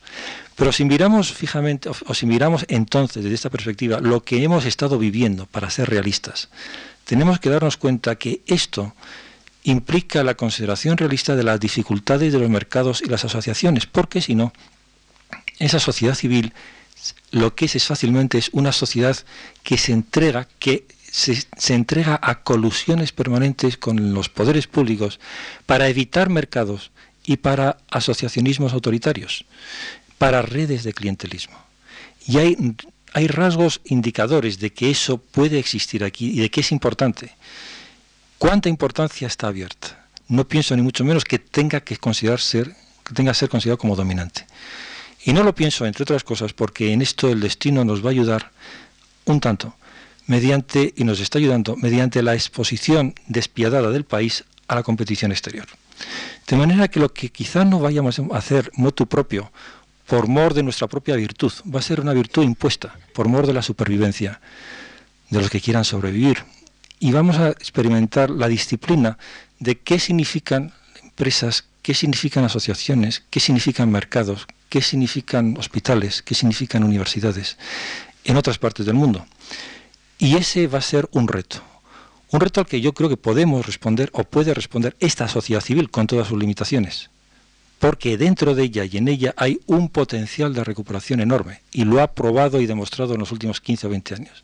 Pero 0.55 0.71
si 0.71 0.85
miramos 0.85 1.33
fijamente, 1.33 1.89
o 1.89 2.13
si 2.13 2.25
miramos 2.25 2.65
entonces 2.69 3.23
desde 3.23 3.35
esta 3.35 3.49
perspectiva 3.49 3.99
lo 3.99 4.23
que 4.23 4.41
hemos 4.41 4.65
estado 4.65 4.97
viviendo 4.97 5.47
para 5.47 5.69
ser 5.69 5.89
realistas, 5.89 6.49
tenemos 7.03 7.39
que 7.39 7.49
darnos 7.49 7.75
cuenta 7.75 8.15
que 8.15 8.41
esto 8.47 8.93
implica 9.63 10.23
la 10.23 10.35
consideración 10.35 10.95
realista 10.95 11.35
de 11.35 11.43
las 11.43 11.59
dificultades 11.59 12.31
de 12.31 12.39
los 12.39 12.49
mercados 12.49 13.01
y 13.01 13.09
las 13.09 13.25
asociaciones, 13.25 13.85
porque 13.85 14.21
si 14.21 14.33
no, 14.33 14.53
esa 15.59 15.79
sociedad 15.79 16.15
civil 16.15 16.53
lo 17.31 17.53
que 17.53 17.65
es 17.65 17.75
es 17.75 17.85
fácilmente 17.85 18.37
es 18.37 18.49
una 18.53 18.71
sociedad 18.71 19.15
que 19.63 19.77
se 19.77 19.91
entrega, 19.91 20.47
que 20.59 20.85
se, 21.18 21.73
entrega 21.73 22.19
a 22.22 22.44
colusiones 22.44 23.11
permanentes 23.11 23.76
con 23.77 24.14
los 24.14 24.30
poderes 24.30 24.68
públicos 24.68 25.19
para 25.65 25.88
evitar 25.88 26.30
mercados 26.30 26.91
y 27.26 27.38
para 27.38 27.77
asociacionismos 27.89 28.73
autoritarios, 28.73 29.45
para 30.19 30.44
redes 30.44 30.84
de 30.84 30.94
clientelismo. 30.94 31.57
Y 32.27 32.38
hay, 32.38 32.76
hay 33.14 33.27
rasgos 33.27 33.81
indicadores 33.85 34.60
de 34.60 34.72
que 34.72 34.91
eso 34.91 35.18
puede 35.18 35.57
existir 35.57 36.03
aquí 36.03 36.30
y 36.30 36.39
de 36.39 36.52
que 36.52 36.61
es 36.61 36.72
importante. 36.72 37.35
¿Cuánta 38.38 38.69
importancia 38.69 39.27
está 39.27 39.48
abierta? 39.48 40.06
No 40.27 40.48
pienso 40.48 40.76
ni 40.76 40.84
mucho 40.84 41.03
menos 41.03 41.23
que 41.23 41.39
tenga 41.39 41.81
que 41.81 41.98
considerar 41.98 42.39
ser, 42.39 42.76
que 43.03 43.14
tenga 43.15 43.31
que 43.31 43.39
ser 43.39 43.49
considerado 43.49 43.80
como 43.80 43.95
dominante. 43.95 44.45
Y 45.26 45.34
no 45.34 45.41
lo 45.41 45.56
pienso, 45.56 45.85
entre 45.88 46.03
otras 46.03 46.23
cosas, 46.23 46.53
porque 46.53 46.94
en 46.94 47.02
esto 47.02 47.30
el 47.30 47.39
destino 47.39 47.84
nos 47.84 48.06
va 48.06 48.10
a 48.10 48.11
ayudar 48.11 48.52
un 49.26 49.39
tanto, 49.39 49.73
mediante, 50.27 50.93
y 50.95 51.03
nos 51.03 51.19
está 51.19 51.39
ayudando, 51.39 51.75
mediante 51.75 52.21
la 52.21 52.33
exposición 52.33 53.15
despiadada 53.27 53.89
del 53.89 54.03
país 54.03 54.43
a 54.67 54.75
la 54.75 54.83
competición 54.83 55.31
exterior. 55.31 55.67
De 56.47 56.55
manera 56.55 56.87
que 56.87 56.99
lo 56.99 57.11
que 57.11 57.29
quizá 57.29 57.65
no 57.65 57.79
vayamos 57.79 58.19
a 58.19 58.37
hacer 58.37 58.71
motu 58.75 59.07
propio, 59.07 59.51
por 60.05 60.27
mor 60.27 60.53
de 60.53 60.63
nuestra 60.63 60.87
propia 60.87 61.15
virtud, 61.15 61.51
va 61.73 61.79
a 61.79 61.83
ser 61.83 61.99
una 61.99 62.13
virtud 62.13 62.43
impuesta, 62.43 62.95
por 63.13 63.27
mor 63.27 63.47
de 63.47 63.53
la 63.53 63.61
supervivencia 63.61 64.39
de 65.29 65.41
los 65.41 65.49
que 65.49 65.59
quieran 65.59 65.83
sobrevivir. 65.83 66.43
Y 66.99 67.11
vamos 67.11 67.37
a 67.37 67.49
experimentar 67.49 68.29
la 68.29 68.47
disciplina 68.47 69.17
de 69.59 69.79
qué 69.79 69.99
significan 69.99 70.73
empresas 71.03 71.65
qué 71.87 71.93
significan 71.93 72.43
asociaciones, 72.43 73.23
qué 73.29 73.39
significan 73.39 73.89
mercados, 73.89 74.45
qué 74.67 74.81
significan 74.81 75.55
hospitales, 75.57 76.21
qué 76.21 76.35
significan 76.35 76.83
universidades 76.83 77.57
en 78.25 78.35
otras 78.35 78.57
partes 78.57 78.85
del 78.85 78.95
mundo. 78.95 79.25
Y 80.18 80.35
ese 80.35 80.68
va 80.68 80.80
a 80.80 80.81
ser 80.81 81.07
un 81.11 81.27
reto. 81.27 81.61
Un 82.30 82.41
reto 82.41 82.60
al 82.60 82.68
que 82.68 82.81
yo 82.81 82.94
creo 82.94 83.10
que 83.10 83.18
podemos 83.18 83.65
responder 83.65 84.10
o 84.14 84.23
puede 84.23 84.53
responder 84.53 84.95
esta 84.99 85.27
sociedad 85.27 85.61
civil 85.61 85.89
con 85.89 86.07
todas 86.07 86.27
sus 86.27 86.38
limitaciones. 86.38 87.10
Porque 87.80 88.18
dentro 88.18 88.56
de 88.56 88.64
ella 88.64 88.84
y 88.85 88.98
en 88.98 89.07
ella 89.07 89.34
hay 89.38 89.60
un 89.68 89.89
potencial 89.89 90.53
de 90.53 90.64
recuperación 90.64 91.19
enorme 91.19 91.61
y 91.72 91.85
lo 91.85 92.02
ha 92.02 92.14
probado 92.14 92.60
y 92.60 92.65
demostrado 92.65 93.14
en 93.14 93.19
los 93.19 93.31
últimos 93.31 93.61
15 93.61 93.88
o 93.88 93.89
20 93.91 94.15
años. 94.15 94.44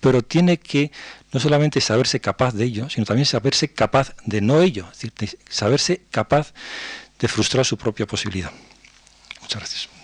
Pero 0.00 0.22
tiene 0.22 0.58
que 0.58 0.92
no 1.32 1.40
solamente 1.40 1.80
saberse 1.80 2.20
capaz 2.20 2.54
de 2.54 2.64
ello, 2.64 2.90
sino 2.90 3.06
también 3.06 3.26
saberse 3.26 3.68
capaz 3.72 4.14
de 4.26 4.42
no 4.42 4.60
ello, 4.60 4.86
es 4.92 5.00
decir, 5.00 5.38
saberse 5.48 6.02
capaz 6.10 6.52
de 7.18 7.28
frustrar 7.28 7.64
su 7.64 7.78
propia 7.78 8.06
posibilidad. 8.06 8.52
Muchas 9.40 9.60
gracias. 9.60 9.95